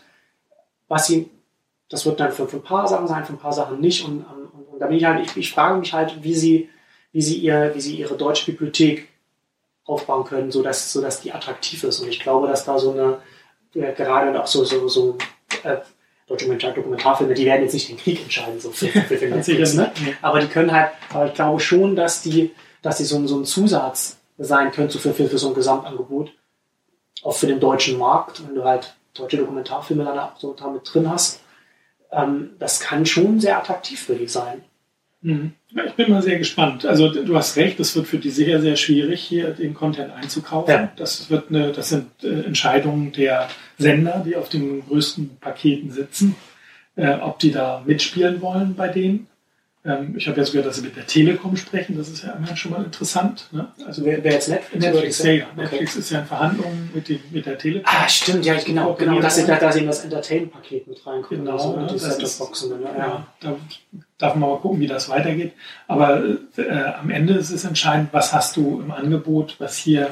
was 0.87 1.07
sie, 1.07 1.29
das 1.89 2.05
wird 2.05 2.19
dann 2.19 2.31
für, 2.31 2.47
für 2.47 2.57
ein 2.57 2.63
paar 2.63 2.87
Sachen 2.87 3.07
sein, 3.07 3.25
für 3.25 3.33
ein 3.33 3.39
paar 3.39 3.53
Sachen 3.53 3.79
nicht. 3.79 4.05
Und, 4.05 4.19
und, 4.25 4.73
und 4.73 4.79
da 4.79 4.85
bin 4.87 4.97
ich 4.97 5.05
halt, 5.05 5.25
ich, 5.25 5.35
ich 5.37 5.51
frage 5.51 5.79
mich 5.79 5.93
halt, 5.93 6.23
wie 6.23 6.35
sie, 6.35 6.69
wie 7.13 7.21
sie 7.21 7.37
ihr, 7.37 7.71
wie 7.73 7.81
sie 7.81 7.95
ihre 7.95 8.15
deutsche 8.15 8.51
Bibliothek 8.51 9.07
aufbauen 9.85 10.25
können, 10.25 10.51
sodass, 10.51 10.91
sodass 10.91 11.21
die 11.21 11.31
attraktiv 11.31 11.83
ist. 11.83 11.99
Und 11.99 12.09
ich 12.09 12.19
glaube, 12.19 12.47
dass 12.47 12.65
da 12.65 12.77
so 12.77 12.91
eine, 12.91 13.19
äh, 13.78 13.93
gerade 13.93 14.41
auch 14.41 14.47
so, 14.47 14.63
so, 14.63 14.88
so 14.88 15.17
äh, 15.63 15.78
Dokumentar, 16.28 16.73
Dokumentarfilme, 16.73 17.34
die 17.34 17.45
werden 17.45 17.63
jetzt 17.63 17.73
nicht 17.73 17.88
den 17.89 17.97
Krieg 17.97 18.21
entscheiden, 18.21 18.59
so 18.59 18.71
für, 18.71 18.88
für, 18.88 19.25
Netflix, 19.28 19.73
ne? 19.75 19.91
nicht. 20.03 20.17
Aber 20.21 20.39
die 20.39 20.47
können 20.47 20.71
halt, 20.71 20.89
aber 21.13 21.28
ich 21.28 21.34
glaube 21.34 21.59
schon, 21.61 21.95
dass 21.95 22.21
die, 22.21 22.51
dass 22.82 22.97
die 22.97 23.05
so, 23.05 23.15
ein- 23.17 23.28
so 23.28 23.38
ein 23.39 23.45
Zusatz 23.45 24.17
sein 24.38 24.71
können 24.71 24.89
für, 24.89 24.99
für, 24.99 25.13
für 25.28 25.38
so 25.38 25.47
ein 25.49 25.53
Gesamtangebot, 25.55 26.32
auch 27.23 27.36
für 27.36 27.47
den 27.47 27.59
deutschen 27.59 27.97
Markt, 27.97 28.45
wenn 28.45 28.55
du 28.55 28.63
halt 28.65 28.93
deutsche 29.13 29.38
Dokumentarfilme 29.38 30.03
dann 30.03 30.19
auch 30.19 30.38
so 30.38 30.53
da 30.53 30.67
mit 30.69 30.82
drin 30.93 31.09
hast. 31.09 31.41
Ähm, 32.11 32.51
das 32.59 32.80
kann 32.80 33.05
schon 33.05 33.39
sehr 33.39 33.57
attraktiv 33.57 33.99
für 34.01 34.15
die 34.15 34.28
sein. 34.28 34.63
Mhm. 35.21 35.53
Ja, 35.71 35.86
ich 35.86 35.93
bin 35.93 36.11
mal 36.11 36.21
sehr 36.21 36.38
gespannt. 36.38 36.86
Also 36.86 37.09
du 37.09 37.36
hast 37.36 37.55
recht, 37.57 37.80
es 37.80 37.95
wird 37.95 38.05
für 38.07 38.19
die 38.19 38.30
sehr, 38.30 38.61
sehr 38.61 38.75
schwierig, 38.75 39.21
hier 39.23 39.49
den 39.51 39.73
Content 39.73 40.13
einzukaufen. 40.13 40.73
Ja. 40.73 40.91
Das, 40.95 41.30
wird 41.32 41.49
eine, 41.49 41.71
das 41.71 41.89
sind 41.89 42.23
äh, 42.23 42.41
Entscheidungen 42.43 43.11
der 43.13 43.47
Sender, 43.78 44.23
die 44.25 44.36
auf 44.36 44.49
den 44.49 44.86
größten 44.88 45.38
Paketen 45.39 45.91
sitzen, 45.91 46.36
äh, 46.95 47.15
ob 47.15 47.39
die 47.39 47.51
da 47.51 47.84
mitspielen 47.86 48.41
wollen 48.41 48.75
bei 48.75 48.88
denen. 48.88 49.28
Ähm, 49.88 50.15
ich 50.17 50.28
habe 50.28 50.39
jetzt 50.39 50.51
gehört, 50.51 50.67
dass 50.67 50.75
sie 50.75 50.82
mit 50.82 50.97
der 50.97 51.07
Telekom 51.07 51.55
sprechen. 51.55 51.97
Das 51.97 52.09
ist 52.09 52.23
ja 52.23 52.34
immerhin 52.34 52.57
schon 52.57 52.71
mal 52.71 52.84
interessant. 52.84 53.47
Ne? 53.51 53.67
Also 53.86 54.03
wer, 54.03 54.21
wer 54.23 54.34
jetzt 54.34 54.49
Netflix, 54.49 54.86
Netflix, 54.86 55.23
ja, 55.23 55.32
ja. 55.32 55.45
Okay. 55.45 55.61
Netflix 55.61 55.95
ist 55.95 56.09
ja 56.09 56.19
in 56.19 56.25
Verhandlungen 56.25 56.89
mit, 56.93 57.07
den, 57.07 57.19
mit 57.32 57.45
der 57.45 57.57
Telekom. 57.57 57.86
Ah, 57.86 58.09
stimmt, 58.09 58.45
ja, 58.45 58.55
genau, 58.59 58.95
genau. 58.95 59.21
Dass 59.21 59.38
sie, 59.38 59.45
da, 59.45 59.55
dass 59.55 59.75
sie 59.75 59.82
in 59.82 59.88
das 59.88 60.03
Entertain-Paket 60.03 60.88
mit 60.88 61.07
reinkommen. 61.07 61.45
Genau, 61.45 61.53
also, 61.53 61.78
ne, 61.78 61.88
das 61.88 62.38
dann, 62.38 62.82
Ja, 62.82 62.91
ja. 62.91 62.97
Ja, 62.97 63.28
da 63.39 63.55
darf 64.17 64.36
man 64.36 64.49
mal 64.49 64.59
gucken, 64.59 64.82
wie 64.82 64.88
das 64.88 65.07
weitergeht. 65.07 65.53
Aber 65.88 66.21
äh, 66.57 66.69
am 66.99 67.09
Ende 67.09 67.36
ist 67.36 67.51
es 67.51 67.63
entscheidend, 67.63 68.09
was 68.11 68.34
hast 68.34 68.57
du 68.57 68.82
im 68.82 68.91
Angebot, 68.91 69.55
was 69.59 69.78
hier 69.78 70.09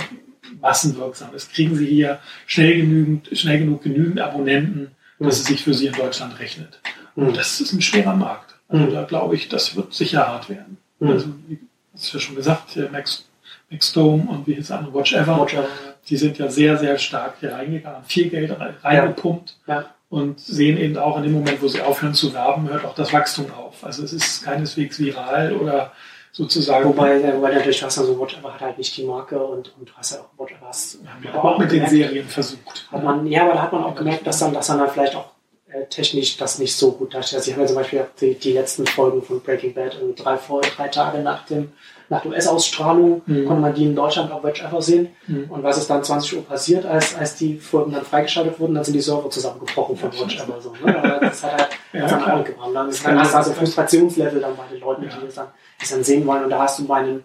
massenwirksam 0.62 1.34
ist. 1.36 1.54
Kriegen 1.54 1.76
Sie 1.76 1.86
hier 1.88 2.20
schnell, 2.48 2.76
genügend, 2.78 3.30
schnell 3.38 3.60
genug 3.60 3.84
genügend 3.84 4.20
Abonnenten, 4.20 4.92
dass 5.20 5.40
es 5.40 5.46
sich 5.46 5.64
für 5.64 5.74
Sie 5.74 5.88
in 5.88 5.94
Deutschland 5.94 6.40
rechnet. 6.40 6.80
Und 7.16 7.38
das 7.38 7.62
ist 7.62 7.72
ein 7.74 7.82
schwerer 7.82 8.16
Markt. 8.16 8.56
Also 8.68 8.86
Mhm. 8.86 8.92
da 8.94 9.04
glaube 9.04 9.36
ich, 9.36 9.48
das 9.48 9.76
wird 9.76 9.94
sicher 9.94 10.28
hart 10.28 10.50
werden. 10.50 10.78
Also, 11.00 11.28
wie 11.48 11.60
hast 11.94 12.12
du 12.14 12.18
ja 12.18 12.22
schon 12.22 12.36
gesagt, 12.36 12.78
Max, 12.92 13.26
Max 13.70 13.94
Dome 13.94 14.24
und 14.30 14.48
wie 14.48 14.56
hieß 14.56 14.72
andere, 14.72 14.94
Watch 14.94 15.14
Ever, 15.14 15.34
Roger, 15.34 15.68
die 16.10 16.18
sind 16.18 16.38
ja 16.38 16.50
sehr, 16.50 16.78
sehr 16.78 16.98
stark 16.98 17.36
hier 17.40 17.54
reingegangen, 17.54 17.98
haben 17.98 18.06
viel 18.06 18.30
Geld 18.30 18.56
reingepumpt 18.84 19.58
ja. 19.68 19.86
und 20.10 20.40
sehen 20.40 20.78
eben 20.78 20.98
auch 20.98 21.18
in 21.18 21.24
dem 21.24 21.34
Moment, 21.34 21.62
wo 21.62 21.68
sie 21.68 21.82
aufhören 21.82 22.14
zu 22.14 22.34
werben, 22.34 22.70
hört 22.70 22.86
auch 22.86 22.96
das 22.96 23.14
Wachstum 23.14 23.52
auf. 23.52 23.84
Also 23.84 24.04
es 24.04 24.14
ist 24.14 24.44
keineswegs 24.44 25.00
viral 25.00 25.54
oder 25.54 25.92
sozusagen. 26.36 26.90
Wobei, 26.90 27.22
äh, 27.22 27.34
wobei 27.34 27.54
natürlich, 27.54 27.80
du 27.80 27.86
hast 27.86 27.96
so 27.96 28.20
Whatever 28.20 28.54
hat 28.54 28.60
halt 28.60 28.78
nicht 28.78 28.96
die 28.98 29.06
Marke 29.06 29.42
und, 29.42 29.74
und 29.80 29.90
du 29.90 29.94
hast 29.96 30.12
ja 30.12 30.20
auch 30.20 30.38
Whatever 30.38 30.66
haben 30.66 31.24
wir 31.24 31.44
auch 31.44 31.58
mit 31.58 31.72
den 31.72 31.76
gemerkt, 31.76 31.92
Serien 31.92 32.28
versucht. 32.28 32.88
Hat 32.92 33.04
man, 33.04 33.26
ja, 33.28 33.44
aber 33.44 33.54
da 33.54 33.62
hat 33.62 33.72
man 33.72 33.84
auch 33.86 33.96
gemerkt, 33.96 34.28
dass 34.28 34.40
dann, 34.40 34.54
dass 34.54 34.68
dann, 34.68 34.80
dann 34.80 34.90
vielleicht 34.90 35.16
auch 35.16 35.28
äh, 35.70 35.86
technisch 35.86 36.36
das 36.36 36.60
nicht 36.60 36.76
so 36.76 36.92
gut 36.92 37.14
darstellt. 37.14 37.40
Also 37.40 37.52
ich 37.52 37.56
habe 37.56 37.64
ja 37.64 37.68
zum 37.68 37.76
Beispiel 37.78 38.06
die, 38.20 38.36
die 38.36 38.52
letzten 38.52 38.86
Folgen 38.86 39.24
von 39.24 39.42
Breaking 39.42 39.74
Bad 39.74 39.96
irgendwie 39.96 40.22
drei, 40.22 40.38
drei 40.76 40.88
Tage 40.90 41.20
nach 41.20 41.46
dem 41.46 41.72
nach 42.10 42.24
US-Ausstrahlung 42.26 43.22
Mhm. 43.26 43.46
konnte 43.46 43.62
man 43.62 43.74
die 43.74 43.84
in 43.86 43.96
Deutschland 43.96 44.32
auf 44.32 44.44
Watch 44.44 44.62
Ever 44.64 44.82
sehen. 44.82 45.10
Mhm. 45.28 45.46
Und 45.50 45.64
was 45.64 45.78
ist 45.78 45.90
dann 45.90 46.04
20 46.04 46.38
Uhr 46.38 46.46
passiert, 46.46 46.86
als, 46.86 47.16
als 47.16 47.36
die 47.36 47.58
Folgen 47.58 47.92
dann 47.92 48.04
freigeschaltet 48.06 48.60
wurden, 48.60 48.76
dann 48.76 48.84
sind 48.84 48.94
die 48.94 49.02
Server 49.02 49.30
zusammengebrochen 49.30 49.98
von 49.98 50.12
scheiße. 50.12 50.44
Ever. 50.44 50.62
So, 50.62 50.74
ne? 50.84 50.98
Aber 50.98 51.20
das 51.26 51.44
hat 51.44 51.52
halt 51.54 51.68
Ja, 51.94 52.02
das 52.02 52.12
hat 52.12 52.24
klar. 52.24 52.40
auch 52.40 52.44
gebracht. 52.44 52.70
Dann, 52.74 52.90
ist- 52.90 53.06
dann 53.06 53.20
hast 53.20 53.34
du 53.34 53.38
also. 53.38 53.54
Frustrationslevel 53.54 54.42
dann 54.42 54.56
bei 54.56 54.64
den 54.72 54.80
Leuten, 54.82 55.04
Ja. 55.04 55.10
die 55.20 55.26
das 55.26 55.36
dann, 55.36 55.48
es 55.82 55.90
dann 55.90 56.04
sehen 56.04 56.26
wollen. 56.28 56.44
Und 56.44 56.50
da 56.50 56.60
hast 56.60 56.80
du 56.80 56.86
bei 56.86 56.96
einem, 56.98 57.24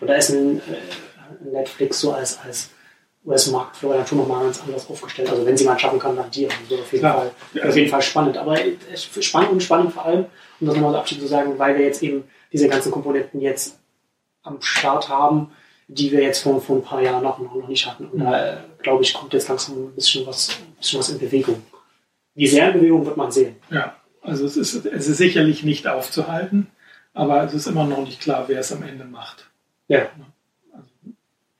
oder 0.00 0.16
ist 0.16 0.30
ein, 0.30 0.58
äh, 0.58 1.50
Netflix 1.52 2.00
so 2.00 2.12
als, 2.12 2.38
als 2.44 2.70
US-Marktführer 3.24 3.94
dann 3.98 4.06
schon 4.06 4.18
nochmal 4.18 4.42
ganz 4.44 4.60
anders 4.66 4.88
aufgestellt. 4.90 5.30
Also 5.30 5.46
wenn 5.46 5.56
sie 5.56 5.64
mal 5.64 5.78
schaffen 5.78 5.98
kann, 5.98 6.16
dann 6.16 6.30
die. 6.30 6.46
Also 6.46 6.82
auf 6.82 6.92
jeden, 6.92 7.00
Klar. 7.02 7.14
Fall, 7.18 7.30
Ja, 7.54 7.64
auf 7.68 7.76
jeden 7.76 7.88
Fall 7.90 8.02
spannend. 8.02 8.36
Aber 8.36 8.56
spannend 8.94 9.50
und 9.52 9.62
spannend 9.62 9.92
vor 9.92 10.04
allem, 10.06 10.24
um 10.60 10.66
das 10.66 10.74
nochmal 10.76 10.92
so 10.92 10.98
abschließend 10.98 11.28
zu 11.28 11.30
sagen, 11.30 11.58
weil 11.58 11.76
wir 11.78 11.84
jetzt 11.84 12.02
eben 12.02 12.24
diese 12.52 12.68
ganzen 12.68 12.90
Komponenten 12.90 13.40
jetzt 13.40 13.78
am 14.42 14.60
Start 14.60 15.08
haben, 15.08 15.52
die 15.88 16.10
wir 16.12 16.22
jetzt 16.22 16.42
vor, 16.42 16.60
vor 16.60 16.76
ein 16.76 16.82
paar 16.82 17.02
Jahren 17.02 17.22
noch, 17.22 17.38
noch 17.38 17.68
nicht 17.68 17.86
hatten. 17.86 18.06
Und 18.06 18.20
da, 18.20 18.54
äh, 18.54 18.56
glaube 18.82 19.02
ich, 19.02 19.14
kommt 19.14 19.32
jetzt 19.32 19.48
langsam 19.48 19.76
ein 19.76 19.94
bisschen 19.94 20.26
was, 20.26 20.50
ein 20.50 20.74
bisschen 20.76 20.98
was 20.98 21.10
in 21.10 21.18
Bewegung. 21.18 21.62
Wie 22.34 22.46
sehr 22.46 22.68
in 22.68 22.80
Bewegung 22.80 23.04
wird 23.04 23.16
man 23.16 23.30
sehen. 23.30 23.56
Ja, 23.70 23.96
also 24.22 24.46
es 24.46 24.56
ist, 24.56 24.86
es 24.86 25.08
ist 25.08 25.16
sicherlich 25.18 25.64
nicht 25.64 25.86
aufzuhalten, 25.86 26.68
aber 27.12 27.44
es 27.44 27.52
ist 27.52 27.66
immer 27.66 27.84
noch 27.84 28.04
nicht 28.04 28.20
klar, 28.20 28.44
wer 28.48 28.60
es 28.60 28.72
am 28.72 28.82
Ende 28.82 29.04
macht. 29.04 29.50
Ja. 29.88 30.08
Also, 30.72 30.88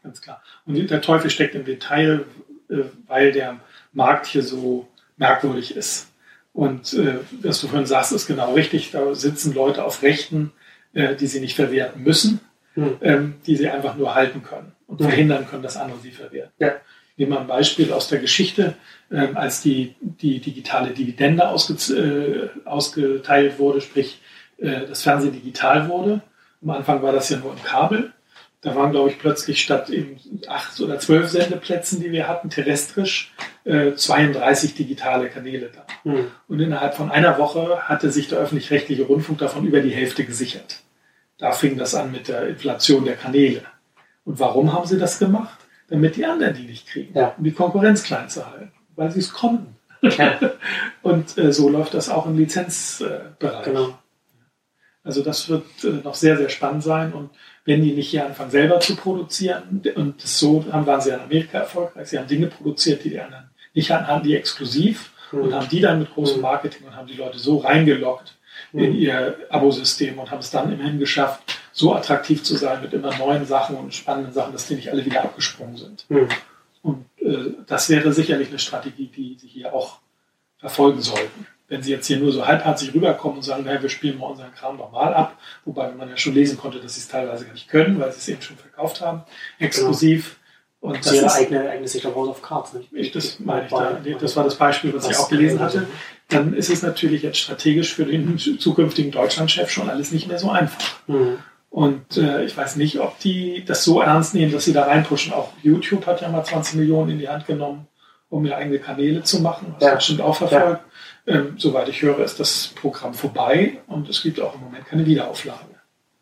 ganz 0.02 0.22
klar. 0.22 0.42
Und 0.64 0.90
der 0.90 1.02
Teufel 1.02 1.28
steckt 1.30 1.54
im 1.54 1.64
Detail, 1.64 2.24
äh, 2.70 2.84
weil 3.06 3.32
der 3.32 3.60
Markt 3.92 4.26
hier 4.26 4.42
so 4.42 4.88
merkwürdig 5.16 5.76
ist. 5.76 6.08
Und 6.54 6.94
äh, 6.94 7.18
was 7.42 7.60
du 7.60 7.68
vorhin 7.68 7.86
sagst, 7.86 8.12
ist 8.12 8.26
genau 8.26 8.54
richtig. 8.54 8.90
Da 8.90 9.14
sitzen 9.14 9.54
Leute 9.54 9.84
auf 9.84 10.02
Rechten, 10.02 10.52
äh, 10.92 11.14
die 11.16 11.26
sie 11.26 11.40
nicht 11.40 11.56
verwerten 11.56 12.02
müssen, 12.02 12.40
Hm. 12.74 12.96
ähm, 13.02 13.34
die 13.46 13.56
sie 13.56 13.68
einfach 13.68 13.96
nur 13.96 14.14
halten 14.14 14.42
können 14.42 14.72
und 14.86 15.00
Mhm. 15.00 15.04
verhindern 15.04 15.46
können, 15.48 15.62
dass 15.62 15.76
andere 15.76 15.98
sie 16.00 16.10
verwerten. 16.10 16.52
Ja. 16.58 16.72
Nehmen 17.16 17.32
wir 17.32 17.40
ein 17.40 17.46
Beispiel 17.46 17.92
aus 17.92 18.08
der 18.08 18.18
Geschichte, 18.20 18.74
ähm, 19.10 19.36
als 19.36 19.60
die, 19.60 19.94
die 20.00 20.40
digitale 20.40 20.90
Dividende 20.90 21.42
äh, 21.42 22.48
ausgeteilt 22.68 23.58
wurde, 23.58 23.80
sprich 23.82 24.20
äh, 24.58 24.86
das 24.88 25.02
Fernsehen 25.02 25.32
digital 25.32 25.88
wurde. 25.88 26.22
Am 26.62 26.70
Anfang 26.70 27.02
war 27.02 27.12
das 27.12 27.28
ja 27.28 27.38
nur 27.38 27.52
im 27.52 27.62
Kabel. 27.62 28.12
Da 28.62 28.76
waren, 28.76 28.92
glaube 28.92 29.10
ich, 29.10 29.18
plötzlich 29.18 29.60
statt 29.60 29.90
eben 29.90 30.16
acht 30.46 30.80
oder 30.80 30.98
zwölf 31.00 31.28
Sendeplätzen, 31.28 32.00
die 32.00 32.12
wir 32.12 32.28
hatten, 32.28 32.48
terrestrisch, 32.48 33.34
äh, 33.64 33.92
32 33.94 34.74
digitale 34.74 35.28
Kanäle 35.28 35.70
da. 35.74 35.84
Hm. 36.10 36.26
Und 36.46 36.60
innerhalb 36.60 36.94
von 36.94 37.10
einer 37.10 37.38
Woche 37.38 37.88
hatte 37.88 38.10
sich 38.10 38.28
der 38.28 38.38
öffentlich-rechtliche 38.38 39.02
Rundfunk 39.02 39.38
davon 39.40 39.66
über 39.66 39.80
die 39.80 39.90
Hälfte 39.90 40.24
gesichert. 40.24 40.80
Da 41.42 41.50
fing 41.52 41.76
das 41.76 41.94
an 41.94 42.12
mit 42.12 42.28
der 42.28 42.46
Inflation 42.48 43.04
der 43.04 43.16
Kanäle. 43.16 43.62
Und 44.24 44.38
warum 44.38 44.72
haben 44.72 44.86
sie 44.86 44.98
das 44.98 45.18
gemacht? 45.18 45.58
Damit 45.88 46.14
die 46.16 46.24
anderen 46.24 46.54
die 46.54 46.62
nicht 46.62 46.86
kriegen, 46.86 47.18
Ja. 47.18 47.34
um 47.36 47.42
die 47.44 47.52
Konkurrenz 47.52 48.04
klein 48.04 48.28
zu 48.28 48.46
halten, 48.48 48.70
weil 48.96 49.10
sie 49.10 49.18
es 49.20 49.32
konnten. 49.32 49.76
Ja, 50.02 50.38
Und 51.02 51.36
äh, 51.38 51.52
so 51.52 51.68
läuft 51.68 51.94
das 51.94 52.08
auch 52.08 52.26
im 52.26 52.36
Lizenzbereich. 52.38 53.64
genau. 53.64 53.98
Also 55.04 55.22
das 55.22 55.48
wird 55.48 55.64
äh, 55.82 55.88
noch 56.04 56.14
sehr, 56.14 56.36
sehr 56.36 56.48
spannend 56.48 56.84
sein. 56.84 57.12
Und 57.12 57.30
wenn 57.64 57.82
die 57.82 57.92
nicht 57.92 58.10
hier 58.10 58.24
anfangen, 58.24 58.50
selber 58.52 58.78
zu 58.78 58.94
produzieren, 58.94 59.82
und 59.96 60.20
so 60.20 60.64
haben, 60.70 60.86
waren 60.86 61.00
sie 61.00 61.10
in 61.10 61.20
Amerika 61.20 61.58
erfolgreich, 61.58 62.08
sie 62.08 62.18
haben 62.18 62.28
Dinge 62.28 62.46
produziert, 62.46 63.02
die 63.04 63.10
die 63.10 63.20
anderen 63.20 63.50
nicht 63.74 63.90
hatten, 63.90 64.06
haben 64.06 64.22
die 64.22 64.36
exklusiv 64.36 65.10
und 65.32 65.46
Hm. 65.46 65.54
haben 65.54 65.68
die 65.68 65.80
dann 65.80 65.98
mit 65.98 66.14
großem 66.14 66.36
Mhm. 66.36 66.42
Marketing 66.42 66.86
und 66.86 66.94
haben 66.94 67.06
die 67.08 67.14
Leute 67.16 67.38
so 67.38 67.56
reingeloggt 67.58 68.36
in 68.72 68.92
Mhm. 68.92 68.98
ihr 68.98 69.36
Abosystem 69.50 70.18
und 70.18 70.30
haben 70.30 70.38
es 70.38 70.50
dann 70.50 70.72
immerhin 70.72 70.98
geschafft, 70.98 71.58
so 71.72 71.94
attraktiv 71.94 72.42
zu 72.42 72.56
sein 72.56 72.82
mit 72.82 72.92
immer 72.92 73.16
neuen 73.16 73.46
Sachen 73.46 73.76
und 73.76 73.94
spannenden 73.94 74.32
Sachen, 74.32 74.52
dass 74.52 74.66
die 74.66 74.74
nicht 74.74 74.90
alle 74.90 75.04
wieder 75.04 75.22
abgesprungen 75.22 75.76
sind. 75.76 76.04
Hm. 76.08 76.28
Und 76.82 77.06
äh, 77.20 77.52
das 77.66 77.88
wäre 77.88 78.12
sicherlich 78.12 78.48
eine 78.48 78.58
Strategie, 78.58 79.10
die 79.14 79.36
sie 79.38 79.48
hier 79.48 79.72
auch 79.72 79.98
verfolgen 80.58 81.00
sollten. 81.00 81.46
Wenn 81.68 81.82
sie 81.82 81.92
jetzt 81.92 82.06
hier 82.06 82.18
nur 82.18 82.32
so 82.32 82.46
halbherzig 82.46 82.92
rüberkommen 82.92 83.38
und 83.38 83.42
sagen, 83.42 83.64
naja, 83.64 83.80
wir 83.80 83.88
spielen 83.88 84.18
mal 84.18 84.26
unseren 84.26 84.52
Kram 84.52 84.76
normal 84.76 85.14
ab, 85.14 85.38
wobei 85.64 85.90
man 85.92 86.10
ja 86.10 86.16
schon 86.16 86.34
lesen 86.34 86.58
konnte, 86.58 86.80
dass 86.80 86.94
sie 86.94 87.00
es 87.00 87.08
teilweise 87.08 87.46
gar 87.46 87.54
nicht 87.54 87.68
können, 87.68 87.98
weil 87.98 88.12
sie 88.12 88.18
es 88.18 88.28
eben 88.28 88.42
schon 88.42 88.56
verkauft 88.56 89.00
haben, 89.00 89.22
exklusiv. 89.58 90.38
Und 90.82 90.98
Das 91.06 91.14
ihre 91.14 91.32
eigene, 91.32 91.70
eigene 91.70 91.86
Sicht 91.86 92.04
auf 92.06 92.16
House 92.16 92.28
of 92.28 92.42
Cards. 92.42 92.72
Nicht? 92.72 92.88
ich, 92.92 93.12
das 93.12 93.38
meine 93.38 93.66
ich 93.66 93.70
da, 93.70 93.98
das 94.20 94.36
war 94.36 94.42
das 94.42 94.56
Beispiel, 94.56 94.92
was 94.92 95.04
ich 95.04 95.10
Was- 95.12 95.20
auch 95.20 95.28
gelesen 95.28 95.60
hatte. 95.60 95.86
Dann 96.28 96.54
ist 96.54 96.70
es 96.70 96.82
natürlich 96.82 97.22
jetzt 97.22 97.38
strategisch 97.38 97.94
für 97.94 98.04
den 98.04 98.36
zukünftigen 98.36 99.12
Deutschlandchef 99.12 99.70
schon 99.70 99.88
alles 99.88 100.10
nicht 100.10 100.26
mehr 100.26 100.40
so 100.40 100.50
einfach. 100.50 100.94
Hm. 101.06 101.38
Und 101.70 102.16
äh, 102.16 102.44
ich 102.44 102.56
weiß 102.56 102.76
nicht, 102.76 102.98
ob 102.98 103.16
die 103.20 103.64
das 103.64 103.84
so 103.84 104.00
ernst 104.02 104.34
nehmen, 104.34 104.50
dass 104.50 104.64
sie 104.64 104.72
da 104.72 104.82
reinpushen. 104.84 105.32
Auch 105.32 105.52
YouTube 105.62 106.04
hat 106.06 106.20
ja 106.20 106.28
mal 106.28 106.42
20 106.44 106.74
Millionen 106.74 107.10
in 107.12 107.18
die 107.20 107.28
Hand 107.28 107.46
genommen, 107.46 107.86
um 108.28 108.44
ihre 108.44 108.56
eigene 108.56 108.80
Kanäle 108.80 109.22
zu 109.22 109.40
machen. 109.40 109.74
Das 109.78 109.82
Ja. 109.84 109.88
ja. 109.90 109.94
bestimmt 109.94 110.20
auch 110.20 110.34
verfolgt. 110.36 110.82
Ähm, 111.28 111.54
soweit 111.58 111.88
ich 111.88 112.02
höre, 112.02 112.18
ist 112.24 112.40
das 112.40 112.72
Programm 112.74 113.14
vorbei 113.14 113.78
und 113.86 114.08
es 114.08 114.20
gibt 114.22 114.40
auch 114.40 114.54
im 114.56 114.62
Moment 114.62 114.84
keine 114.86 115.06
Wiederauflage. 115.06 115.60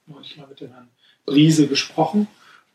Neulich 0.06 0.36
mal 0.36 0.46
mit 0.48 0.61
dem 0.61 0.70
Herrn 0.72 0.88
Briese 1.24 1.66
gesprochen 1.66 2.28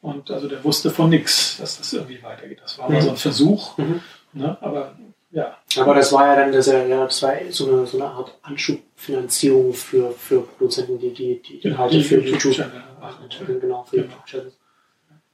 und 0.06 0.32
also 0.32 0.48
der 0.48 0.64
wusste 0.64 0.92
von 0.92 1.10
nichts, 1.10 1.58
dass 1.58 1.78
das 1.78 1.94
irgendwie 1.94 2.22
weitergeht. 2.22 2.60
Das 2.62 2.78
war 2.78 2.90
mal 2.90 2.98
Mhm. 2.98 3.02
so 3.02 3.10
ein 3.12 3.18
Versuch. 3.18 3.78
Mhm. 3.78 4.02
Ne? 4.34 4.58
Aber 4.62 4.96
ja. 5.32 5.58
Aber 5.78 5.96
das 5.96 6.14
war 6.14 6.28
ja 6.28 6.36
dann 6.36 6.52
das, 6.54 6.68
ja, 6.68 6.86
das 6.86 7.22
war 7.24 7.34
so, 7.50 7.68
eine, 7.68 7.86
so 7.86 7.98
eine 7.98 8.10
Art 8.10 8.38
Anschubfinanzierung 8.44 9.74
für, 9.74 10.12
für 10.12 10.42
Produzenten, 10.42 11.00
die 11.00 11.14
die, 11.14 11.42
die 11.42 11.58
Inhalte 11.68 12.02
für 12.02 12.22
YouTube 12.22 12.58
machen. 13.02 13.26
Genau, 13.30 13.84
für 13.84 14.00
genau. 14.00 14.14
YouTube 14.26 14.54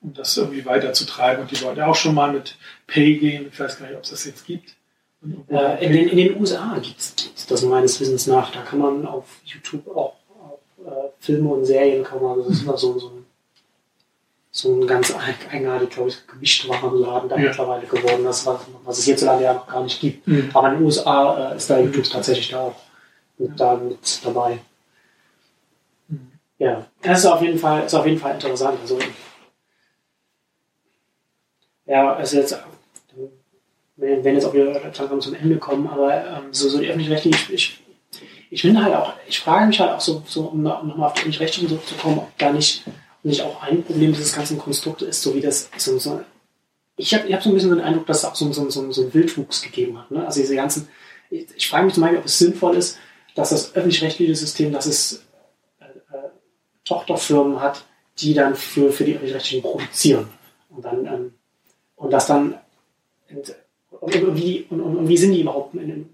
um 0.01 0.13
das 0.13 0.35
irgendwie 0.35 0.65
weiterzutreiben. 0.65 1.43
Und 1.43 1.51
die 1.51 1.61
wollten 1.61 1.81
auch 1.81 1.95
schon 1.95 2.15
mal 2.15 2.33
mit 2.33 2.57
Pay 2.87 3.17
gehen. 3.17 3.47
Ich 3.51 3.59
weiß 3.59 3.77
gar 3.77 3.87
nicht, 3.87 3.97
ob 3.97 4.03
es 4.03 4.09
das 4.09 4.25
jetzt 4.25 4.45
gibt. 4.45 4.75
Äh, 5.49 5.85
in, 5.85 5.93
den, 5.93 6.07
in, 6.07 6.17
den, 6.17 6.39
USA 6.39 6.79
gibt 6.81 6.99
es 6.99 7.45
das 7.47 7.61
meines 7.61 7.99
Wissens 7.99 8.25
nach. 8.25 8.51
Da 8.51 8.61
kann 8.61 8.79
man 8.79 9.05
auf 9.05 9.25
YouTube 9.45 9.87
auch, 9.89 10.15
auch 10.41 10.59
äh, 10.83 11.09
Filme 11.19 11.49
und 11.49 11.65
Serien 11.65 12.03
kann 12.03 12.23
man, 12.23 12.39
das 12.39 12.47
ist 12.47 12.63
immer 12.63 12.77
so, 12.77 12.97
so, 12.97 13.09
ein, 13.09 13.20
so 14.53 14.75
ein 14.75 14.85
ganz 14.85 15.13
eigenartig, 15.49 15.89
glaube 15.91 16.09
ich, 16.09 16.27
Gemischtwarenladen 16.27 17.29
da 17.29 17.37
ja. 17.37 17.43
mittlerweile 17.43 17.87
geworden, 17.87 18.25
das, 18.25 18.45
was, 18.45 18.59
was 18.83 18.99
es 18.99 19.05
hierzulande 19.05 19.45
ja 19.45 19.53
noch 19.53 19.67
gar 19.67 19.83
nicht 19.83 20.01
gibt. 20.01 20.27
Mhm. 20.27 20.49
Aber 20.53 20.67
in 20.69 20.75
den 20.75 20.83
USA 20.83 21.51
äh, 21.51 21.55
ist 21.55 21.69
da 21.69 21.79
YouTube 21.79 22.09
tatsächlich 22.09 22.49
da 22.49 22.59
auch 22.59 22.75
mit, 23.37 23.57
da 23.57 23.75
mit 23.75 24.25
dabei. 24.25 24.59
Mhm. 26.09 26.31
Ja, 26.57 26.85
das 27.01 27.19
ist 27.19 27.25
auf 27.25 27.41
jeden 27.41 27.57
Fall, 27.57 27.85
ist 27.85 27.93
auf 27.93 28.05
jeden 28.05 28.19
Fall 28.19 28.33
interessant. 28.33 28.77
Also 28.81 28.99
ja, 31.85 32.13
also 32.13 32.37
jetzt, 32.37 32.57
wenn 33.97 34.35
jetzt 34.35 34.45
auch 34.45 34.53
wieder 34.53 34.79
langsam 34.81 35.21
zum 35.21 35.35
Ende 35.35 35.57
kommen, 35.57 35.87
aber 35.87 36.25
ähm, 36.25 36.43
so, 36.51 36.69
so 36.69 36.79
die 36.79 36.87
öffentlich-rechtlichen, 36.87 37.53
ich, 37.53 37.53
ich, 37.53 37.83
ich 38.49 38.61
finde 38.61 38.83
halt 38.83 38.95
auch, 38.95 39.13
ich 39.27 39.39
frage 39.39 39.67
mich 39.67 39.79
halt 39.79 39.91
auch 39.91 39.99
so, 39.99 40.23
so 40.25 40.43
um, 40.43 40.61
nochmal 40.61 41.07
auf 41.07 41.13
die 41.13 41.21
öffentlich-rechtlichen 41.21 41.69
zurückzukommen, 41.69 42.19
ob 42.19 42.37
gar 42.37 42.53
nicht, 42.53 42.85
nicht 43.23 43.41
auch 43.41 43.61
ein 43.61 43.83
Problem 43.83 44.13
dieses 44.13 44.33
ganzen 44.33 44.57
Konstrukts 44.57 45.03
ist, 45.03 45.21
so 45.21 45.35
wie 45.35 45.41
das, 45.41 45.69
so, 45.77 45.97
so 45.99 46.21
ich 46.97 47.13
habe 47.13 47.31
hab 47.33 47.43
so 47.43 47.49
ein 47.49 47.55
bisschen 47.55 47.69
den 47.69 47.81
Eindruck, 47.81 48.05
dass 48.07 48.19
es 48.19 48.25
auch 48.25 48.35
so, 48.35 48.51
so, 48.51 48.69
so, 48.69 48.91
so 48.91 49.01
einen 49.01 49.13
Wildwuchs 49.13 49.61
gegeben 49.61 49.99
hat. 49.99 50.11
Ne? 50.11 50.25
Also 50.25 50.41
diese 50.41 50.55
ganzen, 50.55 50.87
ich, 51.29 51.47
ich 51.55 51.69
frage 51.69 51.85
mich 51.85 51.93
zum 51.93 52.01
Beispiel, 52.01 52.19
ob 52.19 52.25
es 52.25 52.39
sinnvoll 52.39 52.75
ist, 52.75 52.97
dass 53.35 53.51
das 53.51 53.75
öffentlich-rechtliche 53.75 54.35
System, 54.35 54.71
dass 54.71 54.85
es 54.85 55.23
äh, 55.79 55.85
äh, 55.85 56.29
Tochterfirmen 56.83 57.61
hat, 57.61 57.85
die 58.19 58.33
dann 58.33 58.55
für, 58.55 58.91
für 58.91 59.05
die 59.05 59.13
öffentlich-rechtlichen 59.13 59.61
produzieren. 59.61 60.27
Und 60.69 60.85
dann 60.85 61.05
ähm, 61.05 61.33
und 62.01 62.11
das 62.11 62.25
dann, 62.25 62.55
und, 63.91 64.35
wie, 64.35 64.65
und, 64.71 64.81
und, 64.81 65.07
wie 65.07 65.17
sind 65.17 65.33
die 65.33 65.41
überhaupt, 65.41 65.75
in, 65.75 66.09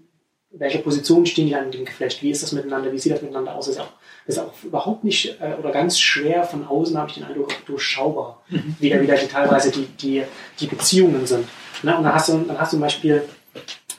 welcher 0.50 0.80
Position 0.80 1.24
stehen 1.24 1.46
die 1.46 1.52
dann 1.52 1.66
in 1.66 1.70
dem 1.72 1.84
Geflecht? 1.86 2.22
Wie 2.22 2.30
ist 2.30 2.42
das 2.42 2.52
miteinander? 2.52 2.92
Wie 2.92 2.98
sieht 2.98 3.12
das 3.12 3.22
miteinander 3.22 3.54
aus? 3.54 3.68
Ist 3.68 3.80
auch, 3.80 3.86
das 3.86 3.97
ist 4.28 4.38
auch 4.38 4.52
überhaupt 4.62 5.04
nicht 5.04 5.40
äh, 5.40 5.54
oder 5.58 5.72
ganz 5.72 5.98
schwer 5.98 6.44
von 6.44 6.66
außen, 6.66 6.96
habe 6.98 7.08
ich 7.08 7.14
den 7.14 7.24
Eindruck, 7.24 7.52
durchschaubar, 7.66 8.42
mhm. 8.48 8.76
wie 8.78 8.90
da 8.90 9.00
wieder 9.00 9.16
die, 9.16 9.26
teilweise 9.26 9.70
die, 9.70 9.86
die, 9.86 10.22
die 10.60 10.66
Beziehungen 10.66 11.26
sind. 11.26 11.48
Ne? 11.82 11.96
Und 11.96 12.04
dann 12.04 12.14
hast 12.14 12.28
du, 12.28 12.38
dann 12.38 12.58
hast 12.58 12.72
du 12.72 12.76
zum 12.76 12.82
Beispiel, 12.82 13.24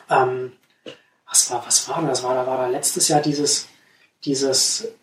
ähm, 0.10 0.52
was 1.28 1.52
war, 1.52 1.66
was 1.66 1.90
war 1.90 2.02
das? 2.04 2.24
War 2.24 2.36
da, 2.36 2.46
war 2.46 2.58
da 2.58 2.68
letztes 2.68 3.08
Jahr 3.08 3.22
dieses, 3.22 3.68
dieses, 4.24 4.94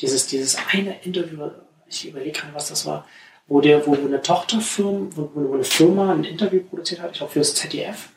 dieses, 0.00 0.26
dieses 0.26 0.56
eine 0.72 1.00
Interview, 1.02 1.48
ich 1.88 2.08
überlege 2.08 2.32
gerade, 2.32 2.54
was 2.54 2.68
das 2.68 2.86
war, 2.86 3.06
wo, 3.46 3.60
der, 3.60 3.86
wo 3.86 3.94
eine 3.94 4.20
Tochterfirma, 4.20 5.10
wo, 5.14 5.30
wo 5.32 5.54
eine 5.54 5.64
Firma 5.64 6.12
ein 6.12 6.24
Interview 6.24 6.62
produziert 6.62 7.00
hat, 7.00 7.12
ich 7.12 7.18
glaube 7.18 7.32
für 7.32 7.38
das 7.38 7.54
ZDF, 7.54 8.08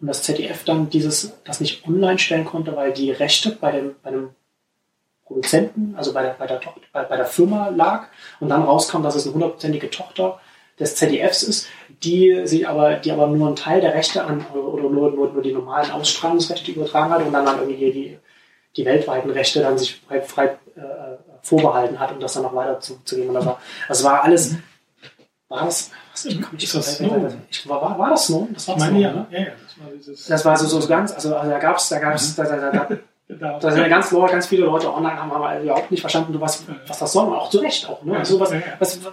und 0.00 0.06
das 0.06 0.22
ZDF 0.22 0.64
dann 0.64 0.88
dieses, 0.88 1.34
das 1.44 1.60
nicht 1.60 1.86
online 1.86 2.18
stellen 2.18 2.46
konnte, 2.46 2.74
weil 2.74 2.94
die 2.94 3.10
Rechte 3.10 3.50
bei 3.50 3.70
dem, 3.72 3.96
bei 4.02 4.10
dem 4.10 4.30
Produzenten, 5.30 5.94
also 5.96 6.12
bei 6.12 6.22
der, 6.22 6.30
bei 6.30 6.46
der, 6.48 6.58
Tochter, 6.58 6.80
bei, 6.92 7.04
bei 7.04 7.16
der 7.16 7.24
Firma 7.24 7.68
lag 7.68 8.08
und 8.40 8.48
dann 8.48 8.62
rauskam, 8.62 9.04
dass 9.04 9.14
es 9.14 9.26
eine 9.26 9.34
hundertprozentige 9.34 9.88
Tochter 9.88 10.40
des 10.80 10.96
ZDFs 10.96 11.44
ist, 11.44 11.66
die 12.02 12.42
sie 12.46 12.66
aber, 12.66 12.94
die 12.94 13.12
aber 13.12 13.28
nur 13.28 13.46
einen 13.46 13.54
Teil 13.54 13.80
der 13.80 13.94
Rechte 13.94 14.24
an 14.24 14.44
oder 14.46 14.90
nur, 14.90 15.12
nur, 15.12 15.32
nur 15.32 15.42
die 15.42 15.52
normalen 15.52 15.92
Ausstrahlungsrechte 15.92 16.72
übertragen 16.72 17.12
hat 17.12 17.22
und 17.22 17.32
dann, 17.32 17.46
dann 17.46 17.60
irgendwie 17.60 17.92
die, 17.92 18.18
die 18.76 18.84
weltweiten 18.84 19.30
Rechte 19.30 19.60
dann 19.60 19.78
sich 19.78 20.00
frei, 20.00 20.20
frei 20.22 20.46
äh, 20.74 21.16
vorbehalten 21.42 22.00
hat, 22.00 22.10
um 22.10 22.18
das 22.18 22.32
dann 22.32 22.42
noch 22.42 22.54
weiter 22.54 22.80
zu, 22.80 22.98
zu 23.04 23.14
geben. 23.14 23.28
Und 23.28 23.34
das 23.36 23.46
war, 23.46 23.60
das 23.86 24.02
war 24.02 24.24
alles, 24.24 24.56
war 25.48 25.64
das, 25.64 25.92
was, 26.10 26.24
ich 26.24 26.42
komme 26.42 26.54
nicht 26.54 26.74
das? 26.74 27.00
Ich, 27.50 27.68
war, 27.68 27.80
war, 27.80 27.96
war 27.96 28.10
das 28.10 28.26
Snowden? 28.26 28.54
Das 28.54 28.66
war 28.66 28.76
ich 28.76 28.82
meine, 28.82 29.00
ja. 29.00 29.12
Ne? 29.12 29.26
ja, 29.30 29.38
ja 29.38 29.46
das 29.46 29.78
war 29.78 29.92
dieses. 29.96 30.26
Das 30.26 30.44
war 30.44 30.56
so, 30.56 30.80
so 30.80 30.88
ganz, 30.88 31.12
also, 31.12 31.36
also 31.36 31.50
da 31.50 31.58
gab 31.60 31.76
es, 31.76 31.88
da 31.88 32.00
gab 32.00 32.14
es, 32.14 32.34
da, 32.34 32.42
da, 32.42 32.70
da, 32.72 32.88
da, 33.38 33.60
sind 33.60 33.88
ganz, 33.88 34.10
ganz 34.10 34.46
viele 34.46 34.64
Leute 34.64 34.92
online 34.92 35.16
haben 35.16 35.32
aber 35.32 35.60
überhaupt 35.60 35.90
nicht 35.90 36.00
verstanden, 36.00 36.40
was, 36.40 36.64
was 36.86 36.98
das 36.98 37.12
soll. 37.12 37.28
Und 37.28 37.34
auch 37.34 37.50
zu 37.50 37.58
Recht 37.58 37.88
auch. 37.88 38.02
Ne? 38.02 38.18
Also 38.18 38.40
was, 38.40 38.52
was, 38.78 39.04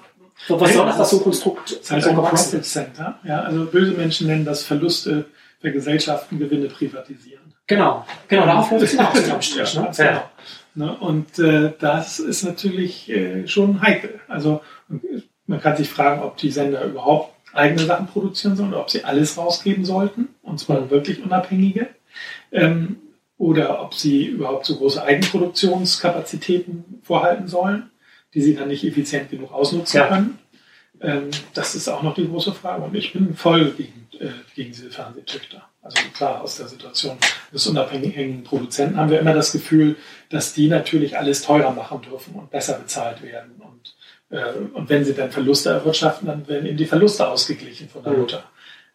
was 0.47 0.73
soll 0.73 0.85
das, 0.85 0.97
das 0.97 1.09
so 1.09 1.17
ein 1.17 1.23
Konstrukt? 1.23 1.71
Das 1.71 1.79
ist 1.79 1.91
halt 1.91 2.07
ein 2.07 2.15
Profit 2.15 2.65
Center. 2.65 3.19
Ja? 3.23 3.41
Also 3.41 3.65
böse 3.65 3.91
Menschen 3.91 4.27
nennen 4.27 4.45
das 4.45 4.63
Verluste 4.63 5.25
für 5.59 5.71
Gesellschaften, 5.71 6.39
Gewinne 6.39 6.67
privatisieren. 6.67 7.53
Genau, 7.65 8.05
genau, 8.27 8.45
darauf 8.45 8.71
läuft 8.71 8.83
es 8.83 8.91
hinaus. 8.91 9.55
ja, 9.75 9.81
ne? 9.81 9.91
ja. 9.97 10.31
Ne? 10.75 10.95
Und 10.99 11.39
äh, 11.39 11.73
das 11.79 12.19
ist 12.19 12.43
natürlich 12.43 13.09
äh, 13.09 13.47
schon 13.47 13.81
heikel. 13.81 14.19
Also 14.27 14.61
man 15.47 15.59
kann 15.59 15.75
sich 15.75 15.89
fragen, 15.89 16.21
ob 16.21 16.37
die 16.37 16.51
Sender 16.51 16.83
überhaupt 16.85 17.33
eigene 17.53 17.81
Sachen 17.81 18.07
produzieren 18.07 18.55
sollen 18.55 18.69
oder 18.69 18.81
ob 18.81 18.89
sie 18.89 19.03
alles 19.03 19.37
rausgeben 19.37 19.83
sollten, 19.83 20.29
und 20.43 20.59
zwar 20.59 20.81
mhm. 20.81 20.89
wirklich 20.91 21.23
unabhängige. 21.23 21.87
Ähm, 22.51 22.97
oder 23.37 23.81
ob 23.81 23.93
sie 23.93 24.25
überhaupt 24.25 24.65
so 24.65 24.77
große 24.77 25.03
Eigenproduktionskapazitäten 25.03 27.01
vorhalten 27.03 27.47
sollen, 27.47 27.91
die 28.33 28.41
sie 28.41 28.55
dann 28.55 28.67
nicht 28.67 28.83
effizient 28.83 29.29
genug 29.29 29.51
ausnutzen 29.53 29.97
ja. 29.97 30.07
können. 30.07 30.39
Ähm, 31.01 31.29
das 31.53 31.75
ist 31.75 31.87
auch 31.87 32.01
noch 32.01 32.15
die 32.15 32.27
große 32.27 32.53
Frage. 32.53 32.83
Und 32.83 32.95
ich 32.95 33.13
bin 33.13 33.35
voll 33.35 33.71
gegen, 33.71 34.07
äh, 34.19 34.29
gegen 34.55 34.71
diese 34.71 34.89
Fernsehtüchter. 34.89 35.63
Also 35.83 35.97
klar, 36.13 36.41
aus 36.41 36.57
der 36.57 36.67
Situation 36.67 37.17
des 37.53 37.67
unabhängigen 37.67 38.43
Produzenten 38.43 38.97
haben 38.97 39.11
wir 39.11 39.19
immer 39.19 39.33
das 39.33 39.51
Gefühl, 39.51 39.95
dass 40.29 40.53
die 40.53 40.67
natürlich 40.67 41.17
alles 41.17 41.43
teurer 41.43 41.71
machen 41.71 42.01
dürfen 42.01 42.35
und 42.35 42.49
besser 42.49 42.79
bezahlt 42.79 43.21
werden. 43.21 43.61
Und, 43.61 43.95
äh, 44.35 44.53
und 44.73 44.89
wenn 44.89 45.05
sie 45.05 45.13
dann 45.13 45.31
Verluste 45.31 45.69
erwirtschaften, 45.69 46.27
dann 46.27 46.47
werden 46.47 46.65
ihnen 46.65 46.77
die 46.77 46.85
Verluste 46.85 47.27
ausgeglichen 47.27 47.87
von 47.87 48.03
der 48.03 48.13
mhm. 48.13 48.19
Mutter. 48.19 48.43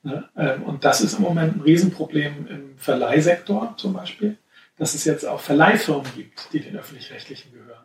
Ne? 0.02 0.28
Ähm, 0.36 0.62
und 0.64 0.84
das 0.84 1.00
ist 1.00 1.18
im 1.18 1.22
Moment 1.22 1.56
ein 1.56 1.60
Riesenproblem 1.60 2.46
im 2.48 2.78
Verleihsektor 2.78 3.74
zum 3.76 3.92
Beispiel, 3.92 4.36
dass 4.76 4.94
es 4.94 5.04
jetzt 5.04 5.26
auch 5.26 5.40
Verleihfirmen 5.40 6.10
gibt, 6.16 6.52
die 6.52 6.60
den 6.60 6.76
öffentlich-rechtlichen 6.76 7.52
gehören. 7.52 7.84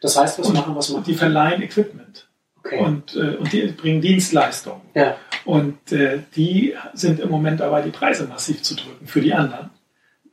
Das 0.00 0.16
heißt, 0.16 0.38
was 0.38 0.48
und 0.48 0.54
machen, 0.54 0.76
was 0.76 0.90
machen? 0.90 1.04
Die 1.04 1.14
verleihen 1.14 1.62
Equipment. 1.62 2.28
Okay. 2.58 2.80
Und, 2.80 3.16
äh, 3.16 3.36
und 3.36 3.52
die 3.52 3.66
bringen 3.68 4.00
Dienstleistungen. 4.00 4.82
Ja. 4.94 5.16
Und 5.44 5.92
äh, 5.92 6.20
die 6.36 6.74
sind 6.92 7.20
im 7.20 7.30
Moment 7.30 7.60
dabei, 7.60 7.82
die 7.82 7.90
Preise 7.90 8.26
massiv 8.26 8.62
zu 8.62 8.74
drücken 8.74 9.06
für 9.06 9.20
die 9.20 9.32
anderen. 9.32 9.70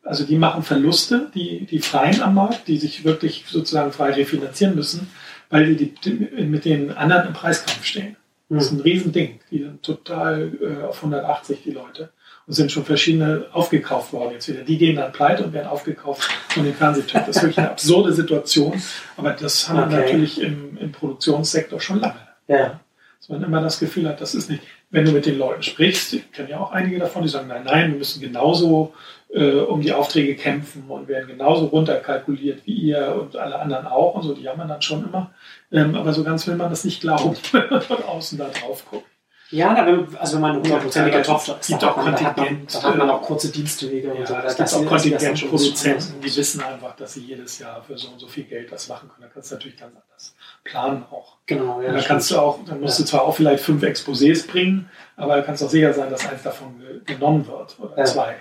Also 0.04 0.24
die 0.24 0.38
machen 0.38 0.62
Verluste, 0.62 1.32
die, 1.34 1.66
die 1.66 1.80
Freien 1.80 2.22
am 2.22 2.36
Markt, 2.36 2.68
die 2.68 2.78
sich 2.78 3.06
wirklich 3.06 3.46
sozusagen 3.48 3.92
frei 3.92 4.12
refinanzieren 4.12 4.76
müssen, 4.76 5.10
weil 5.50 5.76
die, 5.76 5.96
die 5.96 6.44
mit 6.44 6.66
den 6.66 6.92
anderen 6.92 7.28
im 7.28 7.34
Preiskampf 7.34 7.86
stehen. 7.86 8.16
Das 8.56 8.66
ist 8.66 8.72
ein 8.72 8.82
Riesending. 8.82 9.40
Die 9.52 9.60
sind 9.60 9.84
total 9.84 10.52
äh, 10.62 10.84
auf 10.86 10.98
180, 10.98 11.64
die 11.64 11.72
Leute. 11.72 12.12
Und 12.48 12.54
sind 12.54 12.72
schon 12.72 12.86
verschiedene 12.86 13.46
aufgekauft 13.54 14.14
worden 14.14 14.34
jetzt 14.34 14.48
wieder. 14.48 14.62
Die 14.62 14.78
gehen 14.78 14.98
dann 14.98 15.12
pleite 15.12 15.44
und 15.44 15.54
werden 15.54 15.68
aufgekauft 15.68 16.30
von 16.50 16.64
den 16.64 16.76
Fernsehtypen. 16.76 17.24
Das 17.26 17.38
ist 17.38 17.42
wirklich 17.42 17.58
eine 17.58 17.72
absurde 17.72 18.14
Situation. 18.14 18.80
Aber 19.18 19.32
das 19.32 19.68
haben 19.68 19.80
okay. 19.80 19.90
wir 19.90 19.98
natürlich 19.98 20.42
im, 20.42 20.78
im 20.78 20.92
Produktionssektor 20.92 21.82
schon 21.82 22.00
lange. 22.02 22.20
Ja. 22.48 22.80
Dass 23.18 23.30
man 23.30 23.44
immer 23.44 23.62
das 23.62 23.80
Gefühl 23.80 24.08
hat, 24.08 24.22
das 24.22 24.36
ist 24.36 24.50
nicht, 24.52 24.62
wenn 24.92 25.06
du 25.06 25.12
mit 25.12 25.26
den 25.26 25.40
Leuten 25.40 25.64
sprichst, 25.64 26.14
ich 26.14 26.32
kenne 26.32 26.52
ja 26.52 26.60
auch 26.60 26.72
einige 26.72 27.00
davon, 27.00 27.24
die 27.24 27.30
sagen, 27.30 27.48
nein, 27.48 27.64
nein, 27.64 27.92
wir 27.92 27.98
müssen 27.98 28.22
genauso 28.22 28.94
äh, 29.30 29.56
um 29.56 29.82
die 29.82 29.94
Aufträge 29.94 30.36
kämpfen 30.36 30.86
und 30.88 31.08
werden 31.08 31.28
genauso 31.28 31.66
runterkalkuliert 31.66 32.66
wie 32.66 32.74
ihr 32.74 33.16
und 33.20 33.36
alle 33.36 33.60
anderen 33.60 33.88
auch 33.88 34.16
und 34.16 34.24
so, 34.24 34.34
die 34.34 34.44
jammern 34.44 34.68
dann 34.68 34.82
schon 34.82 35.06
immer. 35.06 35.32
Ähm, 35.72 35.96
aber 35.96 36.14
so 36.14 36.24
ganz 36.24 36.48
will 36.48 36.56
man 36.56 36.70
das 36.70 36.86
nicht 36.86 37.02
glauben, 37.02 37.36
wenn 37.52 37.70
man 37.70 37.82
von 37.82 38.04
außen 38.04 38.38
da 38.38 38.48
drauf 38.50 38.86
guckt. 38.90 39.08
Ja, 39.52 39.76
also 40.20 40.36
wenn 40.36 40.42
man 40.42 40.52
eine 40.54 40.62
hundertprozentige 40.62 41.22
Tochter 41.22 41.60
ist, 41.60 41.72
da 41.72 41.96
hat, 41.96 41.98
man, 41.98 42.16
da, 42.16 42.24
hat 42.24 42.38
man, 42.38 42.68
da 42.72 42.82
hat 42.82 42.98
man 42.98 43.10
auch 43.12 43.22
kurze 43.22 43.52
Dienstwege. 43.52 44.08
Ja, 44.08 44.14
und 44.16 44.28
so. 44.28 44.34
Da 44.34 44.54
gibt 44.54 44.74
auch 44.74 44.86
Kontingentproduzenten, 44.86 46.20
die 46.20 46.36
wissen 46.36 46.62
einfach, 46.64 46.96
dass 46.96 47.14
sie 47.14 47.22
jedes 47.22 47.60
Jahr 47.60 47.84
für 47.84 47.96
so 47.96 48.08
und 48.08 48.20
so 48.20 48.28
viel 48.28 48.46
Geld 48.46 48.72
was 48.72 48.90
machen 48.90 49.08
können. 49.08 49.28
Da 49.28 49.34
kannst 49.34 49.52
du 49.52 49.56
natürlich 49.56 49.78
ganz 49.78 49.94
anders 49.96 50.36
planen 50.64 51.04
auch. 51.12 51.38
Genau, 51.46 51.80
ja. 51.80 51.90
Und 51.90 51.96
da 51.96 52.02
kannst 52.02 52.32
du 52.32 52.40
auch, 52.40 52.60
dann 52.66 52.82
musst 52.82 52.98
ja. 52.98 53.06
du 53.06 53.10
zwar 53.12 53.22
auch 53.22 53.36
vielleicht 53.36 53.64
fünf 53.64 53.84
Exposés 53.84 54.48
bringen, 54.48 54.90
aber 55.16 55.38
du 55.38 55.44
kannst 55.44 55.64
auch 55.64 55.70
sicher 55.70 55.94
sein, 55.94 56.10
dass 56.10 56.28
eins 56.28 56.42
davon 56.42 56.82
genommen 57.06 57.46
wird 57.48 57.80
oder 57.80 57.98
ja. 58.00 58.06
zwei. 58.06 58.36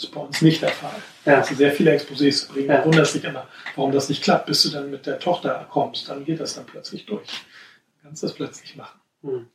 Das 0.00 0.08
ist 0.08 0.14
bei 0.14 0.20
uns 0.22 0.40
nicht 0.40 0.62
der 0.62 0.70
Fall. 0.70 1.02
Ja. 1.26 1.40
Also 1.40 1.54
sehr 1.54 1.72
viele 1.72 1.92
Exposés 1.92 2.46
zu 2.46 2.52
bringen. 2.54 2.70
Ja. 2.70 2.78
Du 2.78 2.86
wunderst 2.86 3.14
dich 3.14 3.22
immer, 3.22 3.46
warum 3.76 3.92
das 3.92 4.08
nicht 4.08 4.22
klappt, 4.22 4.46
bis 4.46 4.62
du 4.62 4.70
dann 4.70 4.90
mit 4.90 5.04
der 5.04 5.18
Tochter 5.18 5.66
kommst. 5.70 6.08
Dann 6.08 6.24
geht 6.24 6.40
das 6.40 6.54
dann 6.54 6.64
plötzlich 6.64 7.04
durch. 7.04 7.26
Dann 7.26 8.04
kannst 8.04 8.22
du 8.22 8.28
das 8.28 8.34
plötzlich 8.34 8.76
machen. 8.76 8.98
Hm. 9.22 9.46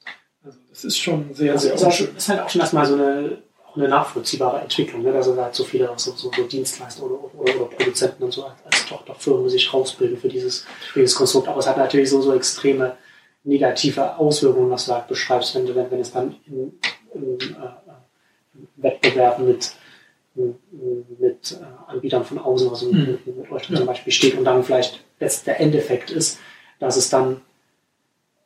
Also 0.44 0.60
das 0.70 0.84
ist 0.84 1.00
schon 1.00 1.34
sehr, 1.34 1.54
also 1.54 1.76
sehr 1.76 1.88
unschön. 1.88 2.14
Das 2.14 2.24
ist 2.24 2.30
halt 2.30 2.42
auch 2.42 2.50
schon 2.50 2.62
erstmal 2.62 2.86
so 2.86 2.94
eine, 2.94 3.42
eine 3.76 3.88
nachvollziehbare 3.88 4.62
Entwicklung, 4.62 5.02
ne? 5.02 5.12
dass 5.12 5.28
halt 5.28 5.56
so 5.56 5.64
viele 5.64 5.92
so, 5.96 6.12
so, 6.12 6.32
so 6.32 6.44
Dienstleister 6.44 7.02
oder, 7.02 7.16
oder, 7.34 7.56
oder, 7.56 7.66
Produzenten 7.66 8.24
und 8.24 8.32
so 8.32 8.46
als, 8.46 8.64
als 8.66 8.86
Tochterfirmen 8.86 9.50
sich 9.50 9.74
rausbilden 9.74 10.20
für 10.20 10.30
dieses, 10.30 10.68
für 10.94 11.00
dieses 11.00 11.16
Konstrukt. 11.16 11.48
Aber 11.48 11.58
es 11.58 11.68
hat 11.68 11.78
natürlich 11.78 12.12
so, 12.12 12.22
so 12.22 12.36
extreme 12.36 12.96
negative 13.44 14.16
Auswirkungen, 14.18 14.70
was 14.70 14.86
du 14.86 14.94
halt 14.94 15.08
beschreibst, 15.08 15.56
wenn, 15.56 15.66
du, 15.66 15.74
wenn, 15.74 15.90
wenn 15.90 16.02
es 16.02 16.12
dann 16.12 16.36
in, 16.46 16.80
in, 17.16 17.40
äh, 17.40 17.86
Wettbewerb 18.78 19.40
mit, 19.40 19.72
mit 20.36 21.52
äh, 21.52 21.92
Anbietern 21.92 22.26
von 22.26 22.40
außen, 22.40 22.70
also 22.70 22.92
mhm. 22.92 23.20
mit, 23.26 23.52
euch 23.52 23.70
ja. 23.70 23.78
zum 23.78 23.86
Beispiel 23.86 24.14
steht 24.14 24.38
und 24.38 24.44
dann 24.44 24.64
vielleicht 24.64 25.04
der 25.20 25.60
Endeffekt 25.60 26.12
ist, 26.12 26.40
dass 26.80 26.98
es 26.98 27.10
dann 27.10 27.42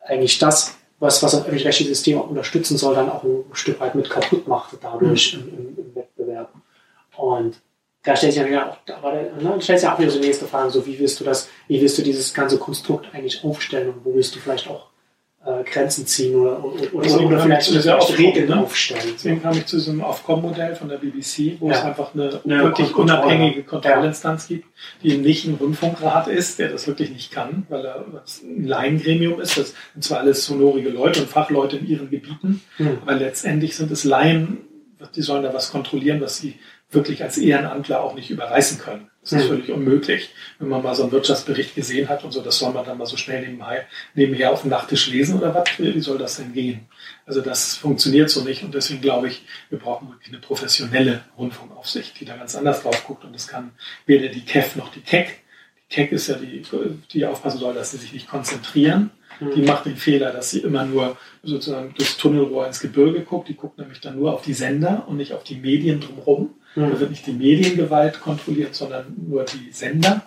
eigentlich 0.02 0.38
das, 0.38 0.78
was, 1.00 1.24
was 1.24 1.34
ein 1.34 1.42
öffentlich-rechtliches 1.42 1.98
System 1.98 2.22
unterstützen 2.22 2.78
soll, 2.78 2.96
dann 2.96 3.10
auch 3.10 3.24
ein 3.24 3.44
Stück 3.54 3.80
weit 3.80 3.96
mit 3.96 4.10
kaputt 4.10 4.48
macht 4.48 4.78
dadurch 4.82 5.38
mhm. 5.38 5.42
im, 5.42 5.58
im, 5.58 5.78
im, 5.78 5.96
Wettbewerb. 5.96 6.54
Und 7.18 7.60
da 8.04 8.16
stellt 8.16 8.34
sich 8.34 8.44
ja 8.50 8.70
auch, 8.70 8.78
aber 8.94 9.14
ne, 9.14 9.62
stellt 9.62 9.80
sich 9.80 9.90
auch 9.90 10.00
wieder 10.00 10.12
so 10.12 10.20
die 10.20 10.28
nächste 10.28 10.46
Frage, 10.46 10.70
so 10.70 10.86
wie 10.86 11.00
willst 11.00 11.20
du 11.20 11.24
das, 11.24 11.50
wie 11.68 11.82
willst 11.82 11.98
du 11.98 12.02
dieses 12.02 12.34
ganze 12.34 12.58
Konstrukt 12.58 13.08
eigentlich 13.14 13.44
aufstellen 13.44 13.90
und 13.90 14.06
wo 14.06 14.14
willst 14.14 14.36
du 14.36 14.40
vielleicht 14.40 14.70
auch 14.70 14.89
äh, 15.46 15.64
Grenzen 15.64 16.06
ziehen 16.06 16.36
oder, 16.36 16.64
oder, 16.64 16.94
oder, 16.94 17.22
oder 17.22 17.40
vielleicht 17.40 17.64
zu 17.64 17.74
dieser 17.74 17.98
Regeln 18.18 18.50
ne? 18.50 18.60
aufstellen. 18.60 19.14
Deswegen 19.14 19.42
kam 19.42 19.54
ich 19.54 19.66
zu 19.66 19.78
diesem 19.78 20.04
Aufkommen-Modell 20.04 20.76
von 20.76 20.90
der 20.90 20.98
BBC, 20.98 21.60
wo 21.60 21.70
ja. 21.70 21.78
es 21.78 21.84
einfach 21.84 22.14
eine, 22.14 22.42
eine 22.44 22.64
wirklich 22.64 22.94
unabhängige 22.96 23.64
Kontrollinstanz 23.64 24.50
ja. 24.50 24.58
gibt, 24.58 24.68
die 25.02 25.18
nicht 25.18 25.46
ein 25.46 25.56
Rundfunkrat 25.56 26.28
ist, 26.28 26.60
der 26.60 26.70
das 26.70 26.88
wirklich 26.88 27.12
nicht 27.12 27.32
kann, 27.32 27.66
weil 27.70 27.86
er 27.86 28.06
ein 28.44 28.68
Laiengremium 28.68 29.40
ist. 29.40 29.58
Das 29.58 29.74
sind 29.94 30.04
zwar 30.04 30.20
alles 30.20 30.50
honorige 30.50 30.90
Leute 30.90 31.22
und 31.22 31.30
Fachleute 31.30 31.78
in 31.78 31.88
ihren 31.88 32.10
Gebieten, 32.10 32.62
mhm. 32.78 32.98
aber 33.02 33.16
letztendlich 33.16 33.78
sind 33.78 33.92
es 33.92 34.04
Laien, 34.04 34.58
die 35.16 35.22
sollen 35.22 35.44
da 35.44 35.54
was 35.54 35.72
kontrollieren, 35.72 36.20
was 36.20 36.38
sie 36.38 36.56
wirklich 36.92 37.24
als 37.24 37.38
Ehrenamtler 37.38 38.02
auch 38.02 38.16
nicht 38.16 38.32
überreißen 38.32 38.80
können. 38.80 39.10
Das 39.22 39.34
ist 39.34 39.44
mhm. 39.44 39.48
völlig 39.50 39.72
unmöglich, 39.72 40.30
wenn 40.58 40.70
man 40.70 40.82
mal 40.82 40.96
so 40.96 41.04
einen 41.04 41.12
Wirtschaftsbericht 41.12 41.76
gesehen 41.76 42.10
hat 42.10 42.24
und 42.24 42.32
so, 42.32 42.42
das 42.42 42.58
soll 42.58 42.74
man 42.74 42.86
dann 42.86 42.98
mal 42.98 43.06
so 43.06 43.18
schnell 43.18 43.42
nebenher, 43.42 43.86
nebenher 44.16 44.52
auf 44.52 44.62
dem 44.62 44.72
Nachttisch 44.72 45.08
lesen 45.08 45.38
oder 45.38 45.54
was? 45.54 45.68
Wie 45.78 46.00
soll 46.00 46.18
das 46.18 46.38
denn 46.38 46.54
gehen? 46.54 46.88
Also 47.26 47.42
das 47.42 47.76
funktioniert 47.76 48.30
so 48.30 48.44
nicht 48.44 48.64
und 48.64 48.74
deswegen 48.74 49.02
glaube 49.02 49.28
ich, 49.28 49.46
wir 49.70 49.78
brauchen 49.78 50.10
wirklich 50.10 50.30
eine 50.30 50.40
professionelle 50.40 51.26
Rundfunkaufsicht, 51.38 52.20
die 52.20 52.26
da 52.26 52.38
ganz 52.38 52.56
anders 52.56 52.82
drauf 52.82 53.06
guckt 53.06 53.24
und 53.24 53.34
das 53.34 53.48
kann 53.48 53.72
weder 54.06 54.30
die 54.30 54.42
KEF 54.42 54.76
noch 54.76 54.92
die 54.92 55.02
KEC. 55.02 55.28
Die 55.92 55.96
KEC 55.96 56.12
ist 56.14 56.28
ja 56.28 56.36
die, 56.36 56.64
die 57.12 57.26
aufpassen 57.26 57.60
soll, 57.60 57.76
dass 57.76 57.92
sie 57.92 57.98
sich 57.98 58.14
nicht 58.14 58.28
konzentrieren. 58.28 59.12
Mhm. 59.40 59.52
Die 59.52 59.62
macht 59.62 59.86
den 59.86 59.98
Fehler, 59.98 60.32
dass 60.32 60.50
sie 60.52 60.60
immer 60.60 60.86
nur 60.86 61.18
sozusagen 61.44 61.94
durchs 61.94 62.18
Tunnelrohr 62.18 62.68
ins 62.68 62.80
Gebirge 62.80 63.22
guckt. 63.22 63.48
Die 63.48 63.56
guckt 63.56 63.78
nämlich 63.78 64.00
dann 64.00 64.16
nur 64.16 64.34
auf 64.34 64.42
die 64.42 64.54
Sender 64.54 65.06
und 65.08 65.18
nicht 65.18 65.34
auf 65.34 65.44
die 65.44 65.56
Medien 65.56 66.00
drumherum. 66.00 66.56
Mhm. 66.88 66.92
Da 66.92 67.00
wird 67.00 67.10
nicht 67.12 67.28
die 67.28 67.34
Mediengewalt 67.34 68.22
kontrolliert, 68.22 68.76
sondern 68.76 69.14
nur 69.28 69.44
die 69.44 69.72
Sender. 69.72 70.22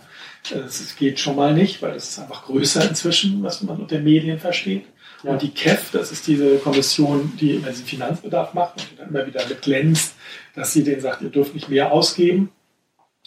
Das 0.50 0.96
geht 0.96 1.20
schon 1.20 1.36
mal 1.36 1.54
nicht, 1.54 1.82
weil 1.82 1.94
das 1.94 2.10
ist 2.10 2.18
einfach 2.18 2.44
größer 2.44 2.88
inzwischen, 2.88 3.42
was 3.42 3.62
man 3.62 3.78
unter 3.78 4.00
Medien 4.00 4.40
versteht. 4.40 4.84
Ja. 5.22 5.30
Und 5.30 5.42
die 5.42 5.50
KEF, 5.50 5.92
das 5.92 6.10
ist 6.10 6.26
diese 6.26 6.58
Kommission, 6.58 7.32
die 7.40 7.52
immer 7.52 7.68
diesen 7.68 7.86
Finanzbedarf 7.86 8.54
macht 8.54 8.78
und 8.78 8.90
die 8.90 8.96
dann 8.96 9.08
immer 9.10 9.26
wieder 9.26 9.46
mit 9.46 9.62
glänzt, 9.62 10.14
dass 10.54 10.72
sie 10.72 10.82
denen 10.82 11.00
sagt, 11.00 11.22
ihr 11.22 11.30
dürft 11.30 11.54
nicht 11.54 11.68
mehr 11.68 11.92
ausgeben. 11.92 12.50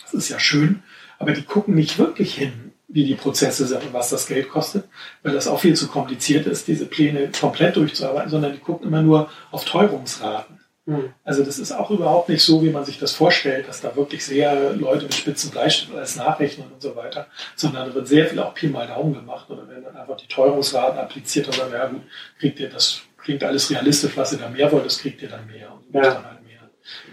Das 0.02 0.14
ist 0.14 0.30
ja 0.30 0.39
schön, 0.39 0.84
aber 1.19 1.31
die 1.31 1.43
gucken 1.43 1.73
nicht 1.73 1.97
wirklich 1.97 2.35
hin, 2.35 2.73
wie 2.89 3.06
die 3.06 3.15
Prozesse 3.15 3.65
sind 3.65 3.81
und 3.81 3.93
was 3.93 4.10
das 4.10 4.27
Geld 4.27 4.49
kostet, 4.49 4.85
weil 5.23 5.34
das 5.34 5.47
auch 5.47 5.61
viel 5.61 5.76
zu 5.76 5.88
kompliziert 5.88 6.47
ist, 6.47 6.68
diese 6.68 6.85
Pläne 6.85 7.31
komplett 7.39 7.77
durchzuarbeiten, 7.77 8.30
sondern 8.30 8.52
die 8.52 8.60
gucken 8.60 8.88
immer 8.88 9.02
nur 9.02 9.30
auf 9.52 9.64
Teuerungsraten. 9.64 10.55
Hm. 10.88 11.14
Also 11.24 11.44
das 11.44 11.57
ist 11.57 11.72
auch 11.72 11.90
überhaupt 11.90 12.30
nicht 12.30 12.44
so, 12.44 12.62
wie 12.64 12.70
man 12.70 12.86
sich 12.86 12.99
das 12.99 13.14
vorstellt, 13.14 13.68
dass 13.68 13.82
da 13.82 13.95
wirklich 13.95 14.24
sehr 14.24 14.74
Leute 14.74 15.06
mit 15.06 15.16
spitzen 15.16 15.49
Bleistift 15.49 15.95
alles 15.95 16.16
nachrechnen 16.16 16.72
und 16.72 16.82
so 16.82 16.95
weiter, 16.95 17.28
sondern 17.56 17.90
da 17.90 17.95
wird 17.95 18.07
sehr 18.07 18.28
viel 18.28 18.40
auch 18.40 18.53
Pi 18.53 18.68
mal 18.68 18.88
Daumen 18.88 19.14
gemacht 19.14 19.49
oder 19.49 19.68
werden 19.68 19.86
dann 19.86 19.98
einfach 19.98 20.18
die 20.18 20.28
Teuerungsraten 20.28 20.99
appliziert 20.99 21.48
und 21.48 21.60
dann, 21.60 21.72
ja 21.72 21.88
gut, 21.88 22.02
kriegt 22.40 22.60
ihr 22.60 22.70
das, 22.70 23.02
klingt 23.18 23.44
alles 23.44 23.72
realistisch, 23.72 24.16
was 24.16 24.34
ihr 24.34 24.40
da 24.40 24.49
mehr 24.49 24.72
wollt, 24.72 24.86
das 24.86 24.99
kriegt 24.99 25.22
ihr 25.24 25.30
dann 25.30 25.48
mehr 25.48 25.72
und 25.72 25.95
ja. 25.95 26.02
dann 26.02 26.26
halt 26.26 26.44
mehr. 26.44 26.70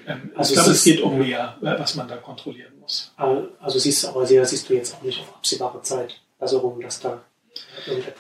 Ähm, 0.06 0.32
also 0.34 0.52
ich 0.52 0.58
glaube, 0.58 0.72
es 0.72 0.84
geht 0.84 1.00
um 1.00 1.18
mehr, 1.18 1.56
was 1.60 1.94
man 1.94 2.08
da 2.08 2.16
kontrollieren 2.16 2.78
muss. 2.78 3.14
Also 3.16 3.78
siehst, 3.78 4.04
aber 4.04 4.26
siehst 4.26 4.68
du 4.68 4.74
jetzt 4.74 4.94
auch 4.94 5.02
nicht 5.02 5.20
auf 5.20 5.34
absehbare 5.36 5.80
Zeit 5.80 6.20
Besserung, 6.38 6.80
dass 6.80 7.00
da 7.00 7.22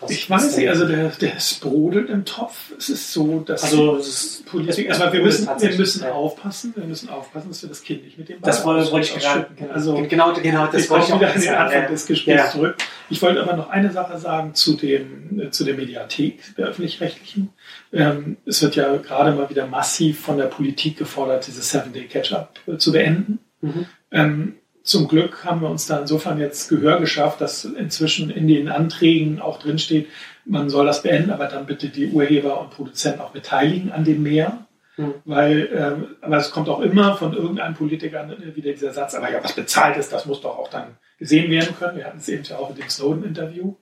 ich 0.08 0.28
weiß 0.28 0.56
nicht, 0.56 0.68
also 0.68 0.86
der, 0.86 1.08
der 1.08 1.32
brodelt 1.60 2.10
im 2.10 2.24
Topf. 2.24 2.72
Es 2.76 2.88
ist 2.88 3.12
so, 3.12 3.40
dass 3.40 3.64
also 3.64 3.96
es 3.96 4.42
Politik, 4.44 4.92
aber 4.92 5.12
wir 5.12 5.22
müssen, 5.22 5.46
wir 5.46 5.76
müssen 5.76 6.04
aufpassen, 6.04 6.72
wir 6.76 6.84
müssen 6.84 7.08
aufpassen, 7.08 7.48
dass 7.48 7.62
wir 7.62 7.68
das 7.68 7.82
Kind 7.82 8.04
nicht 8.04 8.18
mit 8.18 8.28
dem 8.28 8.40
Ball 8.40 8.50
Das 8.50 8.64
wollte 8.64 9.00
ich 9.00 9.14
gerade, 9.14 9.46
genau, 9.56 9.72
also, 9.72 9.94
genau, 10.08 10.32
genau, 10.34 10.66
das 10.66 10.84
ich 10.84 10.90
wollte 10.90 11.06
ich 11.06 11.12
auch 11.12 11.20
wieder 11.20 11.34
an 11.34 11.40
den 11.40 11.54
Anfang 11.54 11.88
des 11.88 12.06
Gesprächs 12.06 12.42
ja. 12.44 12.50
zurück. 12.50 12.76
Ich 13.08 13.22
wollte 13.22 13.42
aber 13.42 13.56
noch 13.56 13.70
eine 13.70 13.92
Sache 13.92 14.18
sagen 14.18 14.54
zu 14.54 14.74
dem, 14.74 15.40
äh, 15.40 15.50
zu 15.50 15.64
der 15.64 15.74
Mediathek 15.74 16.56
der 16.56 16.66
öffentlich-rechtlichen. 16.66 17.50
Ähm, 17.92 18.38
es 18.46 18.62
wird 18.62 18.74
ja 18.76 18.96
gerade 18.96 19.32
mal 19.32 19.48
wieder 19.48 19.66
massiv 19.66 20.20
von 20.20 20.38
der 20.38 20.46
Politik 20.46 20.98
gefordert, 20.98 21.46
diese 21.46 21.62
Seven-Day-Catch-up 21.62 22.58
äh, 22.66 22.76
zu 22.78 22.92
beenden. 22.92 23.38
Mhm. 23.60 23.86
Ähm, 24.10 24.54
zum 24.82 25.08
Glück 25.08 25.44
haben 25.44 25.60
wir 25.60 25.70
uns 25.70 25.86
da 25.86 26.00
insofern 26.00 26.38
jetzt 26.38 26.68
Gehör 26.68 26.98
geschafft, 26.98 27.40
dass 27.40 27.64
inzwischen 27.64 28.30
in 28.30 28.48
den 28.48 28.68
Anträgen 28.68 29.40
auch 29.40 29.58
drinsteht, 29.58 30.08
man 30.44 30.68
soll 30.68 30.86
das 30.86 31.02
beenden, 31.02 31.30
aber 31.30 31.46
dann 31.46 31.66
bitte 31.66 31.88
die 31.88 32.08
Urheber 32.08 32.60
und 32.60 32.70
Produzenten 32.70 33.20
auch 33.20 33.30
beteiligen 33.30 33.92
an 33.92 34.04
dem 34.04 34.22
Mehr. 34.22 34.66
Mhm. 34.96 35.14
Weil, 35.24 35.68
ähm, 35.74 36.16
aber 36.20 36.36
es 36.36 36.50
kommt 36.50 36.68
auch 36.68 36.80
immer 36.80 37.16
von 37.16 37.32
irgendeinem 37.32 37.74
Politiker 37.74 38.28
wieder 38.54 38.72
dieser 38.72 38.92
Satz, 38.92 39.14
aber 39.14 39.30
ja, 39.30 39.42
was 39.42 39.54
bezahlt 39.54 39.96
ist, 39.96 40.12
das 40.12 40.26
muss 40.26 40.42
doch 40.42 40.58
auch 40.58 40.68
dann 40.68 40.96
gesehen 41.18 41.50
werden 41.50 41.74
können. 41.78 41.96
Wir 41.96 42.04
hatten 42.06 42.18
es 42.18 42.28
eben 42.28 42.42
ja 42.44 42.58
auch 42.58 42.70
in 42.70 42.76
dem 42.76 42.88
Snowden-Interview. 42.88 43.74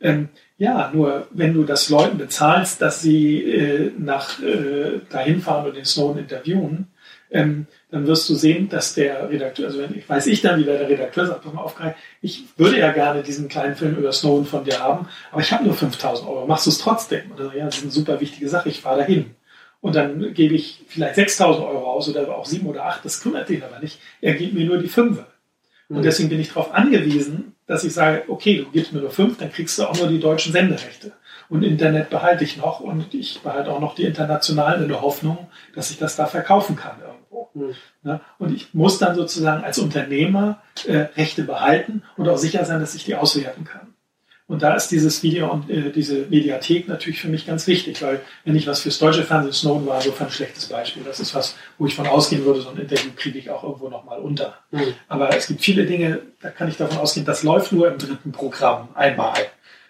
Ähm, 0.00 0.30
ja, 0.58 0.90
nur 0.92 1.28
wenn 1.30 1.54
du 1.54 1.64
das 1.64 1.88
Leuten 1.90 2.18
bezahlst, 2.18 2.80
dass 2.82 3.00
sie 3.02 3.42
äh, 3.44 3.92
nach 3.98 4.42
äh, 4.42 5.00
dahin 5.10 5.40
fahren 5.40 5.66
und 5.66 5.76
den 5.76 5.84
Snowden 5.84 6.18
interviewen, 6.20 6.88
ähm, 7.30 7.66
dann 7.90 8.06
wirst 8.06 8.28
du 8.28 8.34
sehen, 8.34 8.68
dass 8.68 8.94
der 8.94 9.28
Redakteur, 9.30 9.66
also 9.66 9.78
wenn 9.78 9.96
ich 9.96 10.08
weiß 10.08 10.26
ich 10.26 10.42
dann 10.42 10.58
wieder, 10.58 10.76
der 10.76 10.88
Redakteur 10.88 11.26
sagt, 11.26 11.42
pass 11.42 11.52
mal 11.52 11.62
auf, 11.62 11.76
Kai, 11.76 11.94
ich 12.20 12.44
würde 12.56 12.78
ja 12.78 12.90
gerne 12.90 13.22
diesen 13.22 13.48
kleinen 13.48 13.76
Film 13.76 13.96
über 13.96 14.10
Snowden 14.10 14.46
von 14.46 14.64
dir 14.64 14.80
haben, 14.80 15.08
aber 15.30 15.40
ich 15.40 15.52
habe 15.52 15.64
nur 15.64 15.74
5000 15.74 16.28
Euro, 16.28 16.46
machst 16.46 16.66
du 16.66 16.70
es 16.70 16.78
trotzdem? 16.78 17.30
Und 17.30 17.54
ja, 17.54 17.64
das 17.64 17.76
ist 17.76 17.82
eine 17.82 17.92
super 17.92 18.20
wichtige 18.20 18.48
Sache, 18.48 18.68
ich 18.68 18.80
fahre 18.80 18.98
dahin. 18.98 19.36
Und 19.80 19.94
dann 19.94 20.34
gebe 20.34 20.54
ich 20.54 20.84
vielleicht 20.88 21.14
6000 21.14 21.64
Euro 21.64 21.92
aus 21.92 22.08
oder 22.08 22.36
auch 22.36 22.44
7 22.44 22.66
oder 22.66 22.86
8, 22.86 23.04
das 23.04 23.20
kümmert 23.20 23.48
den 23.48 23.62
aber 23.62 23.78
nicht. 23.78 24.00
Er 24.20 24.34
gibt 24.34 24.54
mir 24.54 24.66
nur 24.66 24.78
die 24.78 24.88
5. 24.88 25.22
Und 25.88 25.98
mhm. 25.98 26.02
deswegen 26.02 26.28
bin 26.28 26.40
ich 26.40 26.48
darauf 26.48 26.74
angewiesen, 26.74 27.54
dass 27.68 27.84
ich 27.84 27.92
sage, 27.92 28.24
okay, 28.26 28.58
du 28.58 28.70
gibst 28.70 28.92
mir 28.92 29.00
nur 29.00 29.10
5, 29.10 29.38
dann 29.38 29.52
kriegst 29.52 29.78
du 29.78 29.84
auch 29.84 29.96
nur 29.96 30.08
die 30.08 30.18
deutschen 30.18 30.52
Senderechte. 30.52 31.12
Und 31.48 31.62
Internet 31.62 32.10
behalte 32.10 32.42
ich 32.42 32.56
noch 32.56 32.80
und 32.80 33.14
ich 33.14 33.40
behalte 33.42 33.70
auch 33.70 33.78
noch 33.78 33.94
die 33.94 34.02
internationalen 34.02 34.82
in 34.82 34.88
der 34.88 35.02
Hoffnung, 35.02 35.46
dass 35.76 35.92
ich 35.92 35.98
das 35.98 36.16
da 36.16 36.26
verkaufen 36.26 36.74
kann 36.74 36.96
irgendwo. 37.30 37.50
Mhm. 37.54 37.74
Ja, 38.04 38.20
und 38.38 38.54
ich 38.54 38.74
muss 38.74 38.98
dann 38.98 39.14
sozusagen 39.14 39.64
als 39.64 39.78
Unternehmer 39.78 40.62
äh, 40.86 40.98
Rechte 41.16 41.44
behalten 41.44 42.02
und 42.16 42.28
auch 42.28 42.38
sicher 42.38 42.64
sein, 42.64 42.80
dass 42.80 42.94
ich 42.94 43.04
die 43.04 43.14
auswerten 43.14 43.64
kann. 43.64 43.94
Und 44.48 44.62
da 44.62 44.74
ist 44.74 44.92
dieses 44.92 45.24
Video 45.24 45.50
und 45.50 45.68
äh, 45.70 45.90
diese 45.90 46.26
Mediathek 46.26 46.86
natürlich 46.86 47.20
für 47.20 47.28
mich 47.28 47.46
ganz 47.46 47.66
wichtig, 47.66 48.00
weil 48.02 48.20
wenn 48.44 48.54
ich 48.54 48.68
was 48.68 48.80
fürs 48.80 49.00
deutsche 49.00 49.24
Fernsehen, 49.24 49.52
Snowden 49.52 49.86
war 49.88 50.00
so 50.00 50.14
ein 50.16 50.30
schlechtes 50.30 50.66
Beispiel. 50.66 51.02
Das 51.02 51.18
ist 51.18 51.34
was, 51.34 51.56
wo 51.78 51.86
ich 51.86 51.96
von 51.96 52.06
ausgehen 52.06 52.44
würde, 52.44 52.60
so 52.60 52.68
ein 52.68 52.76
Interview 52.76 53.10
kriege 53.16 53.40
ich 53.40 53.50
auch 53.50 53.64
irgendwo 53.64 53.88
nochmal 53.88 54.20
unter. 54.20 54.54
Mhm. 54.70 54.94
Aber 55.08 55.36
es 55.36 55.48
gibt 55.48 55.62
viele 55.62 55.84
Dinge, 55.84 56.20
da 56.40 56.50
kann 56.50 56.68
ich 56.68 56.76
davon 56.76 56.98
ausgehen, 56.98 57.26
das 57.26 57.42
läuft 57.42 57.72
nur 57.72 57.88
im 57.88 57.98
dritten 57.98 58.30
Programm 58.30 58.88
einmal. 58.94 59.34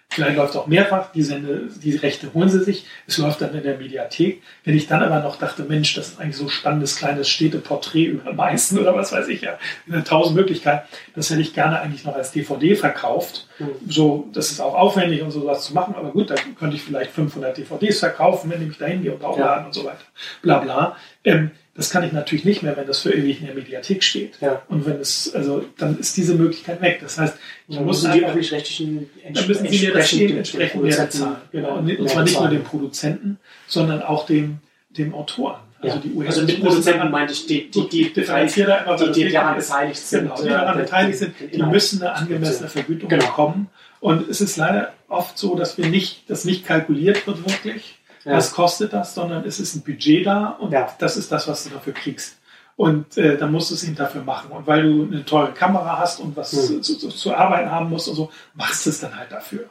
Vielleicht 0.09 0.37
läuft 0.37 0.55
auch 0.55 0.67
mehrfach, 0.67 1.11
die, 1.11 1.21
Sende, 1.21 1.67
die 1.83 1.95
Rechte 1.95 2.33
holen 2.33 2.47
sie 2.47 2.63
sich, 2.63 2.85
es 3.07 3.17
läuft 3.17 3.41
dann 3.41 3.53
in 3.53 3.63
der 3.63 3.77
Mediathek. 3.77 4.41
Wenn 4.63 4.75
ich 4.75 4.87
dann 4.87 5.03
aber 5.03 5.19
noch 5.19 5.35
dachte, 5.35 5.63
Mensch, 5.63 5.93
das 5.95 6.07
ist 6.07 6.19
eigentlich 6.19 6.37
so 6.37 6.45
ein 6.45 6.49
spannendes 6.49 6.95
kleines 6.95 7.29
Städteporträt 7.29 8.05
über 8.05 8.31
Meißen 8.31 8.79
oder 8.79 8.95
was 8.95 9.11
weiß 9.11 9.27
ich 9.27 9.41
ja, 9.41 9.59
tausend 10.05 10.37
Möglichkeiten, 10.37 10.87
das 11.13 11.29
hätte 11.29 11.41
ich 11.41 11.53
gerne 11.53 11.81
eigentlich 11.81 12.05
noch 12.05 12.15
als 12.15 12.31
DVD 12.31 12.75
verkauft. 12.75 13.47
Mhm. 13.59 13.67
So, 13.87 14.29
das 14.33 14.49
ist 14.49 14.61
auch 14.61 14.75
aufwendig 14.75 15.21
und 15.21 15.31
sowas 15.31 15.65
zu 15.65 15.73
machen, 15.73 15.93
aber 15.95 16.11
gut, 16.11 16.29
da 16.29 16.35
könnte 16.57 16.77
ich 16.77 16.83
vielleicht 16.83 17.11
500 17.11 17.57
DVDs 17.57 17.99
verkaufen, 17.99 18.49
wenn 18.49 18.61
ich 18.61 18.69
mich 18.69 18.77
dahin 18.77 19.03
gehe 19.03 19.13
und 19.13 19.23
aufladen 19.23 19.63
ja. 19.63 19.65
und 19.67 19.73
so 19.73 19.83
weiter. 19.83 20.05
Bla 20.41 20.59
bla. 20.59 20.95
Ähm, 21.25 21.51
das 21.77 21.91
kann 21.91 22.03
ich 22.03 22.11
natürlich 22.11 22.43
nicht 22.43 22.63
mehr, 22.63 22.75
wenn 22.75 22.87
das 22.87 23.01
für 23.01 23.13
ewig 23.13 23.39
in 23.39 23.45
der 23.45 23.55
Mediathek 23.55 24.03
steht. 24.03 24.39
Ja. 24.41 24.63
Und 24.67 24.87
wenn 24.87 24.99
es, 24.99 25.33
also 25.35 25.63
dann 25.77 25.99
ist 25.99 26.17
diese 26.17 26.33
Möglichkeit 26.33 26.81
weg. 26.81 26.97
Das 27.01 27.19
heißt, 27.19 27.37
ich 27.67 27.75
dann 27.75 27.85
muss 27.85 28.01
die 28.01 28.25
öffentlich-rechtlichen 28.25 29.09
dann 29.31 29.47
müssen 29.47 29.67
sie 29.69 29.85
mir 29.85 29.93
das 29.93 30.11
entsprechend 30.11 30.81
mehr 30.81 30.97
bezahlen. 30.97 31.37
Genau. 31.51 31.77
Und, 31.77 31.99
und 31.99 32.09
zwar 32.09 32.23
nicht 32.23 32.39
nur 32.39 32.49
dem 32.49 32.63
Produzenten, 32.63 33.37
sondern 33.67 34.01
auch 34.01 34.25
dem, 34.25 34.57
dem 34.89 35.13
Autoren. 35.13 35.59
Also, 35.79 35.99
die 35.99 36.25
also 36.25 36.41
mit 36.41 36.59
Produzenten 36.59 37.11
meinte 37.11 37.33
ich 37.33 37.45
die, 37.45 37.69
die, 37.69 37.87
die, 37.87 38.11
die, 38.11 38.13
die, 38.13 39.11
die 39.13 39.31
daran 39.31 39.57
beteiligt 39.57 39.99
sind. 39.99 40.23
Genau, 40.23 40.41
die 40.41 40.49
daran 40.49 40.77
beteiligt 40.79 41.19
sind, 41.19 41.35
die 41.53 41.61
müssen 41.61 42.01
eine 42.01 42.13
angemessene 42.13 42.69
Vergütung 42.69 43.07
genau. 43.07 43.27
bekommen. 43.27 43.69
Und 43.99 44.27
es 44.27 44.41
ist 44.41 44.57
leider 44.57 44.93
oft 45.07 45.37
so, 45.37 45.53
dass 45.53 45.77
wir 45.77 45.85
nicht, 45.85 46.27
dass 46.27 46.43
nicht 46.43 46.65
kalkuliert 46.65 47.27
wird 47.27 47.47
wirklich 47.47 47.96
ja. 48.27 48.37
was 48.37 48.53
kostet 48.53 48.93
das, 48.93 49.15
sondern 49.15 49.45
es 49.45 49.59
ist 49.59 49.75
ein 49.75 49.83
Budget 49.83 50.25
da 50.25 50.57
und 50.59 50.71
ja. 50.71 50.87
das 50.99 51.17
ist 51.17 51.31
das, 51.31 51.47
was 51.47 51.63
du 51.63 51.69
dafür 51.71 51.93
kriegst. 51.93 52.37
Und 52.75 53.17
äh, 53.17 53.37
dann 53.37 53.51
musst 53.51 53.71
du 53.71 53.75
es 53.75 53.83
eben 53.83 53.95
dafür 53.95 54.21
machen. 54.21 54.51
Und 54.51 54.67
weil 54.67 54.83
du 54.83 55.07
eine 55.11 55.25
teure 55.25 55.51
Kamera 55.51 55.97
hast 55.97 56.19
und 56.19 56.37
was 56.37 56.53
mhm. 56.53 56.83
zu, 56.83 56.97
zu, 56.97 57.09
zu, 57.09 57.33
arbeiten 57.33 57.71
haben 57.71 57.89
musst 57.89 58.07
und 58.07 58.15
so, 58.15 58.29
machst 58.53 58.85
du 58.85 58.91
es 58.91 58.99
dann 58.99 59.17
halt 59.17 59.31
dafür. 59.31 59.65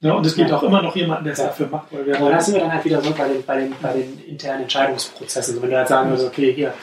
Ja, 0.00 0.14
und 0.14 0.26
es 0.26 0.34
gibt 0.34 0.52
auch 0.52 0.62
immer 0.64 0.82
noch 0.82 0.94
jemanden, 0.96 1.24
der 1.24 1.34
es 1.34 1.38
dafür 1.38 1.68
macht, 1.68 1.92
weil 1.92 2.06
wir 2.06 2.16
Aber 2.16 2.30
da 2.30 2.40
sind 2.40 2.54
wir 2.54 2.62
dann 2.62 2.72
halt 2.72 2.84
wieder 2.84 3.00
so 3.00 3.12
bei 3.12 3.28
den, 3.28 3.44
bei 3.44 3.60
den, 3.60 3.74
bei 3.80 3.92
den 3.92 4.20
internen 4.24 4.62
Entscheidungsprozessen. 4.62 5.54
Also 5.54 5.62
wenn 5.62 5.70
du 5.70 5.76
halt 5.76 5.88
sagen 5.88 6.10
würdest, 6.10 6.26
okay, 6.26 6.52
hier, 6.52 6.74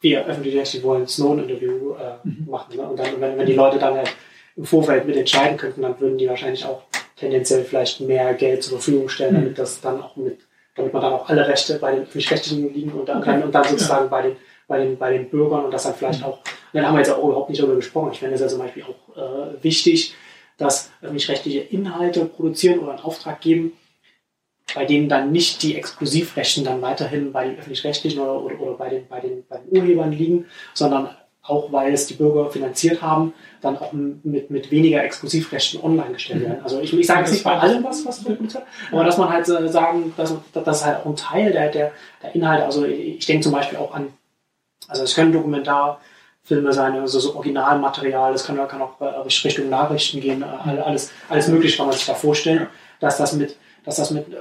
wir 0.00 0.26
öffentlich 0.26 0.82
wollen 0.82 1.02
ein 1.02 1.08
Snowden-Interview 1.08 1.94
äh, 1.94 2.14
Mhm. 2.24 2.46
machen. 2.50 2.76
Ne? 2.76 2.82
Und 2.82 2.98
dann, 2.98 3.20
wenn, 3.20 3.38
wenn 3.38 3.46
die 3.46 3.54
Leute 3.54 3.78
dann 3.78 3.94
halt 3.94 4.14
im 4.56 4.64
Vorfeld 4.64 5.06
mit 5.06 5.16
entscheiden 5.16 5.56
könnten, 5.56 5.82
dann 5.82 5.98
würden 6.00 6.18
die 6.18 6.28
wahrscheinlich 6.28 6.64
auch 6.64 6.82
tendenziell 7.16 7.64
vielleicht 7.64 8.00
mehr 8.00 8.34
Geld 8.34 8.62
zur 8.62 8.78
Verfügung 8.78 9.08
stellen, 9.08 9.34
Mhm. 9.34 9.40
damit 9.40 9.58
das 9.58 9.80
dann 9.80 10.02
auch 10.02 10.16
mit, 10.16 10.40
damit 10.74 10.92
man 10.92 11.02
dann 11.02 11.12
auch 11.12 11.28
alle 11.28 11.46
Rechte 11.46 11.78
bei 11.78 11.92
den 11.92 12.02
öffentlich-rechtlichen 12.02 12.72
liegen 12.74 12.92
und 12.92 13.08
dann, 13.08 13.18
Okay. 13.18 13.42
und 13.42 13.54
dann 13.54 13.64
sozusagen 13.64 14.08
bei 14.10 14.22
den 14.22 14.36
bei 14.66 14.78
den, 14.82 14.96
bei 14.96 15.12
den 15.12 15.28
Bürgern 15.28 15.66
und 15.66 15.74
das 15.74 15.82
dann 15.82 15.94
vielleicht 15.94 16.20
Mhm. 16.20 16.24
auch, 16.26 16.38
dann 16.72 16.86
haben 16.86 16.94
wir 16.94 17.00
jetzt 17.00 17.10
auch 17.10 17.22
überhaupt 17.22 17.50
nicht 17.50 17.60
darüber 17.60 17.76
gesprochen. 17.76 18.12
Ich 18.12 18.18
finde 18.18 18.34
es 18.36 18.40
ja 18.40 18.48
zum 18.48 18.60
Beispiel 18.60 18.82
auch 18.84 19.14
äh, 19.14 19.62
wichtig, 19.62 20.14
dass 20.56 20.90
öffentlich-rechtliche 21.02 21.60
Inhalte 21.60 22.24
produzieren 22.24 22.78
oder 22.78 22.92
einen 22.92 23.00
Auftrag 23.00 23.42
geben, 23.42 23.72
bei 24.74 24.86
denen 24.86 25.10
dann 25.10 25.32
nicht 25.32 25.62
die 25.62 25.76
Exklusivrechten 25.76 26.64
dann 26.64 26.80
weiterhin 26.80 27.30
bei 27.30 27.44
den 27.46 27.58
öffentlich-rechtlichen 27.58 28.18
oder, 28.20 28.42
oder, 28.42 28.58
oder 28.58 28.72
bei, 28.72 28.88
den, 28.88 29.06
bei, 29.06 29.20
den, 29.20 29.44
bei 29.48 29.58
den 29.58 29.76
Urhebern 29.78 30.12
liegen, 30.12 30.46
sondern 30.72 31.10
auch 31.42 31.70
weil 31.70 31.92
es 31.92 32.06
die 32.06 32.14
Bürger 32.14 32.50
finanziert 32.50 33.02
haben, 33.02 33.34
dann 33.64 33.78
auch 33.78 33.92
mit, 33.92 34.50
mit 34.50 34.70
weniger 34.70 35.02
Exklusivrechten 35.02 35.82
online 35.82 36.12
gestellt 36.12 36.42
werden. 36.42 36.62
Also 36.62 36.80
ich, 36.80 36.92
ich 36.92 37.06
sage 37.06 37.20
jetzt 37.20 37.32
nicht 37.32 37.44
bei 37.44 37.58
allem 37.58 37.82
was, 37.82 38.04
was 38.04 38.22
produziert 38.22 38.54
wird, 38.54 38.66
aber 38.92 39.04
dass 39.04 39.18
man 39.18 39.30
halt 39.30 39.48
äh, 39.48 39.68
sagen, 39.68 40.12
dass, 40.16 40.34
dass 40.52 40.84
halt 40.84 40.98
auch 40.98 41.06
ein 41.06 41.16
Teil 41.16 41.52
der, 41.52 41.70
der, 41.70 41.92
der 42.22 42.34
Inhalte, 42.34 42.64
also 42.64 42.84
ich, 42.84 43.18
ich 43.18 43.26
denke 43.26 43.42
zum 43.42 43.52
Beispiel 43.52 43.78
auch 43.78 43.94
an, 43.94 44.12
also 44.88 45.02
es 45.02 45.14
können 45.14 45.32
Dokumentarfilme 45.32 46.72
sein, 46.72 46.94
also 46.94 47.18
so 47.18 47.34
Originalmaterial, 47.36 48.32
das 48.32 48.44
kann, 48.44 48.56
kann 48.68 48.82
auch 48.82 49.00
äh, 49.00 49.04
Richtung 49.04 49.70
Nachrichten 49.70 50.20
gehen, 50.20 50.42
äh, 50.42 50.80
alles, 50.80 51.10
alles 51.28 51.48
mögliche 51.48 51.78
kann 51.78 51.86
man 51.86 51.96
sich 51.96 52.06
da 52.06 52.14
vorstellen, 52.14 52.66
dass 53.00 53.16
das 53.16 53.32
mit, 53.32 53.56
dass 53.84 53.96
das 53.96 54.10
mit, 54.10 54.28
äh, 54.28 54.36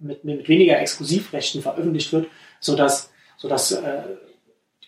mit, 0.00 0.24
mit 0.24 0.48
weniger 0.48 0.78
Exklusivrechten 0.78 1.62
veröffentlicht 1.62 2.12
wird, 2.12 2.26
sodass, 2.58 3.10
sodass 3.36 3.72
äh, 3.72 4.02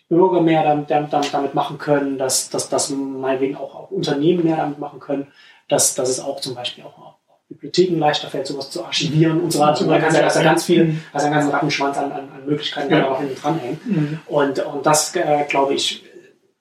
Bürger 0.09 0.41
mehr 0.41 0.63
damit, 0.63 0.91
damit, 0.91 1.11
damit 1.11 1.53
machen 1.53 1.77
können, 1.77 2.17
dass, 2.17 2.49
dass, 2.49 2.69
dass 2.69 2.89
meinetwegen 2.89 3.55
auch, 3.55 3.75
auch 3.75 3.91
Unternehmen 3.91 4.43
mehr 4.43 4.57
damit 4.57 4.79
machen 4.79 4.99
können, 4.99 5.31
dass, 5.69 5.95
dass 5.95 6.09
es 6.09 6.19
auch 6.19 6.39
zum 6.39 6.55
Beispiel 6.55 6.83
auch, 6.83 6.97
auch 6.97 7.15
Bibliotheken 7.49 7.97
leichter 7.97 8.29
fällt, 8.29 8.47
sowas 8.47 8.69
zu 8.69 8.83
archivieren 8.83 9.39
und 9.41 9.51
so 9.51 9.59
weiter. 9.59 9.85
Da 9.85 9.99
kannst 9.99 10.17
du 10.17 10.21
ja, 10.21 10.29
da 10.29 10.43
ganz 10.43 10.63
viel, 10.65 10.95
also 11.11 11.25
einen 11.25 11.35
ganzen 11.35 11.51
Rattenschwanz 11.51 11.97
an, 11.97 12.11
an, 12.11 12.29
an 12.31 12.45
Möglichkeiten, 12.45 12.89
die 12.89 12.95
Ja. 12.95 13.01
da 13.01 13.11
auch 13.11 13.19
hinten 13.19 13.35
dranhängen. 13.41 13.79
Mhm. 13.85 14.19
Und, 14.27 14.59
und 14.59 14.85
das, 14.85 15.15
äh, 15.15 15.45
glaube 15.47 15.73
ich, 15.73 16.03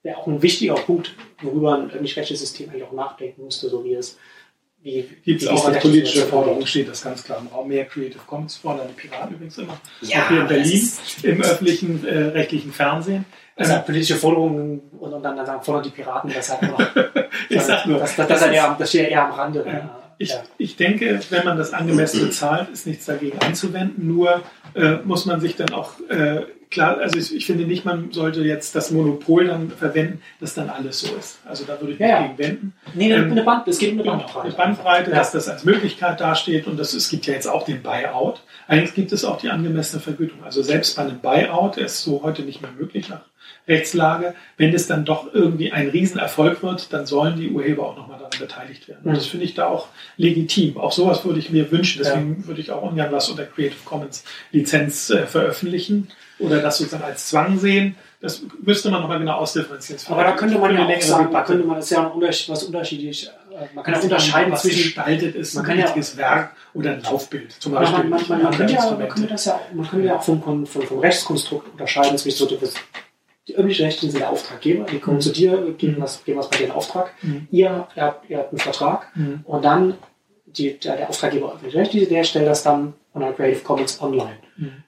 wäre 0.02 0.18
auch 0.18 0.26
ein 0.26 0.42
wichtiger 0.42 0.74
Punkt, 0.74 1.14
worüber 1.42 1.74
ein 1.76 1.90
öffentlich-rechtliches 1.90 2.40
System 2.40 2.70
eigentlich 2.70 2.84
auch 2.84 2.92
nachdenken 2.92 3.44
müsste, 3.44 3.68
so 3.68 3.84
wie 3.84 3.94
es 3.94 4.18
Gibt 4.82 5.42
es 5.42 5.48
auch 5.48 5.68
als 5.68 5.78
politische 5.80 6.22
Forderung, 6.26 6.66
steht 6.66 6.88
das 6.88 7.02
ganz 7.02 7.22
klar 7.22 7.38
im 7.40 7.46
Raum. 7.46 7.68
Mehr 7.68 7.84
Creative 7.84 8.18
Commons 8.26 8.56
fordern 8.56 8.88
die 8.88 9.00
Piraten 9.00 9.34
übrigens 9.34 9.58
immer. 9.58 9.80
Ja, 10.00 10.24
auch 10.24 10.28
hier 10.28 10.40
in 10.40 10.48
Berlin 10.48 10.88
im 11.22 11.40
öffentlichen 11.42 12.04
äh, 12.06 12.18
rechtlichen 12.28 12.72
Fernsehen. 12.72 13.24
Also 13.54 13.74
Äh, 13.74 13.78
politische 13.80 14.16
Forderungen 14.16 14.80
und, 14.98 15.12
und 15.12 15.22
dann, 15.22 15.36
dann 15.36 15.62
fordern 15.62 15.84
die 15.84 15.90
Piraten 15.90 16.32
das 16.34 16.50
halt 16.50 16.62
immer. 16.62 16.78
ich 17.48 17.60
sag 17.60 17.86
nur, 17.86 17.98
das, 18.00 18.16
das, 18.16 18.26
das, 18.26 18.40
das 18.40 18.48
ist 18.48 18.54
eher, 18.54 18.76
das 18.78 18.88
steht 18.88 19.08
eher 19.10 19.24
am 19.26 19.32
Rande. 19.32 19.64
Ja. 19.66 19.98
Ich, 20.18 20.30
Ja. 20.30 20.42
ich 20.58 20.76
denke, 20.76 21.20
wenn 21.30 21.44
man 21.44 21.56
das 21.56 21.72
angemessen 21.72 22.20
bezahlt, 22.26 22.68
ist 22.70 22.86
nichts 22.86 23.06
dagegen 23.06 23.38
einzuwenden. 23.40 24.06
Nur 24.06 24.42
äh, 24.74 24.96
muss 25.04 25.26
man 25.26 25.40
sich 25.40 25.54
dann 25.56 25.72
auch 25.72 25.92
äh, 26.08 26.42
klar, 26.72 26.98
also 26.98 27.18
ich, 27.18 27.34
ich 27.36 27.46
finde 27.46 27.64
nicht, 27.64 27.84
man 27.84 28.10
sollte 28.10 28.40
jetzt 28.42 28.74
das 28.74 28.90
Monopol 28.90 29.46
dann 29.46 29.70
verwenden, 29.70 30.20
dass 30.40 30.54
dann 30.54 30.68
alles 30.70 31.00
so 31.00 31.14
ist. 31.14 31.38
Also 31.44 31.64
da 31.64 31.80
würde 31.80 31.92
ich 31.94 32.00
mich 32.00 32.08
Ja, 32.08 32.20
ja. 32.20 32.26
gegen 32.26 32.38
wenden. 32.38 32.72
Nee, 32.94 33.12
eine, 33.14 33.24
Ähm, 33.24 33.30
eine 33.32 33.42
Band, 33.44 33.68
es 33.68 33.78
geht 33.78 33.92
um 33.92 34.00
eine 34.00 34.02
Genau, 34.04 34.16
Bandbreite. 34.16 34.46
eine 34.46 34.54
Bandbreite, 34.56 35.10
Ja. 35.10 35.16
dass 35.18 35.30
das 35.32 35.48
als 35.48 35.64
Möglichkeit 35.64 36.20
dasteht 36.20 36.66
und 36.66 36.78
das, 36.80 36.92
es 36.94 37.08
gibt 37.08 37.26
ja 37.26 37.34
jetzt 37.34 37.46
auch 37.46 37.64
den 37.64 37.82
Buyout. 37.82 38.42
Allerdings 38.66 38.94
gibt 38.94 39.12
es 39.12 39.24
auch 39.24 39.38
die 39.38 39.50
angemessene 39.50 40.02
Vergütung. 40.02 40.42
Also 40.44 40.62
selbst 40.62 40.96
bei 40.96 41.02
einem 41.02 41.20
Buyout, 41.20 41.76
der 41.76 41.84
ist 41.86 42.02
so 42.02 42.22
heute 42.22 42.42
nicht 42.42 42.62
mehr 42.62 42.70
möglich 42.78 43.08
nach 43.08 43.20
Rechtslage, 43.68 44.34
wenn 44.56 44.74
es 44.74 44.88
dann 44.88 45.04
doch 45.04 45.32
irgendwie 45.32 45.70
ein 45.72 45.88
Riesenerfolg 45.88 46.62
wird, 46.64 46.92
dann 46.92 47.06
sollen 47.06 47.36
die 47.36 47.50
Urheber 47.50 47.86
auch 47.86 47.96
nochmal 47.96 48.18
daran 48.18 48.32
beteiligt 48.40 48.88
werden. 48.88 49.02
Und 49.04 49.12
Mhm. 49.12 49.14
das 49.14 49.26
finde 49.26 49.44
ich 49.44 49.54
da 49.54 49.66
auch 49.68 49.86
legitim. 50.16 50.76
Auch 50.78 50.90
sowas 50.90 51.24
würde 51.24 51.38
ich 51.38 51.50
mir 51.50 51.70
wünschen. 51.70 52.02
Deswegen 52.02 52.46
würde 52.46 52.60
ich 52.60 52.72
auch 52.72 52.82
ungern 52.82 53.12
was 53.12 53.28
unter 53.28 53.44
Creative 53.44 53.78
Commons 53.84 54.24
Lizenz 54.50 55.10
äh, 55.10 55.26
veröffentlichen 55.26 56.08
oder 56.42 56.60
das 56.60 56.78
sozusagen 56.78 57.04
als 57.04 57.28
Zwang 57.28 57.58
sehen. 57.58 57.96
Das 58.20 58.40
müsste 58.62 58.90
man 58.90 59.00
nochmal 59.02 59.18
genau 59.18 59.34
ausdifferenzieren. 59.38 60.00
Aber 60.10 60.22
da 60.22 60.32
könnte 60.32 60.58
man 60.58 60.72
ja 60.74 60.84
auch 60.86 61.00
sagen, 61.00 61.24
da 61.24 61.28
Debatte. 61.28 61.52
könnte 61.52 61.66
man, 61.66 61.76
das 61.76 61.86
ist 61.86 61.90
ja 61.90 62.06
ein 62.06 62.12
Unterschied, 62.12 62.48
was 62.50 62.62
unterschiedlich, 62.62 63.26
äh, 63.50 63.74
man 63.74 63.82
kann 63.84 63.94
ja 63.94 64.00
unterscheiden 64.00 64.52
was 64.52 64.62
zwischen, 64.62 64.82
gestaltet 64.84 65.34
ist, 65.34 65.54
man 65.54 65.64
ein 65.64 65.68
kann 65.68 65.78
ja- 65.78 65.84
richtiges 65.86 66.16
Werk 66.16 66.52
oder 66.74 66.92
ein 66.92 67.02
Laufbild. 67.02 67.52
Zum 67.52 67.72
Beispiel 67.72 67.98
man, 67.98 68.10
man, 68.10 68.28
man, 68.28 68.42
man, 68.44 68.52
könnte 68.56 68.72
ja, 68.74 68.90
man 68.90 69.08
könnte 69.08 69.28
das 69.28 69.44
ja, 69.46 69.54
auch- 69.54 69.72
man 69.74 69.88
könnte 69.88 70.06
ja 70.06 70.16
auch 70.16 70.22
vom, 70.22 70.40
vom, 70.42 70.66
vom, 70.66 70.98
Rechtskonstrukt 71.00 71.72
unterscheiden 71.72 72.16
zwischen 72.16 72.46
so, 72.48 72.58
die 73.48 73.56
öffentlich-rechtlichen 73.56 74.10
sind 74.12 74.20
der 74.20 74.30
Auftraggeber, 74.30 74.84
die 74.84 75.00
kommen 75.00 75.16
Mhm. 75.16 75.20
zu 75.20 75.32
dir, 75.32 75.74
geben 75.76 75.96
Mhm. 75.98 76.02
was, 76.02 76.22
geben 76.24 76.38
was 76.38 76.48
bei 76.48 76.58
dir 76.58 76.66
in 76.66 76.70
Auftrag, 76.70 77.12
Mhm. 77.22 77.48
ihr, 77.50 77.88
ihr, 77.96 78.02
habt, 78.04 78.30
ihr 78.30 78.38
habt 78.38 78.50
einen 78.52 78.58
Vertrag 78.60 79.08
Mhm. 79.16 79.40
und 79.44 79.64
dann 79.64 79.94
die, 80.46 80.78
der, 80.78 80.96
der 80.96 81.08
Auftraggeber 81.08 81.54
öffentlich-rechtliche, 81.54 82.06
der 82.06 82.22
stellt 82.22 82.46
das 82.46 82.62
dann 82.62 82.92
unter 83.14 83.32
Creative 83.32 83.62
Commons 83.64 84.00
online. 84.00 84.36
Mhm. 84.56 84.81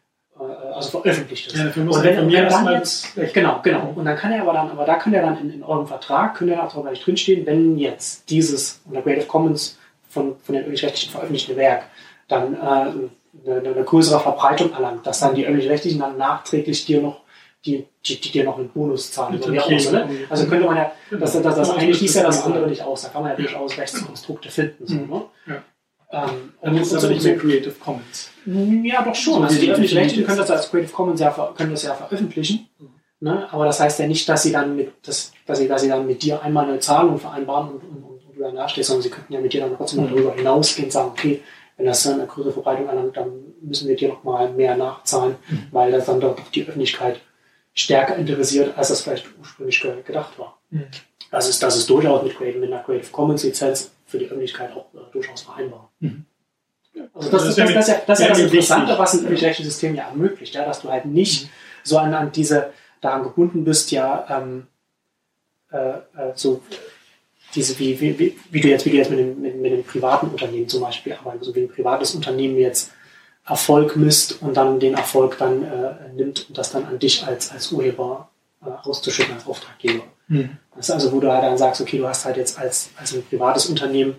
Also 0.75 0.91
veröffentlicht 1.01 1.47
es. 1.53 1.59
Ja, 1.59 1.65
dafür 1.65 1.85
muss 1.85 1.97
Und 1.97 2.05
wenn, 2.05 2.27
mir 2.27 2.37
dann 2.43 2.45
erstmal 2.47 2.75
jetzt, 2.75 3.17
das 3.17 3.33
genau, 3.33 3.61
genau. 3.63 3.93
Und 3.95 4.05
dann 4.05 4.17
kann 4.17 4.33
er 4.33 4.43
aber 4.43 4.53
dann, 4.53 4.71
aber 4.71 4.85
da 4.85 4.95
kann 4.97 5.15
er 5.15 5.23
dann 5.23 5.39
in, 5.41 5.53
in 5.55 5.63
eurem 5.63 5.87
Vertrag, 5.87 6.35
könnte 6.37 6.55
er 6.55 6.65
auch 6.65 6.73
darüber 6.73 6.91
nicht 6.91 7.07
drinstehen, 7.07 7.47
wenn 7.47 7.79
jetzt 7.79 8.29
dieses 8.31 8.81
unter 8.87 9.03
Creative 9.03 9.27
Commons 9.27 9.79
von, 10.11 10.37
von 10.45 10.55
den 10.55 10.63
öffentlich-rechtlichen 10.63 11.11
veröffentlichte 11.13 11.57
Werk 11.57 11.85
dann 12.29 12.55
äh, 12.55 12.59
eine, 12.59 13.59
eine 13.75 13.85
größere 13.85 14.21
Verbreitung 14.21 14.73
erlangt, 14.73 15.07
dass 15.07 15.21
dann 15.21 15.35
die 15.35 15.45
öffentlich-rechtlichen 15.47 16.01
dann 16.01 16.17
nachträglich 16.17 16.87
dir 16.87 17.01
noch 17.03 17.21
die, 17.67 17.87
die, 18.07 18.21
die 18.21 18.31
dir 18.31 18.45
noch 18.45 18.59
einen 18.59 18.69
Bonus 18.69 19.11
zahlen. 19.13 19.41
Oder 19.43 19.63
auch 19.65 19.69
immer, 19.71 19.91
ne? 19.91 20.09
Also 20.29 20.47
könnte 20.47 20.67
man 20.67 20.77
ja, 20.77 20.93
Genau. 21.09 21.21
das, 21.23 21.33
das, 21.33 21.43
das, 21.43 21.57
das 21.57 21.69
Ja, 21.69 21.75
eine 21.77 21.89
das 21.89 21.97
schließt 21.99 22.17
ja 22.17 22.23
das 22.25 22.37
ist- 22.39 22.45
andere 22.45 22.67
nicht 22.69 22.83
aus. 22.83 23.03
Da 23.03 23.09
kann 23.09 23.23
man 23.23 23.31
ja 23.31 23.37
durchaus 23.37 23.79
Rechtskonstrukte 23.79 24.51
finden. 24.51 24.87
So, 24.87 24.95
Mhm. 24.97 25.09
ne? 25.11 25.23
Ja. 25.47 25.63
Ähm, 26.15 26.53
Dann 26.63 26.77
ist 26.77 26.93
es 26.93 27.03
aber 27.05 27.13
nicht 27.13 27.25
mehr 27.25 27.37
Creative 27.37 27.75
Commons. 27.85 28.31
ja, 28.47 29.03
doch 29.03 29.15
schon. 29.15 29.35
So 29.35 29.43
Also 29.43 29.59
die 29.61 29.67
definiert 29.67 30.27
können 30.27 30.39
das 30.39 30.51
als 30.51 30.71
Creative 30.71 30.93
Commons 30.93 31.21
ja, 31.21 31.31
können 31.57 31.71
das 31.73 31.83
ja 31.83 31.95
veröffentlichen. 31.95 32.69
Mhm. 32.79 32.89
Ne? 33.21 33.49
Aber 33.53 33.65
das 33.65 33.81
heißt 33.81 33.99
ja 34.01 34.07
nicht, 34.07 34.29
dass 34.29 34.43
sie 34.43 34.53
dann 34.53 34.77
mit, 34.77 34.93
dass, 35.07 35.33
dass 35.47 35.59
sie, 35.59 35.67
dass 35.69 35.83
sie 35.83 35.89
dann 35.89 36.07
mit 36.07 36.23
dir 36.23 36.43
einmal 36.43 36.67
eine 36.69 36.79
Zahlung 36.79 37.19
vereinbaren 37.19 37.69
und, 37.71 37.83
und, 37.83 38.03
und, 38.05 38.27
und 38.27 38.37
du 38.37 38.41
dann 38.41 38.55
dastehst, 38.55 38.89
sondern 38.89 39.03
sie 39.03 39.11
könnten 39.11 39.33
ja 39.33 39.41
mit 39.41 39.53
dir 39.53 39.61
dann 39.63 39.77
trotzdem 39.77 40.05
Mhm. 40.05 40.09
darüber 40.11 40.35
hinausgehen 40.35 40.87
und 40.87 40.91
sagen, 40.93 41.09
okay, 41.11 41.43
wenn 41.77 41.87
das 41.87 42.03
dann 42.03 42.15
eine 42.15 42.27
größere 42.27 42.53
Verbreitung 42.53 42.87
erlangt, 42.89 43.17
dann 43.17 43.33
müssen 43.63 43.89
wir 43.89 43.97
dir 43.97 44.09
noch 44.11 44.23
mal 44.25 44.53
mehr 44.53 44.77
nachzahlen, 44.77 45.37
Mhm. 45.49 45.67
weil 45.73 45.91
das 45.91 46.07
dann 46.07 46.21
doch 46.21 46.37
die 46.55 46.63
Öffentlichkeit 46.67 47.21
stärker 47.73 48.17
interessiert, 48.17 48.77
als 48.77 48.89
das 48.89 49.01
vielleicht 49.03 49.27
ursprünglich 49.41 49.81
ge 49.81 49.95
gedacht 50.07 50.39
war. 50.39 50.59
Das 51.31 51.49
ist, 51.49 51.63
das 51.63 51.77
ist 51.77 51.89
durchaus 51.91 52.23
mit, 52.23 52.39
mit 52.39 52.73
einer 52.73 52.83
Creative 52.83 53.11
Commons 53.11 53.43
Lizenz 53.43 53.91
für 54.15 54.21
die 54.21 54.27
Öffentlichkeit 54.27 54.71
auch 54.73 54.87
äh, 54.95 54.99
durchaus 55.13 55.43
vereinbar. 55.43 55.91
Mhm. 55.99 56.25
Also 57.13 57.29
das, 57.31 57.47
ist, 57.49 57.59
das, 57.59 57.67
das, 57.67 57.75
mir- 57.75 57.81
ist 57.81 57.89
ja, 57.89 58.03
das, 58.07 58.21
ist 58.21 58.23
ja 58.23 58.29
das 58.29 58.39
mir 58.39 58.45
Interessante, 58.45 58.97
was 58.97 59.15
ein 59.15 59.21
öffentlich-rechtliches 59.21 59.73
System 59.73 59.97
ja 59.97 60.05
ermöglicht, 60.09 60.55
ja, 60.55 60.65
dass 60.65 60.83
du 60.83 60.89
halt 60.89 61.07
nicht 61.07 61.51
so 61.83 61.99
an, 61.99 62.15
an 62.15 62.31
diese, 62.31 62.73
daran 63.01 63.25
gebunden 63.25 63.65
bist, 63.65 63.91
ja, 63.91 64.25
ähm, 64.31 64.69
äh, 65.73 65.79
äh, 65.79 66.33
so 66.37 66.63
diese, 67.57 67.77
wie, 67.81 68.01
wie, 68.01 68.17
wie, 68.21 68.39
wie 68.51 68.61
du 68.61 68.69
jetzt, 68.69 68.87
wie 68.87 68.91
du 68.91 68.97
jetzt 68.97 69.11
mit 69.11 69.19
dem, 69.19 69.41
mit, 69.41 69.57
mit 69.57 69.73
dem 69.73 69.83
privaten 69.83 70.29
Unternehmen 70.29 70.69
zum 70.69 70.83
Beispiel 70.83 71.15
arbeitest, 71.15 71.43
also 71.43 71.55
wie 71.57 71.63
ein 71.63 71.69
privates 71.69 72.15
Unternehmen 72.15 72.57
jetzt 72.59 72.93
Erfolg 73.45 73.97
misst 73.97 74.41
und 74.41 74.57
dann 74.57 74.79
den 74.79 74.95
Erfolg 74.95 75.37
dann 75.39 75.65
äh, 75.65 75.95
nimmt 76.15 76.47
und 76.49 76.57
das 76.57 76.71
dann 76.71 76.85
an 76.85 77.01
dich 77.01 77.27
als, 77.27 77.51
als 77.51 77.73
Urheber 77.73 78.31
äh, 78.65 78.71
auszuschütten, 78.89 79.35
als 79.35 79.47
Auftraggeber. 79.47 80.05
Mhm. 80.29 80.51
Das 80.77 80.89
ist 80.89 80.95
also, 80.95 81.13
wo 81.13 81.21
du 81.21 81.31
halt 81.31 81.45
dann 81.45 81.57
sagst, 81.59 81.81
okay, 81.81 81.99
du 81.99 82.09
hast 82.09 82.25
halt 82.25 82.37
jetzt 82.37 82.59
als, 82.59 82.91
als 82.97 83.15
ein 83.15 83.25
privates 83.25 83.67
Unternehmen, 83.67 84.17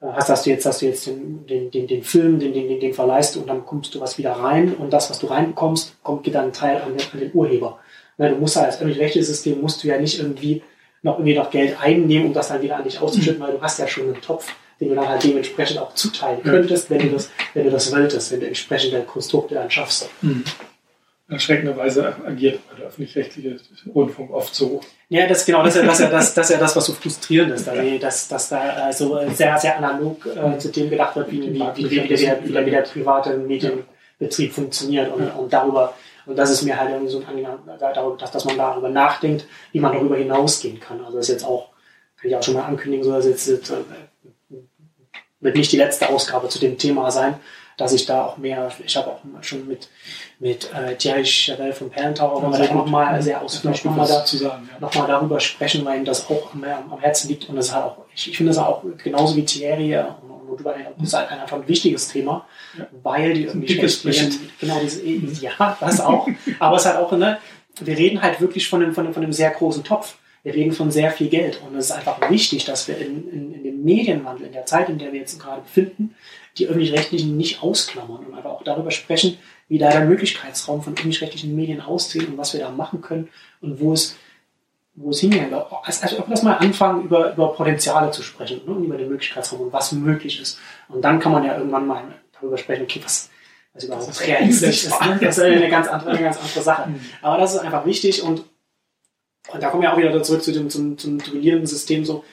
äh, 0.00 0.06
hast, 0.12 0.28
hast 0.28 0.46
du 0.46 0.50
jetzt, 0.50 0.66
hast 0.66 0.82
du 0.82 0.86
jetzt 0.86 1.06
den, 1.06 1.46
den, 1.46 1.70
den, 1.70 1.86
den 1.86 2.02
Film, 2.02 2.38
den, 2.38 2.52
den, 2.52 2.80
den, 2.80 2.94
verleihst 2.94 3.36
und 3.36 3.48
dann 3.48 3.58
bekommst 3.58 3.94
du 3.94 4.00
was 4.00 4.18
wieder 4.18 4.32
rein 4.32 4.74
und 4.74 4.92
das, 4.92 5.10
was 5.10 5.18
du 5.18 5.26
reinbekommst, 5.26 6.02
kommt, 6.02 6.24
geht 6.24 6.34
dann 6.34 6.46
ein 6.46 6.52
Teil 6.52 6.82
an 6.82 6.96
den, 6.96 7.06
an 7.12 7.20
den 7.20 7.30
Urheber. 7.32 7.78
Ne, 8.18 8.30
du 8.30 8.36
musst 8.36 8.56
ja 8.56 8.62
als 8.62 8.76
öffentlich-rechtliches 8.76 9.28
System 9.28 9.60
musst 9.60 9.82
du 9.82 9.88
ja 9.88 9.98
nicht 9.98 10.18
irgendwie 10.18 10.62
noch 11.02 11.18
irgendwie 11.18 11.34
noch 11.34 11.50
Geld 11.50 11.80
einnehmen, 11.80 12.26
um 12.26 12.34
das 12.34 12.48
dann 12.48 12.60
wieder 12.60 12.76
an 12.76 12.84
dich 12.84 13.00
auszuschütten, 13.00 13.40
weil 13.40 13.52
du 13.52 13.60
hast 13.60 13.78
ja 13.78 13.86
schon 13.86 14.04
einen 14.04 14.20
Topf, 14.20 14.52
den 14.80 14.88
du 14.88 14.94
dann 14.96 15.08
halt 15.08 15.22
dementsprechend 15.22 15.78
auch 15.78 15.94
zuteilen 15.94 16.42
könntest, 16.42 16.90
wenn 16.90 16.98
du 16.98 17.10
das, 17.10 17.30
wenn 17.54 17.64
du 17.64 17.70
das 17.70 17.92
wolltest, 17.92 18.32
wenn 18.32 18.40
du 18.40 18.46
entsprechende 18.46 19.02
Konstrukte 19.02 19.54
dann 19.54 19.70
schaffst. 19.70 20.08
Mhm. 20.22 20.44
Erschreckenderweise 21.30 22.16
agiert 22.24 22.60
der 22.78 22.86
öffentlich-rechtliche 22.86 23.56
Rundfunk 23.94 24.32
oft 24.32 24.54
so. 24.54 24.80
Ja, 25.10 25.26
das 25.26 25.44
genau, 25.44 25.62
das 25.62 25.76
ist 25.76 25.82
ja 25.82 25.86
das, 25.86 25.98
ja 25.98 26.08
das, 26.08 26.34
das, 26.34 26.48
ja 26.48 26.58
das 26.58 26.74
was 26.74 26.86
so 26.86 26.94
frustrierend 26.94 27.52
ist, 27.52 27.66
dass, 27.66 27.76
dass, 28.00 28.28
dass 28.28 28.48
da 28.48 28.60
also 28.60 29.20
sehr, 29.34 29.58
sehr 29.58 29.76
analog 29.76 30.24
äh, 30.24 30.58
zu 30.58 30.70
dem 30.70 30.88
gedacht 30.88 31.16
wird, 31.16 31.30
wie, 31.30 31.42
wie, 31.52 31.60
wie, 31.60 31.90
wie, 31.90 32.08
der, 32.08 32.42
wie, 32.42 32.52
der, 32.52 32.66
wie 32.66 32.70
der 32.70 32.80
private 32.80 33.36
Medienbetrieb 33.36 34.52
funktioniert 34.54 35.12
und, 35.12 35.28
und 35.28 35.52
darüber, 35.52 35.92
und 36.24 36.36
das 36.36 36.50
ist 36.50 36.62
mir 36.62 36.80
halt 36.80 36.92
irgendwie 36.92 37.12
so 37.12 37.20
ein 37.20 37.26
Anliegen, 37.26 37.48
darüber, 37.78 38.16
dass, 38.16 38.30
dass 38.30 38.46
man 38.46 38.56
darüber 38.56 38.88
nachdenkt, 38.88 39.46
wie 39.72 39.80
man 39.80 39.92
darüber 39.92 40.16
hinausgehen 40.16 40.80
kann. 40.80 41.04
Also 41.04 41.18
das 41.18 41.28
ist 41.28 41.34
jetzt 41.34 41.44
auch, 41.44 41.68
kann 42.16 42.30
ich 42.30 42.36
auch 42.36 42.42
schon 42.42 42.54
mal 42.54 42.64
ankündigen, 42.64 43.04
so 43.04 43.12
dass 43.12 43.26
jetzt, 43.26 43.46
jetzt 43.48 43.70
äh, 43.70 43.74
wird 45.40 45.56
nicht 45.56 45.72
die 45.72 45.76
letzte 45.76 46.08
Ausgabe 46.08 46.48
zu 46.48 46.58
dem 46.58 46.78
Thema 46.78 47.10
sein, 47.10 47.34
dass 47.78 47.92
ich 47.92 48.04
da 48.04 48.26
auch 48.26 48.36
mehr, 48.36 48.70
ich 48.84 48.96
habe 48.96 49.12
auch 49.12 49.20
schon 49.40 49.66
mit, 49.66 49.88
mit 50.40 50.68
äh, 50.74 50.96
Thierry 50.96 51.24
Chavel 51.24 51.72
von 51.72 51.88
Palentauer, 51.88 52.42
wo 52.42 52.50
wir 52.50 52.58
da 52.58 52.74
nochmal 52.74 53.22
sehr 53.22 53.40
ausführlich 53.40 53.84
nochmal 53.84 54.06
da, 54.06 54.24
ja. 54.36 54.60
noch 54.80 54.90
darüber 54.90 55.40
sprechen, 55.40 55.84
weil 55.84 56.00
ihm 56.00 56.04
das 56.04 56.28
auch 56.28 56.52
am, 56.52 56.64
am 56.64 57.00
Herzen 57.00 57.28
liegt 57.28 57.48
und 57.48 57.56
das 57.56 57.72
hat 57.72 57.84
auch, 57.84 57.98
ich, 58.14 58.30
ich 58.30 58.36
finde 58.36 58.50
das 58.50 58.58
auch 58.58 58.82
genauso 59.02 59.36
wie 59.36 59.44
Thierry 59.44 59.96
und, 59.96 60.50
und 60.50 60.60
du, 60.60 60.64
das 60.64 61.08
ist 61.08 61.14
halt 61.14 61.30
einfach 61.30 61.56
ein 61.56 61.68
wichtiges 61.68 62.08
Thema, 62.08 62.46
ja. 62.76 62.86
weil 63.02 63.32
die 63.32 63.44
irgendwie 63.44 63.76
genau 64.60 64.80
diese, 64.82 65.06
ja, 65.06 65.78
das 65.80 66.00
auch, 66.00 66.28
aber 66.58 66.76
es 66.76 66.84
hat 66.84 66.96
auch, 66.96 67.12
ne, 67.12 67.38
wir 67.80 67.96
reden 67.96 68.20
halt 68.20 68.40
wirklich 68.40 68.68
von 68.68 68.82
einem, 68.82 68.92
von 68.92 69.04
einem, 69.04 69.14
von 69.14 69.22
einem 69.22 69.32
sehr 69.32 69.50
großen 69.50 69.84
Topf. 69.84 70.16
Wir 70.44 70.54
reden 70.54 70.72
von 70.72 70.90
sehr 70.90 71.10
viel 71.10 71.28
Geld 71.28 71.60
und 71.66 71.76
es 71.76 71.86
ist 71.86 71.92
einfach 71.92 72.30
wichtig, 72.30 72.64
dass 72.64 72.86
wir 72.86 72.96
in, 72.96 73.28
in, 73.28 73.54
in 73.54 73.64
dem 73.64 73.84
Medienwandel, 73.84 74.46
in 74.46 74.52
der 74.52 74.66
Zeit, 74.66 74.88
in 74.88 74.96
der 74.96 75.12
wir 75.12 75.20
jetzt 75.20 75.38
gerade 75.40 75.62
befinden, 75.62 76.14
die 76.58 76.66
öffentlich-rechtlichen 76.66 77.36
nicht 77.36 77.62
ausklammern 77.62 78.26
und 78.26 78.34
einfach 78.34 78.50
auch 78.50 78.62
darüber 78.62 78.90
sprechen, 78.90 79.38
wie 79.68 79.78
da 79.78 79.90
der 79.90 80.04
Möglichkeitsraum 80.04 80.82
von 80.82 80.94
öffentlich-rechtlichen 80.94 81.54
Medien 81.54 81.80
aussieht 81.80 82.26
und 82.28 82.38
was 82.38 82.52
wir 82.52 82.60
da 82.60 82.70
machen 82.70 83.00
können 83.00 83.28
und 83.60 83.80
wo 83.80 83.92
es, 83.92 84.16
wo 84.94 85.10
es 85.10 85.20
hingeht. 85.20 85.52
Also, 85.52 86.02
also 86.02 86.24
lass 86.28 86.42
mal 86.42 86.54
anfangen, 86.54 87.04
über, 87.04 87.32
über 87.32 87.52
Potenziale 87.54 88.10
zu 88.10 88.22
sprechen 88.22 88.62
ne, 88.66 88.72
und 88.72 88.84
über 88.84 88.96
den 88.96 89.08
Möglichkeitsraum 89.08 89.60
und 89.60 89.72
was 89.72 89.92
möglich 89.92 90.40
ist. 90.40 90.58
Und 90.88 91.02
dann 91.02 91.20
kann 91.20 91.32
man 91.32 91.44
ja 91.44 91.56
irgendwann 91.56 91.86
mal 91.86 92.02
darüber 92.32 92.58
sprechen, 92.58 92.82
okay, 92.82 93.00
was, 93.04 93.30
was 93.74 93.84
überhaupt 93.84 94.26
realistisch 94.26 94.84
ist. 94.84 95.00
Ne? 95.00 95.18
Das 95.20 95.38
ist 95.38 95.44
eine 95.44 95.68
ganz 95.68 95.88
andere, 95.88 96.10
eine 96.10 96.22
ganz 96.22 96.38
andere 96.38 96.62
Sache. 96.62 96.90
Mhm. 96.90 97.00
Aber 97.22 97.38
das 97.38 97.54
ist 97.54 97.60
einfach 97.60 97.84
wichtig 97.84 98.22
und, 98.22 98.44
und 99.52 99.62
da 99.62 99.68
kommen 99.68 99.82
wir 99.82 99.92
auch 99.92 99.98
wieder 99.98 100.22
zurück 100.22 100.42
zu 100.42 100.52
dem, 100.52 100.70
zum, 100.70 100.98
zum 100.98 101.18
duellierenden 101.18 101.66
System 101.66 102.04
so 102.04 102.24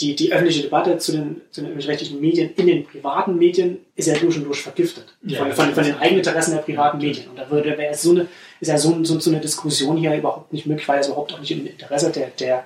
die, 0.00 0.14
die 0.14 0.32
öffentliche 0.32 0.62
Debatte 0.62 0.98
zu 0.98 1.12
den, 1.12 1.40
zu 1.50 1.60
den 1.60 1.68
öffentlich-rechtlichen 1.68 2.20
Medien 2.20 2.52
in 2.54 2.66
den 2.66 2.84
privaten 2.84 3.36
Medien 3.38 3.78
ist 3.94 4.06
ja 4.06 4.14
durch 4.14 4.36
und 4.36 4.44
durch 4.44 4.60
vergiftet. 4.60 5.16
Ja, 5.22 5.38
von, 5.38 5.52
von, 5.52 5.74
von, 5.74 5.84
den 5.84 5.98
Eigeninteressen 5.98 6.54
der 6.54 6.62
privaten 6.62 6.98
Medien. 6.98 7.28
Und 7.28 7.38
da 7.38 7.50
würde, 7.50 7.78
wäre 7.78 7.94
so 7.94 8.10
eine, 8.10 8.28
ist 8.60 8.68
ja 8.68 8.76
so, 8.76 9.02
so, 9.04 9.18
so 9.18 9.30
eine 9.30 9.40
Diskussion 9.40 9.96
hier 9.96 10.14
überhaupt 10.14 10.52
nicht 10.52 10.66
möglich, 10.66 10.86
weil 10.86 11.00
es 11.00 11.06
überhaupt 11.06 11.32
auch 11.32 11.40
nicht 11.40 11.50
im 11.50 11.66
Interesse 11.66 12.10
der, 12.10 12.28
der, 12.38 12.64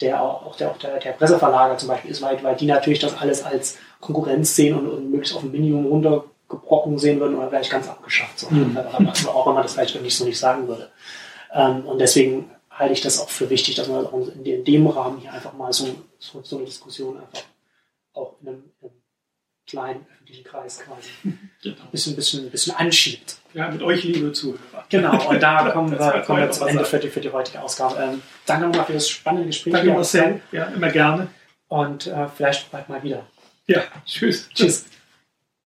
der 0.00 0.20
auch 0.20 0.56
der, 0.56 0.72
auch 0.72 0.78
der, 0.78 0.98
der 0.98 1.12
Presseverlager 1.12 1.78
zum 1.78 1.88
Beispiel 1.88 2.10
ist, 2.10 2.20
weil, 2.20 2.42
weil 2.42 2.56
die 2.56 2.66
natürlich 2.66 2.98
das 2.98 3.16
alles 3.16 3.44
als 3.44 3.78
Konkurrenz 4.00 4.56
sehen 4.56 4.76
und, 4.76 4.88
und 4.88 5.10
möglichst 5.10 5.36
auf 5.36 5.44
ein 5.44 5.52
Minimum 5.52 5.86
runtergebrochen 5.86 6.98
sehen 6.98 7.20
würden 7.20 7.36
oder 7.36 7.48
vielleicht 7.48 7.70
ganz 7.70 7.88
abgeschafft. 7.88 8.40
So. 8.40 8.48
Mhm. 8.50 8.76
Also 9.06 9.30
auch 9.30 9.46
wenn 9.46 9.54
man 9.54 9.62
das 9.62 9.74
vielleicht 9.74 10.02
nicht 10.02 10.16
so 10.16 10.24
nicht 10.24 10.38
sagen 10.38 10.66
würde. 10.66 10.88
Ähm, 11.54 11.86
und 11.86 12.00
deswegen 12.00 12.50
halte 12.72 12.92
ich 12.92 13.00
das 13.00 13.20
auch 13.20 13.28
für 13.28 13.50
wichtig, 13.50 13.74
dass 13.74 13.88
man 13.88 14.06
in 14.34 14.44
dem, 14.44 14.58
in 14.58 14.64
dem 14.64 14.86
Rahmen 14.86 15.18
hier 15.20 15.32
einfach 15.32 15.52
mal 15.52 15.72
so, 15.72 15.94
so, 16.18 16.42
so, 16.42 16.56
eine 16.56 16.66
Diskussion 16.66 17.18
einfach 17.18 17.44
auch 18.14 18.34
in 18.40 18.48
einem, 18.48 18.64
in 18.80 18.88
einem 18.88 19.02
kleinen 19.66 20.06
öffentlichen 20.12 20.44
Kreis 20.44 20.80
quasi 20.80 21.10
genau. 21.62 21.82
ein 21.82 21.90
bisschen, 21.90 22.16
bisschen, 22.16 22.50
bisschen 22.50 22.74
anschiebt. 22.74 23.36
Ja, 23.54 23.68
mit 23.70 23.82
euch, 23.82 24.04
liebe 24.04 24.32
Zuhörer. 24.32 24.86
Genau, 24.88 25.28
und 25.28 25.42
da 25.42 25.70
kommen 25.72 25.90
wir, 25.90 26.22
kommen 26.22 26.40
wir 26.40 26.50
zum 26.50 26.68
Ende 26.68 26.84
für 26.84 26.98
die, 26.98 27.08
für 27.08 27.20
die 27.20 27.30
heutige 27.30 27.60
Ausgabe. 27.62 27.96
Ähm, 28.00 28.22
danke 28.46 28.66
nochmal 28.66 28.86
für 28.86 28.94
das 28.94 29.08
spannende 29.08 29.46
Gespräch. 29.46 29.74
Danke, 29.74 29.92
Marcel. 29.92 30.40
Ja, 30.52 30.66
immer 30.66 30.90
gerne. 30.90 31.28
Und 31.68 32.06
äh, 32.06 32.28
vielleicht 32.28 32.70
bald 32.70 32.88
mal 32.88 33.02
wieder. 33.02 33.26
Ja, 33.66 33.82
tschüss. 34.04 34.48
Tschüss. 34.54 34.86